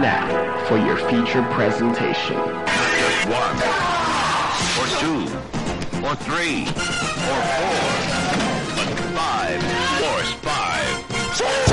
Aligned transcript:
now 0.00 0.64
for 0.68 0.78
your 0.78 0.96
feature 0.96 1.42
presentation. 1.50 2.36
Just 2.36 3.28
one, 3.28 3.56
or 4.78 4.86
two, 5.00 5.22
or 6.06 6.14
three, 6.16 6.62
or 6.62 7.40
four, 7.56 7.80
but 8.76 8.88
five, 9.14 9.62
force 10.00 10.32
five. 10.34 11.67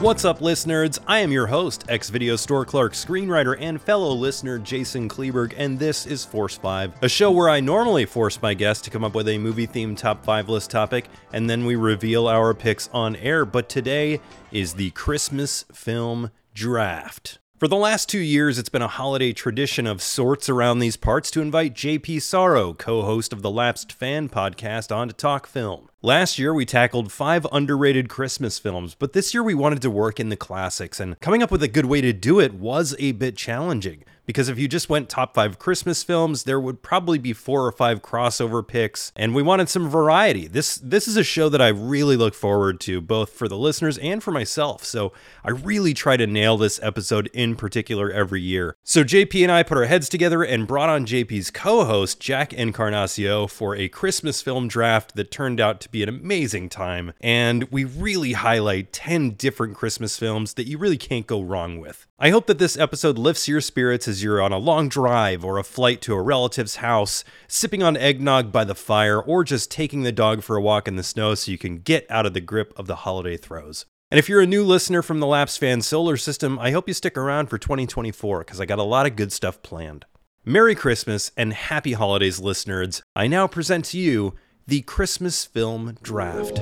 What's 0.00 0.26
up, 0.26 0.42
listeners? 0.42 1.00
I 1.06 1.20
am 1.20 1.32
your 1.32 1.46
host, 1.46 1.86
ex 1.88 2.10
video 2.10 2.36
store 2.36 2.66
clerk, 2.66 2.92
screenwriter, 2.92 3.56
and 3.58 3.80
fellow 3.80 4.12
listener 4.12 4.58
Jason 4.58 5.08
Kleeberg, 5.08 5.54
and 5.56 5.78
this 5.78 6.04
is 6.04 6.22
Force 6.22 6.58
5, 6.58 6.92
a 7.00 7.08
show 7.08 7.30
where 7.30 7.48
I 7.48 7.60
normally 7.60 8.04
force 8.04 8.42
my 8.42 8.52
guests 8.52 8.84
to 8.84 8.90
come 8.90 9.04
up 9.04 9.14
with 9.14 9.26
a 9.26 9.38
movie 9.38 9.66
themed 9.66 9.96
top 9.96 10.22
5 10.22 10.50
list 10.50 10.70
topic, 10.70 11.06
and 11.32 11.48
then 11.48 11.64
we 11.64 11.76
reveal 11.76 12.28
our 12.28 12.52
picks 12.52 12.90
on 12.92 13.16
air. 13.16 13.46
But 13.46 13.70
today 13.70 14.20
is 14.52 14.74
the 14.74 14.90
Christmas 14.90 15.64
film 15.72 16.30
draft. 16.52 17.38
For 17.58 17.66
the 17.66 17.76
last 17.76 18.10
two 18.10 18.18
years, 18.18 18.58
it's 18.58 18.68
been 18.68 18.82
a 18.82 18.88
holiday 18.88 19.32
tradition 19.32 19.86
of 19.86 20.02
sorts 20.02 20.50
around 20.50 20.80
these 20.80 20.98
parts 20.98 21.30
to 21.30 21.40
invite 21.40 21.72
JP 21.72 22.20
Sarro, 22.20 22.74
co 22.74 23.00
host 23.00 23.32
of 23.32 23.40
the 23.40 23.50
Lapsed 23.50 23.94
Fan 23.94 24.28
podcast, 24.28 24.94
on 24.94 25.08
to 25.08 25.14
talk 25.14 25.46
film. 25.46 25.88
Last 26.06 26.38
year, 26.38 26.54
we 26.54 26.64
tackled 26.64 27.10
five 27.10 27.48
underrated 27.50 28.08
Christmas 28.08 28.60
films, 28.60 28.94
but 28.94 29.12
this 29.12 29.34
year 29.34 29.42
we 29.42 29.54
wanted 29.54 29.82
to 29.82 29.90
work 29.90 30.20
in 30.20 30.28
the 30.28 30.36
classics, 30.36 31.00
and 31.00 31.18
coming 31.18 31.42
up 31.42 31.50
with 31.50 31.64
a 31.64 31.68
good 31.68 31.86
way 31.86 32.00
to 32.00 32.12
do 32.12 32.38
it 32.38 32.54
was 32.54 32.94
a 33.00 33.10
bit 33.10 33.36
challenging. 33.36 34.04
Because 34.26 34.48
if 34.48 34.58
you 34.58 34.66
just 34.66 34.90
went 34.90 35.08
top 35.08 35.34
five 35.34 35.58
Christmas 35.58 36.02
films, 36.02 36.42
there 36.42 36.60
would 36.60 36.82
probably 36.82 37.18
be 37.18 37.32
four 37.32 37.64
or 37.64 37.70
five 37.70 38.02
crossover 38.02 38.66
picks, 38.66 39.12
and 39.14 39.34
we 39.34 39.42
wanted 39.42 39.68
some 39.68 39.88
variety. 39.88 40.48
This 40.48 40.76
this 40.76 41.06
is 41.06 41.16
a 41.16 41.22
show 41.22 41.48
that 41.48 41.62
I 41.62 41.68
really 41.68 42.16
look 42.16 42.34
forward 42.34 42.80
to, 42.80 43.00
both 43.00 43.30
for 43.30 43.46
the 43.46 43.56
listeners 43.56 43.98
and 43.98 44.22
for 44.22 44.32
myself. 44.32 44.84
So 44.84 45.12
I 45.44 45.50
really 45.50 45.94
try 45.94 46.16
to 46.16 46.26
nail 46.26 46.56
this 46.56 46.80
episode 46.82 47.30
in 47.32 47.54
particular 47.54 48.10
every 48.10 48.42
year. 48.42 48.76
So 48.82 49.04
JP 49.04 49.44
and 49.44 49.52
I 49.52 49.62
put 49.62 49.78
our 49.78 49.84
heads 49.84 50.08
together 50.08 50.42
and 50.42 50.66
brought 50.66 50.88
on 50.88 51.06
JP's 51.06 51.52
co-host 51.52 52.18
Jack 52.20 52.52
Encarnacao 52.52 53.46
for 53.48 53.76
a 53.76 53.88
Christmas 53.88 54.42
film 54.42 54.66
draft 54.66 55.14
that 55.14 55.30
turned 55.30 55.60
out 55.60 55.80
to 55.82 55.88
be 55.88 55.95
an 56.02 56.08
amazing 56.08 56.68
time, 56.68 57.12
and 57.20 57.64
we 57.70 57.84
really 57.84 58.32
highlight 58.32 58.92
10 58.92 59.30
different 59.30 59.76
Christmas 59.76 60.18
films 60.18 60.54
that 60.54 60.66
you 60.66 60.78
really 60.78 60.96
can't 60.96 61.26
go 61.26 61.42
wrong 61.42 61.78
with. 61.78 62.06
I 62.18 62.30
hope 62.30 62.46
that 62.46 62.58
this 62.58 62.78
episode 62.78 63.18
lifts 63.18 63.48
your 63.48 63.60
spirits 63.60 64.08
as 64.08 64.22
you're 64.22 64.40
on 64.40 64.52
a 64.52 64.58
long 64.58 64.88
drive 64.88 65.44
or 65.44 65.58
a 65.58 65.64
flight 65.64 66.00
to 66.02 66.14
a 66.14 66.22
relative's 66.22 66.76
house, 66.76 67.24
sipping 67.48 67.82
on 67.82 67.96
eggnog 67.96 68.52
by 68.52 68.64
the 68.64 68.74
fire, 68.74 69.20
or 69.20 69.44
just 69.44 69.70
taking 69.70 70.02
the 70.02 70.12
dog 70.12 70.42
for 70.42 70.56
a 70.56 70.62
walk 70.62 70.88
in 70.88 70.96
the 70.96 71.02
snow 71.02 71.34
so 71.34 71.50
you 71.50 71.58
can 71.58 71.78
get 71.78 72.06
out 72.10 72.26
of 72.26 72.34
the 72.34 72.40
grip 72.40 72.72
of 72.76 72.86
the 72.86 72.96
holiday 72.96 73.36
throes. 73.36 73.86
And 74.10 74.18
if 74.18 74.28
you're 74.28 74.40
a 74.40 74.46
new 74.46 74.62
listener 74.62 75.02
from 75.02 75.18
the 75.18 75.26
Lapsed 75.26 75.58
Fan 75.58 75.82
Solar 75.82 76.16
System, 76.16 76.58
I 76.60 76.70
hope 76.70 76.86
you 76.86 76.94
stick 76.94 77.18
around 77.18 77.48
for 77.48 77.58
2024 77.58 78.40
because 78.40 78.60
I 78.60 78.64
got 78.64 78.78
a 78.78 78.84
lot 78.84 79.06
of 79.06 79.16
good 79.16 79.32
stuff 79.32 79.62
planned. 79.62 80.04
Merry 80.44 80.76
Christmas 80.76 81.32
and 81.36 81.52
happy 81.52 81.94
holidays, 81.94 82.38
listeners. 82.38 83.02
I 83.16 83.26
now 83.26 83.48
present 83.48 83.84
to 83.86 83.98
you 83.98 84.34
the 84.68 84.80
Christmas 84.80 85.44
Film 85.44 85.96
Draft. 86.02 86.58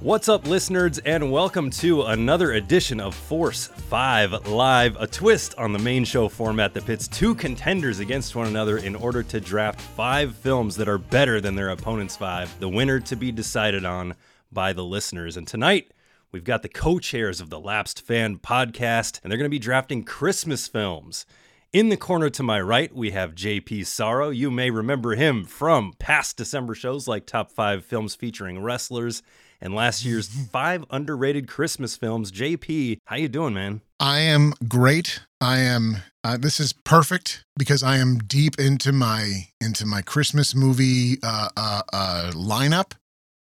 What's 0.00 0.28
up, 0.28 0.46
listeners, 0.46 0.98
and 0.98 1.32
welcome 1.32 1.70
to 1.70 2.02
another 2.02 2.52
edition 2.52 3.00
of 3.00 3.14
Force 3.14 3.68
5 3.68 4.48
Live, 4.48 4.96
a 5.00 5.06
twist 5.06 5.54
on 5.56 5.72
the 5.72 5.78
main 5.78 6.04
show 6.04 6.28
format 6.28 6.74
that 6.74 6.84
pits 6.84 7.08
two 7.08 7.34
contenders 7.34 8.00
against 8.00 8.36
one 8.36 8.46
another 8.46 8.76
in 8.76 8.94
order 8.94 9.22
to 9.22 9.40
draft 9.40 9.80
five 9.80 10.36
films 10.36 10.76
that 10.76 10.90
are 10.90 10.98
better 10.98 11.40
than 11.40 11.54
their 11.54 11.70
opponent's 11.70 12.14
five, 12.14 12.54
the 12.60 12.68
winner 12.68 13.00
to 13.00 13.16
be 13.16 13.32
decided 13.32 13.86
on 13.86 14.14
by 14.52 14.74
the 14.74 14.84
listeners. 14.84 15.38
And 15.38 15.48
tonight, 15.48 15.92
we've 16.32 16.44
got 16.44 16.60
the 16.60 16.68
co 16.68 16.98
chairs 16.98 17.40
of 17.40 17.48
the 17.48 17.58
Lapsed 17.58 18.02
Fan 18.02 18.36
podcast, 18.36 19.20
and 19.22 19.30
they're 19.30 19.38
going 19.38 19.48
to 19.48 19.48
be 19.48 19.58
drafting 19.58 20.04
Christmas 20.04 20.68
films. 20.68 21.24
In 21.74 21.88
the 21.88 21.96
corner 21.96 22.30
to 22.30 22.44
my 22.44 22.60
right, 22.60 22.94
we 22.94 23.10
have 23.10 23.34
JP 23.34 23.84
Sarro. 23.86 24.30
You 24.30 24.48
may 24.48 24.70
remember 24.70 25.16
him 25.16 25.44
from 25.44 25.92
past 25.98 26.36
December 26.36 26.76
shows 26.76 27.08
like 27.08 27.26
Top 27.26 27.50
5 27.50 27.84
Films 27.84 28.14
Featuring 28.14 28.62
Wrestlers 28.62 29.24
and 29.60 29.74
last 29.74 30.04
year's 30.04 30.28
five 30.52 30.84
underrated 30.90 31.48
Christmas 31.48 31.96
films. 31.96 32.30
JP, 32.30 32.98
how 33.06 33.16
you 33.16 33.26
doing, 33.26 33.54
man? 33.54 33.80
I 33.98 34.20
am 34.20 34.52
great. 34.68 35.22
I 35.40 35.58
am. 35.58 35.96
Uh, 36.22 36.36
this 36.36 36.60
is 36.60 36.72
perfect 36.72 37.44
because 37.58 37.82
I 37.82 37.96
am 37.96 38.18
deep 38.18 38.56
into 38.56 38.92
my 38.92 39.48
into 39.60 39.84
my 39.84 40.00
Christmas 40.00 40.54
movie 40.54 41.18
uh, 41.24 41.48
uh, 41.56 41.82
uh, 41.92 42.30
lineup. 42.36 42.92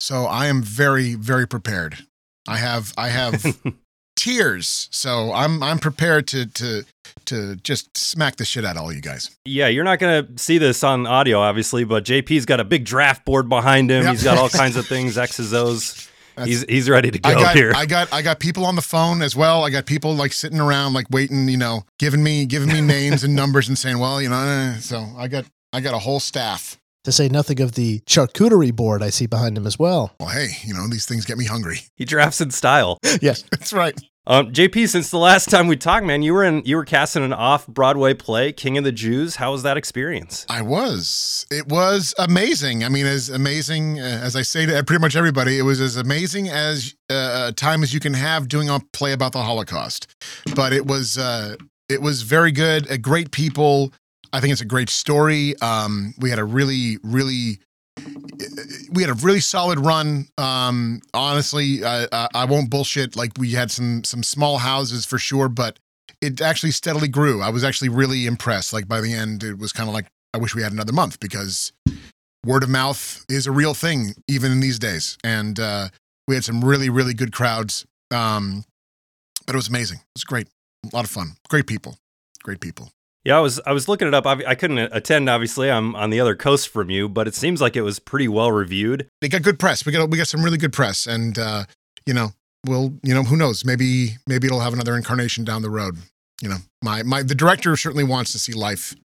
So 0.02 0.26
I 0.26 0.48
am 0.48 0.62
very 0.62 1.16
very 1.16 1.48
prepared. 1.48 2.00
I 2.46 2.58
have 2.58 2.94
I 2.98 3.08
have 3.08 3.58
tears. 4.28 4.90
So 4.92 5.32
I'm 5.34 5.64
I'm 5.64 5.80
prepared 5.80 6.28
to 6.28 6.46
to 6.46 6.84
to 7.26 7.56
just 7.58 7.96
smack 7.98 8.36
the 8.36 8.46
shit 8.46 8.66
out 8.66 8.76
of 8.76 8.82
all 8.84 8.92
you 8.94 9.02
guys. 9.02 9.36
Yeah, 9.46 9.68
you're 9.68 9.84
not 9.84 10.00
gonna 10.00 10.28
see 10.38 10.58
this 10.58 10.84
on 10.84 11.08
audio, 11.08 11.40
obviously, 11.40 11.84
but 11.86 12.04
JP's 12.04 12.46
got 12.46 12.60
a 12.60 12.64
big 12.66 12.84
draft 12.86 13.26
board 13.26 13.48
behind 13.50 13.90
him. 13.90 14.04
Yep. 14.04 14.12
He's 14.12 14.24
got 14.24 14.38
all 14.38 14.50
kinds 14.50 14.76
of 14.76 14.86
things, 14.94 15.18
X's, 15.18 15.54
O's. 15.54 16.10
That's- 16.36 16.50
He's 16.50 16.66
he's 16.70 16.90
ready 16.90 17.10
to 17.10 17.18
go 17.18 17.30
I 17.30 17.34
got 17.34 17.56
here. 17.56 17.74
I 17.76 17.86
got 17.88 18.14
I 18.14 18.22
got 18.22 18.40
people 18.40 18.64
on 18.66 18.76
the 18.76 18.82
phone 18.84 19.24
as 19.24 19.36
well. 19.36 19.64
I 19.64 19.72
got 19.72 19.86
people 19.88 20.14
like 20.14 20.34
sitting 20.34 20.60
around 20.60 20.94
like 20.94 21.08
waiting, 21.10 21.48
you 21.50 21.58
know, 21.58 21.82
giving 21.98 22.22
me 22.22 22.46
giving 22.46 22.68
me 22.70 22.80
names 22.82 23.24
and 23.24 23.34
numbers 23.34 23.68
and 23.68 23.76
saying, 23.78 23.98
well, 23.98 24.22
you 24.22 24.30
know, 24.30 24.38
eh. 24.38 24.76
so 24.76 25.04
I 25.18 25.28
got 25.30 25.46
I 25.74 25.80
got 25.82 25.96
a 25.96 26.00
whole 26.00 26.20
staff. 26.20 26.78
To 27.06 27.12
say 27.12 27.28
nothing 27.30 27.60
of 27.62 27.72
the 27.72 28.02
charcuterie 28.02 28.76
board 28.76 29.02
I 29.02 29.10
see 29.10 29.26
behind 29.26 29.58
him 29.58 29.66
as 29.66 29.80
well. 29.80 30.14
Well, 30.20 30.30
hey, 30.30 30.50
you 30.64 30.74
know, 30.76 30.88
these 30.88 31.06
things 31.08 31.26
get 31.26 31.38
me 31.40 31.46
hungry. 31.46 31.80
he 31.96 32.04
drafts 32.06 32.40
in 32.42 32.52
style. 32.52 33.00
Yes. 33.22 33.44
That's 33.50 33.74
right. 33.74 34.00
Um, 34.30 34.52
JP, 34.52 34.90
since 34.90 35.10
the 35.10 35.18
last 35.18 35.50
time 35.50 35.68
we 35.68 35.78
talked, 35.78 36.06
man, 36.06 36.22
you 36.22 36.34
were 36.34 36.44
in 36.44 36.62
you 36.66 36.76
were 36.76 36.84
casting 36.84 37.24
an 37.24 37.32
off 37.32 37.66
Broadway 37.66 38.14
play, 38.14 38.52
King 38.52 38.78
of 38.78 38.84
the 38.84 38.92
Jews. 38.92 39.38
How 39.38 39.54
was 39.54 39.64
that 39.64 39.78
experience? 39.78 40.46
I 40.50 40.62
was. 40.62 41.46
It 41.50 41.70
was 41.70 42.14
amazing. 42.20 42.84
I 42.84 42.90
mean, 42.90 43.06
as 43.06 43.30
amazing 43.30 44.02
uh, 44.02 44.04
as 44.22 44.36
I 44.36 44.42
say 44.42 44.66
to 44.66 44.84
pretty 44.84 45.00
much 45.00 45.16
everybody, 45.16 45.58
it 45.58 45.62
was 45.62 45.80
as 45.80 45.96
amazing 45.96 46.50
as 46.50 46.94
uh, 47.10 47.48
a 47.48 47.54
time 47.54 47.84
as 47.84 47.94
you 47.94 48.02
can 48.02 48.14
have 48.16 48.50
doing 48.50 48.70
a 48.70 48.82
play 48.92 49.14
about 49.14 49.32
the 49.32 49.44
Holocaust. 49.44 50.08
But 50.54 50.74
it 50.74 50.86
was 50.86 51.18
uh, 51.18 51.56
it 51.88 52.02
was 52.02 52.24
very 52.24 52.52
good. 52.52 52.92
Uh, 52.92 52.98
great 52.98 53.32
people. 53.32 53.94
I 54.34 54.42
think 54.42 54.52
it's 54.52 54.62
a 54.62 54.66
great 54.66 54.90
story. 54.90 55.56
Um, 55.62 56.14
we 56.20 56.30
had 56.30 56.40
a 56.40 56.44
really, 56.44 56.98
really. 57.02 57.60
We 58.92 59.02
had 59.04 59.10
a 59.10 59.16
really 59.16 59.40
solid 59.40 59.80
run. 59.80 60.28
Um, 60.38 61.02
honestly, 61.14 61.84
I, 61.84 62.28
I, 62.34 62.46
won't 62.46 62.70
bullshit. 62.70 63.16
Like 63.16 63.32
we 63.38 63.52
had 63.52 63.72
some 63.72 64.04
some 64.04 64.24
small 64.24 64.60
houses 64.60 65.06
for 65.06 65.18
sure, 65.18 65.50
but 65.50 65.80
it 66.22 66.42
actually 66.42 66.72
steadily 66.72 67.08
grew. 67.08 67.42
I 67.42 67.50
was 67.50 67.64
actually 67.64 67.90
really 67.90 68.26
impressed. 68.26 68.74
Like 68.74 68.88
by 68.88 69.02
the 69.02 69.14
end, 69.14 69.44
it 69.44 69.58
was 69.58 69.72
kind 69.72 69.90
of 69.90 69.94
like 69.94 70.08
I 70.34 70.38
wish 70.38 70.56
we 70.56 70.62
had 70.62 70.72
another 70.72 70.94
month 70.94 71.20
because 71.20 71.72
word 72.46 72.64
of 72.64 72.70
mouth 72.70 73.26
is 73.30 73.48
a 73.48 73.52
real 73.52 73.74
thing 73.74 74.14
even 74.28 74.52
in 74.52 74.60
these 74.60 74.80
days. 74.80 75.18
And 75.24 75.60
uh, 75.60 75.90
we 76.28 76.36
had 76.36 76.44
some 76.44 76.64
really, 76.64 76.90
really 76.90 77.14
good 77.14 77.34
crowds. 77.34 77.86
Um, 78.12 78.64
but 79.46 79.56
it 79.56 79.58
was 79.58 79.68
amazing. 79.70 79.98
It 79.98 80.16
was 80.16 80.24
great. 80.24 80.48
A 80.92 80.96
lot 80.96 81.06
of 81.06 81.12
fun. 81.12 81.34
Great 81.50 81.68
people. 81.68 81.98
Great 82.44 82.60
people. 82.60 82.92
Yeah, 83.28 83.36
I 83.36 83.42
was 83.42 83.60
I 83.66 83.74
was 83.74 83.90
looking 83.90 84.08
it 84.08 84.14
up. 84.14 84.26
I, 84.26 84.42
I 84.48 84.56
couldn't 84.56 84.78
attend, 84.78 85.28
obviously. 85.28 85.70
I'm 85.70 85.98
on 85.98 86.12
the 86.12 86.22
other 86.22 86.34
coast 86.34 86.70
from 86.70 86.90
you, 86.90 87.10
but 87.10 87.28
it 87.28 87.36
seems 87.36 87.60
like 87.60 87.76
it 87.76 87.82
was 87.82 88.00
pretty 88.00 88.30
well 88.30 88.54
reviewed. 88.54 89.10
They 89.20 89.28
got 89.28 89.42
good 89.42 89.60
press. 89.60 89.86
We 89.86 89.92
got 89.92 90.10
we 90.10 90.18
got 90.18 90.30
some 90.30 90.46
really 90.46 90.58
good 90.58 90.72
press, 90.72 91.06
and 91.06 91.38
uh, 91.38 91.66
you 92.06 92.14
know, 92.14 92.30
we'll 92.66 92.94
you 93.04 93.14
know 93.14 93.24
who 93.24 93.36
knows 93.36 93.66
maybe 93.66 94.16
maybe 94.28 94.48
it'll 94.48 94.62
have 94.62 94.72
another 94.72 94.96
incarnation 94.96 95.44
down 95.44 95.62
the 95.62 95.70
road. 95.70 95.98
You 96.42 96.48
know, 96.48 96.58
my 96.82 97.04
my 97.04 97.22
the 97.22 97.36
director 97.36 97.76
certainly 97.76 98.06
wants 98.06 98.32
to 98.32 98.40
see 98.40 98.54
life 98.54 98.96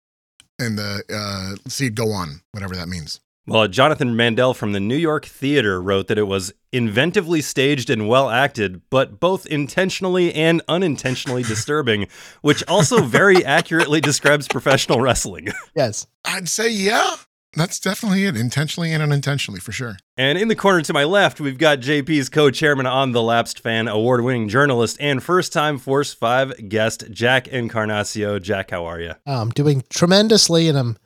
and 0.56 0.78
the 0.78 1.02
uh, 1.12 1.68
see 1.68 1.86
it 1.86 1.96
go 1.96 2.12
on, 2.12 2.42
whatever 2.52 2.76
that 2.76 2.88
means. 2.88 3.18
Well, 3.44 3.66
Jonathan 3.66 4.14
Mandel 4.14 4.54
from 4.54 4.70
the 4.70 4.78
New 4.78 4.96
York 4.96 5.24
Theater 5.26 5.82
wrote 5.82 6.06
that 6.06 6.18
it 6.18 6.28
was 6.28 6.52
inventively 6.72 7.42
staged 7.42 7.90
and 7.90 8.08
well 8.08 8.30
acted, 8.30 8.82
but 8.88 9.18
both 9.18 9.46
intentionally 9.46 10.32
and 10.32 10.62
unintentionally 10.68 11.42
disturbing, 11.42 12.06
which 12.42 12.62
also 12.68 13.02
very 13.02 13.44
accurately 13.44 14.00
describes 14.00 14.46
professional 14.46 15.00
wrestling. 15.00 15.48
Yes. 15.74 16.06
I'd 16.24 16.48
say 16.48 16.70
yeah. 16.70 17.16
That's 17.54 17.80
definitely 17.80 18.24
it, 18.24 18.36
intentionally 18.36 18.92
and 18.92 19.02
unintentionally, 19.02 19.58
for 19.60 19.72
sure. 19.72 19.96
And 20.16 20.38
in 20.38 20.48
the 20.48 20.56
corner 20.56 20.80
to 20.82 20.92
my 20.92 21.04
left, 21.04 21.40
we've 21.40 21.58
got 21.58 21.80
JP's 21.80 22.28
co 22.28 22.50
chairman 22.50 22.86
on 22.86 23.12
The 23.12 23.22
Lapsed 23.22 23.60
Fan, 23.60 23.88
award 23.88 24.22
winning 24.22 24.48
journalist, 24.48 24.96
and 25.00 25.22
first 25.22 25.52
time 25.52 25.78
Force 25.78 26.14
5 26.14 26.68
guest, 26.68 27.10
Jack 27.10 27.48
Encarnacao. 27.48 28.38
Jack, 28.38 28.70
how 28.70 28.84
are 28.86 29.00
you? 29.00 29.14
I'm 29.26 29.50
doing 29.50 29.82
tremendously, 29.90 30.68
and 30.68 30.78
I'm 30.78 30.98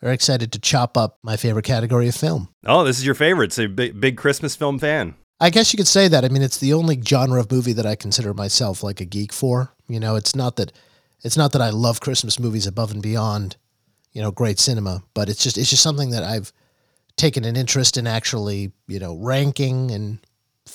very 0.00 0.14
excited 0.14 0.52
to 0.52 0.58
chop 0.58 0.96
up 0.96 1.18
my 1.22 1.36
favorite 1.36 1.64
category 1.64 2.08
of 2.08 2.14
film. 2.14 2.48
Oh, 2.64 2.84
this 2.84 2.98
is 2.98 3.06
your 3.06 3.14
favorite. 3.14 3.52
So, 3.52 3.68
big, 3.68 4.00
big 4.00 4.16
Christmas 4.16 4.54
film 4.56 4.78
fan. 4.78 5.14
I 5.40 5.50
guess 5.50 5.72
you 5.72 5.76
could 5.76 5.88
say 5.88 6.08
that. 6.08 6.24
I 6.24 6.28
mean, 6.28 6.42
it's 6.42 6.58
the 6.58 6.74
only 6.74 7.00
genre 7.00 7.40
of 7.40 7.50
movie 7.50 7.72
that 7.74 7.86
I 7.86 7.94
consider 7.94 8.34
myself 8.34 8.82
like 8.82 9.00
a 9.00 9.04
geek 9.04 9.32
for. 9.32 9.72
You 9.88 10.00
know, 10.00 10.16
it's 10.16 10.34
not 10.34 10.56
that 10.56 10.72
it's 11.22 11.36
not 11.36 11.52
that 11.52 11.62
I 11.62 11.70
love 11.70 12.00
Christmas 12.00 12.38
movies 12.38 12.66
above 12.66 12.90
and 12.90 13.02
beyond, 13.02 13.56
you 14.12 14.22
know, 14.22 14.30
great 14.30 14.58
cinema, 14.58 15.02
but 15.14 15.28
it's 15.28 15.42
just 15.42 15.56
it's 15.58 15.70
just 15.70 15.82
something 15.82 16.10
that 16.10 16.24
I've 16.24 16.52
taken 17.16 17.44
an 17.44 17.56
interest 17.56 17.96
in 17.96 18.06
actually, 18.06 18.72
you 18.86 18.98
know, 18.98 19.16
ranking 19.16 19.90
and 19.90 20.18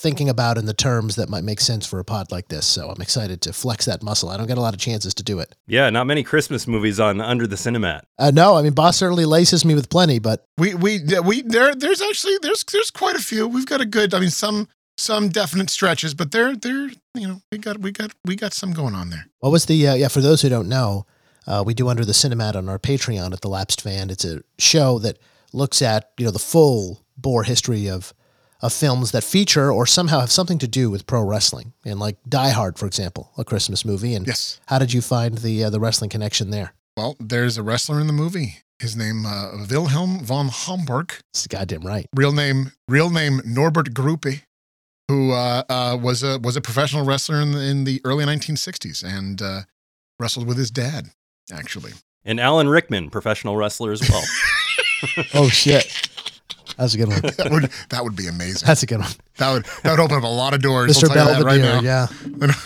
thinking 0.03 0.29
about 0.29 0.59
in 0.59 0.67
the 0.67 0.73
terms 0.73 1.15
that 1.15 1.29
might 1.29 1.44
make 1.44 1.59
sense 1.59 1.88
for 1.88 1.97
a 1.97 2.03
pod 2.03 2.31
like 2.31 2.50
this. 2.50 2.67
So 2.67 2.89
I'm 2.89 3.01
excited 3.01 3.41
to 3.41 3.53
flex 3.53 3.85
that 3.85 4.03
muscle. 4.03 4.29
I 4.29 4.38
don't 4.38 4.45
get 4.45 4.59
a 4.59 4.61
lot 4.61 4.75
of 4.75 4.79
chances 4.79 5.13
to 5.15 5.23
do 5.23 5.39
it. 5.39 5.55
Yeah, 5.65 5.89
not 5.89 6.05
many 6.05 6.21
Christmas 6.21 6.67
movies 6.67 7.00
on 7.00 7.19
Under 7.21 7.47
the 7.47 7.55
Cinemat. 7.55 8.01
Uh, 8.19 8.29
no, 8.31 8.55
I 8.55 8.61
mean, 8.61 8.73
Boss 8.73 8.97
certainly 8.97 9.25
laces 9.25 9.65
me 9.65 9.73
with 9.73 9.89
plenty, 9.89 10.19
but 10.19 10.45
We 10.59 10.75
we 10.75 11.00
we 11.23 11.41
there 11.41 11.73
there's 11.73 12.01
actually 12.01 12.38
there's 12.44 12.63
there's 12.71 12.91
quite 12.91 13.15
a 13.15 13.19
few. 13.23 13.47
We've 13.47 13.65
got 13.65 13.81
a 13.81 13.85
good. 13.85 14.13
I 14.13 14.19
mean, 14.19 14.29
some 14.29 14.67
some 14.97 15.29
definite 15.29 15.71
stretches, 15.71 16.13
but 16.13 16.31
they're 16.31 16.55
they're 16.55 16.89
you 17.15 17.27
know 17.27 17.41
we 17.51 17.57
got 17.57 17.79
we 17.79 17.91
got 17.91 18.11
we 18.25 18.35
got 18.35 18.53
some 18.53 18.73
going 18.73 18.94
on 18.94 19.09
there. 19.09 19.25
what 19.39 19.51
was 19.51 19.65
the, 19.65 19.88
uh, 19.88 19.95
yeah, 19.95 20.07
for 20.09 20.21
those 20.21 20.41
who 20.44 20.50
don't 20.50 20.69
know, 20.69 21.05
uh, 21.47 21.63
we 21.65 21.73
do 21.73 21.88
Under 21.88 22.05
the 22.05 22.11
Cinemat 22.11 22.55
on 22.55 22.69
our 22.69 22.77
Patreon 22.77 23.33
at 23.33 23.41
The 23.41 23.47
Lapsed 23.50 23.81
Fan. 23.81 24.09
It's 24.09 24.25
a 24.25 24.41
show 24.59 25.00
that 25.00 25.17
looks 25.53 25.81
at, 25.81 26.11
you 26.17 26.25
know, 26.25 26.31
the 26.31 26.39
full 26.39 27.05
bore 27.17 27.44
history 27.44 27.88
of, 27.89 28.13
of 28.63 28.74
films 28.74 29.12
that 29.12 29.24
feature 29.24 29.71
or 29.71 29.86
somehow 29.86 30.19
have 30.21 30.31
something 30.31 30.57
to 30.60 30.68
do 30.68 30.89
with 30.89 31.06
pro 31.06 31.21
wrestling. 31.21 31.74
And 31.86 32.00
like 32.00 32.18
Die 32.27 32.50
Hard, 32.50 32.80
for 32.80 32.88
example, 32.88 33.31
a 33.38 33.44
Christmas 33.44 33.83
movie. 33.86 34.15
And 34.15 34.25
Yes. 34.25 34.60
how 34.68 34.80
did 34.80 34.94
you 34.94 35.01
find 35.01 35.38
the, 35.39 35.65
uh, 35.65 35.69
the 35.69 35.80
wrestling 35.80 36.10
connection 36.10 36.50
there? 36.50 36.74
Well, 36.98 37.15
there's 37.19 37.57
a 37.57 37.63
wrestler 37.63 38.00
in 38.00 38.07
the 38.07 38.13
movie. 38.13 38.60
His 38.80 38.95
name 38.95 39.25
uh, 39.25 39.65
Wilhelm 39.69 40.24
von 40.24 40.48
Homburg. 40.50 41.13
It's 41.33 41.45
goddamn 41.48 41.81
right. 41.86 42.07
Real 42.15 42.31
name 42.31 42.71
real 42.88 43.10
name 43.10 43.42
Norbert 43.45 43.94
Grupe, 43.94 44.42
who 45.07 45.31
uh, 45.31 45.63
uh, 45.69 45.98
was 46.01 46.21
a 46.24 46.39
was 46.39 46.56
a 46.56 46.62
professional 46.62 47.06
wrestler 47.06 47.39
in 47.42 47.51
the, 47.54 47.60
in 47.62 47.83
the 47.86 48.01
early 48.04 48.25
1960s 48.25 49.04
and 49.04 49.42
uh, 49.42 49.62
wrestled 50.19 50.48
with 50.48 50.57
his 50.57 50.69
dad. 50.71 51.10
Actually, 51.51 51.92
And 52.25 52.39
Alan 52.39 52.68
Rickman, 52.69 53.10
professional 53.10 53.56
wrestler 53.57 53.92
as 53.92 54.01
well. 54.10 54.24
Oh, 55.33 55.50
shit. 55.50 56.07
That's 56.78 56.94
a 56.94 56.98
good 56.98 57.08
one. 57.10 57.22
that 57.38 57.48
would 57.52 57.70
that 57.90 58.04
would 58.04 58.16
be 58.16 58.28
amazing. 58.28 58.66
That's 58.66 58.84
a 58.84 58.86
good 58.86 59.00
one. 59.00 59.12
That 59.38 59.52
would 59.52 59.66
that 59.84 59.92
would 59.92 60.00
open 60.00 60.18
up 60.18 60.24
a 60.24 60.28
lot 60.28 60.54
of 60.54 60.62
doors. 60.62 60.98
Mr. 60.98 61.10
I'll 61.10 61.14
tell 61.14 61.44
right 61.44 61.62
Belvedere, 61.62 61.81
now. 61.81 62.08
yeah. 62.40 62.48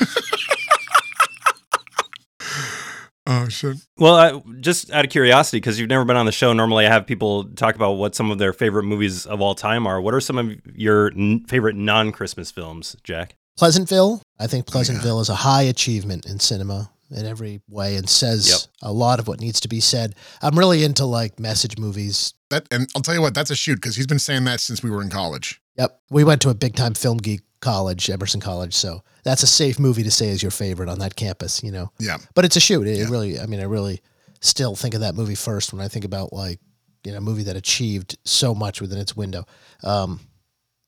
Oh 3.29 3.49
shit! 3.49 3.75
well, 3.97 4.15
I, 4.15 4.41
just 4.61 4.89
out 4.89 5.03
of 5.03 5.11
curiosity, 5.11 5.57
because 5.57 5.77
you've 5.77 5.89
never 5.89 6.05
been 6.05 6.15
on 6.15 6.25
the 6.25 6.31
show, 6.31 6.53
normally 6.53 6.85
I 6.85 6.89
have 6.89 7.05
people 7.05 7.43
talk 7.43 7.75
about 7.75 7.93
what 7.93 8.15
some 8.15 8.31
of 8.31 8.37
their 8.37 8.53
favorite 8.53 8.83
movies 8.83 9.25
of 9.25 9.41
all 9.41 9.53
time 9.53 9.85
are. 9.85 9.99
What 9.99 10.13
are 10.13 10.21
some 10.21 10.37
of 10.37 10.55
your 10.73 11.11
n- 11.11 11.43
favorite 11.45 11.75
non 11.75 12.13
Christmas 12.13 12.51
films, 12.51 12.95
Jack? 13.03 13.35
Pleasantville. 13.57 14.21
I 14.39 14.47
think 14.47 14.63
Oh, 14.69 14.71
Pleasantville 14.71 15.19
is 15.19 15.27
a 15.27 15.35
high 15.35 15.63
achievement 15.63 16.25
in 16.25 16.39
cinema 16.39 16.89
in 17.11 17.25
every 17.25 17.61
way 17.69 17.95
and 17.95 18.09
says 18.09 18.49
Yep. 18.49 18.59
a 18.81 18.91
lot 18.91 19.19
of 19.19 19.27
what 19.27 19.39
needs 19.39 19.59
to 19.61 19.67
be 19.67 19.79
said. 19.79 20.15
I'm 20.41 20.57
really 20.57 20.83
into 20.83 21.05
like 21.05 21.39
message 21.39 21.77
movies. 21.77 22.33
That 22.49 22.67
and 22.71 22.87
I'll 22.95 23.01
tell 23.01 23.15
you 23.15 23.21
what, 23.21 23.33
that's 23.33 23.49
a 23.51 23.55
shoot 23.55 23.75
because 23.75 23.95
he's 23.95 24.07
been 24.07 24.19
saying 24.19 24.43
that 24.45 24.59
since 24.59 24.81
we 24.83 24.89
were 24.89 25.01
in 25.01 25.09
college. 25.09 25.61
Yep. 25.77 26.01
We 26.09 26.23
went 26.23 26.41
to 26.41 26.49
a 26.49 26.53
big 26.53 26.75
time 26.75 26.93
film 26.93 27.17
geek 27.17 27.41
college, 27.59 28.09
Emerson 28.09 28.39
College. 28.39 28.73
So 28.73 29.03
that's 29.23 29.43
a 29.43 29.47
safe 29.47 29.79
movie 29.79 30.03
to 30.03 30.11
say 30.11 30.29
is 30.29 30.41
your 30.41 30.51
favorite 30.51 30.89
on 30.89 30.99
that 30.99 31.15
campus, 31.15 31.63
you 31.63 31.71
know? 31.71 31.91
Yeah, 31.99 32.17
But 32.35 32.45
it's 32.45 32.55
a 32.55 32.59
shoot. 32.59 32.87
It, 32.87 32.99
it 32.99 33.09
really, 33.09 33.39
I 33.39 33.45
mean, 33.47 33.59
I 33.59 33.63
really 33.63 34.01
still 34.41 34.75
think 34.75 34.93
of 34.93 35.01
that 35.01 35.15
movie 35.15 35.35
first 35.35 35.73
when 35.73 35.81
I 35.81 35.87
think 35.87 36.05
about 36.05 36.31
like, 36.33 36.59
you 37.03 37.11
know, 37.11 37.17
a 37.17 37.21
movie 37.21 37.43
that 37.43 37.55
achieved 37.55 38.17
so 38.25 38.53
much 38.53 38.79
within 38.81 38.99
its 38.99 39.15
window. 39.15 39.45
Um, 39.83 40.19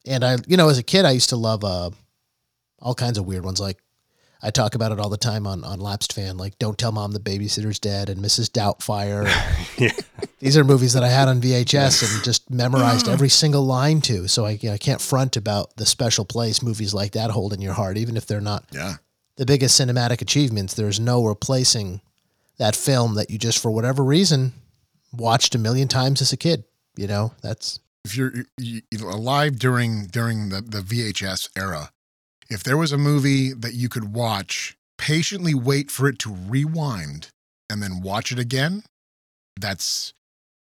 and 0.06 0.24
I, 0.24 0.38
you 0.48 0.58
know, 0.58 0.70
as 0.70 0.78
a 0.78 0.84
kid, 0.84 1.06
I 1.06 1.12
used 1.12 1.30
to 1.30 1.36
love 1.38 1.64
uh, 1.64 1.90
all 2.80 2.96
kinds 2.96 3.18
of 3.18 3.26
weird 3.26 3.44
ones. 3.46 3.60
Like 3.60 3.80
I 4.42 4.52
talk 4.52 4.74
about 4.74 4.92
it 4.92 5.00
all 5.00 5.10
the 5.10 5.18
time 5.18 5.46
on 5.46 5.64
on 5.64 5.80
Lapsed 5.80 6.14
Fan. 6.14 6.38
Like 6.38 6.58
Don't 6.60 6.78
Tell 6.78 6.92
Mom 6.92 7.12
the 7.12 7.20
Babysitter's 7.20 7.80
Dead 7.80 8.10
and 8.10 8.22
Mrs. 8.22 8.50
Doubtfire. 8.50 9.30
Yeah. 9.78 9.94
These 10.40 10.58
are 10.58 10.66
movies 10.66 10.92
that 10.92 11.06
I 11.06 11.08
had 11.08 11.30
on 11.30 11.40
VHS 11.40 12.16
and 12.16 12.24
just 12.24 12.50
memorized 12.50 13.06
mm. 13.06 13.14
every 13.14 13.30
single 13.30 13.66
line 13.66 14.02
to. 14.02 14.28
So 14.28 14.46
I, 14.46 14.52
you 14.52 14.68
know, 14.68 14.76
I 14.76 14.78
can't 14.78 15.00
front 15.00 15.38
about 15.38 15.78
the 15.78 15.86
special 15.86 16.26
place 16.26 16.62
movies 16.62 16.94
like 16.94 17.14
that 17.14 17.32
hold 17.32 17.54
in 17.54 17.62
your 17.62 17.72
heart, 17.72 17.98
even 17.98 18.18
if 18.18 18.26
they're 18.26 18.42
not 18.42 18.66
yeah. 18.72 18.96
the 19.38 19.46
biggest 19.46 19.80
cinematic 19.80 20.22
achievements. 20.22 20.74
There's 20.74 21.00
no 21.00 21.24
replacing 21.26 22.02
that 22.58 22.76
film 22.76 23.16
that 23.16 23.30
you 23.30 23.38
just, 23.38 23.58
for 23.58 23.72
whatever 23.72 24.04
reason, 24.04 24.52
watched 25.14 25.56
a 25.56 25.58
million 25.58 25.88
times 25.88 26.22
as 26.22 26.34
a 26.34 26.38
kid. 26.38 26.66
You 26.98 27.08
know, 27.08 27.34
that's 27.42 27.80
If 28.04 28.18
you're 28.18 28.34
you, 28.58 28.82
you 28.92 28.98
know, 29.00 29.10
alive 29.10 29.60
during 29.60 30.08
during 30.08 30.50
the 30.50 30.62
the 30.62 30.80
VHS 30.82 31.50
era, 31.58 31.92
if 32.50 32.64
there 32.64 32.78
was 32.78 32.92
a 32.92 32.98
movie 32.98 33.54
that 33.54 33.74
you 33.74 33.90
could 33.90 34.14
watch, 34.14 34.78
patiently 34.98 35.54
wait 35.54 35.92
for 35.92 36.08
it 36.08 36.20
to 36.20 36.34
rewind, 36.34 37.30
and 37.70 37.82
then 37.82 38.02
watch 38.02 38.32
it 38.32 38.40
again, 38.40 38.84
that's 39.60 40.14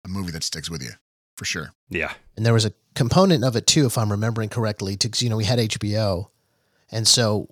a 0.05 0.09
movie 0.09 0.33
that 0.33 0.43
sticks 0.45 0.71
with 0.71 0.83
you 0.83 0.91
for 1.37 1.45
sure. 1.45 1.73
Yeah. 1.91 2.15
and 2.37 2.45
there 2.47 2.55
was 2.55 2.65
a 2.65 2.73
component 2.95 3.45
of 3.45 3.57
it 3.57 3.67
too, 3.67 3.87
if 3.87 3.97
I'm 3.99 4.11
remembering 4.11 4.49
correctly, 4.49 4.97
because 4.97 5.23
you 5.23 5.29
know 5.31 5.37
we 5.37 5.45
had 5.45 5.59
HBO, 5.59 6.29
and 6.91 7.07
so 7.07 7.49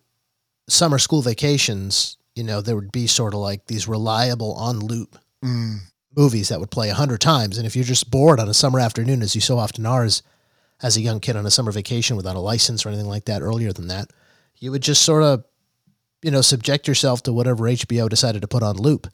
summer 0.68 0.98
school 0.98 1.22
vacations, 1.22 2.16
you 2.34 2.42
know, 2.42 2.60
there 2.60 2.74
would 2.74 2.92
be 2.92 3.06
sort 3.06 3.34
of 3.34 3.40
like 3.40 3.66
these 3.66 3.86
reliable 3.88 4.52
on 4.54 4.80
loop 4.80 5.18
Mm, 5.44 5.80
movies 6.16 6.48
that 6.48 6.58
would 6.58 6.70
play 6.70 6.88
a 6.88 6.94
hundred 6.94 7.20
times, 7.20 7.58
and 7.58 7.66
if 7.66 7.76
you're 7.76 7.84
just 7.84 8.10
bored 8.10 8.40
on 8.40 8.48
a 8.48 8.54
summer 8.54 8.80
afternoon, 8.80 9.20
as 9.20 9.34
you 9.34 9.42
so 9.42 9.58
often 9.58 9.84
are, 9.84 10.04
as 10.04 10.22
as 10.82 10.96
a 10.96 11.00
young 11.02 11.20
kid 11.20 11.36
on 11.36 11.44
a 11.46 11.50
summer 11.50 11.70
vacation 11.70 12.16
without 12.16 12.34
a 12.34 12.40
license 12.40 12.84
or 12.84 12.88
anything 12.88 13.08
like 13.08 13.26
that, 13.26 13.42
earlier 13.42 13.72
than 13.72 13.88
that, 13.88 14.08
you 14.58 14.70
would 14.70 14.82
just 14.82 15.02
sort 15.02 15.22
of, 15.22 15.44
you 16.22 16.30
know, 16.30 16.40
subject 16.40 16.88
yourself 16.88 17.22
to 17.24 17.32
whatever 17.32 17.64
HBO 17.64 18.08
decided 18.08 18.42
to 18.42 18.48
put 18.48 18.62
on 18.62 18.76
loop. 18.76 19.06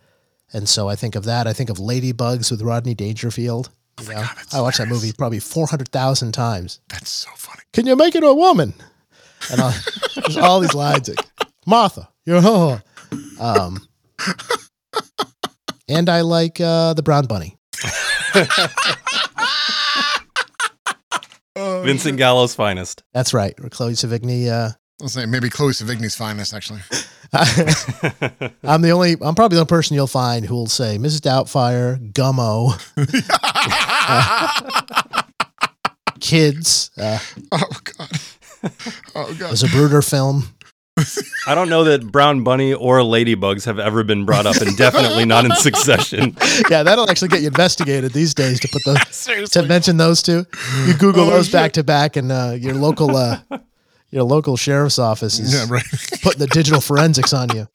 And 0.52 0.68
so 0.68 0.88
I 0.88 0.96
think 0.96 1.14
of 1.14 1.24
that. 1.24 1.46
I 1.46 1.52
think 1.52 1.70
of 1.70 1.78
Ladybugs 1.78 2.50
with 2.50 2.62
Rodney 2.62 2.94
Dangerfield. 2.94 3.70
You 4.00 4.08
know, 4.08 4.14
God, 4.14 4.36
I 4.52 4.60
watched 4.60 4.78
that 4.78 4.88
movie 4.88 5.12
probably 5.12 5.40
400,000 5.40 6.32
times. 6.32 6.80
that's 6.88 7.10
so 7.10 7.30
funny. 7.36 7.62
Can 7.72 7.86
you 7.86 7.96
make 7.96 8.14
it 8.14 8.24
a 8.24 8.34
woman? 8.34 8.74
And 9.50 9.60
all, 9.60 9.72
there's 10.16 10.36
all 10.36 10.60
these 10.60 10.74
lines 10.74 11.08
like, 11.08 11.18
Martha, 11.66 12.08
you're 12.24 12.38
a 12.38 12.40
whore." 12.40 12.82
Um, 13.40 13.86
and 15.88 16.08
I 16.08 16.20
like 16.22 16.60
uh, 16.60 16.94
the 16.94 17.02
Brown 17.02 17.26
Bunny. 17.26 17.56
Oh, 21.56 21.82
Vincent 21.84 22.16
Gallo's 22.16 22.54
finest. 22.54 23.02
That's 23.12 23.34
right. 23.34 23.54
Or 23.62 23.68
Chloe 23.68 23.92
Sevigny. 23.92 24.48
Uh, 24.48 24.70
I'll 25.00 25.08
say 25.08 25.26
maybe 25.26 25.50
Chloe 25.50 25.72
Sevigny's 25.72 26.14
finest 26.14 26.54
actually. 26.54 26.80
I'm 28.64 28.82
the 28.82 28.90
only, 28.90 29.12
I'm 29.20 29.34
probably 29.34 29.56
the 29.56 29.60
only 29.60 29.68
person 29.68 29.94
you'll 29.94 30.06
find 30.06 30.44
who 30.44 30.54
will 30.54 30.66
say 30.66 30.98
Mrs. 30.98 31.20
Doubtfire, 31.20 32.12
Gummo, 32.12 32.76
Kids, 36.20 36.90
uh, 37.00 37.18
oh 37.52 37.62
god. 37.84 38.10
Oh 39.14 39.34
god. 39.38 39.46
It 39.46 39.50
was 39.50 39.62
a 39.62 39.68
Bruder 39.68 40.02
film. 40.02 40.44
I 41.46 41.54
don't 41.54 41.70
know 41.70 41.84
that 41.84 42.12
Brown 42.12 42.44
Bunny 42.44 42.74
or 42.74 42.98
Ladybugs 42.98 43.64
have 43.64 43.78
ever 43.78 44.04
been 44.04 44.26
brought 44.26 44.44
up, 44.44 44.56
and 44.56 44.76
definitely 44.76 45.24
not 45.24 45.46
in 45.46 45.52
succession. 45.52 46.36
Yeah, 46.70 46.82
that'll 46.82 47.08
actually 47.08 47.28
get 47.28 47.40
you 47.40 47.46
investigated 47.48 48.12
these 48.12 48.34
days 48.34 48.60
to 48.60 48.68
put 48.68 48.82
those, 48.84 49.50
to 49.52 49.62
mention 49.62 49.96
those 49.96 50.22
two. 50.22 50.44
You 50.86 50.92
Google 50.94 51.24
Oh, 51.24 51.30
those 51.30 51.46
shit. 51.46 51.52
back 51.54 51.72
to 51.72 51.82
back, 51.82 52.16
and 52.16 52.30
uh, 52.30 52.54
your 52.58 52.74
local 52.74 53.16
uh, 53.16 53.38
your 54.10 54.24
local 54.24 54.56
sheriff's 54.56 54.98
office 54.98 55.38
is 55.38 55.52
Yeah, 55.54 55.66
right. 55.68 55.84
putting 56.22 56.38
the 56.40 56.46
digital 56.48 56.80
forensics 56.80 57.32
on 57.32 57.54
you. 57.54 57.66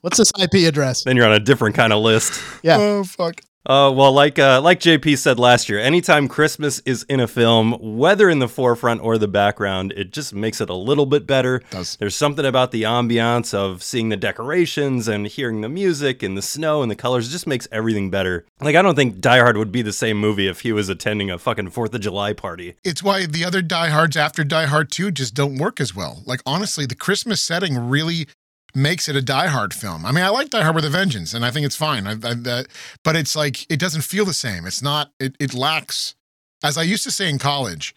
What's 0.00 0.18
this 0.18 0.30
IP 0.40 0.66
address? 0.68 1.04
Then 1.04 1.16
you're 1.16 1.26
on 1.26 1.32
a 1.32 1.40
different 1.40 1.74
kind 1.74 1.92
of 1.92 2.02
list. 2.02 2.40
Yeah, 2.62 2.76
Oh 2.78 3.04
fuck. 3.04 3.40
Uh, 3.68 3.92
well, 3.94 4.12
like 4.12 4.38
uh, 4.38 4.62
like 4.62 4.80
JP 4.80 5.18
said 5.18 5.38
last 5.38 5.68
year, 5.68 5.78
anytime 5.78 6.26
Christmas 6.26 6.80
is 6.86 7.02
in 7.02 7.20
a 7.20 7.28
film, 7.28 7.76
whether 7.98 8.30
in 8.30 8.38
the 8.38 8.48
forefront 8.48 9.02
or 9.02 9.18
the 9.18 9.28
background, 9.28 9.92
it 9.94 10.10
just 10.10 10.34
makes 10.34 10.62
it 10.62 10.70
a 10.70 10.74
little 10.74 11.04
bit 11.04 11.26
better. 11.26 11.60
Does. 11.68 11.96
There's 11.96 12.16
something 12.16 12.46
about 12.46 12.70
the 12.70 12.84
ambiance 12.84 13.52
of 13.52 13.82
seeing 13.82 14.08
the 14.08 14.16
decorations 14.16 15.06
and 15.06 15.26
hearing 15.26 15.60
the 15.60 15.68
music 15.68 16.22
and 16.22 16.34
the 16.34 16.40
snow 16.40 16.80
and 16.80 16.90
the 16.90 16.96
colors. 16.96 17.28
It 17.28 17.32
just 17.32 17.46
makes 17.46 17.68
everything 17.70 18.08
better. 18.08 18.46
Like 18.58 18.74
I 18.74 18.80
don't 18.80 18.94
think 18.94 19.20
Die 19.20 19.38
Hard 19.38 19.58
would 19.58 19.70
be 19.70 19.82
the 19.82 19.92
same 19.92 20.16
movie 20.16 20.48
if 20.48 20.62
he 20.62 20.72
was 20.72 20.88
attending 20.88 21.30
a 21.30 21.38
fucking 21.38 21.68
Fourth 21.68 21.92
of 21.92 22.00
July 22.00 22.32
party. 22.32 22.76
It's 22.84 23.02
why 23.02 23.26
the 23.26 23.44
other 23.44 23.60
Die 23.60 23.88
Hards 23.90 24.16
after 24.16 24.44
Die 24.44 24.66
Hard 24.66 24.90
2 24.90 25.10
just 25.10 25.34
don't 25.34 25.58
work 25.58 25.78
as 25.78 25.94
well. 25.94 26.22
Like 26.24 26.40
honestly, 26.46 26.86
the 26.86 26.94
Christmas 26.94 27.42
setting 27.42 27.76
really 27.76 28.28
makes 28.78 29.08
it 29.08 29.16
a 29.16 29.22
Die 29.22 29.46
Hard 29.48 29.74
film. 29.74 30.06
I 30.06 30.12
mean, 30.12 30.24
I 30.24 30.28
like 30.28 30.50
Die 30.50 30.62
Hard 30.62 30.74
with 30.74 30.84
a 30.84 30.90
Vengeance, 30.90 31.34
and 31.34 31.44
I 31.44 31.50
think 31.50 31.66
it's 31.66 31.76
fine. 31.76 32.06
I, 32.06 32.12
I, 32.12 32.34
that, 32.34 32.66
but 33.04 33.16
it's 33.16 33.36
like 33.36 33.70
it 33.70 33.78
doesn't 33.78 34.02
feel 34.02 34.24
the 34.24 34.34
same. 34.34 34.66
It's 34.66 34.82
not. 34.82 35.12
It, 35.20 35.36
it 35.38 35.54
lacks. 35.54 36.14
As 36.62 36.76
I 36.76 36.82
used 36.82 37.04
to 37.04 37.10
say 37.10 37.28
in 37.28 37.38
college, 37.38 37.94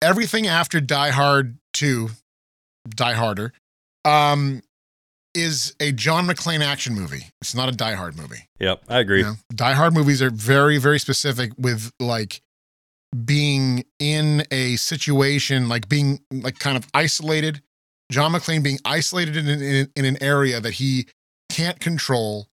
everything 0.00 0.46
after 0.46 0.80
Die 0.80 1.10
Hard 1.10 1.58
2, 1.74 2.10
Die 2.90 3.12
Harder, 3.12 3.52
um, 4.04 4.62
is 5.34 5.74
a 5.80 5.92
John 5.92 6.26
McClane 6.26 6.64
action 6.64 6.94
movie. 6.94 7.26
It's 7.40 7.54
not 7.54 7.68
a 7.68 7.72
Die 7.72 7.94
Hard 7.94 8.16
movie. 8.16 8.48
Yep, 8.58 8.84
I 8.88 8.98
agree. 9.00 9.18
You 9.18 9.24
know, 9.24 9.34
Die 9.54 9.72
Hard 9.72 9.94
movies 9.94 10.22
are 10.22 10.30
very, 10.30 10.78
very 10.78 10.98
specific 10.98 11.52
with 11.58 11.92
like 12.00 12.40
being 13.24 13.84
in 13.98 14.44
a 14.50 14.76
situation, 14.76 15.68
like 15.68 15.88
being 15.88 16.20
like 16.30 16.58
kind 16.58 16.76
of 16.76 16.86
isolated. 16.94 17.62
John 18.10 18.32
McClane 18.32 18.62
being 18.62 18.78
isolated 18.84 19.36
in, 19.36 19.48
in, 19.48 19.90
in 19.94 20.04
an 20.04 20.16
area 20.22 20.60
that 20.60 20.74
he 20.74 21.06
can't 21.50 21.78
control 21.80 22.46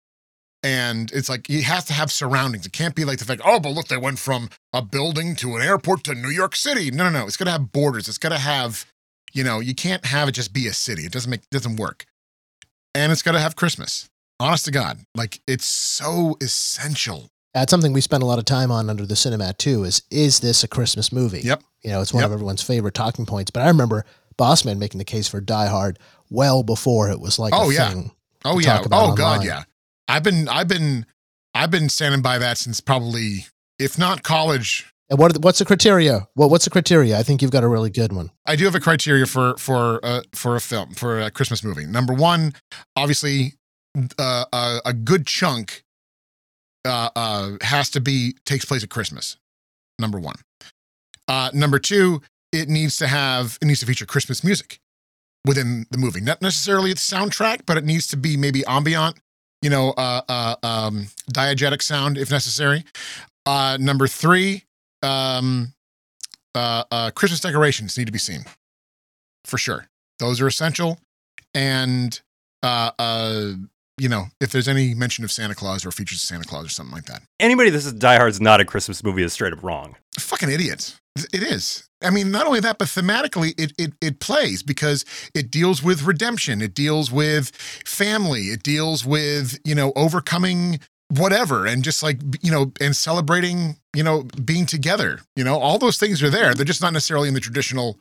And 0.64 1.12
it's 1.12 1.30
like 1.30 1.46
he 1.48 1.62
has 1.62 1.86
to 1.86 1.94
have 1.94 2.12
surroundings. 2.12 2.66
It 2.66 2.74
can't 2.74 2.96
be 2.96 3.06
like 3.06 3.20
the 3.20 3.26
fact, 3.26 3.42
oh, 3.46 3.60
but 3.60 3.70
look, 3.70 3.88
they 3.88 3.98
went 3.98 4.18
from 4.18 4.50
a 4.74 4.82
building 4.82 5.36
to 5.38 5.56
an 5.56 5.62
airport 5.62 6.04
to 6.06 6.16
New 6.16 6.30
York 6.30 6.56
City. 6.56 6.90
No, 6.90 7.04
no, 7.04 7.12
no. 7.20 7.26
It's 7.28 7.38
got 7.38 7.46
to 7.46 7.52
have 7.52 7.72
borders. 7.72 8.08
It's 8.08 8.18
got 8.18 8.30
to 8.30 8.40
have, 8.40 8.86
you 9.32 9.44
know, 9.44 9.60
you 9.60 9.76
can't 9.76 10.06
have 10.06 10.28
it 10.28 10.32
just 10.32 10.54
be 10.54 10.66
a 10.68 10.74
city. 10.74 11.04
It 11.04 11.12
doesn't 11.12 11.30
make 11.30 11.42
it 11.42 11.50
doesn't 11.52 11.76
work. 11.76 12.06
And 12.96 13.12
it's 13.12 13.22
got 13.22 13.34
to 13.34 13.40
have 13.40 13.56
Christmas. 13.56 14.10
Honest 14.40 14.66
to 14.66 14.72
God, 14.72 15.00
like 15.14 15.40
it's 15.48 15.66
so 15.66 16.36
essential. 16.42 17.30
That's 17.54 17.70
something 17.70 17.94
we 17.94 18.02
spent 18.02 18.24
a 18.24 18.26
lot 18.26 18.40
of 18.40 18.46
time 18.46 18.72
on 18.72 18.90
under 18.90 19.06
the 19.06 19.14
Cinemat 19.14 19.58
too. 19.58 19.84
Is 19.84 20.02
is 20.10 20.40
this 20.40 20.64
a 20.64 20.68
Christmas 20.68 21.12
movie? 21.12 21.42
Yep. 21.42 21.62
You 21.84 21.92
know, 21.92 22.02
it's 22.02 22.12
one 22.14 22.22
Yep. 22.22 22.30
of 22.30 22.34
everyone's 22.34 22.62
favorite 22.64 22.96
talking 22.96 23.26
points. 23.26 23.52
But 23.52 23.62
I 23.64 23.68
remember 23.68 24.04
Bossman 24.38 24.78
making 24.78 24.98
the 25.00 25.06
case 25.06 25.28
for 25.28 25.40
Die 25.42 25.68
Hard 25.68 26.00
well 26.30 26.64
before 26.64 27.10
it 27.10 27.20
was 27.20 27.40
like 27.40 27.54
Oh, 27.56 27.70
a 27.70 27.74
yeah. 27.74 27.90
thing. 27.90 28.12
Oh 28.44 28.60
yeah. 28.60 28.82
Oh 28.92 29.16
god, 29.16 29.44
yeah. 29.44 29.64
I've 30.08 30.24
been 30.24 30.48
I've 30.48 30.68
been 30.68 31.06
I've 31.54 31.72
been 31.72 31.90
standing 31.90 32.22
by 32.22 32.38
that 32.38 32.58
since 32.58 32.80
probably 32.82 33.46
if 33.80 33.98
not 33.98 34.24
college. 34.24 34.92
And 35.10 35.20
what 35.20 35.30
are 35.32 35.34
the, 35.34 35.40
what's 35.40 35.60
the 35.60 35.66
criteria? 35.66 36.28
Well, 36.36 36.50
what's 36.50 36.66
the 36.66 36.72
criteria? 36.72 37.18
I 37.20 37.24
think 37.24 37.42
you've 37.42 37.52
got 37.52 37.64
a 37.64 37.68
really 37.68 37.92
good 37.92 38.12
one. 38.12 38.32
I 38.46 38.56
do 38.56 38.66
have 38.66 38.74
a 38.76 38.80
criteria 38.80 39.26
for 39.28 39.56
for 39.58 40.00
uh, 40.04 40.22
for 40.34 40.56
a 40.56 40.62
film 40.62 40.94
for 40.96 41.20
a 41.22 41.30
Christmas 41.30 41.64
movie. 41.64 41.86
Number 41.86 42.14
one, 42.14 42.54
obviously, 42.96 43.54
uh, 44.18 44.46
a, 44.52 44.80
a 44.86 44.94
good 44.94 45.28
chunk 45.28 45.84
uh, 46.86 47.10
uh, 47.16 47.52
has 47.62 47.90
to 47.92 48.02
be 48.02 48.36
takes 48.46 48.66
place 48.66 48.84
at 48.84 48.90
Christmas. 48.90 49.38
Number 50.00 50.20
one. 50.20 50.36
Uh, 51.28 51.50
number 51.54 51.80
two, 51.80 52.22
it 52.56 52.70
needs 52.70 52.98
to 52.98 53.08
have 53.08 53.58
it 53.62 53.66
needs 53.66 53.80
to 53.82 53.86
feature 53.86 54.06
Christmas 54.06 54.44
music 54.44 54.80
within 55.46 55.86
the 55.92 55.98
movie. 55.98 56.22
Not 56.22 56.42
necessarily 56.42 56.92
the 56.94 57.00
soundtrack, 57.00 57.62
but 57.66 57.78
it 57.78 57.84
needs 57.84 58.08
to 58.08 58.18
be 58.18 58.36
maybe 58.38 58.64
ambient, 58.66 59.18
you 59.62 59.70
know, 59.70 59.92
uh, 59.98 60.22
uh, 60.28 60.56
um, 60.64 61.08
diegetic 61.32 61.82
sound 61.82 62.18
if 62.18 62.32
necessary. 62.32 62.84
Uh, 63.46 63.78
number 63.80 64.08
three, 64.08 64.64
um, 65.04 65.74
uh, 66.56 66.84
uh, 66.92 67.12
Christmas 67.12 67.42
decorations 67.42 67.98
need 67.98 68.06
to 68.06 68.12
be 68.12 68.18
seen 68.20 68.46
for 69.46 69.58
sure. 69.58 69.88
Those 70.20 70.42
are 70.42 70.48
essential. 70.48 70.98
And, 71.54 72.20
uh, 72.64 72.92
uh, 72.98 73.52
you 73.98 74.10
know, 74.10 74.26
if 74.42 74.50
there's 74.52 74.68
any 74.68 74.94
mention 74.94 75.24
of 75.24 75.32
Santa 75.32 75.56
Claus 75.56 75.86
or 75.86 75.92
features 75.92 76.18
of 76.18 76.22
Santa 76.22 76.44
Claus 76.46 76.66
or 76.66 76.70
something 76.70 76.94
like 76.96 77.06
that, 77.06 77.22
Anybody 77.40 77.70
that 77.70 77.82
says 77.82 77.94
Die 77.94 78.18
Hard's 78.18 78.42
not 78.42 78.60
a 78.60 78.66
Christmas 78.66 79.04
movie 79.04 79.24
is 79.24 79.32
straight 79.34 79.54
up 79.54 79.62
wrong. 79.64 79.96
fucking 80.18 80.50
idiots. 80.50 81.00
It 81.32 81.44
is. 81.44 81.88
I 82.06 82.12
mean, 82.12 82.32
not 82.32 82.46
only 82.46 82.60
that, 82.60 82.78
but 82.78 82.88
thematically, 82.88 83.60
it, 83.60 83.74
it 83.78 83.94
it 84.00 84.20
plays 84.20 84.62
because 84.64 85.04
it 85.34 85.50
deals 85.50 85.82
with 85.82 86.04
redemption. 86.04 86.62
It 86.62 86.74
deals 86.74 87.12
with 87.12 87.56
family. 87.56 88.44
It 88.44 88.64
deals 88.64 89.06
with 89.06 89.60
you 89.66 89.76
know 89.76 89.92
overcoming 89.96 90.80
whatever 91.10 91.66
and 91.66 91.84
just 91.84 92.02
like 92.02 92.20
you 92.42 92.52
know 92.52 92.72
and 92.82 92.96
celebrating 92.96 93.78
you 93.96 94.04
know 94.04 94.24
being 94.44 94.66
together. 94.66 95.22
You 95.36 95.44
know, 95.44 95.60
all 95.60 95.80
those 95.80 95.98
things 95.98 96.22
are 96.22 96.30
there. 96.30 96.54
They're 96.54 96.66
just 96.66 96.82
not 96.82 96.94
necessarily 96.94 97.28
in 97.28 97.34
the 97.34 97.40
traditional 97.40 98.00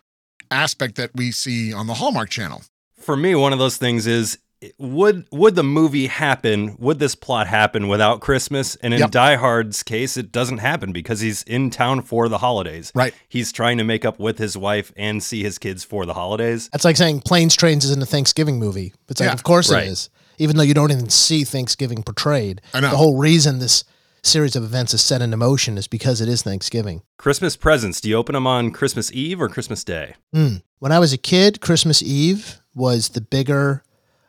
aspect 0.50 0.96
that 0.96 1.10
we 1.14 1.32
see 1.32 1.72
on 1.72 1.86
the 1.86 1.94
Hallmark 1.94 2.30
Channel. 2.30 2.62
For 2.98 3.16
me, 3.16 3.34
one 3.34 3.52
of 3.52 3.58
those 3.58 3.76
things 3.76 4.06
is 4.06 4.38
would 4.78 5.26
would 5.30 5.54
the 5.54 5.62
movie 5.62 6.06
happen? 6.06 6.76
Would 6.78 6.98
this 6.98 7.14
plot 7.14 7.46
happen 7.46 7.88
without 7.88 8.20
Christmas? 8.20 8.76
And 8.76 8.94
in 8.94 9.00
Yep. 9.00 9.10
Die 9.10 9.36
Hard's 9.36 9.82
case, 9.82 10.16
it 10.16 10.32
doesn't 10.32 10.58
happen 10.58 10.92
because 10.92 11.20
he's 11.20 11.42
in 11.44 11.70
town 11.70 12.02
for 12.02 12.28
the 12.28 12.38
holidays. 12.38 12.92
Right. 12.94 13.14
He's 13.28 13.52
trying 13.52 13.78
to 13.78 13.84
make 13.84 14.04
up 14.04 14.18
with 14.18 14.38
his 14.38 14.56
wife 14.56 14.92
and 14.96 15.22
see 15.22 15.42
his 15.42 15.58
kids 15.58 15.84
for 15.84 16.06
the 16.06 16.14
holidays. 16.14 16.68
That's 16.72 16.84
like 16.84 16.96
saying 16.96 17.20
Planes, 17.22 17.56
Trains 17.56 17.84
isn't 17.84 18.02
a 18.02 18.06
Thanksgiving 18.06 18.58
movie. 18.58 18.92
It's 19.08 19.20
like, 19.20 19.28
Yeah, 19.28 19.34
of 19.34 19.42
course 19.42 19.70
right. 19.70 19.84
it 19.84 19.90
is. 19.90 20.10
Even 20.38 20.56
though 20.56 20.62
you 20.64 20.74
don't 20.74 20.90
even 20.90 21.10
see 21.10 21.44
Thanksgiving 21.44 22.02
portrayed. 22.02 22.60
I 22.72 22.80
know. 22.80 22.90
The 22.90 22.96
whole 22.96 23.16
reason 23.18 23.58
this 23.60 23.84
series 24.22 24.56
of 24.56 24.64
events 24.64 24.94
is 24.94 25.02
set 25.02 25.20
into 25.22 25.36
motion 25.36 25.76
is 25.78 25.86
because 25.86 26.20
it 26.20 26.28
is 26.28 26.42
Thanksgiving. 26.42 27.02
Christmas 27.18 27.56
presents, 27.56 28.00
do 28.00 28.08
you 28.08 28.16
open 28.16 28.32
them 28.32 28.46
on 28.46 28.70
Christmas 28.70 29.12
Eve 29.12 29.40
or 29.40 29.48
Christmas 29.48 29.84
Day? 29.84 30.14
Mm. 30.34 30.62
When 30.78 30.92
I 30.92 30.98
was 30.98 31.12
a 31.12 31.18
kid, 31.18 31.60
Christmas 31.60 32.02
Eve 32.02 32.60
was 32.74 33.10
the 33.10 33.20
bigger 33.20 33.83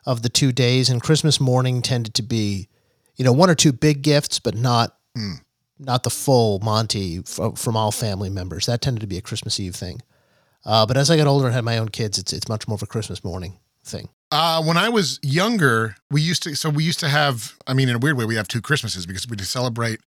of 0.06 0.22
the 0.22 0.28
two 0.28 0.52
days, 0.52 0.88
and 0.88 1.02
Christmas 1.02 1.40
morning 1.40 1.82
tended 1.82 2.14
to 2.14 2.22
be, 2.22 2.68
you 3.16 3.24
know, 3.24 3.32
one 3.32 3.50
or 3.50 3.54
two 3.54 3.72
big 3.72 4.02
gifts, 4.02 4.38
but 4.38 4.54
not 4.54 4.96
Mm. 5.16 5.40
not 5.78 6.02
the 6.02 6.10
full 6.10 6.58
Monty 6.60 7.18
f- 7.18 7.58
from 7.58 7.76
all 7.76 7.90
family 7.90 8.28
members. 8.30 8.66
That 8.66 8.80
tended 8.82 9.00
to 9.00 9.06
be 9.06 9.16
a 9.18 9.22
Christmas 9.22 9.58
Eve 9.58 9.74
thing. 9.74 10.00
Uh, 10.64 10.84
but 10.86 10.96
as 10.96 11.10
I 11.10 11.16
got 11.16 11.26
older 11.26 11.46
and 11.46 11.54
had 11.54 11.64
my 11.64 11.78
own 11.78 11.88
kids, 11.88 12.18
it's 12.18 12.32
it's 12.32 12.48
much 12.48 12.66
more 12.68 12.74
of 12.76 12.82
a 12.82 12.86
Christmas 12.86 13.22
morning 13.24 13.58
thing. 13.84 14.08
Uh, 14.32 14.62
when 14.62 14.76
I 14.76 14.88
was 14.88 15.18
younger, 15.22 15.96
we 16.10 16.20
used 16.20 16.42
to, 16.42 16.56
so 16.56 16.68
we 16.68 16.82
used 16.84 16.98
to 17.00 17.08
have, 17.08 17.54
I 17.66 17.74
mean, 17.74 17.88
in 17.88 17.94
a 17.94 17.98
weird 17.98 18.16
way, 18.18 18.24
we 18.24 18.34
have 18.34 18.48
two 18.48 18.60
Christmases 18.60 19.06
because 19.06 19.28
we'd 19.28 19.40
celebrate 19.42 20.00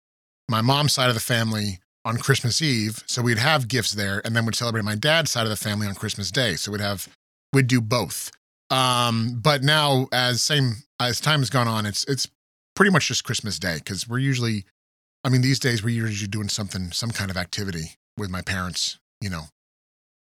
my 0.49 0.62
mom's 0.62 0.93
side 0.95 1.09
of 1.09 1.15
the 1.15 1.21
family 1.21 1.81
on 2.05 2.17
Christmas 2.17 2.62
Eve. 2.62 3.05
So 3.07 3.21
we'd 3.21 3.38
have 3.38 3.69
gifts 3.69 3.93
there 3.93 4.23
and 4.25 4.35
then 4.35 4.47
we'd 4.47 4.55
celebrate 4.55 4.85
my 4.85 4.95
dad's 4.95 5.31
side 5.31 5.43
of 5.43 5.50
the 5.50 5.57
family 5.57 5.87
on 5.87 5.95
Christmas 5.95 6.31
Day. 6.31 6.55
So 6.57 6.73
we'd 6.73 6.81
have, 6.81 7.09
we'd 7.53 7.67
do 7.67 7.81
both. 7.83 8.31
Um, 8.70 9.40
but 9.42 9.62
now 9.62 10.08
as 10.12 10.42
same, 10.42 10.73
as 11.00 11.20
time 11.20 11.40
has 11.40 11.50
gone 11.50 11.68
on, 11.68 11.87
it's, 11.87 12.04
it's 12.04 12.28
pretty 12.75 12.90
much 12.90 13.08
just 13.08 13.25
Christmas 13.25 13.58
Day 13.58 13.76
because 13.76 14.08
we're 14.08 14.18
usually, 14.18 14.64
I 15.25 15.28
mean, 15.28 15.42
these 15.42 15.58
days 15.58 15.82
we're 15.82 15.90
usually 15.94 16.28
doing 16.28 16.49
something, 16.49 16.90
some 16.92 17.11
kind 17.11 17.30
of 17.30 17.37
activity 17.37 17.92
with 18.18 18.30
my 18.30 18.42
parents, 18.42 18.99
you 19.20 19.30
know, 19.30 19.42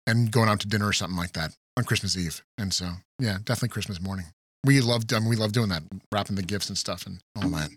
and 0.07 0.31
going 0.31 0.49
out 0.49 0.59
to 0.61 0.67
dinner 0.67 0.87
or 0.87 0.93
something 0.93 1.17
like 1.17 1.33
that 1.33 1.51
on 1.77 1.83
Christmas 1.83 2.17
Eve. 2.17 2.43
And 2.57 2.73
so, 2.73 2.89
yeah, 3.19 3.37
definitely 3.43 3.69
Christmas 3.69 4.01
morning. 4.01 4.25
We 4.65 4.79
love, 4.81 5.03
I 5.13 5.19
mean, 5.19 5.29
we 5.29 5.35
love 5.35 5.51
doing 5.51 5.69
that, 5.69 5.83
wrapping 6.11 6.35
the 6.35 6.41
gifts 6.43 6.69
and 6.69 6.77
stuff 6.77 7.05
and 7.05 7.19
all 7.41 7.49
that. 7.49 7.69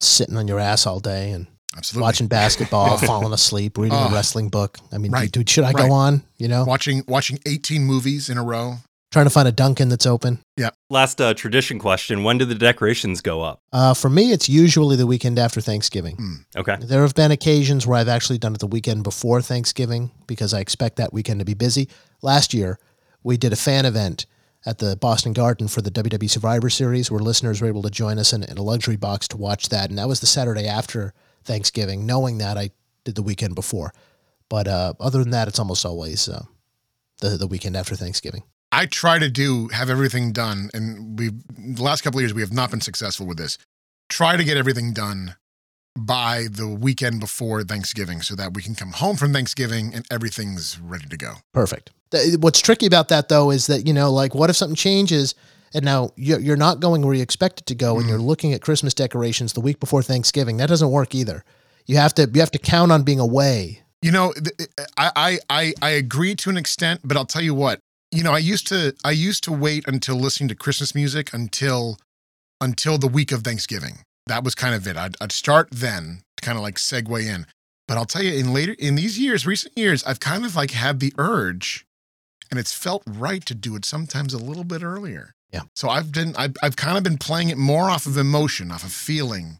Sitting 0.00 0.36
on 0.36 0.48
your 0.48 0.58
ass 0.58 0.86
all 0.86 0.98
day 1.00 1.30
and 1.32 1.46
Absolutely. 1.76 2.02
watching 2.02 2.26
basketball, 2.26 2.96
falling 3.06 3.32
asleep, 3.32 3.76
reading 3.78 3.98
Oh. 3.98 4.08
a 4.08 4.12
wrestling 4.12 4.48
book. 4.48 4.78
I 4.92 4.98
mean, 4.98 5.12
Right. 5.12 5.30
dude, 5.30 5.48
should 5.48 5.64
I 5.64 5.72
Right. 5.72 5.86
go 5.88 5.92
on? 5.92 6.22
You 6.38 6.48
know, 6.48 6.64
watching, 6.64 7.04
watching 7.06 7.38
18 7.46 7.84
movies 7.84 8.28
in 8.30 8.38
a 8.38 8.42
row. 8.42 8.78
Trying 9.10 9.26
to 9.26 9.30
find 9.30 9.48
a 9.48 9.52
Dunkin' 9.52 9.88
that's 9.88 10.06
open. 10.06 10.38
Yeah. 10.56 10.70
Last 10.88 11.20
uh, 11.20 11.34
tradition 11.34 11.78
question 11.78 12.22
When 12.22 12.38
do 12.38 12.44
the 12.44 12.54
decorations 12.54 13.20
go 13.20 13.42
up? 13.42 13.60
Uh, 13.72 13.94
for 13.94 14.08
me, 14.08 14.32
it's 14.32 14.48
usually 14.48 14.96
the 14.96 15.06
weekend 15.06 15.38
after 15.38 15.60
Thanksgiving. 15.60 16.44
Okay. 16.56 16.76
There 16.80 17.02
have 17.02 17.14
been 17.14 17.30
occasions 17.30 17.86
where 17.86 17.98
I've 17.98 18.08
actually 18.08 18.38
done 18.38 18.54
it 18.54 18.60
the 18.60 18.66
weekend 18.66 19.04
before 19.04 19.42
Thanksgiving 19.42 20.10
because 20.26 20.54
I 20.54 20.60
expect 20.60 20.96
that 20.96 21.12
weekend 21.12 21.40
to 21.40 21.44
be 21.44 21.54
busy. 21.54 21.88
Last 22.22 22.54
year, 22.54 22.78
we 23.22 23.36
did 23.36 23.52
a 23.52 23.56
fan 23.56 23.84
event 23.84 24.26
at 24.66 24.78
the 24.78 24.96
Boston 24.96 25.32
Garden 25.32 25.68
for 25.68 25.80
the 25.80 25.90
WWE 25.90 26.28
Survivor 26.28 26.68
Series 26.68 27.10
where 27.10 27.20
listeners 27.20 27.60
were 27.60 27.68
able 27.68 27.82
to 27.82 27.90
join 27.90 28.18
us 28.18 28.32
in, 28.32 28.42
in 28.42 28.58
a 28.58 28.62
luxury 28.62 28.96
box 28.96 29.26
to 29.28 29.36
watch 29.36 29.70
that. 29.70 29.90
And 29.90 29.98
that 29.98 30.08
was 30.08 30.20
the 30.20 30.26
Saturday 30.26 30.66
after 30.66 31.14
Thanksgiving. 31.44 32.06
Knowing 32.06 32.38
that, 32.38 32.58
I 32.58 32.70
did 33.04 33.14
the 33.14 33.22
weekend 33.22 33.54
before. 33.54 33.92
But 34.48 34.68
uh, 34.68 34.94
other 35.00 35.20
than 35.20 35.30
that, 35.30 35.48
it's 35.48 35.58
almost 35.58 35.86
always 35.86 36.28
uh, 36.28 36.44
the, 37.20 37.30
the 37.30 37.46
weekend 37.46 37.76
after 37.76 37.94
Thanksgiving. 37.96 38.42
I 38.72 38.86
try 38.86 39.18
to 39.18 39.28
do, 39.28 39.68
have 39.68 39.90
everything 39.90 40.32
done. 40.32 40.70
And 40.72 41.18
we, 41.18 41.30
the 41.56 41.82
last 41.82 42.02
couple 42.02 42.18
of 42.18 42.22
years, 42.22 42.34
we 42.34 42.42
have 42.42 42.52
not 42.52 42.70
been 42.70 42.80
successful 42.80 43.26
with 43.26 43.38
this. 43.38 43.58
Try 44.08 44.36
to 44.36 44.44
get 44.44 44.56
everything 44.56 44.92
done 44.92 45.36
by 45.98 46.46
the 46.50 46.68
weekend 46.68 47.20
before 47.20 47.62
Thanksgiving 47.62 48.22
so 48.22 48.34
that 48.36 48.54
we 48.54 48.62
can 48.62 48.74
come 48.74 48.92
home 48.92 49.16
from 49.16 49.32
Thanksgiving 49.32 49.92
and 49.94 50.06
everything's 50.10 50.78
ready 50.78 51.06
to 51.06 51.16
go. 51.16 51.34
Perfect. 51.52 51.90
What's 52.38 52.60
tricky 52.60 52.86
about 52.86 53.08
that 53.08 53.28
though 53.28 53.50
is 53.50 53.66
that 53.66 53.86
you 53.86 53.92
know, 53.92 54.10
like, 54.10 54.34
what 54.34 54.50
if 54.50 54.56
something 54.56 54.76
changes 54.76 55.34
and 55.72 55.84
now 55.84 56.10
you're 56.16 56.40
you're 56.40 56.56
not 56.56 56.80
going 56.80 57.02
where 57.02 57.14
you 57.14 57.22
expect 57.22 57.60
it 57.60 57.66
to 57.66 57.74
go, 57.74 57.98
and 57.98 58.08
you're 58.08 58.18
mm. 58.18 58.26
looking 58.26 58.52
at 58.52 58.60
Christmas 58.60 58.94
decorations 58.94 59.52
the 59.52 59.60
week 59.60 59.78
before 59.78 60.02
Thanksgiving? 60.02 60.56
That 60.56 60.68
doesn't 60.68 60.90
work 60.90 61.14
either. 61.14 61.44
You 61.86 61.96
have 61.96 62.14
to 62.14 62.28
you 62.32 62.40
have 62.40 62.50
to 62.52 62.58
count 62.58 62.90
on 62.92 63.02
being 63.02 63.20
away. 63.20 63.82
You 64.02 64.10
know, 64.10 64.34
I 64.96 65.38
I 65.48 65.72
I 65.80 65.90
agree 65.90 66.34
to 66.36 66.50
an 66.50 66.56
extent, 66.56 67.00
but 67.04 67.16
I'll 67.16 67.26
tell 67.26 67.42
you 67.42 67.54
what. 67.54 67.80
You 68.12 68.24
know, 68.24 68.32
I 68.32 68.38
used 68.38 68.66
to 68.68 68.94
I 69.04 69.12
used 69.12 69.44
to 69.44 69.52
wait 69.52 69.86
until 69.86 70.16
listening 70.16 70.48
to 70.48 70.54
Christmas 70.54 70.94
music 70.94 71.32
until 71.32 71.98
until 72.60 72.98
the 72.98 73.06
week 73.06 73.32
of 73.32 73.42
Thanksgiving. 73.42 73.98
That 74.26 74.44
was 74.44 74.54
kind 74.54 74.74
of 74.74 74.86
it. 74.86 74.96
I'd, 74.96 75.16
I'd 75.20 75.32
start 75.32 75.68
then 75.70 76.22
to 76.36 76.44
kind 76.44 76.58
of 76.58 76.62
like 76.62 76.76
segue 76.76 77.24
in. 77.24 77.46
But 77.88 77.96
I'll 77.96 78.04
tell 78.04 78.22
you, 78.22 78.32
in 78.32 78.52
later 78.52 78.74
in 78.78 78.94
these 78.94 79.18
years, 79.18 79.46
recent 79.46 79.76
years, 79.76 80.04
I've 80.04 80.20
kind 80.20 80.44
of 80.44 80.54
like 80.54 80.70
had 80.70 81.00
the 81.00 81.12
urge, 81.18 81.86
and 82.50 82.58
it's 82.60 82.72
felt 82.72 83.02
right 83.06 83.44
to 83.46 83.54
do 83.54 83.74
it 83.74 83.84
sometimes 83.84 84.32
a 84.32 84.38
little 84.38 84.64
bit 84.64 84.82
earlier. 84.82 85.34
Yeah. 85.52 85.62
So 85.74 85.88
I've 85.88 86.12
been 86.12 86.34
I've 86.36 86.54
I've 86.62 86.76
kind 86.76 86.96
of 86.96 87.02
been 87.02 87.18
playing 87.18 87.48
it 87.48 87.58
more 87.58 87.90
off 87.90 88.06
of 88.06 88.16
emotion, 88.16 88.70
off 88.70 88.84
of 88.84 88.92
feeling, 88.92 89.58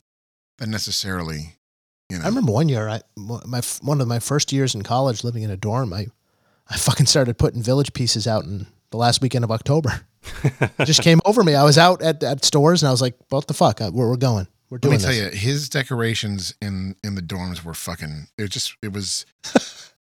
than 0.59 0.71
necessarily, 0.71 1.57
you 2.09 2.19
know. 2.19 2.25
I 2.25 2.28
remember 2.28 2.52
one 2.52 2.69
year, 2.69 2.88
I 2.88 3.00
my 3.16 3.62
one 3.83 4.00
of 4.00 4.07
my 4.07 4.21
first 4.21 4.52
years 4.52 4.75
in 4.75 4.83
college, 4.83 5.25
living 5.25 5.42
in 5.42 5.50
a 5.50 5.57
dorm, 5.57 5.92
I 5.92 6.07
I 6.71 6.77
fucking 6.77 7.07
started 7.07 7.37
putting 7.37 7.62
village 7.62 7.93
pieces 7.93 8.27
out 8.27 8.45
in 8.45 8.67
the 8.91 8.97
last 8.97 9.21
weekend 9.21 9.45
of 9.45 9.50
October. 9.50 10.03
it 10.45 10.85
just 10.85 11.03
came 11.03 11.21
over 11.25 11.43
me. 11.43 11.55
I 11.55 11.65
was 11.65 11.77
out 11.79 12.00
at, 12.03 12.23
at 12.23 12.45
stores 12.45 12.83
and 12.83 12.89
I 12.89 12.93
was 12.93 13.00
like, 13.03 13.17
"What 13.31 13.47
the 13.47 13.55
fuck? 13.55 13.81
Where 13.81 13.91
We're, 13.91 14.11
we're 14.11 14.17
going. 14.17 14.47
We're 14.69 14.79
doing 14.79 14.93
Let 14.93 15.00
doing 15.00 15.12
me 15.15 15.21
tell 15.21 15.31
this." 15.31 15.43
you, 15.43 15.49
his 15.50 15.69
decorations 15.69 16.55
in 16.62 16.95
in 17.03 17.15
the 17.17 17.23
dorms 17.23 17.65
were 17.65 17.75
fucking. 17.75 18.29
It 18.39 18.43
was 18.43 18.50
just 18.50 18.77
it 18.83 18.93
was 18.93 19.27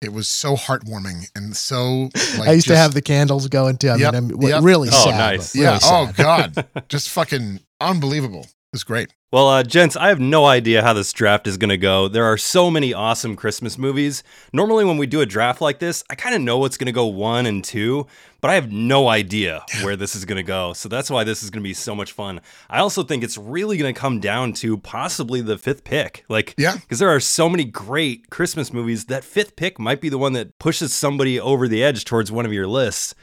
it 0.02 0.12
was 0.12 0.28
so 0.28 0.54
heartwarming 0.56 1.30
and 1.34 1.56
so. 1.56 2.10
Like, 2.38 2.48
I 2.48 2.52
used 2.52 2.66
to 2.68 2.76
have 2.76 2.94
the 2.94 3.02
candles 3.02 3.48
going 3.48 3.78
too. 3.78 3.88
I 3.88 3.96
Yep, 3.96 4.14
mean, 4.14 4.32
I'm 4.34 4.42
yep. 4.42 4.62
really 4.62 4.88
Oh, 4.92 5.04
sad. 5.04 5.16
nice. 5.18 5.54
really 5.54 5.66
yeah. 5.66 5.78
Oh. 5.82 6.12
God, 6.16 6.66
just 6.88 7.08
fucking 7.10 7.60
unbelievable. 7.80 8.46
Was 8.72 8.84
great. 8.84 9.14
Well, 9.30 9.48
uh, 9.48 9.62
gents, 9.62 9.96
I 9.96 10.08
have 10.08 10.20
no 10.20 10.44
idea 10.46 10.82
how 10.82 10.92
this 10.92 11.12
draft 11.12 11.46
is 11.46 11.56
going 11.56 11.68
to 11.70 11.76
go. 11.78 12.08
There 12.08 12.24
are 12.24 12.36
so 12.38 12.70
many 12.70 12.94
awesome 12.94 13.36
Christmas 13.36 13.76
movies. 13.78 14.22
Normally, 14.52 14.84
when 14.84 14.96
we 14.98 15.06
do 15.06 15.20
a 15.20 15.26
draft 15.26 15.60
like 15.60 15.78
this, 15.78 16.02
I 16.10 16.14
kind 16.14 16.34
of 16.34 16.40
know 16.40 16.58
what's 16.58 16.76
going 16.76 16.86
to 16.86 16.92
go 16.92 17.06
one 17.06 17.44
and 17.46 17.62
two, 17.62 18.06
but 18.40 18.50
I 18.50 18.54
have 18.54 18.70
no 18.72 19.08
idea 19.08 19.64
where 19.82 19.96
this 19.96 20.14
is 20.14 20.24
going 20.24 20.36
to 20.36 20.42
go. 20.42 20.72
So 20.72 20.88
that's 20.88 21.10
why 21.10 21.24
this 21.24 21.42
is 21.42 21.50
going 21.50 21.62
to 21.62 21.68
be 21.68 21.74
so 21.74 21.94
much 21.94 22.12
fun. 22.12 22.40
I 22.70 22.78
also 22.80 23.02
think 23.02 23.22
it's 23.22 23.36
really 23.38 23.76
going 23.76 23.92
to 23.94 23.98
come 23.98 24.20
down 24.20 24.52
to 24.54 24.78
possibly 24.78 25.40
the 25.40 25.58
fifth 25.58 25.84
pick. 25.84 26.24
Like, 26.28 26.54
Yeah. 26.58 26.76
because 26.76 26.98
there 26.98 27.10
are 27.14 27.20
so 27.20 27.48
many 27.48 27.64
great 27.64 28.30
Christmas 28.30 28.72
movies. 28.72 29.06
That 29.06 29.24
fifth 29.24 29.56
pick 29.56 29.78
might 29.78 30.00
be 30.00 30.08
the 30.08 30.18
one 30.18 30.34
that 30.34 30.58
pushes 30.58 30.92
somebody 30.94 31.38
over 31.40 31.68
the 31.68 31.82
edge 31.82 32.04
towards 32.04 32.30
one 32.32 32.44
of 32.46 32.52
your 32.52 32.66
lists. 32.66 33.14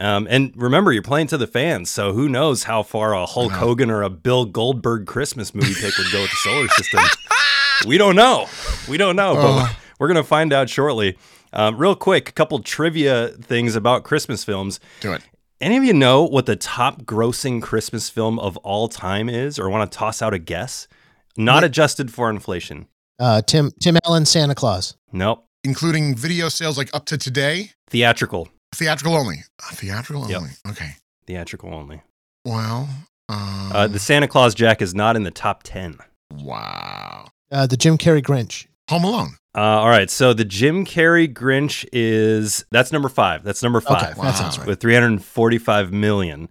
Um, 0.00 0.26
and 0.30 0.52
remember, 0.56 0.92
you're 0.92 1.02
playing 1.02 1.26
to 1.28 1.38
the 1.38 1.46
fans, 1.46 1.90
so 1.90 2.12
who 2.12 2.28
knows 2.28 2.64
how 2.64 2.82
far 2.82 3.14
a 3.14 3.26
Hulk 3.26 3.52
Hogan 3.52 3.90
or 3.90 4.02
a 4.02 4.10
Bill 4.10 4.44
Goldberg 4.46 5.06
Christmas 5.06 5.54
movie 5.54 5.74
pick 5.74 5.96
would 5.98 6.10
go 6.10 6.22
with 6.22 6.30
the 6.30 6.36
solar 6.36 6.68
system? 6.68 7.00
we 7.86 7.98
don't 7.98 8.16
know. 8.16 8.46
We 8.88 8.96
don't 8.96 9.16
know, 9.16 9.34
but 9.34 9.76
we're 9.98 10.08
gonna 10.08 10.24
find 10.24 10.52
out 10.52 10.70
shortly. 10.70 11.18
Um, 11.52 11.76
real 11.76 11.94
quick, 11.94 12.30
a 12.30 12.32
couple 12.32 12.58
trivia 12.60 13.28
things 13.28 13.76
about 13.76 14.04
Christmas 14.04 14.44
films. 14.44 14.80
Do 15.00 15.12
it. 15.12 15.22
Any 15.60 15.76
of 15.76 15.84
you 15.84 15.92
know 15.92 16.24
what 16.24 16.46
the 16.46 16.56
top 16.56 17.02
grossing 17.02 17.62
Christmas 17.62 18.08
film 18.08 18.38
of 18.38 18.56
all 18.58 18.88
time 18.88 19.28
is, 19.28 19.58
or 19.58 19.68
want 19.68 19.90
to 19.90 19.96
toss 19.96 20.22
out 20.22 20.34
a 20.34 20.38
guess? 20.38 20.88
Not 21.36 21.64
adjusted 21.64 22.12
for 22.12 22.30
inflation. 22.30 22.88
Uh, 23.18 23.42
Tim 23.42 23.70
Tim 23.80 23.96
Allen, 24.04 24.24
Santa 24.24 24.54
Claus. 24.54 24.96
Nope. 25.12 25.46
Including 25.64 26.16
video 26.16 26.48
sales 26.48 26.76
like 26.76 26.90
up 26.92 27.04
to 27.06 27.16
today, 27.16 27.70
Theatrical. 27.88 28.48
Theatrical 28.74 29.16
only. 29.16 29.44
Uh, 29.62 29.74
Theatrical 29.74 30.28
Yep. 30.28 30.38
only. 30.40 30.50
Okay. 30.68 30.90
Theatrical 31.26 31.72
only. 31.74 32.02
Well, 32.44 32.88
um, 33.28 33.72
Uh, 33.72 33.86
the 33.86 33.98
Santa 33.98 34.28
Claus 34.28 34.54
Jack 34.54 34.82
is 34.82 34.94
not 34.94 35.16
in 35.16 35.22
the 35.22 35.30
top 35.30 35.62
10. 35.62 35.98
wow. 36.32 37.28
Uh, 37.50 37.66
the 37.66 37.76
Jim 37.76 37.98
Carrey 37.98 38.22
Grinch. 38.22 38.66
Home 38.88 39.04
Alone. 39.04 39.36
Uh, 39.54 39.60
all 39.60 39.88
right, 39.90 40.08
so 40.10 40.32
the 40.32 40.44
Jim 40.46 40.84
Carrey 40.86 41.30
Grinch 41.32 41.86
is 41.92 42.64
that's 42.70 42.90
number 42.90 43.08
five. 43.10 43.44
That's 43.44 43.62
number 43.62 43.80
five 43.82 44.12
Okay, 44.18 44.22
that 44.22 44.36
sounds 44.36 44.58
right. 44.58 44.66
with 44.66 44.80
345 44.80 45.92
million. 45.92 46.48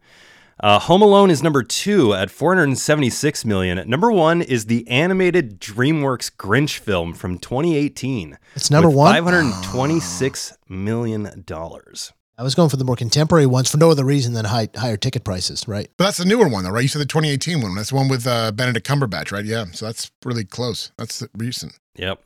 Uh, 0.61 0.77
Home 0.77 1.01
Alone 1.01 1.31
is 1.31 1.41
number 1.41 1.63
two 1.63 2.13
at 2.13 2.29
476 2.29 3.45
million. 3.45 3.89
Number 3.89 4.11
one 4.11 4.43
is 4.43 4.67
the 4.67 4.87
animated 4.87 5.59
DreamWorks 5.59 6.35
Grinch 6.35 6.77
film 6.77 7.13
from 7.15 7.39
2018. 7.39 8.37
It's 8.55 8.69
number 8.69 8.87
with 8.87 8.97
one. 8.97 9.11
526 9.11 10.53
million 10.69 11.43
dollars. 11.47 12.13
I 12.37 12.43
was 12.43 12.53
going 12.53 12.69
for 12.69 12.77
the 12.77 12.85
more 12.85 12.95
contemporary 12.95 13.47
ones 13.47 13.69
for 13.71 13.77
no 13.77 13.89
other 13.89 14.05
reason 14.05 14.33
than 14.33 14.45
high, 14.45 14.69
higher 14.75 14.97
ticket 14.97 15.23
prices, 15.23 15.67
right? 15.67 15.89
But 15.97 16.05
that's 16.05 16.17
the 16.17 16.25
newer 16.25 16.47
one, 16.47 16.63
though, 16.63 16.71
right? 16.71 16.81
You 16.81 16.87
said 16.87 17.01
the 17.01 17.05
2018 17.05 17.61
one. 17.61 17.75
That's 17.75 17.89
the 17.89 17.95
one 17.95 18.07
with 18.07 18.25
uh, 18.27 18.51
Benedict 18.51 18.87
Cumberbatch, 18.87 19.31
right? 19.31 19.45
Yeah. 19.45 19.65
So 19.73 19.87
that's 19.87 20.11
really 20.23 20.43
close. 20.45 20.91
That's 20.97 21.19
the 21.19 21.29
recent. 21.35 21.79
Yep. 21.95 22.21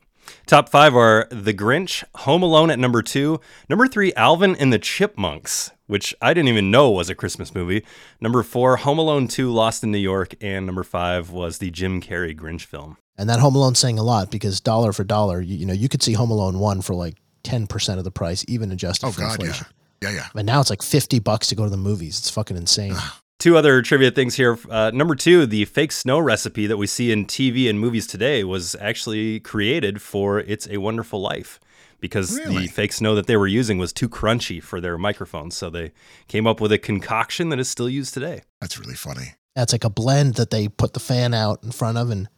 Top 0.46 0.68
five 0.68 0.94
are 0.94 1.26
The 1.30 1.54
Grinch, 1.54 2.04
Home 2.16 2.42
Alone 2.42 2.70
at 2.70 2.78
number 2.78 3.00
two, 3.02 3.40
number 3.68 3.86
three, 3.86 4.12
Alvin 4.14 4.56
and 4.56 4.72
the 4.72 4.78
Chipmunks, 4.78 5.70
which 5.86 6.14
I 6.20 6.34
didn't 6.34 6.48
even 6.48 6.70
know 6.70 6.90
was 6.90 7.08
a 7.10 7.14
Christmas 7.14 7.54
movie. 7.54 7.84
Number 8.20 8.42
four, 8.42 8.76
Home 8.78 8.98
Alone 8.98 9.28
2, 9.28 9.52
Lost 9.52 9.82
in 9.84 9.90
New 9.90 9.98
York, 9.98 10.34
and 10.40 10.66
number 10.66 10.82
five 10.82 11.30
was 11.30 11.58
the 11.58 11.70
Jim 11.70 12.00
Carrey 12.00 12.36
Grinch 12.36 12.62
film. 12.64 12.96
And 13.18 13.28
that 13.30 13.40
Home 13.40 13.54
Alone 13.56 13.74
saying 13.74 13.98
a 13.98 14.02
lot 14.02 14.30
because 14.30 14.60
dollar 14.60 14.92
for 14.92 15.04
dollar, 15.04 15.40
you, 15.40 15.56
you 15.56 15.66
know, 15.66 15.72
you 15.72 15.88
could 15.88 16.02
see 16.02 16.12
Home 16.12 16.30
Alone 16.30 16.58
one 16.58 16.82
for 16.82 16.94
like 16.94 17.14
ten 17.42 17.66
percent 17.66 17.98
of 17.98 18.04
the 18.04 18.10
price, 18.10 18.44
even 18.48 18.70
adjusted 18.72 19.06
Oh, 19.06 19.10
for 19.12 19.20
God. 19.20 19.26
Yeah. 19.40 19.46
inflation. 19.46 19.66
Yeah. 20.02 20.10
Yeah. 20.10 20.26
And 20.34 20.46
now 20.46 20.60
it's 20.60 20.68
like 20.70 20.82
fifty 20.82 21.18
bucks 21.18 21.46
to 21.48 21.54
go 21.54 21.64
to 21.64 21.70
the 21.70 21.76
movies. 21.78 22.18
It's 22.18 22.28
fucking 22.30 22.56
insane. 22.56 22.94
Two 23.38 23.56
other 23.56 23.80
trivia 23.82 24.10
things 24.10 24.34
here. 24.34 24.58
Uh, 24.70 24.90
number 24.94 25.14
two, 25.14 25.44
the 25.46 25.64
fake 25.66 25.92
snow 25.92 26.18
recipe 26.18 26.66
that 26.66 26.78
we 26.78 26.86
see 26.86 27.12
in 27.12 27.26
TV 27.26 27.68
and 27.70 27.78
movies 27.78 28.06
today 28.06 28.44
was 28.44 28.74
actually 28.80 29.40
created 29.40 30.00
for 30.02 30.40
It's 30.40 30.66
a 30.68 30.78
Wonderful 30.78 31.20
Life 31.20 31.60
because 32.00 32.36
Really? 32.38 32.62
the 32.62 32.66
fake 32.68 32.92
snow 32.92 33.14
that 33.14 33.26
they 33.26 33.36
were 33.36 33.46
using 33.46 33.78
was 33.78 33.92
too 33.92 34.08
crunchy 34.08 34.62
for 34.62 34.80
their 34.80 34.96
microphones. 34.98 35.56
So 35.56 35.70
they 35.70 35.92
came 36.28 36.46
up 36.46 36.60
with 36.60 36.72
a 36.72 36.78
concoction 36.78 37.48
that 37.50 37.58
is 37.58 37.68
still 37.68 37.88
used 37.88 38.14
today. 38.14 38.42
That's 38.60 38.78
really 38.78 38.94
funny. 38.94 39.34
That's 39.54 39.72
like 39.72 39.84
a 39.84 39.90
blend 39.90 40.34
that 40.34 40.50
they 40.50 40.68
put 40.68 40.92
the 40.92 41.00
fan 41.00 41.32
out 41.34 41.62
in 41.62 41.70
front 41.72 41.98
of 41.98 42.10
and 42.10 42.28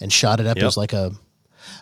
and 0.00 0.12
shot 0.12 0.38
it 0.40 0.46
up 0.46 0.56
Yep. 0.56 0.64
as 0.66 0.76
like 0.76 0.92
a. 0.92 1.12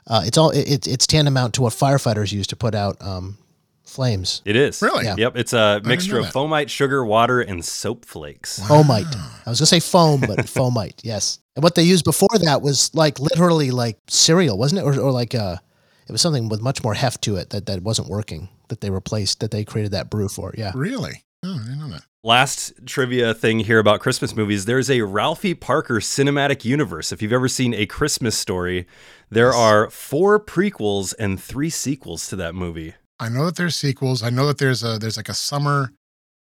Uh, 0.07 0.23
it's 0.25 0.39
all 0.39 0.51
it, 0.51 0.63
it's 0.69 0.87
it's 0.87 1.07
tantamount 1.07 1.55
to 1.55 1.63
what 1.63 1.73
firefighters 1.75 2.33
use 2.33 2.47
to 2.47 2.57
put 2.57 2.75
out 2.75 2.97
um, 3.03 3.37
flames. 3.85 4.41
It 4.45 4.57
is. 4.57 4.81
Really? 4.83 5.05
Yeah. 5.05 5.17
Yep. 5.19 5.37
It's 5.37 5.53
a 5.53 5.81
mixture 5.85 6.19
of 6.19 6.25
that. 6.25 6.33
foamite, 6.35 6.71
sugar, 6.71 7.05
water, 7.05 7.41
and 7.43 7.63
soap 7.65 8.05
flakes. 8.07 8.59
Foamite. 8.61 9.15
I 9.47 9.51
was 9.51 9.61
gonna 9.61 9.67
say 9.67 9.81
foam, 9.81 10.21
but 10.21 10.39
foamite. 10.47 11.01
Yes. 11.03 11.39
And 11.55 11.63
what 11.63 11.75
they 11.75 11.83
used 11.83 12.05
before 12.05 12.29
that 12.41 12.63
was 12.63 12.95
like 12.95 13.19
literally 13.21 13.71
like 13.71 13.99
cereal, 14.09 14.57
wasn't 14.59 14.81
it? 14.81 14.85
Or, 14.85 14.99
or 14.99 15.13
like 15.13 15.35
uh, 15.35 15.57
it 16.07 16.13
was 16.13 16.21
something 16.21 16.49
with 16.49 16.61
much 16.61 16.83
more 16.83 16.95
heft 16.95 17.23
to 17.23 17.37
it 17.37 17.51
that 17.51 17.67
that 17.67 17.83
wasn't 17.83 18.09
working. 18.09 18.49
That 18.69 18.81
they 18.81 18.91
replaced. 18.91 19.41
That 19.41 19.51
they 19.51 19.65
created 19.65 19.93
that 19.93 20.11
brew 20.11 20.29
for. 20.29 20.55
Yeah. 20.57 20.73
Really? 20.75 21.25
Oh, 21.43 21.55
I 21.55 21.65
didn't 21.65 21.79
know 21.79 21.89
that. 21.89 22.03
Last 22.25 22.73
trivia 22.87 23.35
thing 23.35 23.61
here 23.61 23.79
about 23.79 24.01
Christmas 24.01 24.35
movies 24.35 24.65
there's 24.65 24.91
a 24.91 25.03
Ralphie 25.03 25.55
Parker 25.55 25.97
cinematic 25.97 26.65
universe. 26.65 27.13
If 27.13 27.23
you've 27.23 27.33
ever 27.33 27.47
seen 27.47 27.73
A 27.73 27.87
Christmas 27.87 28.37
Story, 28.37 28.87
there 29.31 29.53
are 29.53 29.89
four 29.91 30.41
prequels 30.41 31.15
and 31.21 31.41
three 31.41 31.71
sequels 31.71 32.29
to 32.29 32.37
that 32.37 32.55
movie. 32.55 32.95
I 33.21 33.29
know 33.29 33.47
that 33.47 33.57
there's 33.57 33.77
sequels. 33.77 34.23
I 34.23 34.31
know 34.31 34.47
that 34.49 34.59
there's 34.59 34.83
a 34.83 34.99
there's 34.99 35.17
like 35.17 35.29
a 35.29 35.35
summer, 35.35 35.93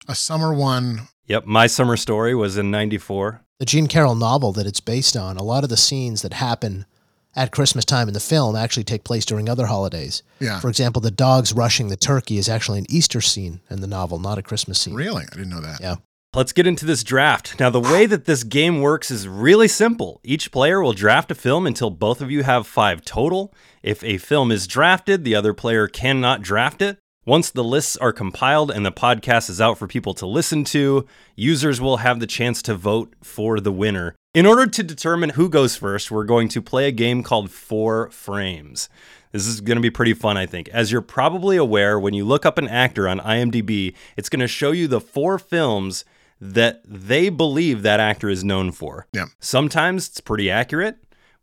a 0.06 0.14
summer 0.14 0.54
one. 0.54 1.08
Yep. 1.26 1.46
My 1.46 1.66
Summer 1.66 1.96
Story 1.96 2.34
was 2.34 2.56
in 2.56 2.70
94. 2.70 3.42
The 3.58 3.66
Gene 3.66 3.86
Carroll 3.86 4.14
novel 4.14 4.52
that 4.52 4.66
it's 4.66 4.80
based 4.80 5.16
on. 5.16 5.36
A 5.36 5.42
lot 5.42 5.64
of 5.64 5.70
the 5.70 5.76
scenes 5.76 6.22
that 6.22 6.34
happen 6.34 6.86
at 7.34 7.52
Christmas 7.52 7.84
time 7.84 8.08
in 8.08 8.14
the 8.14 8.20
film 8.20 8.56
actually 8.56 8.84
take 8.84 9.04
place 9.04 9.24
during 9.24 9.48
other 9.48 9.66
holidays. 9.66 10.22
Yeah. 10.40 10.60
For 10.60 10.68
example, 10.68 11.00
the 11.00 11.10
dogs 11.10 11.52
rushing 11.52 11.88
the 11.88 11.96
turkey 11.96 12.38
is 12.38 12.48
actually 12.48 12.78
an 12.78 12.86
Easter 12.90 13.20
scene 13.20 13.60
in 13.70 13.80
the 13.80 13.86
novel, 13.86 14.18
not 14.18 14.38
a 14.38 14.42
Christmas 14.42 14.80
scene. 14.80 14.94
Really? 14.94 15.24
I 15.24 15.34
didn't 15.34 15.50
know 15.50 15.60
that. 15.60 15.80
Yeah. 15.80 15.96
Let's 16.34 16.52
get 16.52 16.66
into 16.66 16.86
this 16.86 17.04
draft. 17.04 17.60
Now, 17.60 17.68
the 17.68 17.78
way 17.78 18.06
that 18.06 18.24
this 18.24 18.42
game 18.42 18.80
works 18.80 19.10
is 19.10 19.28
really 19.28 19.68
simple. 19.68 20.18
Each 20.24 20.50
player 20.50 20.80
will 20.80 20.94
draft 20.94 21.30
a 21.30 21.34
film 21.34 21.66
until 21.66 21.90
both 21.90 22.22
of 22.22 22.30
you 22.30 22.42
have 22.42 22.66
five 22.66 23.04
total. 23.04 23.52
If 23.82 24.02
a 24.02 24.16
film 24.16 24.50
is 24.50 24.66
drafted, 24.66 25.24
the 25.24 25.34
other 25.34 25.52
player 25.52 25.88
cannot 25.88 26.40
draft 26.40 26.80
it. 26.80 26.98
Once 27.24 27.50
the 27.50 27.62
lists 27.62 27.96
are 27.98 28.12
compiled 28.12 28.68
and 28.68 28.84
the 28.84 28.90
podcast 28.90 29.48
is 29.48 29.60
out 29.60 29.78
for 29.78 29.86
people 29.86 30.12
to 30.12 30.26
listen 30.26 30.64
to, 30.64 31.06
users 31.36 31.80
will 31.80 31.98
have 31.98 32.18
the 32.18 32.26
chance 32.26 32.60
to 32.60 32.74
vote 32.74 33.14
for 33.22 33.60
the 33.60 33.70
winner. 33.70 34.16
In 34.34 34.44
order 34.44 34.66
to 34.66 34.82
determine 34.82 35.30
who 35.30 35.48
goes 35.48 35.76
first, 35.76 36.10
we're 36.10 36.24
going 36.24 36.48
to 36.48 36.60
play 36.60 36.88
a 36.88 36.92
game 36.92 37.22
called 37.22 37.52
Four 37.52 38.10
Frames. 38.10 38.88
This 39.30 39.46
is 39.46 39.60
going 39.60 39.76
to 39.76 39.82
be 39.82 39.88
pretty 39.88 40.14
fun, 40.14 40.36
I 40.36 40.46
think. 40.46 40.68
As 40.70 40.90
you're 40.90 41.00
probably 41.00 41.56
aware, 41.56 41.96
when 41.96 42.12
you 42.12 42.24
look 42.24 42.44
up 42.44 42.58
an 42.58 42.66
actor 42.66 43.06
on 43.06 43.20
IMDb, 43.20 43.94
it's 44.16 44.28
going 44.28 44.40
to 44.40 44.48
show 44.48 44.72
you 44.72 44.88
the 44.88 45.00
four 45.00 45.38
films 45.38 46.04
that 46.40 46.82
they 46.84 47.28
believe 47.28 47.82
that 47.82 48.00
actor 48.00 48.30
is 48.30 48.42
known 48.42 48.72
for. 48.72 49.06
Yeah. 49.12 49.26
Sometimes 49.38 50.08
it's 50.08 50.20
pretty 50.20 50.50
accurate, 50.50 50.96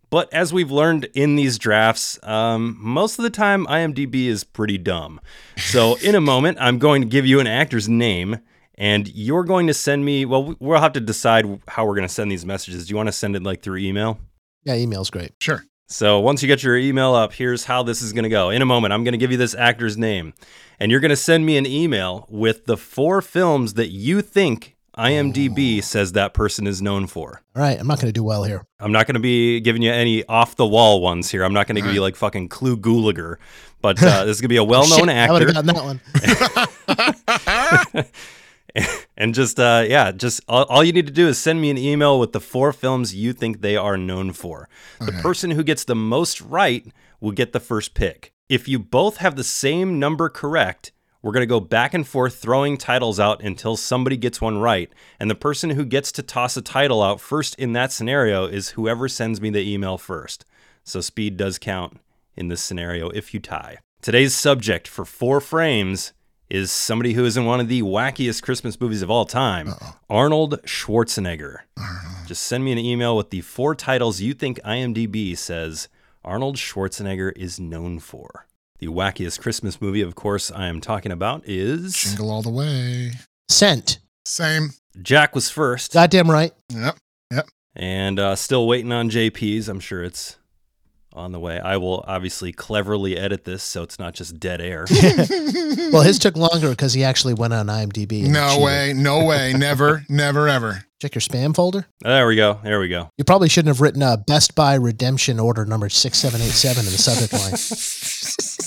but 0.09 0.33
as 0.33 0.51
we've 0.51 0.71
learned 0.71 1.05
in 1.13 1.35
these 1.35 1.57
drafts, 1.57 2.19
um, 2.23 2.77
most 2.79 3.19
of 3.19 3.23
the 3.23 3.29
time 3.29 3.65
IMDb 3.67 4.25
is 4.25 4.43
pretty 4.43 4.77
dumb. 4.77 5.21
So 5.57 5.95
in 5.97 6.15
a 6.15 6.21
moment, 6.21 6.57
I'm 6.59 6.79
going 6.79 7.01
to 7.01 7.07
give 7.07 7.25
you 7.25 7.39
an 7.39 7.47
actor's 7.47 7.87
name, 7.87 8.39
and 8.75 9.07
you're 9.07 9.43
going 9.43 9.67
to 9.67 9.73
send 9.73 10.05
me. 10.05 10.25
Well, 10.25 10.55
we'll 10.59 10.81
have 10.81 10.93
to 10.93 10.99
decide 10.99 11.45
how 11.67 11.85
we're 11.85 11.95
going 11.95 12.07
to 12.07 12.13
send 12.13 12.31
these 12.31 12.45
messages. 12.45 12.87
Do 12.87 12.91
you 12.91 12.97
want 12.97 13.07
to 13.07 13.13
send 13.13 13.35
it 13.35 13.43
like 13.43 13.61
through 13.61 13.77
email? 13.77 14.19
Yeah, 14.63 14.75
email's 14.75 15.09
great. 15.09 15.31
Sure. 15.39 15.63
So 15.87 16.19
once 16.19 16.43
you 16.43 16.47
get 16.47 16.61
your 16.61 16.77
email 16.77 17.15
up, 17.15 17.33
here's 17.33 17.65
how 17.65 17.81
this 17.81 18.03
is 18.03 18.13
going 18.13 18.23
to 18.23 18.29
go. 18.29 18.51
In 18.51 18.61
a 18.61 18.65
moment, 18.65 18.93
I'm 18.93 19.03
going 19.03 19.13
to 19.13 19.17
give 19.17 19.31
you 19.31 19.37
this 19.37 19.55
actor's 19.55 19.97
name, 19.97 20.33
and 20.79 20.91
you're 20.91 20.99
going 20.99 21.09
to 21.09 21.15
send 21.15 21.45
me 21.45 21.57
an 21.57 21.65
email 21.65 22.27
with 22.29 22.65
the 22.65 22.77
four 22.77 23.21
films 23.21 23.73
that 23.73 23.87
you 23.87 24.21
think 24.21 24.77
IMDb 24.99 25.81
says 25.83 26.11
that 26.11 26.33
person 26.33 26.67
is 26.67 26.81
known 26.81 27.07
for. 27.07 27.41
All 27.55 27.61
right, 27.61 27.79
I'm 27.79 27.87
not 27.87 27.97
going 27.99 28.07
to 28.09 28.13
do 28.13 28.23
well 28.23 28.43
here. 28.43 28.65
I'm 28.79 28.91
not 28.91 29.07
going 29.07 29.15
to 29.15 29.19
be 29.21 29.59
giving 29.61 29.81
you 29.81 29.91
any 29.91 30.25
off 30.25 30.55
the 30.55 30.67
wall 30.67 31.01
ones 31.01 31.29
here. 31.31 31.43
I'm 31.43 31.53
not 31.53 31.67
going 31.67 31.75
to 31.75 31.81
give 31.81 31.93
you 31.93 32.01
like 32.01 32.15
fucking 32.15 32.49
Clu 32.49 32.75
Gulager, 32.77 33.37
but 33.81 34.01
uh, 34.03 34.25
this 34.25 34.37
is 34.37 34.41
going 34.41 34.49
to 34.49 34.53
be 34.53 34.57
a 34.57 34.63
well 34.65 34.87
known 34.89 35.07
Shit, 35.07 35.09
I 35.09 35.31
would 35.31 35.43
actor. 35.43 35.53
have 35.53 35.65
gotten 35.65 35.99
that 37.95 37.95
one. 37.95 38.05
and 39.17 39.33
just 39.33 39.59
uh, 39.59 39.83
yeah, 39.87 40.11
just 40.11 40.41
all, 40.47 40.63
all 40.65 40.83
you 40.83 40.91
need 40.93 41.07
to 41.07 41.13
do 41.13 41.27
is 41.27 41.37
send 41.37 41.61
me 41.61 41.69
an 41.69 41.77
email 41.77 42.19
with 42.19 42.33
the 42.33 42.41
four 42.41 42.73
films 42.73 43.15
you 43.15 43.33
think 43.33 43.61
they 43.61 43.75
are 43.77 43.97
known 43.97 44.33
for. 44.33 44.69
The 44.99 45.11
person 45.13 45.51
who 45.51 45.63
gets 45.63 45.83
the 45.83 45.95
most 45.95 46.41
right 46.41 46.85
will 47.19 47.31
get 47.31 47.53
the 47.53 47.59
first 47.59 47.93
pick. 47.93 48.33
If 48.47 48.67
you 48.67 48.79
both 48.79 49.17
have 49.17 49.35
the 49.35 49.43
same 49.43 49.99
number 49.99 50.27
correct, 50.29 50.91
we're 51.21 51.33
going 51.33 51.41
to 51.41 51.47
go 51.47 51.59
back 51.59 51.93
and 51.93 52.07
forth 52.07 52.35
throwing 52.35 52.77
titles 52.77 53.19
out 53.19 53.41
until 53.43 53.75
somebody 53.75 54.15
gets 54.15 54.39
one 54.39 54.59
right. 54.59 54.89
And 55.19 55.29
the 55.29 55.35
person 55.35 55.71
who 55.71 55.83
gets 55.83 56.11
to 56.13 56.23
toss 56.23 56.55
a 56.55 56.61
title 56.61 57.03
out 57.03 57.19
first 57.19 57.55
in 57.55 57.73
that 57.73 57.91
scenario 57.91 58.45
is 58.45 58.69
whoever 58.69 59.09
sends 59.09 59.41
me 59.41 59.49
the 59.49 59.69
email 59.71 59.97
first. 59.97 60.45
So 60.83 61.01
speed 61.01 61.35
does 61.35 61.59
count 61.59 61.99
in 62.35 62.47
this 62.47 62.61
scenario 62.61 63.09
if 63.09 63.33
you 63.33 63.39
tie. 63.39 63.79
Today's 64.01 64.33
subject 64.33 64.87
for 64.87 65.03
four 65.03 65.41
frames 65.41 66.13
is 66.49 66.71
somebody 66.71 67.13
who 67.13 67.25
is 67.25 67.37
in 67.37 67.45
one 67.45 67.59
of 67.59 67.67
the 67.67 67.83
wackiest 67.83 68.41
Christmas 68.41 68.79
movies 68.79 69.01
of 69.01 69.11
all 69.11 69.25
time 69.25 69.73
Arnold 70.09 70.61
Schwarzenegger. 70.63 71.59
Uh-huh. 71.77 72.25
Just 72.25 72.43
send 72.43 72.63
me 72.63 72.71
an 72.71 72.79
email 72.79 73.15
with 73.15 73.29
the 73.29 73.41
four 73.41 73.75
titles 73.75 74.21
you 74.21 74.33
think 74.33 74.59
IMDb 74.61 75.37
says 75.37 75.89
Arnold 76.23 76.55
Schwarzenegger 76.55 77.31
is 77.35 77.59
known 77.59 77.99
for. 77.99 78.47
The 78.79 78.87
wackiest 78.87 79.41
Christmas 79.41 79.81
movie, 79.81 80.01
of 80.01 80.15
course, 80.15 80.51
I 80.51 80.67
am 80.67 80.79
talking 80.79 81.11
about 81.11 81.43
is 81.45 81.93
Jingle 82.01 82.31
all 82.31 82.41
the 82.41 82.49
way. 82.49 83.11
Sent. 83.49 83.99
Same. 84.25 84.69
Jack 85.01 85.35
was 85.35 85.49
first, 85.49 85.93
Goddamn 85.93 86.29
right. 86.31 86.53
Yep. 86.69 86.97
Yep. 87.31 87.47
And 87.75 88.19
uh, 88.19 88.35
still 88.35 88.67
waiting 88.67 88.91
on 88.91 89.09
JP's. 89.09 89.67
I'm 89.69 89.79
sure 89.79 90.03
it's 90.03 90.37
on 91.13 91.31
the 91.31 91.39
way. 91.39 91.59
I 91.59 91.77
will 91.77 92.03
obviously 92.07 92.51
cleverly 92.51 93.17
edit 93.17 93.43
this 93.43 93.63
so 93.63 93.83
it's 93.83 93.99
not 93.99 94.13
just 94.13 94.39
dead 94.39 94.61
air. 94.61 94.85
Well, 95.91 96.03
his 96.03 96.19
took 96.19 96.37
longer 96.37 96.69
because 96.69 96.93
he 96.93 97.03
actually 97.03 97.33
went 97.33 97.51
on 97.51 97.65
IMDb. 97.65 98.27
No 98.27 98.59
way. 98.59 98.93
No 98.93 99.25
way. 99.25 99.53
Never. 99.57 100.05
never. 100.07 100.47
Ever. 100.47 100.85
Check 101.01 101.15
your 101.15 101.21
spam 101.21 101.55
folder. 101.55 101.87
there 102.01 102.27
we 102.27 102.35
go. 102.35 102.59
There 102.63 102.79
we 102.79 102.89
go. 102.89 103.09
You 103.17 103.23
probably 103.23 103.49
shouldn't 103.49 103.73
have 103.73 103.81
written 103.81 104.03
a 104.03 104.15
Best 104.17 104.53
Buy 104.53 104.75
redemption 104.75 105.39
order 105.39 105.65
number 105.65 105.89
6787 105.89 106.85
in 106.85 106.91
the 106.91 106.97
subject 106.97 107.33
line. 107.33 108.58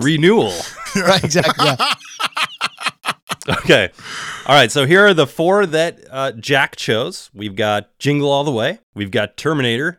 Renewal. 0.00 0.52
right, 0.96 1.22
exactly. 1.24 1.66
Yeah. 1.66 1.76
Okay. 3.48 3.88
All 4.46 4.54
right. 4.54 4.70
So 4.70 4.86
here 4.86 5.06
are 5.06 5.14
the 5.14 5.26
four 5.26 5.66
that 5.66 5.98
uh, 6.10 6.32
Jack 6.32 6.76
chose. 6.76 7.30
We've 7.34 7.56
got 7.56 7.98
Jingle 7.98 8.30
All 8.30 8.44
the 8.44 8.52
Way. 8.52 8.78
We've 8.94 9.10
got 9.10 9.36
Terminator, 9.36 9.98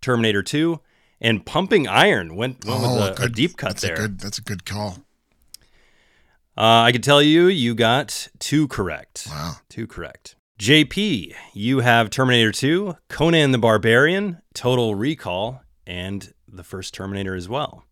Terminator 0.00 0.42
2, 0.42 0.80
and 1.20 1.44
Pumping 1.44 1.86
Iron. 1.86 2.34
Went, 2.34 2.64
went 2.64 2.80
with 2.80 3.20
a, 3.20 3.24
a 3.24 3.28
deep 3.28 3.56
cut 3.56 3.66
Oh, 3.66 3.70
that's 3.72 3.82
there. 3.82 3.94
A 3.94 3.96
good, 3.96 4.18
that's 4.18 4.38
a 4.38 4.42
good 4.42 4.64
call. 4.64 4.98
Uh, 6.56 6.82
I 6.82 6.92
can 6.92 7.02
tell 7.02 7.22
you, 7.22 7.46
you 7.46 7.74
got 7.74 8.28
two 8.40 8.66
correct. 8.66 9.28
Wow. 9.30 9.56
Two 9.68 9.86
correct. 9.86 10.34
JP, 10.58 11.34
you 11.52 11.80
have 11.80 12.10
Terminator 12.10 12.50
2, 12.50 12.96
Conan 13.08 13.52
the 13.52 13.58
Barbarian, 13.58 14.38
Total 14.54 14.94
Recall, 14.96 15.62
and 15.86 16.32
the 16.48 16.64
first 16.64 16.94
Terminator 16.94 17.36
as 17.36 17.48
well. 17.48 17.84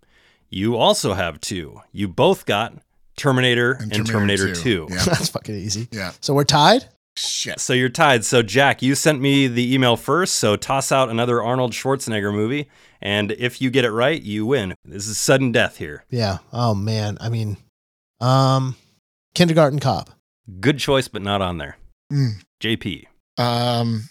You 0.50 0.76
also 0.76 1.14
have 1.14 1.40
two. 1.40 1.80
You 1.92 2.08
both 2.08 2.46
got 2.46 2.74
Terminator 3.16 3.72
and, 3.72 4.06
Terminator, 4.06 4.54
2. 4.54 4.88
Yeah. 4.90 4.96
That's 5.04 5.28
fucking 5.30 5.54
easy. 5.54 5.88
Yeah. 5.90 6.12
So 6.20 6.34
we're 6.34 6.44
tied? 6.44 6.86
Shit. 7.16 7.60
So 7.60 7.72
you're 7.72 7.88
tied. 7.88 8.24
So 8.24 8.42
Jack, 8.42 8.82
you 8.82 8.94
sent 8.94 9.20
me 9.20 9.46
the 9.46 9.74
email 9.74 9.96
first. 9.96 10.34
So 10.34 10.54
toss 10.54 10.92
out 10.92 11.08
another 11.08 11.42
Arnold 11.42 11.72
Schwarzenegger 11.72 12.32
movie, 12.32 12.68
and 13.00 13.32
if 13.32 13.62
you 13.62 13.70
get 13.70 13.86
it 13.86 13.90
right, 13.90 14.20
you 14.20 14.44
win. 14.44 14.74
This 14.84 15.06
is 15.06 15.16
sudden 15.18 15.50
death 15.50 15.78
here. 15.78 16.04
Yeah. 16.10 16.38
Oh, 16.52 16.74
man. 16.74 17.16
I 17.20 17.30
mean, 17.30 17.56
um, 18.20 18.76
Kindergarten 19.34 19.78
Cop. 19.78 20.10
Good 20.60 20.78
choice, 20.78 21.08
but 21.08 21.22
not 21.22 21.40
on 21.40 21.56
there. 21.58 21.78
Mm. 22.12 22.42
JP. 22.62 23.06
Um, 23.38 24.08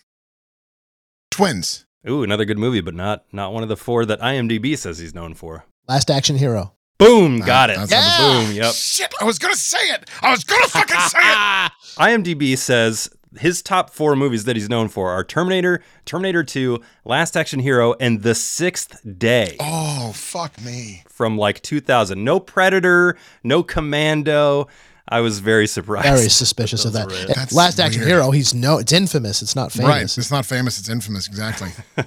twins. 1.29 1.85
Ooh, 2.07 2.23
another 2.23 2.45
good 2.45 2.59
movie, 2.59 2.81
but 2.81 2.93
not 2.93 3.25
not 3.31 3.53
one 3.53 3.63
of 3.63 3.69
the 3.69 3.77
four 3.77 4.05
that 4.05 4.19
IMDb 4.19 4.77
says 4.77 4.99
he's 4.99 5.15
known 5.15 5.33
for. 5.33 5.65
Last 5.87 6.09
Action 6.11 6.35
Hero. 6.37 6.73
Boom, 6.97 7.39
got 7.39 7.69
it. 7.69 7.77
That's 7.77 7.91
on 7.93 8.43
the- 8.43 8.47
Boom, 8.47 8.55
yep. 8.55 8.73
Shit. 8.73 9.13
I 9.19 9.25
was 9.25 9.37
gonna 9.37 9.55
say 9.55 9.77
it. 9.89 10.09
I 10.21 10.31
was 10.31 10.43
gonna 10.43 10.67
fucking 10.67 10.99
say 10.99 11.19
it. 11.19 11.71
IMDb 11.97 12.57
says 12.57 13.09
his 13.37 13.61
top 13.61 13.89
four 13.89 14.15
movies 14.15 14.45
that 14.45 14.55
he's 14.55 14.69
known 14.69 14.87
for 14.87 15.11
are 15.11 15.21
Terminator, 15.23 15.81
Terminator 16.05 16.41
2, 16.41 16.79
Last 17.03 17.35
Action 17.35 17.59
Hero, 17.59 17.93
and 17.99 18.21
The 18.23 18.33
Sixth 18.33 19.01
Day 19.17 19.57
Oh 19.59 20.13
fuck 20.15 20.59
me. 20.63 21.03
from 21.09 21.37
like 21.37 21.61
2000. 21.61 22.23
No 22.23 22.39
Predator, 22.39 23.17
no 23.43 23.61
Commando. 23.61 24.69
I 25.07 25.19
was 25.19 25.39
very 25.39 25.67
surprised. 25.67 26.07
Very 26.07 26.29
suspicious 26.29 26.85
of 26.85 26.93
that. 26.93 27.09
Those 27.09 27.25
are 27.25 27.27
That's 27.27 27.53
Last 27.53 27.79
Action 27.79 28.01
weird. 28.03 28.09
Hero. 28.21 28.31
He's 28.31 28.53
no. 28.53 28.77
It's 28.77 28.93
infamous. 28.93 29.41
It's 29.41 29.55
not 29.55 29.71
famous. 29.73 29.89
Right. 29.89 30.03
It's 30.17 30.31
not 30.31 30.45
famous. 30.45 30.79
It's 30.79 30.89
infamous. 30.89 31.27
Exactly. 31.27 31.71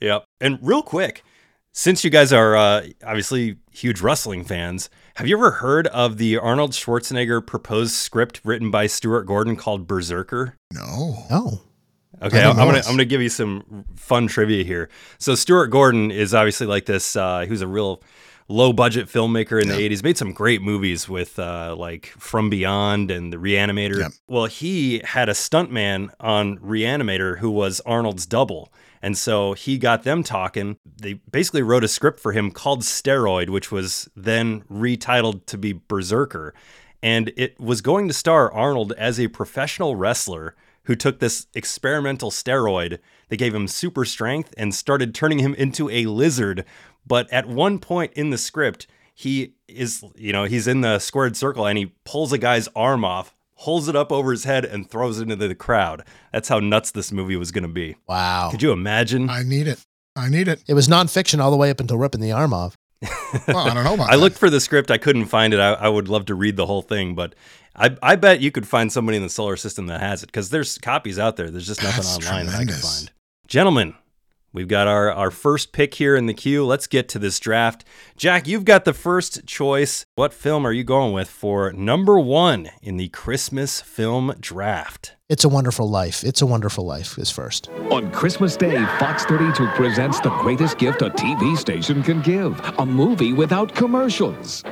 Yep. 0.00 0.24
And 0.40 0.58
real 0.62 0.82
quick, 0.82 1.24
since 1.78 2.02
you 2.02 2.10
guys 2.10 2.32
are 2.32 2.56
uh, 2.56 2.88
obviously 3.06 3.56
huge 3.70 4.00
wrestling 4.00 4.42
fans, 4.42 4.90
have 5.14 5.28
you 5.28 5.36
ever 5.36 5.52
heard 5.52 5.86
of 5.86 6.18
the 6.18 6.36
Arnold 6.36 6.72
Schwarzenegger 6.72 7.46
proposed 7.46 7.92
script 7.92 8.40
written 8.42 8.72
by 8.72 8.88
Stuart 8.88 9.26
Gordon 9.26 9.54
called 9.54 9.86
Berserker? 9.86 10.56
No. 10.74 11.24
Oh. 11.30 11.60
Okay, 12.20 12.40
I 12.40 12.42
don't 12.42 12.58
I'm 12.58 12.66
gonna. 12.66 12.78
I'm 12.78 12.94
gonna 12.94 13.04
give 13.04 13.22
you 13.22 13.28
some 13.28 13.84
fun 13.94 14.26
trivia 14.26 14.64
here. 14.64 14.88
So 15.18 15.36
Stuart 15.36 15.68
Gordon 15.68 16.10
is 16.10 16.34
obviously 16.34 16.66
like 16.66 16.86
this. 16.86 17.14
Uh, 17.14 17.42
he 17.42 17.50
was 17.50 17.60
a 17.60 17.68
real 17.68 18.02
low 18.48 18.72
budget 18.72 19.06
filmmaker 19.06 19.60
in 19.60 19.68
the 19.68 19.74
80s. 19.74 20.02
Made 20.02 20.18
some 20.18 20.32
great 20.32 20.62
movies 20.62 21.08
with 21.08 21.38
uh, 21.38 21.76
like 21.78 22.06
From 22.18 22.50
Beyond 22.50 23.10
and 23.10 23.32
The 23.32 23.36
Reanimator. 23.36 24.00
Yeah. 24.00 24.08
Well, 24.26 24.46
he 24.46 25.00
had 25.04 25.28
a 25.28 25.32
stuntman 25.32 26.10
on 26.18 26.58
Reanimator 26.58 27.38
who 27.38 27.50
was 27.50 27.80
Arnold's 27.80 28.26
double. 28.26 28.72
And 29.00 29.16
so 29.16 29.52
he 29.52 29.78
got 29.78 30.02
them 30.02 30.22
talking. 30.24 30.76
They 31.00 31.14
basically 31.14 31.62
wrote 31.62 31.84
a 31.84 31.88
script 31.88 32.18
for 32.18 32.32
him 32.32 32.50
called 32.50 32.82
Steroid, 32.82 33.50
which 33.50 33.70
was 33.70 34.08
then 34.16 34.62
retitled 34.62 35.46
to 35.46 35.58
be 35.58 35.72
Berserker. 35.72 36.52
And 37.00 37.32
it 37.36 37.60
was 37.60 37.80
going 37.80 38.08
to 38.08 38.14
star 38.14 38.52
Arnold 38.52 38.92
as 38.94 39.20
a 39.20 39.28
professional 39.28 39.94
wrestler 39.94 40.56
who 40.88 40.96
took 40.96 41.20
this 41.20 41.46
experimental 41.54 42.30
steroid 42.30 42.98
that 43.28 43.36
gave 43.36 43.54
him 43.54 43.68
super 43.68 44.06
strength 44.06 44.54
and 44.56 44.74
started 44.74 45.14
turning 45.14 45.38
him 45.38 45.54
into 45.54 45.90
a 45.90 46.06
lizard. 46.06 46.64
But 47.08 47.32
at 47.32 47.48
one 47.48 47.78
point 47.78 48.12
in 48.12 48.30
the 48.30 48.38
script, 48.38 48.86
he 49.14 49.54
is, 49.66 50.04
you 50.16 50.32
know, 50.32 50.44
he's 50.44 50.68
in 50.68 50.82
the 50.82 50.98
squared 50.98 51.36
circle 51.36 51.66
and 51.66 51.76
he 51.78 51.86
pulls 52.04 52.32
a 52.32 52.38
guy's 52.38 52.68
arm 52.76 53.04
off, 53.04 53.34
holds 53.54 53.88
it 53.88 53.96
up 53.96 54.12
over 54.12 54.30
his 54.30 54.44
head, 54.44 54.64
and 54.64 54.88
throws 54.88 55.18
it 55.18 55.30
into 55.30 55.48
the 55.48 55.54
crowd. 55.54 56.04
That's 56.32 56.48
how 56.48 56.60
nuts 56.60 56.92
this 56.92 57.10
movie 57.10 57.36
was 57.36 57.50
going 57.50 57.62
to 57.62 57.68
be. 57.68 57.96
Wow. 58.06 58.50
Could 58.50 58.62
you 58.62 58.70
imagine? 58.72 59.28
I 59.28 59.42
need 59.42 59.66
it. 59.66 59.80
I 60.14 60.28
need 60.28 60.46
it. 60.48 60.62
It 60.68 60.74
was 60.74 60.86
nonfiction 60.88 61.40
all 61.40 61.50
the 61.50 61.56
way 61.56 61.70
up 61.70 61.80
until 61.80 61.96
ripping 61.98 62.20
the 62.20 62.32
arm 62.32 62.52
off. 62.52 62.76
Well, 63.46 63.56
I 63.58 63.72
don't 63.74 63.84
know 63.84 63.94
about 63.94 64.08
I 64.10 64.16
that. 64.16 64.20
looked 64.22 64.38
for 64.38 64.50
the 64.50 64.60
script. 64.60 64.90
I 64.90 64.98
couldn't 64.98 65.26
find 65.26 65.54
it. 65.54 65.60
I, 65.60 65.72
I 65.74 65.88
would 65.88 66.08
love 66.08 66.26
to 66.26 66.34
read 66.34 66.56
the 66.56 66.66
whole 66.66 66.82
thing, 66.82 67.14
but 67.14 67.34
I, 67.76 67.96
I 68.02 68.16
bet 68.16 68.40
you 68.40 68.50
could 68.50 68.66
find 68.66 68.92
somebody 68.92 69.16
in 69.16 69.22
the 69.22 69.28
solar 69.28 69.56
system 69.56 69.86
that 69.86 70.00
has 70.00 70.22
it 70.22 70.26
because 70.26 70.50
there's 70.50 70.78
copies 70.78 71.18
out 71.18 71.36
there. 71.36 71.50
There's 71.50 71.66
just 71.66 71.82
nothing 71.82 72.02
That's 72.04 72.16
online 72.16 72.46
that 72.46 72.56
I 72.56 72.64
can 72.64 72.74
find. 72.74 73.10
Gentlemen, 73.46 73.94
we've 74.58 74.66
got 74.66 74.88
our, 74.88 75.12
our 75.12 75.30
first 75.30 75.70
pick 75.70 75.94
here 75.94 76.16
in 76.16 76.26
the 76.26 76.34
queue. 76.34 76.66
Let's 76.66 76.88
get 76.88 77.08
to 77.10 77.20
this 77.20 77.38
draft. 77.38 77.84
Jack, 78.16 78.48
you've 78.48 78.64
got 78.64 78.84
the 78.84 78.92
first 78.92 79.46
choice. 79.46 80.04
What 80.16 80.34
film 80.34 80.66
are 80.66 80.72
you 80.72 80.82
going 80.82 81.12
with 81.12 81.30
for 81.30 81.72
number 81.74 82.18
one 82.18 82.70
in 82.82 82.96
the 82.96 83.08
Christmas 83.10 83.80
film 83.80 84.34
draft? 84.40 85.14
It's 85.28 85.44
a 85.44 85.48
Wonderful 85.48 85.88
Life. 85.88 86.24
It's 86.24 86.42
a 86.42 86.46
Wonderful 86.46 86.84
Life 86.84 87.16
is 87.18 87.30
first. 87.30 87.68
On 87.92 88.10
Christmas 88.10 88.56
Day, 88.56 88.84
Fox 88.98 89.24
32 89.26 89.64
presents 89.76 90.18
the 90.18 90.30
greatest 90.30 90.78
gift 90.78 91.02
a 91.02 91.10
TV 91.10 91.56
station 91.56 92.02
can 92.02 92.20
give 92.22 92.58
a 92.80 92.84
movie 92.84 93.34
without 93.34 93.72
commercials. 93.76 94.64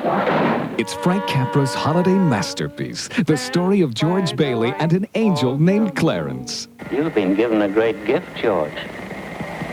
It's 0.78 0.94
Frank 0.94 1.24
Capra's 1.28 1.74
holiday 1.74 2.18
masterpiece, 2.18 3.06
the 3.24 3.36
story 3.36 3.82
of 3.82 3.94
George 3.94 4.34
Bailey 4.34 4.74
and 4.78 4.92
an 4.92 5.06
angel 5.14 5.56
named 5.60 5.94
Clarence. 5.94 6.66
You've 6.90 7.14
been 7.14 7.36
given 7.36 7.62
a 7.62 7.68
great 7.68 8.04
gift, 8.04 8.26
George. 8.36 8.72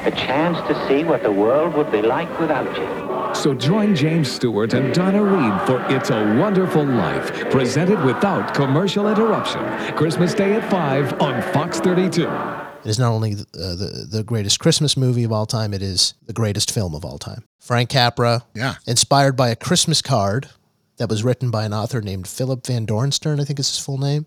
A 0.06 0.12
chance 0.12 0.58
to 0.68 0.88
see 0.88 1.04
what 1.04 1.24
the 1.24 1.32
world 1.32 1.74
would 1.76 1.92
be 1.92 2.02
like 2.02 2.30
without 2.40 2.66
you. 2.78 3.36
So 3.36 3.54
join 3.54 3.96
James 3.96 4.30
Stewart 4.32 4.74
and 4.74 4.94
Donna 4.94 5.24
Reed 5.24 5.62
for 5.68 5.82
It's 5.96 6.10
a 6.10 6.38
Wonderful 6.38 6.84
Life, 6.86 7.50
presented 7.50 8.04
without 8.04 8.54
commercial 8.54 9.08
interruption. 9.08 9.62
Christmas 9.96 10.34
Day 10.34 10.54
at 10.54 10.70
5 10.70 11.22
on 11.22 11.42
Fox 11.54 11.80
32. 11.80 12.24
It 12.28 12.90
is 12.90 13.00
not 13.00 13.12
only 13.14 13.36
the, 13.36 13.44
uh, 13.56 13.76
the 13.76 14.08
the 14.12 14.24
greatest 14.24 14.60
Christmas 14.60 14.98
movie 14.98 15.24
of 15.24 15.32
all 15.32 15.46
time, 15.46 15.74
it 15.74 15.82
is 15.82 16.16
the 16.26 16.34
greatest 16.34 16.70
film 16.70 16.94
of 16.94 17.06
all 17.06 17.18
time. 17.18 17.46
Frank 17.62 17.90
Capra, 17.90 18.44
Yeah. 18.54 18.76
inspired 18.86 19.38
by 19.38 19.50
a 19.50 19.56
Christmas 19.56 20.02
card 20.02 20.50
that 20.98 21.08
was 21.10 21.24
written 21.24 21.50
by 21.50 21.64
an 21.64 21.74
author 21.74 22.02
named 22.02 22.28
Philip 22.28 22.68
Van 22.68 22.84
Doren 22.86 23.14
Stern, 23.14 23.40
I 23.40 23.46
think 23.46 23.58
is 23.58 23.70
his 23.70 23.80
full 23.80 23.98
name, 23.98 24.26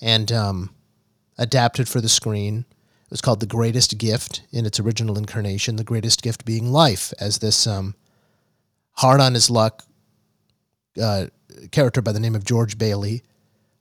and 0.00 0.32
um, 0.32 0.70
adapted 1.36 1.90
for 1.90 2.00
the 2.00 2.08
screen. 2.08 2.64
It 3.10 3.14
was 3.14 3.20
called 3.20 3.40
The 3.40 3.46
Greatest 3.46 3.98
Gift 3.98 4.42
in 4.52 4.64
its 4.64 4.78
original 4.78 5.18
incarnation, 5.18 5.74
the 5.74 5.82
greatest 5.82 6.22
gift 6.22 6.44
being 6.44 6.70
life, 6.70 7.12
as 7.18 7.38
this 7.38 7.66
um, 7.66 7.96
hard 8.92 9.20
on 9.20 9.34
his 9.34 9.50
luck 9.50 9.82
uh, 11.00 11.26
character 11.72 12.00
by 12.00 12.12
the 12.12 12.20
name 12.20 12.36
of 12.36 12.44
George 12.44 12.78
Bailey 12.78 13.24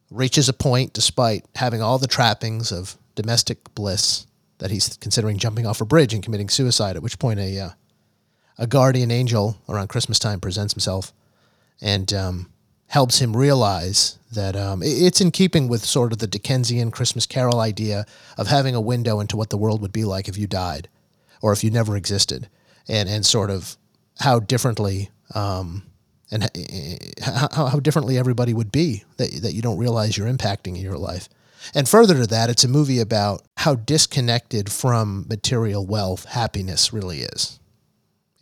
reaches 0.09 0.49
a 0.49 0.53
point 0.53 0.93
despite 0.93 1.45
having 1.53 1.79
all 1.79 1.99
the 1.99 2.07
trappings 2.07 2.71
of 2.71 2.97
domestic 3.13 3.75
bliss 3.75 4.25
that 4.57 4.71
he's 4.71 4.97
considering 4.97 5.37
jumping 5.37 5.67
off 5.67 5.79
a 5.79 5.85
bridge 5.85 6.11
and 6.11 6.23
committing 6.23 6.49
suicide, 6.49 6.95
at 6.95 7.03
which 7.03 7.19
point 7.19 7.39
a 7.39 7.59
uh, 7.59 7.69
a 8.57 8.65
guardian 8.65 9.11
angel 9.11 9.57
around 9.69 9.89
Christmas 9.89 10.17
time 10.17 10.39
presents 10.39 10.73
himself 10.73 11.13
and 11.81 12.11
um, 12.13 12.51
helps 12.89 13.19
him 13.19 13.35
realize 13.35 14.17
that 14.31 14.55
um, 14.55 14.81
it's 14.83 15.21
in 15.21 15.31
keeping 15.31 15.67
with 15.67 15.83
sort 15.83 16.11
of 16.11 16.19
the 16.19 16.27
Dickensian 16.27 16.91
Christmas 16.91 17.25
Carol 17.25 17.59
idea 17.59 18.05
of 18.37 18.47
having 18.47 18.75
a 18.75 18.81
window 18.81 19.19
into 19.19 19.37
what 19.37 19.49
the 19.49 19.57
world 19.57 19.81
would 19.81 19.91
be 19.91 20.05
like 20.05 20.27
if 20.27 20.37
you 20.37 20.47
died 20.47 20.89
or 21.41 21.53
if 21.53 21.63
you 21.63 21.71
never 21.71 21.95
existed, 21.95 22.49
and 22.87 23.07
and 23.07 23.25
sort 23.25 23.49
of 23.49 23.77
how 24.19 24.39
differently 24.39 25.09
um, 25.33 25.83
and 26.31 26.49
how, 27.21 27.67
how 27.67 27.79
differently 27.79 28.17
everybody 28.17 28.53
would 28.53 28.71
be 28.71 29.03
that 29.17 29.31
that 29.41 29.53
you 29.53 29.61
don't 29.61 29.77
realize 29.77 30.17
you're 30.17 30.27
impacting 30.27 30.75
in 30.75 30.81
your 30.81 30.97
life. 30.97 31.29
And 31.75 31.87
further 31.87 32.15
to 32.15 32.27
that, 32.27 32.49
it's 32.49 32.63
a 32.63 32.69
movie 32.69 32.99
about 32.99 33.43
how 33.57 33.75
disconnected 33.75 34.71
from 34.71 35.25
material 35.29 35.85
wealth 35.85 36.25
happiness 36.25 36.93
really 36.93 37.19
is. 37.19 37.59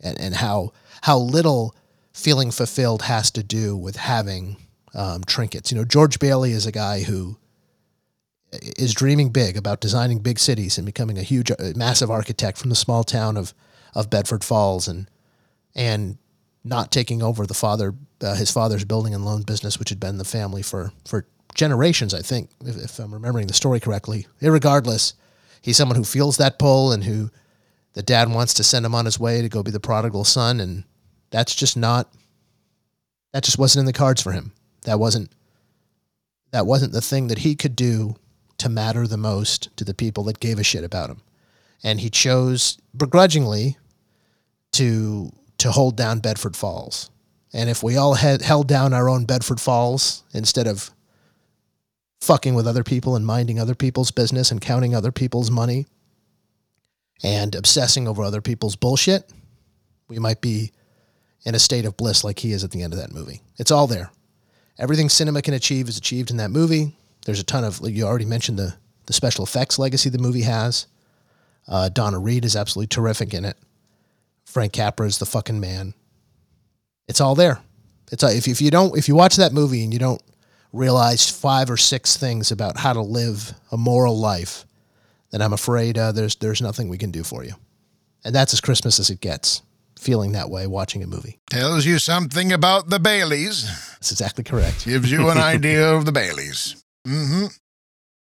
And, 0.00 0.18
and 0.20 0.34
how 0.34 0.72
how 1.02 1.18
little 1.18 1.74
feeling 2.18 2.50
fulfilled 2.50 3.02
has 3.02 3.30
to 3.30 3.42
do 3.44 3.76
with 3.76 3.96
having 3.96 4.56
um, 4.94 5.22
trinkets. 5.24 5.70
You 5.70 5.78
know, 5.78 5.84
George 5.84 6.18
Bailey 6.18 6.50
is 6.50 6.66
a 6.66 6.72
guy 6.72 7.02
who 7.04 7.36
is 8.52 8.92
dreaming 8.92 9.28
big 9.28 9.56
about 9.56 9.80
designing 9.80 10.18
big 10.18 10.38
cities 10.38 10.78
and 10.78 10.86
becoming 10.86 11.16
a 11.16 11.22
huge, 11.22 11.50
uh, 11.52 11.54
massive 11.76 12.10
architect 12.10 12.58
from 12.58 12.70
the 12.70 12.76
small 12.76 13.04
town 13.04 13.36
of, 13.36 13.54
of 13.94 14.10
Bedford 14.10 14.42
Falls 14.42 14.88
and 14.88 15.08
and 15.74 16.18
not 16.64 16.90
taking 16.90 17.22
over 17.22 17.46
the 17.46 17.54
father 17.54 17.94
uh, 18.20 18.34
his 18.34 18.50
father's 18.50 18.84
building 18.84 19.14
and 19.14 19.24
loan 19.24 19.42
business, 19.42 19.78
which 19.78 19.90
had 19.90 20.00
been 20.00 20.18
the 20.18 20.24
family 20.24 20.62
for 20.62 20.92
for 21.06 21.26
generations. 21.54 22.14
I 22.14 22.22
think, 22.22 22.50
if, 22.64 22.76
if 22.76 22.98
I'm 22.98 23.14
remembering 23.14 23.46
the 23.46 23.54
story 23.54 23.78
correctly. 23.78 24.26
Irregardless, 24.42 25.14
he's 25.62 25.76
someone 25.76 25.96
who 25.96 26.04
feels 26.04 26.36
that 26.38 26.58
pull 26.58 26.90
and 26.90 27.04
who 27.04 27.30
the 27.92 28.02
dad 28.02 28.28
wants 28.28 28.54
to 28.54 28.64
send 28.64 28.84
him 28.84 28.94
on 28.94 29.04
his 29.04 29.20
way 29.20 29.40
to 29.40 29.48
go 29.48 29.62
be 29.62 29.70
the 29.70 29.78
prodigal 29.78 30.24
son, 30.24 30.58
and 30.58 30.84
that's 31.30 31.54
just 31.54 31.76
not 31.76 32.12
that 33.32 33.44
just 33.44 33.58
wasn't 33.58 33.80
in 33.80 33.86
the 33.86 33.92
cards 33.92 34.22
for 34.22 34.32
him. 34.32 34.52
That 34.82 34.98
wasn't 34.98 35.30
that 36.50 36.66
wasn't 36.66 36.92
the 36.92 37.00
thing 37.00 37.28
that 37.28 37.38
he 37.38 37.54
could 37.54 37.76
do 37.76 38.16
to 38.58 38.68
matter 38.68 39.06
the 39.06 39.16
most 39.16 39.76
to 39.76 39.84
the 39.84 39.94
people 39.94 40.24
that 40.24 40.40
gave 40.40 40.58
a 40.58 40.64
shit 40.64 40.84
about 40.84 41.10
him. 41.10 41.20
And 41.84 42.00
he 42.00 42.10
chose 42.10 42.78
begrudgingly 42.96 43.76
to 44.72 45.32
to 45.58 45.70
hold 45.70 45.96
down 45.96 46.20
Bedford 46.20 46.56
Falls. 46.56 47.10
And 47.52 47.70
if 47.70 47.82
we 47.82 47.96
all 47.96 48.14
had 48.14 48.42
held 48.42 48.68
down 48.68 48.92
our 48.92 49.08
own 49.08 49.24
Bedford 49.24 49.60
Falls 49.60 50.22
instead 50.32 50.66
of 50.66 50.90
fucking 52.20 52.54
with 52.54 52.66
other 52.66 52.84
people 52.84 53.16
and 53.16 53.26
minding 53.26 53.58
other 53.58 53.74
people's 53.74 54.10
business 54.10 54.50
and 54.50 54.60
counting 54.60 54.94
other 54.94 55.12
people's 55.12 55.50
money 55.50 55.86
and 57.22 57.54
obsessing 57.54 58.06
over 58.06 58.22
other 58.22 58.40
people's 58.40 58.76
bullshit, 58.76 59.32
we 60.08 60.18
might 60.18 60.40
be 60.40 60.72
in 61.44 61.54
a 61.54 61.58
state 61.58 61.84
of 61.84 61.96
bliss 61.96 62.24
like 62.24 62.40
he 62.40 62.52
is 62.52 62.64
at 62.64 62.70
the 62.70 62.82
end 62.82 62.92
of 62.92 62.98
that 62.98 63.12
movie. 63.12 63.42
It's 63.56 63.70
all 63.70 63.86
there. 63.86 64.10
Everything 64.78 65.08
cinema 65.08 65.42
can 65.42 65.54
achieve 65.54 65.88
is 65.88 65.98
achieved 65.98 66.30
in 66.30 66.36
that 66.36 66.50
movie. 66.50 66.96
There's 67.24 67.40
a 67.40 67.44
ton 67.44 67.64
of 67.64 67.80
you 67.82 68.04
already 68.04 68.24
mentioned 68.24 68.58
the 68.58 68.74
the 69.06 69.12
special 69.12 69.44
effects 69.44 69.78
legacy 69.78 70.10
the 70.10 70.18
movie 70.18 70.42
has. 70.42 70.86
Uh, 71.66 71.88
Donna 71.88 72.18
Reed 72.18 72.44
is 72.44 72.54
absolutely 72.54 72.88
terrific 72.88 73.34
in 73.34 73.44
it. 73.44 73.56
Frank 74.44 74.72
Capra 74.72 75.06
is 75.06 75.18
the 75.18 75.26
fucking 75.26 75.60
man. 75.60 75.94
It's 77.08 77.20
all 77.20 77.34
there. 77.34 77.60
It's 78.12 78.22
uh, 78.22 78.28
if 78.28 78.46
if 78.46 78.60
you 78.60 78.70
don't 78.70 78.96
if 78.96 79.08
you 79.08 79.14
watch 79.14 79.36
that 79.36 79.52
movie 79.52 79.82
and 79.82 79.92
you 79.92 79.98
don't 79.98 80.22
realize 80.72 81.30
five 81.30 81.70
or 81.70 81.76
six 81.76 82.16
things 82.16 82.50
about 82.50 82.78
how 82.78 82.92
to 82.92 83.00
live 83.00 83.52
a 83.72 83.76
moral 83.76 84.18
life, 84.18 84.64
then 85.30 85.42
I'm 85.42 85.52
afraid 85.52 85.98
uh, 85.98 86.12
there's 86.12 86.36
there's 86.36 86.62
nothing 86.62 86.88
we 86.88 86.98
can 86.98 87.10
do 87.10 87.22
for 87.22 87.44
you. 87.44 87.54
And 88.24 88.34
that's 88.34 88.52
as 88.52 88.60
Christmas 88.60 89.00
as 89.00 89.10
it 89.10 89.20
gets. 89.20 89.62
Feeling 89.98 90.32
that 90.32 90.48
way 90.48 90.66
watching 90.66 91.02
a 91.02 91.06
movie. 91.06 91.40
Tells 91.50 91.84
you 91.84 91.98
something 91.98 92.52
about 92.52 92.88
the 92.88 93.00
Baileys. 93.00 93.66
That's 93.94 94.12
exactly 94.12 94.44
correct. 94.44 94.84
Gives 94.86 95.10
you 95.10 95.28
an 95.28 95.38
idea 95.38 95.92
of 95.92 96.06
the 96.06 96.12
Baileys. 96.12 96.82
Mm-hmm. 97.06 97.46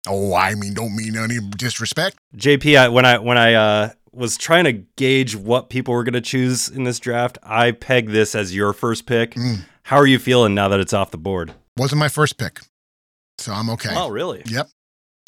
Oh, 0.08 0.34
I 0.34 0.54
mean, 0.54 0.74
don't 0.74 0.96
mean 0.96 1.16
any 1.16 1.38
disrespect. 1.56 2.16
JP, 2.36 2.78
I, 2.78 2.88
when 2.88 3.04
I 3.04 3.18
when 3.18 3.36
I 3.36 3.54
uh, 3.54 3.90
was 4.12 4.36
trying 4.38 4.64
to 4.64 4.72
gauge 4.72 5.36
what 5.36 5.68
people 5.68 5.92
were 5.92 6.02
going 6.02 6.14
to 6.14 6.20
choose 6.20 6.68
in 6.68 6.84
this 6.84 6.98
draft, 6.98 7.38
I 7.42 7.72
pegged 7.72 8.10
this 8.10 8.34
as 8.34 8.54
your 8.54 8.72
first 8.72 9.06
pick. 9.06 9.34
Mm. 9.34 9.64
How 9.84 9.96
are 9.96 10.06
you 10.06 10.18
feeling 10.18 10.54
now 10.54 10.68
that 10.68 10.80
it's 10.80 10.92
off 10.94 11.10
the 11.10 11.18
board? 11.18 11.52
Wasn't 11.76 11.98
my 11.98 12.08
first 12.08 12.38
pick, 12.38 12.60
so 13.38 13.52
I'm 13.52 13.68
okay. 13.70 13.90
Oh, 13.92 14.08
really? 14.08 14.42
Yep, 14.46 14.68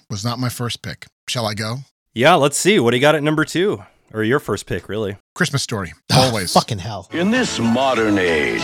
was 0.08 0.24
not 0.24 0.38
my 0.38 0.48
first 0.48 0.82
pick. 0.82 1.06
Shall 1.28 1.46
I 1.46 1.54
go? 1.54 1.78
Yeah. 2.14 2.34
Let's 2.34 2.56
see. 2.56 2.80
What 2.80 2.92
do 2.92 2.96
you 2.96 3.02
got 3.02 3.14
at 3.14 3.22
number 3.22 3.44
two, 3.44 3.84
or 4.12 4.22
your 4.22 4.38
first 4.40 4.66
pick, 4.66 4.88
really? 4.88 5.16
Christmas 5.34 5.62
story. 5.62 5.92
Oh, 6.10 6.26
Always. 6.30 6.52
fucking 6.52 6.78
hell. 6.78 7.06
In 7.12 7.30
this 7.30 7.60
modern 7.60 8.18
age, 8.18 8.60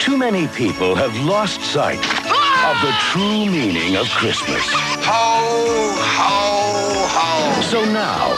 too 0.00 0.16
many 0.18 0.48
people 0.48 0.96
have 0.96 1.14
lost 1.24 1.60
sight 1.60 1.98
of 2.00 2.76
the 2.82 2.92
true 3.12 3.46
meaning 3.46 3.96
of 3.96 4.08
Christmas. 4.10 4.60
Ho, 5.06 5.94
ho, 5.94 7.06
ho. 7.14 7.60
So 7.62 7.84
now, 7.84 8.32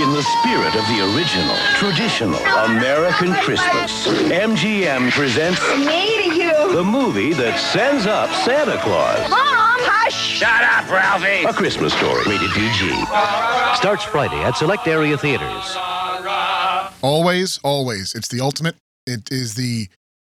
in 0.00 0.12
the 0.12 0.22
spirit 0.22 0.76
of 0.76 0.86
the 0.86 1.02
original, 1.12 1.56
traditional 1.74 2.38
American 2.70 3.32
Christmas, 3.42 4.06
MGM 4.30 5.10
presents 5.10 5.60
Me 5.78 6.30
to 6.30 6.34
you. 6.36 6.72
the 6.76 6.84
movie 6.84 7.32
that 7.32 7.58
sends 7.58 8.06
up 8.06 8.30
Santa 8.44 8.78
Claus. 8.82 9.28
Mom, 10.10 10.18
hush. 10.18 10.38
Shut 10.38 10.62
up, 10.62 10.90
Ralphie! 10.90 11.44
A 11.44 11.52
Christmas 11.52 11.92
story, 11.94 12.22
rated 12.26 12.50
PG. 12.50 12.90
Starts 13.76 14.04
Friday 14.04 14.42
at 14.42 14.56
select 14.56 14.86
area 14.86 15.16
theaters. 15.16 15.76
Always, 17.02 17.58
always. 17.62 18.14
It's 18.14 18.28
the 18.28 18.40
ultimate. 18.40 18.76
It 19.06 19.30
is 19.32 19.54
the 19.54 19.88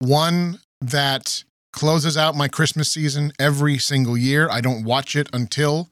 one 0.00 0.58
that 0.80 1.44
closes 1.72 2.16
out 2.16 2.34
my 2.36 2.48
Christmas 2.48 2.90
season 2.90 3.32
every 3.38 3.78
single 3.78 4.16
year. 4.16 4.48
I 4.50 4.60
don't 4.60 4.84
watch 4.84 5.16
it 5.16 5.28
until 5.32 5.88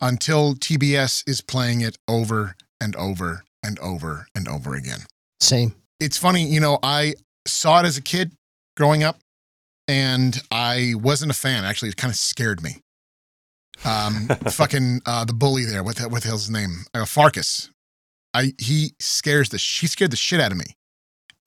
until 0.00 0.54
TBS 0.54 1.26
is 1.26 1.40
playing 1.40 1.80
it 1.80 1.96
over 2.08 2.56
and 2.80 2.94
over 2.96 3.44
and 3.62 3.78
over 3.78 4.26
and 4.34 4.48
over 4.48 4.74
again. 4.74 5.00
Same. 5.40 5.74
It's 6.00 6.18
funny, 6.18 6.44
you 6.44 6.60
know, 6.60 6.78
I 6.82 7.14
saw 7.46 7.80
it 7.80 7.86
as 7.86 7.96
a 7.96 8.02
kid 8.02 8.32
growing 8.76 9.02
up 9.02 9.18
and 9.86 10.40
I 10.50 10.94
wasn't 10.96 11.30
a 11.30 11.34
fan. 11.34 11.64
Actually, 11.64 11.90
it 11.90 11.96
kind 11.96 12.10
of 12.10 12.16
scared 12.16 12.62
me. 12.62 12.80
Um, 13.84 14.28
fucking 14.50 15.02
uh, 15.06 15.24
the 15.24 15.34
bully 15.34 15.64
there. 15.64 15.82
What 15.82 15.96
the, 15.96 16.08
what 16.08 16.22
the 16.22 16.28
hell's 16.28 16.46
his 16.46 16.50
name? 16.50 16.84
Uh, 16.94 17.04
Farkus. 17.04 17.70
I 18.32 18.52
he 18.58 18.94
scares 18.98 19.50
the 19.50 19.58
she 19.58 19.86
scared 19.86 20.10
the 20.10 20.16
shit 20.16 20.40
out 20.40 20.52
of 20.52 20.58
me 20.58 20.76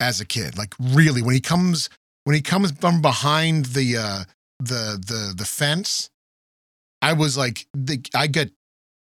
as 0.00 0.20
a 0.20 0.24
kid. 0.26 0.56
Like 0.56 0.74
really, 0.78 1.22
when 1.22 1.34
he 1.34 1.40
comes 1.40 1.90
when 2.24 2.34
he 2.34 2.42
comes 2.42 2.72
from 2.72 3.02
behind 3.02 3.66
the 3.66 3.96
uh, 3.96 4.24
the 4.58 5.02
the 5.06 5.34
the 5.36 5.44
fence, 5.44 6.10
I 7.02 7.12
was 7.12 7.36
like 7.36 7.66
the, 7.74 8.00
I 8.14 8.26
got 8.26 8.48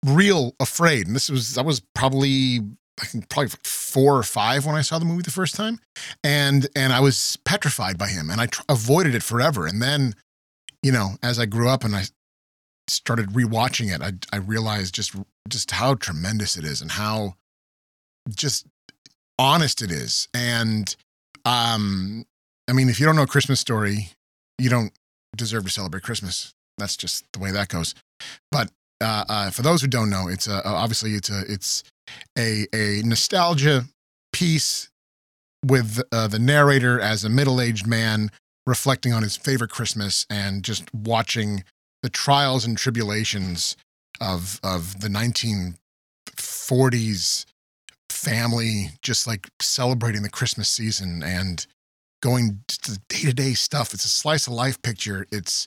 real 0.05 0.55
afraid. 0.61 1.07
And 1.07 1.16
this 1.16 1.29
was 1.29 1.59
I 1.59 1.62
was 1.62 1.81
probably 1.95 2.61
I 3.01 3.07
think 3.07 3.29
probably 3.29 3.53
four 3.64 4.16
or 4.16 4.23
five 4.23 4.66
when 4.66 4.77
I 4.77 4.83
saw 4.83 4.99
the 4.99 5.05
movie 5.05 5.23
the 5.23 5.31
first 5.31 5.55
time, 5.55 5.81
and 6.23 6.68
and 6.77 6.92
I 6.92 7.01
was 7.01 7.38
petrified 7.45 7.99
by 7.99 8.09
him, 8.09 8.31
and 8.31 8.40
I 8.40 8.47
tr- 8.47 8.62
avoided 8.68 9.14
it 9.14 9.23
forever. 9.23 9.66
And 9.66 9.83
then, 9.83 10.14
you 10.83 10.92
know, 10.92 11.16
as 11.23 11.38
I 11.38 11.47
grew 11.47 11.68
up 11.68 11.85
and 11.85 11.97
I 11.97 12.05
started 12.88 13.31
rewatching 13.31 13.95
it, 13.95 14.03
I 14.03 14.12
I 14.35 14.38
realized 14.38 14.95
just 14.95 15.14
just 15.49 15.71
how 15.73 15.95
tremendous 15.95 16.57
it 16.57 16.64
is 16.64 16.81
and 16.81 16.92
how 16.92 17.35
just 18.35 18.66
honest 19.38 19.83
it 19.83 19.90
is. 19.90 20.29
And 20.35 20.95
um, 21.45 22.25
I 22.68 22.73
mean, 22.73 22.88
if 22.88 23.01
you 23.01 23.07
don't 23.07 23.16
know 23.16 23.27
Christmas 23.27 23.61
Story, 23.61 24.11
you 24.59 24.71
don't 24.71 24.92
deserve 25.37 25.64
to 25.64 25.71
celebrate 25.71 26.03
Christmas. 26.03 26.55
That's 26.79 26.97
just 26.97 27.25
the 27.33 27.38
way 27.38 27.51
that 27.51 27.68
goes. 27.68 27.95
But 28.51 28.71
uh, 29.01 29.25
uh, 29.29 29.51
for 29.51 29.62
those 29.62 29.83
who 29.83 29.88
don't 29.88 30.11
know, 30.11 30.29
it's 30.29 30.47
a, 30.47 30.66
obviously 30.66 31.12
it's 31.12 31.31
a 31.31 31.42
it's 31.49 31.83
a 32.38 32.66
a 32.75 33.03
nostalgia 33.05 33.85
piece 34.33 34.88
with 35.64 36.03
uh, 36.12 36.27
the 36.29 36.38
narrator 36.38 37.01
as 37.01 37.25
a 37.25 37.29
middle 37.29 37.61
aged 37.61 37.87
man 37.87 38.31
reflecting 38.66 39.12
on 39.12 39.23
his 39.23 39.37
favorite 39.37 39.71
Christmas 39.71 40.27
and 40.31 40.62
just 40.62 40.92
watching 40.95 41.64
the 42.03 42.11
trials 42.11 42.65
and 42.65 42.77
tribulations 42.77 43.77
of 44.21 44.59
of 44.62 45.01
the 45.01 45.09
1940s 45.09 47.47
family 48.11 48.91
just 49.03 49.27
like 49.27 49.49
celebrating 49.61 50.23
the 50.23 50.31
Christmas 50.31 50.69
season 50.69 51.23
and 51.23 51.67
going 52.23 52.61
to 52.69 53.01
day 53.09 53.23
to 53.23 53.33
day 53.33 53.55
stuff. 53.55 53.95
It's 53.95 54.05
a 54.05 54.09
slice 54.09 54.47
of 54.47 54.53
life 54.53 54.81
picture. 54.83 55.27
It's 55.33 55.67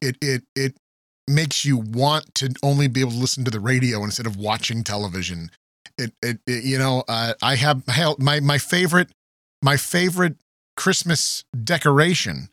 it 0.00 0.16
it 0.20 0.42
it 0.56 0.74
makes 1.28 1.64
you 1.64 1.78
want 1.78 2.34
to 2.34 2.52
only 2.62 2.88
be 2.88 3.00
able 3.00 3.12
to 3.12 3.18
listen 3.18 3.44
to 3.44 3.50
the 3.50 3.60
radio 3.60 4.04
instead 4.04 4.26
of 4.26 4.36
watching 4.36 4.84
television. 4.84 5.50
It 5.96 6.12
it, 6.22 6.40
it 6.46 6.64
you 6.64 6.78
know 6.78 7.04
uh, 7.08 7.34
I 7.42 7.56
have 7.56 7.82
my 8.18 8.40
my 8.40 8.58
favorite 8.58 9.10
my 9.62 9.76
favorite 9.76 10.36
Christmas 10.76 11.44
decoration 11.62 12.48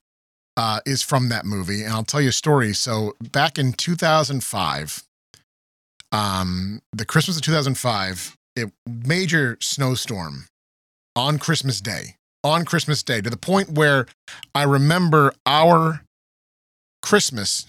uh, 0.57 0.79
is 0.85 1.01
from 1.01 1.29
that 1.29 1.45
movie, 1.45 1.83
and 1.83 1.93
I'll 1.93 2.03
tell 2.03 2.21
you 2.21 2.29
a 2.29 2.33
story. 2.33 2.73
So 2.73 3.15
back 3.31 3.57
in 3.57 3.73
2005, 3.73 5.03
um, 6.12 6.81
the 6.91 7.05
Christmas 7.05 7.38
of 7.38 7.43
2005, 7.43 8.35
it 8.55 8.71
major 8.85 9.57
snowstorm 9.62 10.47
on 11.15 11.38
Christmas 11.38 11.81
Day. 11.81 12.15
On 12.41 12.63
Christmas 12.63 13.03
Day, 13.03 13.19
to 13.19 13.29
the 13.29 13.35
point 13.35 13.71
where 13.71 14.05
I 14.55 14.63
remember 14.63 15.33
our 15.45 16.03
Christmas 17.01 17.67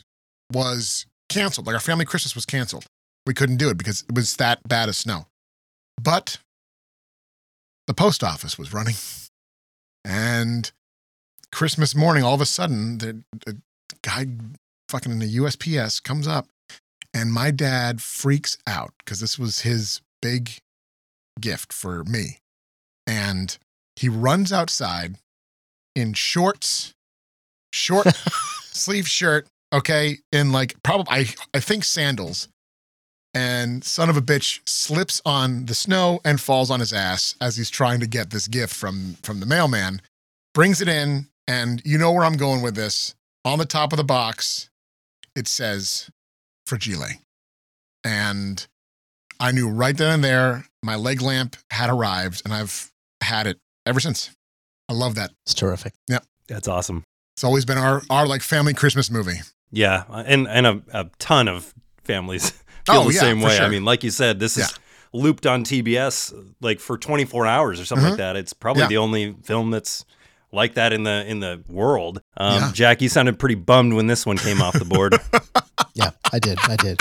was 0.53 1.07
canceled. 1.29 1.67
Like 1.67 1.75
our 1.75 1.81
family 1.81 2.05
Christmas 2.05 2.35
was 2.35 2.47
canceled. 2.47 2.87
We 3.27 3.35
couldn't 3.35 3.57
do 3.57 3.69
it 3.69 3.79
because 3.79 4.05
it 4.09 4.15
was 4.15 4.37
that 4.37 4.61
bad 4.69 4.89
of 4.89 4.97
snow. 4.97 5.27
But 6.03 6.39
the 7.87 7.95
post 7.95 8.23
office 8.23 8.59
was 8.59 8.73
running. 8.73 8.95
And 10.05 10.71
Christmas 11.53 11.95
morning, 11.95 12.23
all 12.23 12.35
of 12.35 12.41
a 12.41 12.47
sudden, 12.47 12.99
the, 12.99 13.23
the 13.47 13.59
guy 14.03 14.27
fucking 14.89 15.13
in 15.13 15.19
the 15.21 15.37
USPS 15.37 16.03
comes 16.03 16.27
up 16.27 16.49
And 17.13 17.33
my 17.33 17.51
dad 17.51 18.03
freaks 18.03 18.59
out 18.67 18.93
because 18.99 19.21
this 19.21 19.39
was 19.39 19.61
his 19.61 20.01
big 20.23 20.59
gift 21.41 21.73
for 21.73 22.05
me. 22.05 22.39
And 23.07 23.57
he 23.97 24.09
runs 24.09 24.53
outside 24.53 25.17
in 25.97 26.13
shorts, 26.13 26.95
short 27.73 28.07
sleeve 28.63 29.09
shirt, 29.09 29.49
okay, 29.73 30.19
in 30.31 30.53
like 30.53 30.81
probably 30.83 31.13
I, 31.13 31.35
I 31.53 31.61
think 31.61 31.85
sandals. 31.85 32.49
And 33.35 33.85
son 33.85 34.11
of 34.11 34.17
a 34.17 34.23
bitch 34.23 34.61
slips 34.67 35.23
on 35.25 35.67
the 35.67 35.75
snow 35.75 36.21
and 36.25 36.41
falls 36.41 36.71
on 36.71 36.81
his 36.81 36.93
ass 36.93 37.37
as 37.41 37.57
he's 37.57 37.71
trying 37.71 38.01
to 38.01 38.07
get 38.07 38.31
this 38.31 38.49
gift 38.49 38.75
from 38.75 39.17
from 39.23 39.41
the 39.41 39.47
mailman. 39.47 40.01
Brings 40.53 40.81
it 40.81 40.89
in, 40.89 41.29
and 41.51 41.83
you 41.85 41.99
know 41.99 42.13
where 42.13 42.25
I'm 42.25 42.37
going 42.37 42.63
with 42.63 42.75
this. 42.77 43.15
On 43.45 43.59
the 43.59 43.65
top 43.65 43.93
of 43.93 43.97
the 43.97 44.05
box, 44.05 44.69
it 45.35 45.49
says 45.49 46.11
Fragile. 46.67 47.07
And 48.05 48.67
I 49.39 49.53
knew 49.53 49.69
right 49.69 49.97
then 49.97 50.15
and 50.15 50.25
there 50.25 50.65
my 50.83 50.97
leg 50.97 51.21
lamp 51.23 51.57
had 51.71 51.91
arrived, 51.91 52.43
and 52.45 52.55
I've 52.55 52.91
had 53.23 53.47
it 53.47 53.59
ever 53.87 54.01
since. 54.01 54.31
I 54.89 54.93
love 54.95 55.15
that. 55.17 55.31
It's 55.45 55.55
terrific. 55.55 55.93
Yep. 56.09 56.25
That's 56.49 56.69
awesome. 56.69 57.05
It's 57.37 57.45
always 57.45 57.65
been 57.65 57.79
our 57.79 58.03
our 58.11 58.27
like 58.27 58.43
family 58.43 58.75
Christmas 58.75 59.11
movie. 59.11 59.41
Yeah, 59.71 60.05
and 60.11 60.49
and 60.49 60.67
a, 60.67 60.83
a 60.93 61.11
ton 61.19 61.49
of 61.49 61.73
families 62.05 62.51
feel 62.87 62.97
Oh, 63.03 63.09
the 63.09 63.15
yeah, 63.15 63.21
same 63.21 63.41
way. 63.41 63.59
I 63.59 63.69
mean, 63.69 63.85
like 63.85 64.03
you 64.05 64.11
said, 64.11 64.41
this 64.41 64.57
is 64.57 64.73
looped 65.13 65.47
on 65.47 65.65
TBS 65.65 66.33
like 66.61 66.81
for 66.81 66.97
24 66.99 67.47
hours 67.47 67.81
or 67.81 67.85
something 67.85 68.07
Mhm. 68.07 68.11
like 68.11 68.19
that. 68.19 68.37
It's 68.37 68.53
probably 68.53 68.83
Yeah. 68.83 68.89
the 68.89 68.97
only 68.99 69.35
film 69.43 69.71
that's 69.71 70.05
like 70.53 70.75
that 70.75 70.93
in 70.93 71.03
the 71.05 71.25
in 71.27 71.41
the 71.41 71.63
world. 71.69 72.21
Um, 72.37 72.55
Yeah. 72.55 72.71
Jack, 72.73 73.03
you 73.03 73.09
sounded 73.09 73.39
pretty 73.39 73.55
bummed 73.55 73.95
when 73.95 74.07
this 74.07 74.25
one 74.27 74.37
came 74.39 74.61
off 74.63 74.79
the 74.79 74.85
board. 74.85 75.15
Yeah, 75.95 76.11
I 76.33 76.39
did. 76.39 76.59
I 76.69 76.77
did. 76.77 77.01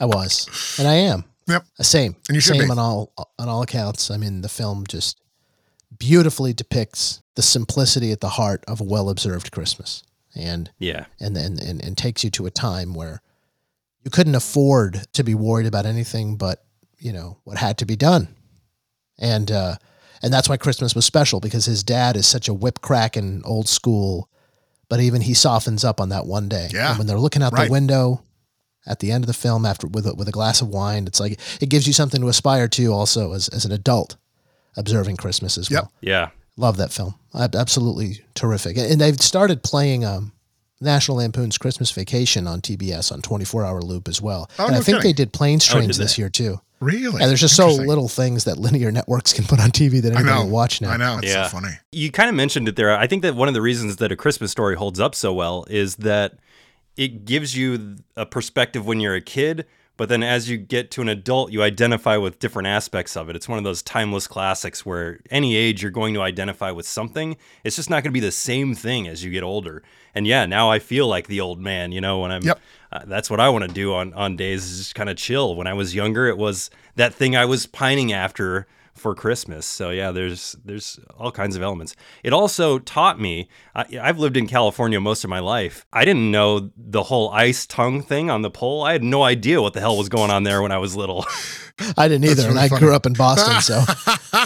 I 0.00 0.06
was, 0.06 0.76
and 0.78 0.88
I 0.88 0.94
am. 0.94 1.24
Yep. 1.48 1.66
Uh, 1.78 1.82
Same. 1.82 2.16
And 2.28 2.34
you 2.34 2.40
should 2.40 2.56
Same 2.56 2.64
be. 2.66 2.70
on 2.70 2.78
all 2.78 3.12
on 3.38 3.48
all 3.48 3.62
accounts. 3.62 4.10
I 4.10 4.16
mean, 4.16 4.40
the 4.40 4.48
film 4.48 4.84
just 4.88 5.20
beautifully 5.98 6.52
depicts 6.54 7.20
the 7.34 7.42
simplicity 7.42 8.12
at 8.12 8.20
the 8.20 8.30
heart 8.30 8.64
of 8.66 8.80
a 8.80 8.84
well 8.84 9.10
observed 9.10 9.52
Christmas, 9.52 10.02
and 10.34 10.70
yeah, 10.78 11.04
and, 11.20 11.36
and 11.36 11.60
and 11.60 11.84
and 11.84 11.96
takes 11.98 12.24
you 12.24 12.30
to 12.30 12.46
a 12.46 12.50
time 12.50 12.94
where 12.94 13.20
you 14.02 14.10
couldn't 14.10 14.34
afford 14.34 15.06
to 15.12 15.22
be 15.22 15.34
worried 15.34 15.66
about 15.66 15.84
anything 15.84 16.36
but 16.36 16.64
you 16.98 17.12
know 17.12 17.38
what 17.44 17.58
had 17.58 17.76
to 17.78 17.84
be 17.86 17.96
done, 17.96 18.28
and 19.18 19.50
uh, 19.50 19.76
and 20.22 20.32
that's 20.32 20.48
why 20.48 20.56
Christmas 20.56 20.94
was 20.94 21.04
special 21.04 21.40
because 21.40 21.64
his 21.66 21.82
dad 21.82 22.16
is 22.16 22.26
such 22.26 22.48
a 22.48 22.54
whip 22.54 22.80
cracking 22.80 23.42
old 23.44 23.68
school, 23.68 24.28
but 24.88 25.00
even 25.00 25.20
he 25.22 25.34
softens 25.34 25.84
up 25.84 26.00
on 26.00 26.08
that 26.10 26.26
one 26.26 26.48
day. 26.48 26.68
Yeah. 26.72 26.90
And 26.90 26.98
when 26.98 27.06
they're 27.06 27.18
looking 27.18 27.42
out 27.42 27.52
Right. 27.52 27.66
the 27.66 27.72
window 27.72 28.22
at 28.86 29.00
the 29.00 29.10
end 29.12 29.24
of 29.24 29.26
the 29.28 29.34
film 29.34 29.66
after 29.66 29.86
with 29.88 30.06
a, 30.06 30.14
with 30.14 30.28
a 30.28 30.32
glass 30.32 30.60
of 30.62 30.68
wine, 30.68 31.06
it's 31.06 31.18
like 31.20 31.40
it 31.60 31.68
gives 31.68 31.86
you 31.86 31.92
something 31.92 32.20
to 32.20 32.28
aspire 32.28 32.68
to 32.68 32.86
also 32.92 33.32
as 33.32 33.48
as 33.48 33.64
an 33.64 33.72
adult 33.72 34.16
observing 34.76 35.16
Christmas 35.16 35.56
as 35.58 35.70
Yep. 35.70 35.82
well. 35.82 35.92
yeah. 36.00 36.28
Love 36.58 36.76
that 36.78 36.90
film. 36.92 37.14
Absolutely 37.34 38.24
terrific. 38.34 38.78
And 38.78 39.00
they've 39.00 39.20
started 39.20 39.62
playing 39.62 40.04
um, 40.04 40.32
National 40.80 41.18
Lampoon's 41.18 41.58
Christmas 41.58 41.90
Vacation 41.90 42.46
on 42.46 42.60
TBS 42.60 43.12
on 43.12 43.20
24 43.22 43.64
hour 43.64 43.82
loop 43.82 44.08
as 44.08 44.22
well. 44.22 44.50
Oh, 44.58 44.64
and 44.66 44.72
no 44.72 44.78
I 44.78 44.82
think 44.82 44.98
kidding. 44.98 45.02
they 45.08 45.12
did 45.12 45.32
Planes, 45.32 45.66
Oh, 45.68 45.74
did 45.74 45.78
Trains 45.80 45.98
this 45.98 46.16
year 46.18 46.28
too. 46.30 46.60
Really? 46.80 47.20
And 47.22 47.30
there's 47.30 47.40
just 47.40 47.56
so 47.56 47.68
little 47.68 48.08
things 48.08 48.44
that 48.44 48.58
linear 48.58 48.92
networks 48.92 49.32
can 49.32 49.44
put 49.44 49.58
on 49.60 49.70
TV 49.70 50.02
that 50.02 50.12
I 50.12 50.16
anybody 50.20 50.38
know. 50.38 50.44
will 50.44 50.50
watch 50.50 50.80
now. 50.82 50.90
I 50.90 50.96
know. 50.96 51.18
It's 51.18 51.28
Yeah. 51.32 51.44
so 51.48 51.58
funny. 51.58 51.74
You 51.92 52.10
kind 52.10 52.28
of 52.28 52.34
mentioned 52.34 52.68
it 52.68 52.76
there. 52.76 52.96
I 52.96 53.06
think 53.06 53.22
that 53.22 53.34
one 53.34 53.48
of 53.48 53.54
the 53.54 53.62
reasons 53.62 53.96
that 53.96 54.12
a 54.12 54.16
Christmas 54.16 54.50
story 54.50 54.76
holds 54.76 55.00
up 55.00 55.14
so 55.14 55.32
well 55.32 55.64
is 55.70 55.96
that 55.96 56.34
it 56.96 57.24
gives 57.24 57.56
you 57.56 57.96
a 58.16 58.26
perspective 58.26 58.84
when 58.86 59.00
you're 59.00 59.14
a 59.14 59.20
kid, 59.22 59.64
but 59.96 60.08
then 60.08 60.22
as 60.22 60.48
you 60.48 60.56
get 60.56 60.90
to 60.92 61.02
an 61.02 61.08
adult, 61.08 61.52
you 61.52 61.62
identify 61.62 62.16
with 62.16 62.38
different 62.38 62.68
aspects 62.68 63.16
of 63.16 63.28
it. 63.28 63.36
It's 63.36 63.48
one 63.48 63.58
of 63.58 63.64
those 63.64 63.82
timeless 63.82 64.26
classics 64.26 64.84
where 64.84 65.20
any 65.30 65.56
age 65.56 65.82
you're 65.82 65.90
going 65.90 66.14
to 66.14 66.22
identify 66.22 66.70
with 66.70 66.86
something. 66.86 67.36
It's 67.64 67.76
just 67.76 67.88
not 67.88 68.02
going 68.02 68.12
to 68.12 68.20
be 68.20 68.20
the 68.20 68.32
same 68.32 68.74
thing 68.74 69.08
as 69.08 69.24
you 69.24 69.30
get 69.30 69.42
older. 69.42 69.82
And 70.14 70.26
yeah, 70.26 70.46
now 70.46 70.70
I 70.70 70.78
feel 70.78 71.06
like 71.06 71.26
the 71.26 71.40
old 71.40 71.60
man, 71.60 71.92
you 71.92 72.00
know, 72.00 72.20
when 72.20 72.30
I'm 72.30 72.42
Yep. 72.42 72.60
uh, 72.92 73.02
that's 73.06 73.30
what 73.30 73.40
I 73.40 73.48
want 73.48 73.64
to 73.66 73.72
do 73.72 73.94
on 73.94 74.12
on 74.14 74.36
days 74.36 74.64
is 74.70 74.78
just 74.78 74.94
kind 74.94 75.10
of 75.10 75.16
chill. 75.16 75.54
When 75.56 75.66
I 75.66 75.74
was 75.74 75.94
younger, 75.94 76.26
it 76.26 76.38
was 76.38 76.70
that 76.96 77.14
thing 77.14 77.36
I 77.36 77.44
was 77.44 77.66
pining 77.66 78.12
after 78.12 78.66
for 78.96 79.14
Christmas. 79.14 79.66
So 79.66 79.90
yeah, 79.90 80.10
there's 80.10 80.56
there's 80.64 80.98
all 81.18 81.30
kinds 81.30 81.56
of 81.56 81.62
elements. 81.62 81.94
It 82.24 82.32
also 82.32 82.78
taught 82.78 83.20
me. 83.20 83.48
I, 83.74 83.86
I've 84.00 84.18
lived 84.18 84.36
in 84.36 84.46
California 84.46 85.00
most 85.00 85.24
of 85.24 85.30
my 85.30 85.38
life. 85.38 85.86
I 85.92 86.04
didn't 86.04 86.30
know 86.30 86.70
the 86.76 87.04
whole 87.04 87.30
ice 87.30 87.66
tongue 87.66 88.02
thing 88.02 88.30
on 88.30 88.42
the 88.42 88.50
pole. 88.50 88.82
I 88.82 88.92
had 88.92 89.02
no 89.02 89.22
idea 89.22 89.62
what 89.62 89.74
the 89.74 89.80
hell 89.80 89.96
was 89.96 90.08
going 90.08 90.30
on 90.30 90.42
there 90.42 90.62
when 90.62 90.72
I 90.72 90.78
was 90.78 90.96
little. 90.96 91.26
I 91.96 92.08
didn't 92.08 92.24
either. 92.24 92.42
and 92.42 92.54
really 92.54 92.64
I 92.64 92.68
funny. 92.68 92.80
grew 92.80 92.94
up 92.94 93.06
in 93.06 93.12
Boston, 93.12 93.60
so 93.60 93.82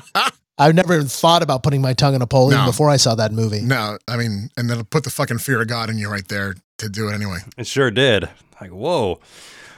I've 0.59 0.75
never 0.75 0.95
even 0.95 1.07
thought 1.07 1.43
about 1.43 1.63
putting 1.63 1.81
my 1.81 1.95
tongue 1.95 2.15
in 2.15 2.23
a 2.23 2.27
pole 2.27 2.53
even 2.53 2.67
before 2.67 2.91
I 2.91 2.97
saw 2.97 3.15
that 3.15 3.33
movie. 3.33 3.63
No, 3.63 3.99
I 4.09 4.17
mean, 4.17 4.51
and 4.57 4.71
it'll 4.71 4.85
put 4.85 5.05
the 5.05 5.11
fucking 5.11 5.39
fear 5.39 5.63
of 5.63 5.69
God 5.69 5.89
in 5.89 5.97
you 5.99 6.11
right 6.11 6.27
there 6.29 6.55
to 6.79 6.89
do 6.89 7.09
it 7.09 7.15
anyway. 7.15 7.39
It 7.57 7.67
sure 7.67 7.91
did. 7.91 8.29
Like 8.61 8.71
whoa. 8.71 9.21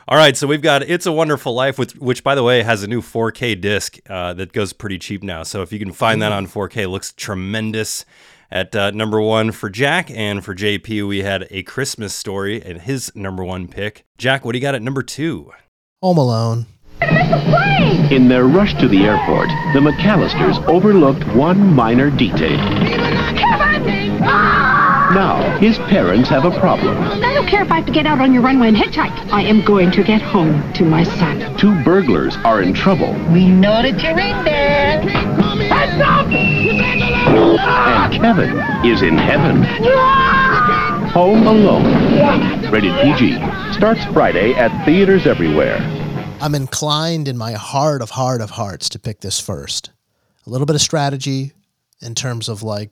All 0.09 0.17
right, 0.17 0.37
so 0.37 0.47
we've 0.47 0.63
got 0.63 0.83
"It's 0.83 1.07
a 1.07 1.13
Wonderful 1.13 1.55
Life," 1.55 1.79
which, 1.79 1.93
which 1.95 2.25
by 2.25 2.35
the 2.35 2.43
way 2.43 2.63
has 2.63 2.83
a 2.83 2.87
new 2.89 3.01
4K 3.01 3.61
disc 3.61 3.99
uh, 4.09 4.35
that 4.35 4.53
goes 4.53 4.73
pretty 4.73 4.99
cheap 4.99 5.23
now. 5.23 5.45
So 5.45 5.63
if 5.63 5.73
you 5.73 5.79
can 5.79 5.93
find 5.93 6.21
that 6.23 6.33
on 6.33 6.47
4K, 6.47 6.91
looks 6.91 7.13
tremendous. 7.13 8.05
At 8.51 8.77
uh, 8.77 8.91
number 8.91 9.19
one 9.19 9.51
for 9.51 9.71
Jack 9.71 10.11
and 10.11 10.45
for 10.45 10.55
JP, 10.55 11.09
we 11.09 11.23
had 11.23 11.47
a 11.51 11.63
Christmas 11.63 12.15
story 12.15 12.63
and 12.63 12.83
his 12.83 13.11
number 13.15 13.43
one 13.43 13.67
pick. 13.67 14.05
Jack, 14.19 14.45
what 14.45 14.53
do 14.53 14.59
you 14.59 14.63
got 14.63 14.75
at 14.75 14.83
number 14.83 15.03
two? 15.03 15.53
Home 16.03 16.19
Alone. 16.19 16.67
In 18.11 18.29
their 18.29 18.45
rush 18.45 18.75
to 18.75 18.89
the 18.89 19.05
airport, 19.05 19.49
the 19.73 19.81
McAllisters 19.81 20.63
overlooked 20.67 21.27
one 21.35 21.73
minor 21.73 22.11
detail. 22.11 22.59
Now, 25.15 25.59
his 25.59 25.77
parents 25.79 26.31
have 26.31 26.47
a 26.47 26.59
problem. 26.59 26.97
I 26.97 27.35
don't 27.35 27.47
care 27.47 27.63
if 27.63 27.71
I 27.71 27.77
have 27.77 27.87
to 27.87 27.93
get 27.93 28.07
out 28.07 28.21
on 28.21 28.33
your 28.33 28.43
runway 28.43 28.69
and 28.69 28.77
hitchhike. 28.77 29.13
I 29.31 29.43
am 29.43 29.63
going 29.63 29.91
to 29.91 30.03
get 30.03 30.23
home 30.23 30.73
to 30.73 30.85
my 30.85 31.05
son. 31.05 31.55
Two 31.59 31.85
burglars 31.85 32.35
are 32.45 32.63
in 32.63 32.73
trouble, 32.73 33.13
We 33.31 33.47
know 33.47 33.83
that 33.83 34.03
you're 34.03 34.19
in 34.19 34.45
there. 34.45 35.03
Hands 35.03 36.03
up! 36.03 36.29
and 36.29 38.13
Kevin 38.15 38.57
is 38.91 39.03
in 39.03 39.19
heaven. 39.19 39.63
Home 41.11 41.47
Alone. 41.47 42.71
Rated 42.71 42.99
PG. 43.03 43.35
Starts 43.75 44.03
Friday 44.15 44.55
at 44.55 44.87
theaters 44.87 45.27
everywhere. 45.27 45.77
I'm 46.41 46.55
inclined 46.55 47.29
in 47.29 47.37
my 47.37 47.53
heart 47.53 48.01
of 48.01 48.11
heart 48.11 48.41
of 48.41 48.51
hearts 48.51 48.89
to 48.89 48.99
pick 48.99 49.21
this 49.21 49.39
first. 49.39 49.91
A 50.47 50.51
little 50.51 50.67
bit 50.67 50.75
of 50.75 50.83
strategy 50.83 51.53
in 52.01 52.15
terms 52.15 52.49
of 52.49 52.63
like, 52.63 52.91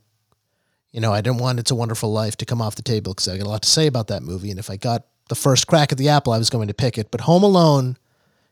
you 0.93 1.01
know, 1.01 1.13
I 1.13 1.21
didn't 1.21 1.39
want 1.39 1.59
It's 1.59 1.71
a 1.71 1.75
Wonderful 1.75 2.13
Life 2.13 2.37
to 2.39 2.47
come 2.47 2.61
off 2.61 2.75
the 2.75 2.83
table 2.83 3.13
because 3.13 3.29
I 3.29 3.37
got 3.39 3.47
a 3.47 3.51
lot 3.51 3.63
to 3.63 3.69
say 3.69 3.87
about 3.87 4.09
that 4.09 4.23
movie. 4.23 4.51
And 4.51 4.59
if 4.59 4.71
I 4.71 4.77
got 4.77 5.07
the 5.29 5.35
first 5.35 5.67
crack 5.67 5.93
at 5.93 5.99
the 5.99 6.09
apple, 6.09 6.33
I 6.33 6.39
was 6.39 6.51
going 6.51 6.69
to 6.69 6.75
pick 6.75 6.99
it. 6.99 7.11
But 7.11 7.23
Home 7.23 7.43
Alone 7.43 7.97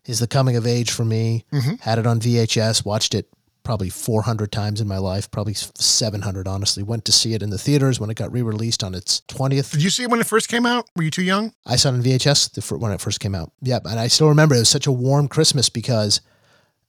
is 0.04 0.20
the 0.20 0.28
coming 0.28 0.56
of 0.56 0.66
age 0.66 0.90
for 0.90 1.04
me. 1.04 1.44
Mm-hmm. 1.52 1.74
Had 1.80 1.98
it 1.98 2.06
on 2.06 2.20
VHS, 2.20 2.84
watched 2.84 3.14
it 3.14 3.28
probably 3.68 3.90
400 3.90 4.50
times 4.50 4.80
in 4.80 4.88
my 4.88 4.96
life, 4.96 5.30
probably 5.30 5.52
700, 5.52 6.48
honestly. 6.48 6.82
Went 6.82 7.04
to 7.04 7.12
see 7.12 7.34
it 7.34 7.42
in 7.42 7.50
the 7.50 7.58
theaters 7.58 8.00
when 8.00 8.08
it 8.08 8.14
got 8.14 8.32
re 8.32 8.40
released 8.40 8.82
on 8.82 8.94
its 8.94 9.20
20th 9.28 9.72
Did 9.72 9.82
you 9.82 9.90
see 9.90 10.04
it 10.04 10.10
when 10.10 10.20
it 10.20 10.26
first 10.26 10.48
came 10.48 10.64
out? 10.64 10.88
Were 10.96 11.02
you 11.02 11.10
too 11.10 11.22
young? 11.22 11.52
I 11.66 11.76
saw 11.76 11.90
it 11.90 11.96
on 11.96 12.02
VHS 12.02 12.52
the, 12.54 12.78
when 12.78 12.92
it 12.92 13.00
first 13.02 13.20
came 13.20 13.34
out. 13.34 13.52
Yep, 13.60 13.84
and 13.84 14.00
I 14.00 14.06
still 14.06 14.30
remember 14.30 14.54
it 14.54 14.60
was 14.60 14.70
such 14.70 14.86
a 14.86 14.92
warm 14.92 15.28
Christmas 15.28 15.68
because 15.68 16.22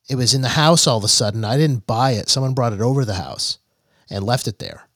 it 0.07 0.15
was 0.15 0.33
in 0.33 0.41
the 0.41 0.49
house 0.49 0.87
all 0.87 0.99
of 0.99 1.03
a 1.03 1.09
sudden. 1.09 1.43
I 1.43 1.57
didn't 1.57 1.85
buy 1.85 2.11
it; 2.11 2.29
someone 2.29 2.53
brought 2.53 2.71
it 2.71 2.79
over 2.79 3.03
the 3.03 3.15
house 3.15 3.57
and 4.09 4.23
left 4.23 4.47
it 4.47 4.59
there, 4.59 4.87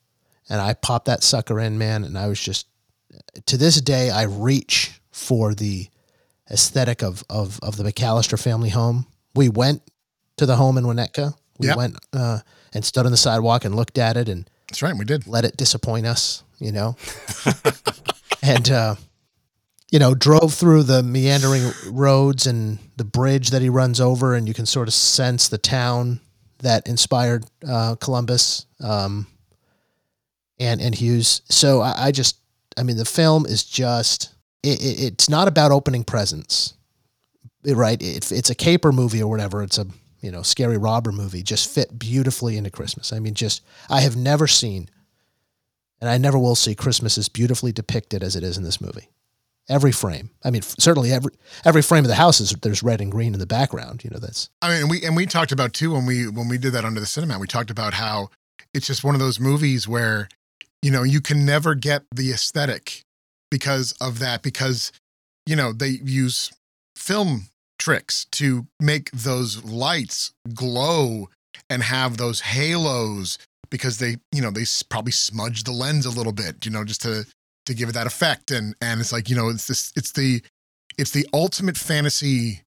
and 0.54 0.62
I 0.62 0.74
popped 0.76 1.08
that 1.08 1.24
sucker 1.24 1.60
in, 1.60 1.78
man. 1.80 2.04
And 2.04 2.16
I 2.18 2.28
was 2.28 2.40
just 2.40 2.68
to 3.48 3.58
this 3.58 3.82
day 3.82 4.12
I 4.12 4.24
reach 4.24 5.02
for 5.12 5.54
the 5.56 5.88
aesthetic 6.52 7.02
of 7.02 7.24
of 7.30 7.60
of 7.64 7.76
the 7.78 7.84
McAllister 7.84 8.40
family 8.42 8.70
home. 8.70 9.08
We 9.34 9.50
went 9.50 9.82
to 10.38 10.46
the 10.46 10.56
home 10.56 10.78
in 10.78 10.84
Winnetka. 10.86 11.34
We 11.58 11.68
Yep. 11.68 11.78
went 11.78 11.96
uh, 12.14 12.40
and 12.74 12.86
stood 12.86 13.06
on 13.06 13.12
the 13.12 13.18
sidewalk 13.18 13.66
and 13.66 13.76
looked 13.76 13.98
at 13.98 14.16
it 14.18 14.30
and 14.30 14.48
That's 14.70 14.82
right. 14.84 14.96
We 14.96 15.06
did. 15.06 15.26
let 15.28 15.44
it 15.46 15.58
disappoint 15.58 16.06
us, 16.06 16.44
you 16.60 16.72
know. 16.72 16.96
and 18.44 18.70
uh, 18.70 18.96
you 19.92 20.00
know, 20.00 20.14
drove 20.16 20.54
through 20.54 20.84
the 20.84 21.04
meandering 21.04 21.72
roads 21.88 22.48
and 22.48 22.80
the 22.98 23.04
bridge 23.04 23.50
that 23.52 23.62
he 23.62 23.70
runs 23.70 24.02
over, 24.02 24.34
and 24.36 24.48
you 24.48 24.54
can 24.54 24.66
sort 24.66 24.88
of 24.88 24.94
sense 24.94 25.48
the 25.50 25.58
town 25.60 26.20
that 26.60 26.88
inspired 26.88 27.46
uh, 27.68 27.96
Columbus 27.96 28.66
um, 28.84 29.28
and 30.60 30.82
and 30.82 30.96
Hughes. 30.96 31.42
So 31.50 31.82
I, 31.82 32.08
I 32.08 32.12
just, 32.12 32.38
I 32.78 32.84
mean, 32.84 32.98
the 32.98 33.06
film 33.06 33.46
is 33.46 33.64
just, 33.64 34.34
it, 34.62 34.82
it, 34.82 35.04
it's 35.04 35.30
not 35.30 35.48
about 35.48 35.72
opening 35.72 36.04
presents, 36.04 36.74
right? 37.66 38.02
It, 38.02 38.32
it's 38.32 38.50
a 38.50 38.56
caper 38.56 38.92
movie 38.92 39.22
or 39.22 39.30
whatever. 39.30 39.64
It's 39.64 39.78
a 39.78 39.88
you 40.22 40.32
know 40.32 40.42
scary 40.42 40.78
robber 40.78 41.12
movie. 41.12 41.44
Just 41.44 41.70
fit 41.70 42.00
beautifully 42.00 42.58
into 42.58 42.72
Christmas. 42.72 43.14
I 43.14 43.20
mean, 43.20 43.34
just 43.34 43.62
I 43.90 44.02
have 44.02 44.16
never 44.16 44.48
seen, 44.48 44.90
and 46.02 46.10
I 46.10 46.18
never 46.18 46.40
will 46.40 46.56
see 46.56 46.76
Christmas 46.76 47.18
as 47.18 47.30
beautifully 47.30 47.72
depicted 47.72 48.24
as 48.24 48.36
it 48.36 48.44
is 48.44 48.58
in 48.58 48.64
this 48.64 48.82
movie. 48.82 49.10
Every 49.70 49.94
frame. 49.94 50.30
I 50.44 50.52
mean, 50.52 50.62
certainly 50.62 51.12
every 51.12 51.32
every 51.64 51.82
frame 51.82 52.04
of 52.04 52.10
the 52.10 52.16
house 52.16 52.42
is 52.42 52.52
there's 52.52 52.84
red 52.84 53.00
and 53.00 53.12
green 53.12 53.34
in 53.34 53.40
the 53.40 53.46
background. 53.46 54.04
You 54.04 54.10
know, 54.10 54.20
that's 54.20 54.50
I 54.62 54.70
mean, 54.70 54.82
and 54.82 54.90
we 54.90 55.04
and 55.04 55.16
we 55.16 55.26
talked 55.26 55.52
about 55.52 55.74
too 55.74 55.94
when 55.94 56.06
we 56.06 56.28
when 56.28 56.50
we 56.50 56.58
did 56.58 56.74
that 56.74 56.86
under 56.86 57.00
the 57.00 57.06
cinema. 57.06 57.40
We 57.40 57.48
talked 57.48 57.70
about 57.70 57.94
how 57.94 58.30
it's 58.74 58.88
just 58.88 59.04
one 59.04 59.16
of 59.16 59.22
those 59.22 59.40
movies 59.40 59.88
where 59.88 60.28
you 60.84 60.92
know 60.92 61.04
you 61.04 61.22
can 61.22 61.46
never 61.46 61.74
get 61.74 62.04
the 62.14 62.32
aesthetic 62.32 63.02
because 63.50 63.94
of 64.00 64.20
that 64.20 64.44
because 64.44 64.92
you 65.46 65.56
know 65.56 65.74
they 65.74 66.00
use 66.04 66.52
film 66.96 67.48
tricks 67.80 68.26
to 68.32 68.68
make 68.80 69.10
those 69.12 69.64
lights 69.64 70.32
glow 70.54 71.30
and 71.70 71.82
have 71.82 72.18
those 72.18 72.42
halos 72.42 73.40
because 73.72 73.98
they 73.98 74.18
you 74.32 74.42
know 74.42 74.52
they 74.52 74.66
probably 74.90 75.12
smudge 75.12 75.64
the 75.64 75.72
lens 75.72 76.06
a 76.06 76.12
little 76.12 76.34
bit 76.34 76.66
you 76.66 76.72
know 76.72 76.84
just 76.84 77.02
to 77.02 77.26
to 77.66 77.74
give 77.74 77.90
it 77.90 77.94
that 77.94 78.08
effect. 78.08 78.52
And 78.52 78.76
and 78.82 79.00
it's 79.00 79.12
like 79.12 79.30
you 79.30 79.36
know 79.36 79.50
it's 79.50 79.68
this 79.68 79.92
it's 79.96 80.12
the 80.12 80.42
it's 80.98 81.12
the 81.12 81.28
ultimate 81.34 81.78
fantasy 81.78 82.62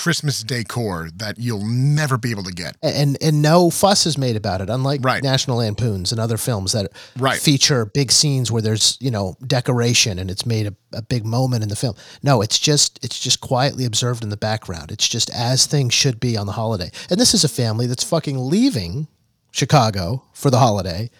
christmas 0.00 0.42
decor 0.42 1.10
that 1.14 1.38
you'll 1.38 1.66
never 1.66 2.16
be 2.16 2.30
able 2.30 2.42
to 2.42 2.52
get 2.52 2.74
and 2.82 3.18
and 3.20 3.42
no 3.42 3.68
fuss 3.68 4.06
is 4.06 4.16
made 4.16 4.34
about 4.34 4.60
it. 4.62 4.70
Unlike 4.70 5.00
Right. 5.04 5.22
National 5.22 5.58
Lampoons 5.58 6.10
and 6.10 6.18
other 6.20 6.38
films 6.38 6.72
that 6.72 6.90
Right. 7.18 7.38
feature 7.38 7.84
big 7.84 8.10
scenes 8.10 8.50
where 8.50 8.62
there's 8.62 8.96
you 9.00 9.10
know 9.10 9.36
decoration 9.46 10.18
and 10.18 10.30
it's 10.30 10.46
made 10.46 10.66
a, 10.66 10.74
a 10.94 11.02
big 11.02 11.26
moment 11.26 11.62
in 11.62 11.68
the 11.68 11.76
film. 11.76 11.94
No, 12.22 12.40
it's 12.40 12.58
just 12.58 12.98
it's 13.04 13.20
just 13.20 13.40
quietly 13.42 13.84
observed 13.84 14.22
in 14.22 14.30
the 14.30 14.38
background. 14.38 14.90
It's 14.90 15.06
just 15.06 15.28
as 15.30 15.66
things 15.66 15.92
should 15.92 16.18
be 16.18 16.36
on 16.36 16.46
the 16.46 16.52
holiday. 16.52 16.90
And 17.10 17.20
this 17.20 17.34
is 17.34 17.44
a 17.44 17.48
family 17.48 17.86
that's 17.86 18.04
fucking 18.04 18.38
leaving 18.38 19.06
Chicago 19.50 20.24
for 20.32 20.50
the 20.50 20.58
holiday. 20.58 21.10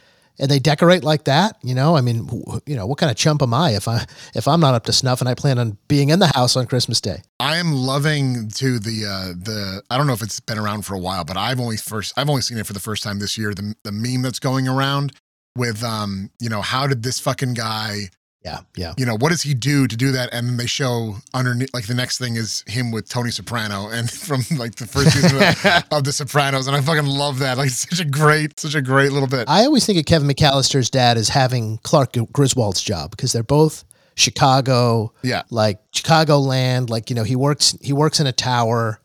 And 0.40 0.50
they 0.50 0.58
decorate 0.58 1.04
like 1.04 1.24
that, 1.24 1.56
you 1.62 1.74
know. 1.74 1.96
I 1.96 2.00
mean, 2.00 2.28
you 2.66 2.74
know, 2.74 2.86
what 2.86 2.98
kind 2.98 3.10
of 3.10 3.16
chump 3.16 3.42
am 3.42 3.52
I 3.52 3.72
if 3.72 3.86
I 3.86 4.06
if 4.34 4.48
I'm 4.48 4.60
not 4.60 4.74
up 4.74 4.84
to 4.84 4.92
snuff 4.92 5.20
and 5.20 5.28
I 5.28 5.34
plan 5.34 5.58
on 5.58 5.76
being 5.86 6.08
in 6.08 6.18
the 6.18 6.32
house 6.34 6.56
on 6.56 6.66
Christmas 6.66 7.00
Day? 7.00 7.22
I 7.38 7.58
am 7.58 7.72
loving 7.72 8.48
to 8.56 8.78
the 8.78 9.04
uh 9.06 9.34
the 9.38 9.82
I 9.90 9.98
don't 9.98 10.06
know 10.06 10.14
if 10.14 10.22
it's 10.22 10.40
been 10.40 10.58
around 10.58 10.86
for 10.86 10.94
a 10.94 10.98
while, 10.98 11.24
but 11.24 11.36
I've 11.36 11.60
only 11.60 11.76
first 11.76 12.14
I've 12.16 12.30
only 12.30 12.42
seen 12.42 12.58
it 12.58 12.66
for 12.66 12.72
the 12.72 12.80
first 12.80 13.02
time 13.02 13.18
this 13.18 13.36
year. 13.36 13.54
The 13.54 13.74
the 13.84 13.92
meme 13.92 14.22
that's 14.22 14.40
going 14.40 14.66
around 14.66 15.12
with 15.56 15.84
um 15.84 16.30
you 16.40 16.48
know 16.48 16.62
how 16.62 16.86
did 16.86 17.02
this 17.02 17.20
fucking 17.20 17.54
guy 17.54 18.08
Yeah, 18.44 18.60
yeah. 18.74 18.94
you 18.96 19.04
know 19.04 19.16
what 19.16 19.28
does 19.28 19.42
he 19.42 19.52
do 19.52 19.86
to 19.86 19.96
do 19.96 20.12
that? 20.12 20.30
And 20.32 20.48
then 20.48 20.56
they 20.56 20.66
show 20.66 21.16
underneath 21.34 21.74
like 21.74 21.86
the 21.86 21.94
next 21.94 22.16
thing 22.16 22.36
is 22.36 22.64
him 22.66 22.90
with 22.90 23.06
Tony 23.08 23.30
Soprano 23.30 23.88
and 23.92 24.10
from 24.10 24.42
like 24.56 24.76
the 24.76 24.86
first 24.86 25.12
season 25.12 25.36
of, 25.36 25.40
the, 25.40 25.84
of 25.96 26.04
The 26.04 26.12
Sopranos, 26.12 26.66
and 26.66 26.74
I 26.74 26.80
fucking 26.80 27.04
love 27.06 27.38
that. 27.40 27.58
Like 27.58 27.66
it's 27.66 27.88
such 27.88 28.00
a 28.00 28.04
great 28.08 28.58
such 28.58 28.74
a 28.74 28.80
great 28.80 29.12
little 29.12 29.28
bit. 29.28 29.46
I 29.48 29.64
always 29.66 29.84
think 29.84 29.98
of 29.98 30.06
Kevin 30.06 30.26
McAllister's 30.28 30.88
dad 30.88 31.18
as 31.18 31.28
having 31.28 31.78
Clark 31.82 32.14
Griswold's 32.32 32.80
job 32.82 33.10
because 33.10 33.32
they're 33.32 33.42
both 33.42 33.84
Chicago, 34.16 35.12
Yeah. 35.22 35.42
like 35.50 35.78
Chicago 35.92 36.38
land. 36.38 36.88
Like 36.88 37.10
you 37.10 37.16
know, 37.16 37.24
he 37.24 37.36
works 37.36 37.76
he 37.82 37.92
works 37.92 38.20
in 38.20 38.26
a 38.26 38.32
tower 38.32 39.00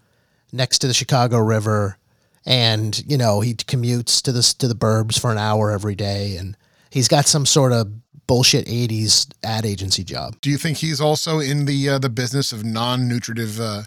next 0.53 0.79
to 0.79 0.87
the 0.87 0.93
Chicago 0.93 1.39
River, 1.39 1.97
and 2.45 3.03
you 3.05 3.17
know 3.17 3.41
he 3.41 3.53
commutes 3.53 4.21
to 4.21 4.31
the 4.31 4.41
to 4.59 4.67
the 4.69 4.75
burbs 4.75 5.19
for 5.19 5.31
an 5.31 5.37
hour 5.37 5.71
every 5.71 5.95
day, 5.95 6.37
and 6.37 6.55
he's 6.89 7.07
got 7.09 7.25
some 7.25 7.45
sort 7.45 7.73
of 7.73 7.91
bullshit 8.27 8.65
'80s 8.67 9.27
ad 9.43 9.65
agency 9.65 10.03
job. 10.03 10.35
Do 10.41 10.49
you 10.49 10.57
think 10.57 10.77
he's 10.77 10.99
also 11.01 11.39
in 11.39 11.65
the 11.65 11.89
uh, 11.89 11.99
the 11.99 12.09
business 12.09 12.51
of 12.51 12.63
non-nutritive 12.63 13.59
uh, 13.59 13.83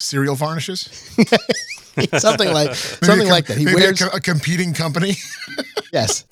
cereal 0.00 0.34
varnishes? 0.34 0.80
something 2.18 2.52
like 2.52 2.74
something 2.74 3.18
com- 3.26 3.28
like 3.28 3.46
that. 3.46 3.58
He 3.58 3.64
maybe 3.64 3.76
a 3.78 3.84
wears 3.84 4.00
co- 4.02 4.16
a 4.16 4.20
competing 4.20 4.72
company. 4.74 5.14
Yes. 5.90 6.26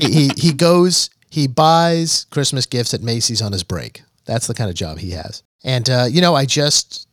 he, 0.00 0.12
he 0.12 0.30
he 0.36 0.52
goes, 0.52 1.08
he 1.30 1.46
buys 1.46 2.26
Christmas 2.30 2.66
gifts 2.66 2.92
at 2.92 3.00
Macy's 3.00 3.40
on 3.40 3.52
his 3.52 3.62
break. 3.62 4.02
That's 4.26 4.46
the 4.46 4.52
kind 4.52 4.68
of 4.68 4.76
job 4.76 4.98
he 4.98 5.12
has. 5.12 5.42
And 5.64 5.88
uh, 5.88 6.06
you 6.10 6.20
know, 6.20 6.34
I 6.34 6.44
just 6.44 7.08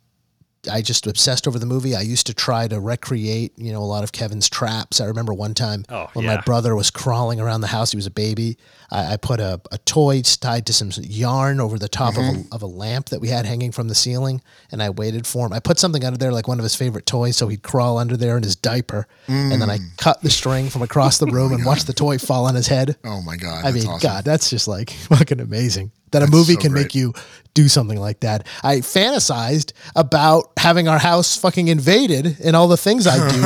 I 0.70 0.82
just 0.82 1.08
obsessed 1.08 1.48
over 1.48 1.58
the 1.58 1.66
movie. 1.66 1.96
I 1.96 2.02
used 2.02 2.28
to 2.28 2.34
try 2.34 2.68
to 2.68 2.82
recreate, 2.82 3.54
you 3.58 3.72
know, 3.72 3.82
a 3.82 3.88
lot 3.88 4.04
of 4.04 4.12
Kevin's 4.12 4.50
traps. 4.50 5.00
I 5.00 5.06
remember 5.06 5.34
one 5.34 5.54
time 5.54 5.86
Oh, 5.88 6.10
when 6.12 6.26
yeah. 6.26 6.36
my 6.36 6.42
brother 6.42 6.76
was 6.76 6.92
crawling 6.92 7.40
around 7.40 7.62
the 7.62 7.68
house. 7.68 7.92
He 7.92 7.96
was 7.96 8.08
a 8.08 8.12
baby. 8.12 8.58
I, 8.92 9.14
I 9.14 9.18
put 9.18 9.40
a, 9.40 9.62
a 9.72 9.78
toy 9.80 10.22
tied 10.22 10.66
to 10.68 10.74
some 10.74 10.92
yarn 11.02 11.60
over 11.60 11.80
the 11.80 11.88
top 11.88 12.18
of, 12.18 12.24
a, 12.24 12.32
mm-hmm. 12.32 12.54
of 12.54 12.62
a 12.62 12.68
lamp 12.68 13.10
that 13.10 13.22
we 13.22 13.30
had 13.30 13.46
hanging 13.46 13.72
from 13.72 13.88
the 13.88 13.96
ceiling, 13.96 14.42
and 14.72 14.84
I 14.84 14.90
waited 14.90 15.26
for 15.26 15.46
him. 15.46 15.54
I 15.54 15.60
put 15.60 15.80
something 15.80 16.04
under 16.04 16.18
there, 16.18 16.32
like 16.32 16.48
one 16.48 16.60
of 16.60 16.64
his 16.64 16.76
favorite 16.76 17.06
toys, 17.06 17.38
so 17.38 17.48
he'd 17.48 17.64
crawl 17.64 17.98
under 17.98 18.18
there 18.18 18.38
in 18.38 18.44
his 18.44 18.56
diaper, 18.56 19.08
and 19.28 19.62
then 19.62 19.70
I 19.70 19.78
mm. 19.78 19.98
cut 19.98 20.22
the 20.22 20.30
string 20.30 20.70
from 20.70 20.82
across 20.82 21.18
the 21.18 21.26
room 21.32 21.54
and 21.54 21.66
watch 21.66 21.84
the 21.84 21.94
toy 21.94 22.18
fall 22.18 22.46
on 22.46 22.56
his 22.56 22.68
head. 22.68 22.98
Oh 23.04 23.22
my 23.22 23.38
god! 23.38 23.66
I 23.66 23.72
mean, 23.72 23.88
awesome. 23.88 24.08
God, 24.08 24.26
that's 24.26 24.50
just 24.50 24.68
like 24.68 24.90
fucking 25.10 25.40
amazing 25.40 25.92
that 26.12 26.24
a 26.24 26.28
movie 26.28 26.54
so 26.54 26.60
can 26.60 26.72
great. 26.72 26.84
make 26.84 26.96
you 26.96 27.14
do 27.54 27.68
something 27.68 28.00
like 28.00 28.22
that. 28.22 28.46
I 28.64 28.78
fantasized 28.78 29.74
about 29.96 30.52
having 30.58 30.88
our 30.88 31.00
house 31.00 31.38
fucking 31.38 31.68
invaded 31.68 32.38
and 32.44 32.56
all 32.56 32.68
the 32.68 32.78
things 32.78 33.08
I 33.08 33.18
do 33.30 33.42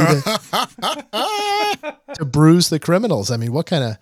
to, 1.85 1.97
to 2.15 2.25
bruise 2.25 2.69
the 2.69 2.79
criminals. 2.79 3.31
I 3.31 3.37
mean, 3.37 3.51
what 3.51 3.65
kind 3.65 3.83
of 3.83 3.97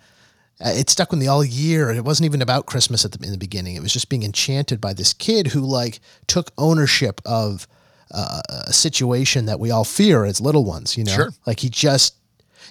it 0.60 0.88
stuck 0.90 1.10
with 1.10 1.20
me 1.20 1.26
all 1.26 1.44
year. 1.44 1.88
and 1.88 1.98
It 1.98 2.04
wasn't 2.04 2.26
even 2.26 2.42
about 2.42 2.66
Christmas 2.66 3.04
at 3.04 3.12
the 3.12 3.24
in 3.24 3.32
the 3.32 3.38
beginning. 3.38 3.76
It 3.76 3.82
was 3.82 3.92
just 3.92 4.08
being 4.08 4.22
enchanted 4.22 4.80
by 4.80 4.92
this 4.94 5.12
kid 5.12 5.48
who 5.48 5.60
like 5.60 6.00
took 6.26 6.50
ownership 6.58 7.20
of 7.24 7.66
uh, 8.10 8.40
a 8.68 8.72
situation 8.72 9.46
that 9.46 9.58
we 9.58 9.70
all 9.70 9.84
fear 9.84 10.24
as 10.24 10.40
little 10.40 10.64
ones. 10.64 10.96
You 10.96 11.04
know, 11.04 11.14
Sure. 11.14 11.30
like 11.46 11.60
he 11.60 11.68
just. 11.68 12.16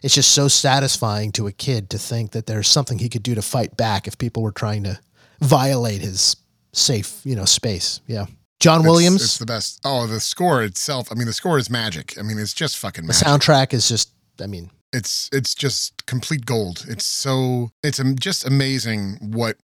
It's 0.01 0.15
just 0.15 0.31
so 0.33 0.47
satisfying 0.49 1.31
to 1.33 1.47
a 1.47 1.51
kid 1.53 1.89
to 1.91 1.97
think 1.97 2.31
that 2.31 2.45
there's 2.45 2.67
something 2.67 2.99
he 2.99 3.07
could 3.07 3.23
do 3.23 3.35
to 3.35 3.41
fight 3.41 3.77
back 3.77 4.05
if 4.07 4.17
people 4.17 4.43
were 4.43 4.51
trying 4.51 4.83
to 4.83 4.99
violate 5.39 6.01
his 6.01 6.35
safe, 6.73 7.21
you 7.23 7.35
know, 7.35 7.45
space. 7.45 8.01
Yeah. 8.07 8.25
John 8.59 8.79
It's- 8.81 8.89
Williams. 8.89 9.23
It's 9.23 9.37
the 9.37 9.45
best. 9.45 9.79
Oh, 9.85 10.07
the 10.07 10.19
score 10.19 10.63
itself. 10.63 11.07
I 11.11 11.15
mean, 11.15 11.27
the 11.27 11.33
score 11.33 11.57
is 11.57 11.69
magic. 11.69 12.17
I 12.17 12.21
mean, 12.21 12.37
it's 12.39 12.53
just 12.53 12.77
fucking 12.77 13.05
the 13.07 13.13
soundtrack 13.13 13.73
is 13.73 13.87
just. 13.87 14.09
I 14.41 14.47
mean, 14.47 14.71
it's 14.93 15.29
it's 15.33 15.55
just 15.55 16.05
complete 16.05 16.45
gold. 16.45 16.85
It's 16.87 17.05
so 17.05 17.71
it's 17.81 18.01
just 18.19 18.45
amazing 18.45 19.17
what 19.19 19.57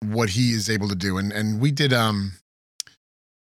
what 0.00 0.30
he 0.30 0.52
is 0.52 0.70
able 0.70 0.88
to 0.88 0.94
do. 0.94 1.18
And 1.18 1.32
and 1.32 1.60
we 1.60 1.72
did 1.72 1.92
um 1.92 2.32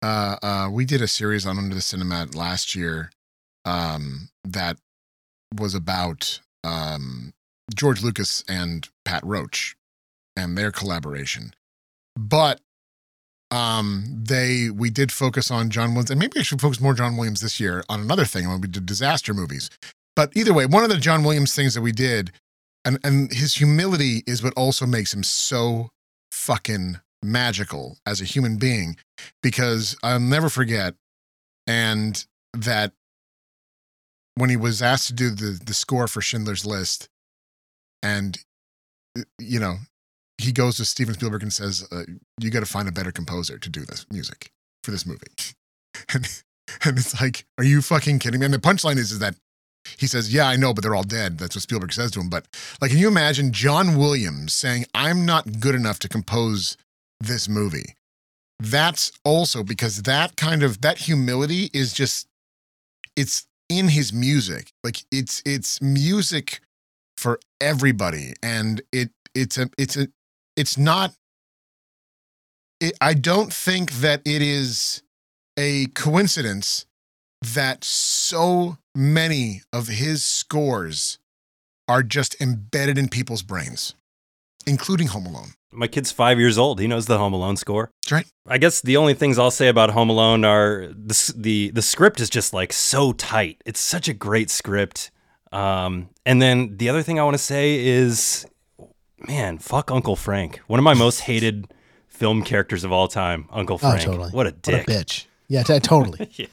uh 0.04 0.36
uh 0.44 0.70
we 0.72 0.86
did 0.86 1.02
a 1.02 1.08
series 1.08 1.46
on 1.46 1.58
Under 1.58 1.74
the 1.74 1.82
Cinema 1.82 2.28
last 2.34 2.76
year 2.76 3.10
um 3.66 4.30
that 4.44 4.78
was 5.58 5.74
about 5.74 6.42
um 6.64 7.34
George 7.74 8.04
Lucas 8.04 8.44
and 8.48 8.88
Pat 9.06 9.24
Roach 9.26 9.76
and 10.36 10.58
their 10.58 10.72
collaboration. 10.72 11.54
But 12.20 12.60
um 13.50 14.24
they 14.26 14.70
we 14.70 14.90
did 14.90 15.12
focus 15.12 15.50
on 15.50 15.70
John 15.70 15.92
Williams 15.92 16.12
and 16.12 16.20
maybe 16.20 16.40
I 16.40 16.44
should 16.44 16.60
focus 16.60 16.82
more 16.82 16.94
John 16.94 17.16
Williams 17.16 17.40
this 17.40 17.62
year 17.62 17.84
on 17.88 18.02
another 18.02 18.26
thing 18.26 18.50
when 18.50 18.60
we 18.60 18.68
did 18.68 18.86
disaster 18.86 19.34
movies. 19.34 19.70
But 20.16 20.36
either 20.36 20.54
way, 20.54 20.66
one 20.66 20.84
of 20.84 20.90
the 20.90 20.98
John 20.98 21.24
Williams 21.24 21.56
things 21.56 21.74
that 21.74 21.82
we 21.82 21.92
did, 21.92 22.32
and 22.86 23.00
and 23.04 23.32
his 23.32 23.56
humility 23.56 24.24
is 24.28 24.44
what 24.44 24.54
also 24.56 24.86
makes 24.86 25.14
him 25.14 25.24
so 25.24 25.90
fucking 26.32 27.00
magical 27.24 27.98
as 28.06 28.22
a 28.22 28.26
human 28.26 28.58
being, 28.58 28.98
because 29.42 29.96
I'll 30.04 30.20
never 30.20 30.50
forget, 30.50 30.96
and 31.68 32.26
that 32.54 32.94
when 34.36 34.50
he 34.50 34.58
was 34.58 34.82
asked 34.82 35.08
to 35.08 35.14
do 35.14 35.30
the 35.30 35.60
the 35.64 35.74
score 35.74 36.08
for 36.08 36.22
Schindler's 36.22 36.66
List, 36.66 37.10
and 38.04 38.38
you 39.40 39.60
know, 39.60 39.78
he 40.38 40.52
goes 40.52 40.78
to 40.78 40.86
Steven 40.86 41.14
Spielberg 41.14 41.44
and 41.44 41.54
says, 41.54 41.88
uh, 41.92 42.04
"You 42.40 42.50
got 42.50 42.62
to 42.62 42.66
find 42.66 42.90
a 42.90 42.94
better 42.94 43.12
composer 43.12 43.58
to 43.58 43.70
do 43.70 43.86
this 43.86 44.06
music 44.12 44.52
for 44.84 44.92
this 44.92 45.06
movie," 45.06 45.32
and 46.14 46.44
and 46.84 46.98
it's 46.98 47.20
like, 47.22 47.46
are 47.58 47.64
you 47.64 47.82
fucking 47.82 48.20
kidding 48.20 48.40
me? 48.40 48.46
And 48.46 48.54
the 48.54 48.60
punchline 48.60 48.98
is 48.98 49.12
is 49.12 49.20
that 49.20 49.36
he 49.98 50.08
says, 50.08 50.34
Yeah, 50.34 50.48
I 50.48 50.56
know, 50.56 50.74
but 50.74 50.84
they're 50.84 50.96
all 50.96 51.04
dead. 51.04 51.38
That's 51.38 51.56
what 51.56 51.64
Spielberg 51.64 51.94
says 51.94 52.12
to 52.12 52.20
him. 52.20 52.30
But 52.30 52.48
like, 52.82 52.92
can 52.92 53.00
you 53.00 53.08
imagine 53.08 53.52
John 53.52 53.98
Williams 53.98 54.54
saying, 54.54 54.86
I'm 54.94 55.26
not 55.26 55.60
good 55.60 55.76
enough 55.76 56.00
to 56.00 56.10
compose 56.10 56.78
this 57.20 57.48
movie? 57.48 57.96
That's 58.60 59.12
also 59.26 59.64
because 59.64 60.04
that 60.04 60.36
kind 60.38 60.64
of 60.64 60.82
that 60.82 61.00
humility 61.00 61.70
is 61.74 61.94
just 61.94 62.28
it's 63.16 63.48
in 63.70 63.88
his 63.90 64.14
music. 64.14 64.72
Like 64.84 65.04
it's 65.12 65.42
it's 65.46 65.82
music 65.82 66.62
for 67.18 67.40
everybody. 67.60 68.34
And 68.44 68.82
it 68.92 69.10
it's 69.34 69.58
a 69.58 69.70
it's 69.78 69.98
a 69.98 70.08
it's 70.56 70.78
not 70.78 71.14
it, 72.80 72.98
I 73.00 73.14
don't 73.14 73.54
think 73.54 73.94
that 73.94 74.22
it 74.26 74.42
is 74.42 75.04
a 75.58 75.86
coincidence 75.88 76.86
that 77.42 77.84
so 77.84 78.78
many 78.96 79.62
of 79.74 79.88
his 79.88 80.24
scores 80.24 81.18
are 81.88 82.04
just 82.04 82.40
embedded 82.42 82.98
in 82.98 83.10
people's 83.10 83.42
brains, 83.42 83.96
including 84.66 85.08
Home 85.08 85.26
Alone. 85.26 85.54
My 85.74 85.88
kid's 85.88 86.12
five 86.12 86.38
years 86.38 86.58
old. 86.58 86.80
He 86.80 86.88
knows 86.88 87.06
the 87.06 87.18
Home 87.18 87.34
Alone 87.34 87.56
score. 87.58 87.92
That's 88.04 88.12
right. 88.12 88.28
I 88.46 88.58
guess 88.58 88.82
the 88.82 88.98
only 88.98 89.14
things 89.14 89.40
I'll 89.40 89.52
say 89.52 89.70
about 89.70 89.92
Home 89.92 90.10
Alone 90.10 90.44
are 90.44 90.88
the 90.88 91.34
the 91.36 91.72
the 91.72 91.82
script 91.82 92.20
is 92.20 92.30
just 92.30 92.54
like 92.54 92.74
so 92.74 93.14
tight. 93.14 93.62
It's 93.66 93.80
such 93.80 94.08
a 94.10 94.14
great 94.14 94.50
script. 94.50 95.12
Um, 95.54 96.10
and 96.26 96.42
then 96.42 96.78
the 96.78 96.90
other 96.90 97.04
thing 97.04 97.20
I 97.20 97.24
want 97.24 97.36
to 97.36 97.44
say 97.44 97.86
is, 97.86 98.46
man, 99.28 99.58
fuck 99.58 99.92
Uncle 99.92 100.16
Frank. 100.16 100.58
One 100.68 100.80
of 100.80 100.84
my 100.84 100.94
most 100.94 101.20
hated 101.30 101.68
film 102.08 102.44
characters 102.44 102.84
of 102.84 102.92
all 102.92 103.08
time. 103.08 103.48
Uncle 103.50 103.78
Frank. 103.78 103.94
Oh, 103.94 103.98
Frank. 103.98 104.12
totally. 104.12 104.32
What 104.32 104.48
a 104.48 104.52
dick. 104.52 104.88
What 104.88 104.96
a 104.96 105.00
bitch. 105.00 105.26
Yeah, 105.48 105.64
t- 105.64 105.80
totally. 105.80 106.30
Yeah. 106.36 106.48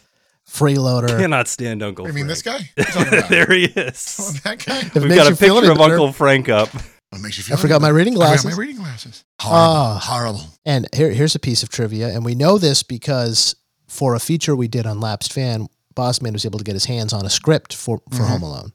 Freeloader. 0.48 1.18
Cannot 1.18 1.46
stand 1.48 1.82
Uncle 1.82 2.04
I 2.06 2.08
Frank. 2.08 2.16
mean, 2.16 2.26
this 2.26 2.42
guy? 2.42 2.58
What 2.74 2.78
are 2.78 2.80
you 2.80 2.84
talking 3.04 3.18
about? 3.18 3.30
there 3.30 3.46
he 3.52 3.64
is. 3.66 4.40
that 4.44 4.64
guy? 4.64 4.78
If 4.80 4.94
We've 4.94 5.08
got 5.14 5.26
a 5.30 5.36
picture 5.36 5.70
of 5.70 5.78
better- 5.78 5.92
Uncle 5.94 6.12
Frank 6.12 6.48
up. 6.48 6.68
What 7.10 7.22
makes 7.22 7.38
you 7.48 7.54
I 7.54 7.58
forgot 7.58 7.80
my 7.80 7.88
reading 7.88 8.14
better? 8.14 8.24
I 8.24 8.36
forgot 8.36 8.42
glasses. 8.42 8.56
my 8.58 8.60
reading 8.60 8.76
glasses. 8.76 9.24
Horrible. 9.40 9.64
Ah. 9.66 9.98
Horrible. 10.02 10.40
And 10.66 10.86
here, 10.94 11.10
here's 11.10 11.34
a 11.34 11.38
piece 11.38 11.62
of 11.62 11.68
trivia, 11.70 12.08
and 12.08 12.24
we 12.24 12.34
know 12.34 12.58
this 12.58 12.82
because 12.82 13.56
for 13.86 14.14
a 14.14 14.20
feature 14.20 14.54
we 14.54 14.68
did 14.68 14.84
on 14.86 15.00
Lapsed 15.00 15.32
Fan, 15.32 15.68
Bossman 15.94 16.32
was 16.32 16.44
able 16.44 16.58
to 16.58 16.64
get 16.64 16.74
his 16.74 16.84
hands 16.84 17.12
on 17.14 17.24
a 17.24 17.30
script 17.30 17.74
for, 17.74 18.00
for 18.10 18.22
Mhm. 18.24 18.28
Home 18.28 18.42
Alone, 18.42 18.72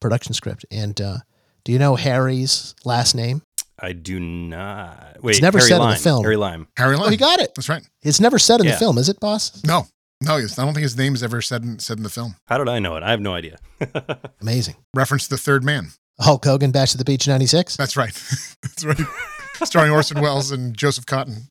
production 0.00 0.32
script. 0.34 0.64
And 0.70 0.98
uh, 1.00 1.18
do 1.64 1.72
you 1.72 1.78
know 1.78 1.94
Harry's 1.96 2.74
last 2.84 3.14
name? 3.14 3.42
I 3.78 3.92
do 3.92 4.18
not. 4.18 5.18
Wait, 5.22 5.42
never 5.42 5.58
Harry 5.58 5.68
said 5.68 5.82
in 5.82 5.90
the 5.90 5.96
film. 5.96 6.22
Harry 6.24 6.36
Lime. 6.36 6.68
Harry 6.76 6.96
Lime. 6.96 7.06
Oh, 7.06 7.10
he 7.10 7.16
got 7.16 7.40
it. 7.40 7.54
That's 7.54 7.68
right. 7.68 7.82
It's 8.02 8.20
never 8.20 8.38
said 8.38 8.60
in 8.60 8.66
Yeah. 8.66 8.72
the 8.72 8.78
film, 8.78 8.96
is 8.96 9.08
it, 9.08 9.18
boss? 9.20 9.62
No, 9.64 9.86
no, 10.22 10.36
I 10.36 10.40
don't 10.40 10.74
think 10.74 10.82
his 10.82 10.96
name 10.96 11.14
is 11.14 11.22
ever 11.22 11.42
said 11.42 11.62
in, 11.62 11.78
said 11.78 11.96
in 11.98 12.02
the 12.02 12.10
film. 12.10 12.36
How 12.46 12.58
did 12.58 12.68
I 12.68 12.78
know 12.78 12.96
it? 12.96 13.02
I 13.02 13.10
have 13.10 13.20
no 13.20 13.34
idea. 13.34 13.58
Amazing. 14.40 14.76
Reference 14.94 15.24
to 15.24 15.30
the 15.30 15.38
third 15.38 15.64
man. 15.64 15.88
Hulk 16.20 16.44
Hogan, 16.44 16.70
Bash 16.70 16.92
to 16.92 16.98
the 16.98 17.04
Beach 17.04 17.26
'96. 17.26 17.76
That's 17.76 17.96
right. 17.96 18.12
That's 18.62 18.84
right. 18.84 19.06
Starring 19.64 19.92
Orson 19.92 20.20
Welles 20.20 20.50
and 20.50 20.76
Joseph 20.76 21.06
Cotten. 21.06 21.48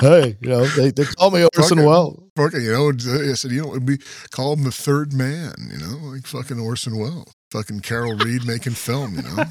Hey, 0.00 0.36
you 0.40 0.48
know 0.48 0.66
they, 0.66 0.90
they 0.90 1.04
call 1.04 1.30
me 1.30 1.46
Orson 1.56 1.78
Okay. 1.78 1.86
Welles. 1.86 2.22
Okay, 2.38 2.60
you 2.60 2.72
know, 2.72 2.88
uh, 2.88 3.30
I 3.30 3.34
said, 3.34 3.52
you 3.52 3.62
know, 3.62 3.70
it'd 3.70 3.86
be 3.86 3.98
call 4.30 4.54
him 4.54 4.64
the 4.64 4.72
third 4.72 5.12
man, 5.12 5.54
you 5.70 5.78
know, 5.78 5.96
like 6.12 6.26
fucking 6.26 6.58
Orson 6.58 6.98
Welles, 6.98 7.32
fucking 7.52 7.80
Carol 7.80 8.14
Reed 8.14 8.44
making 8.44 8.72
film, 8.74 9.14
you 9.16 9.22
know. 9.22 9.44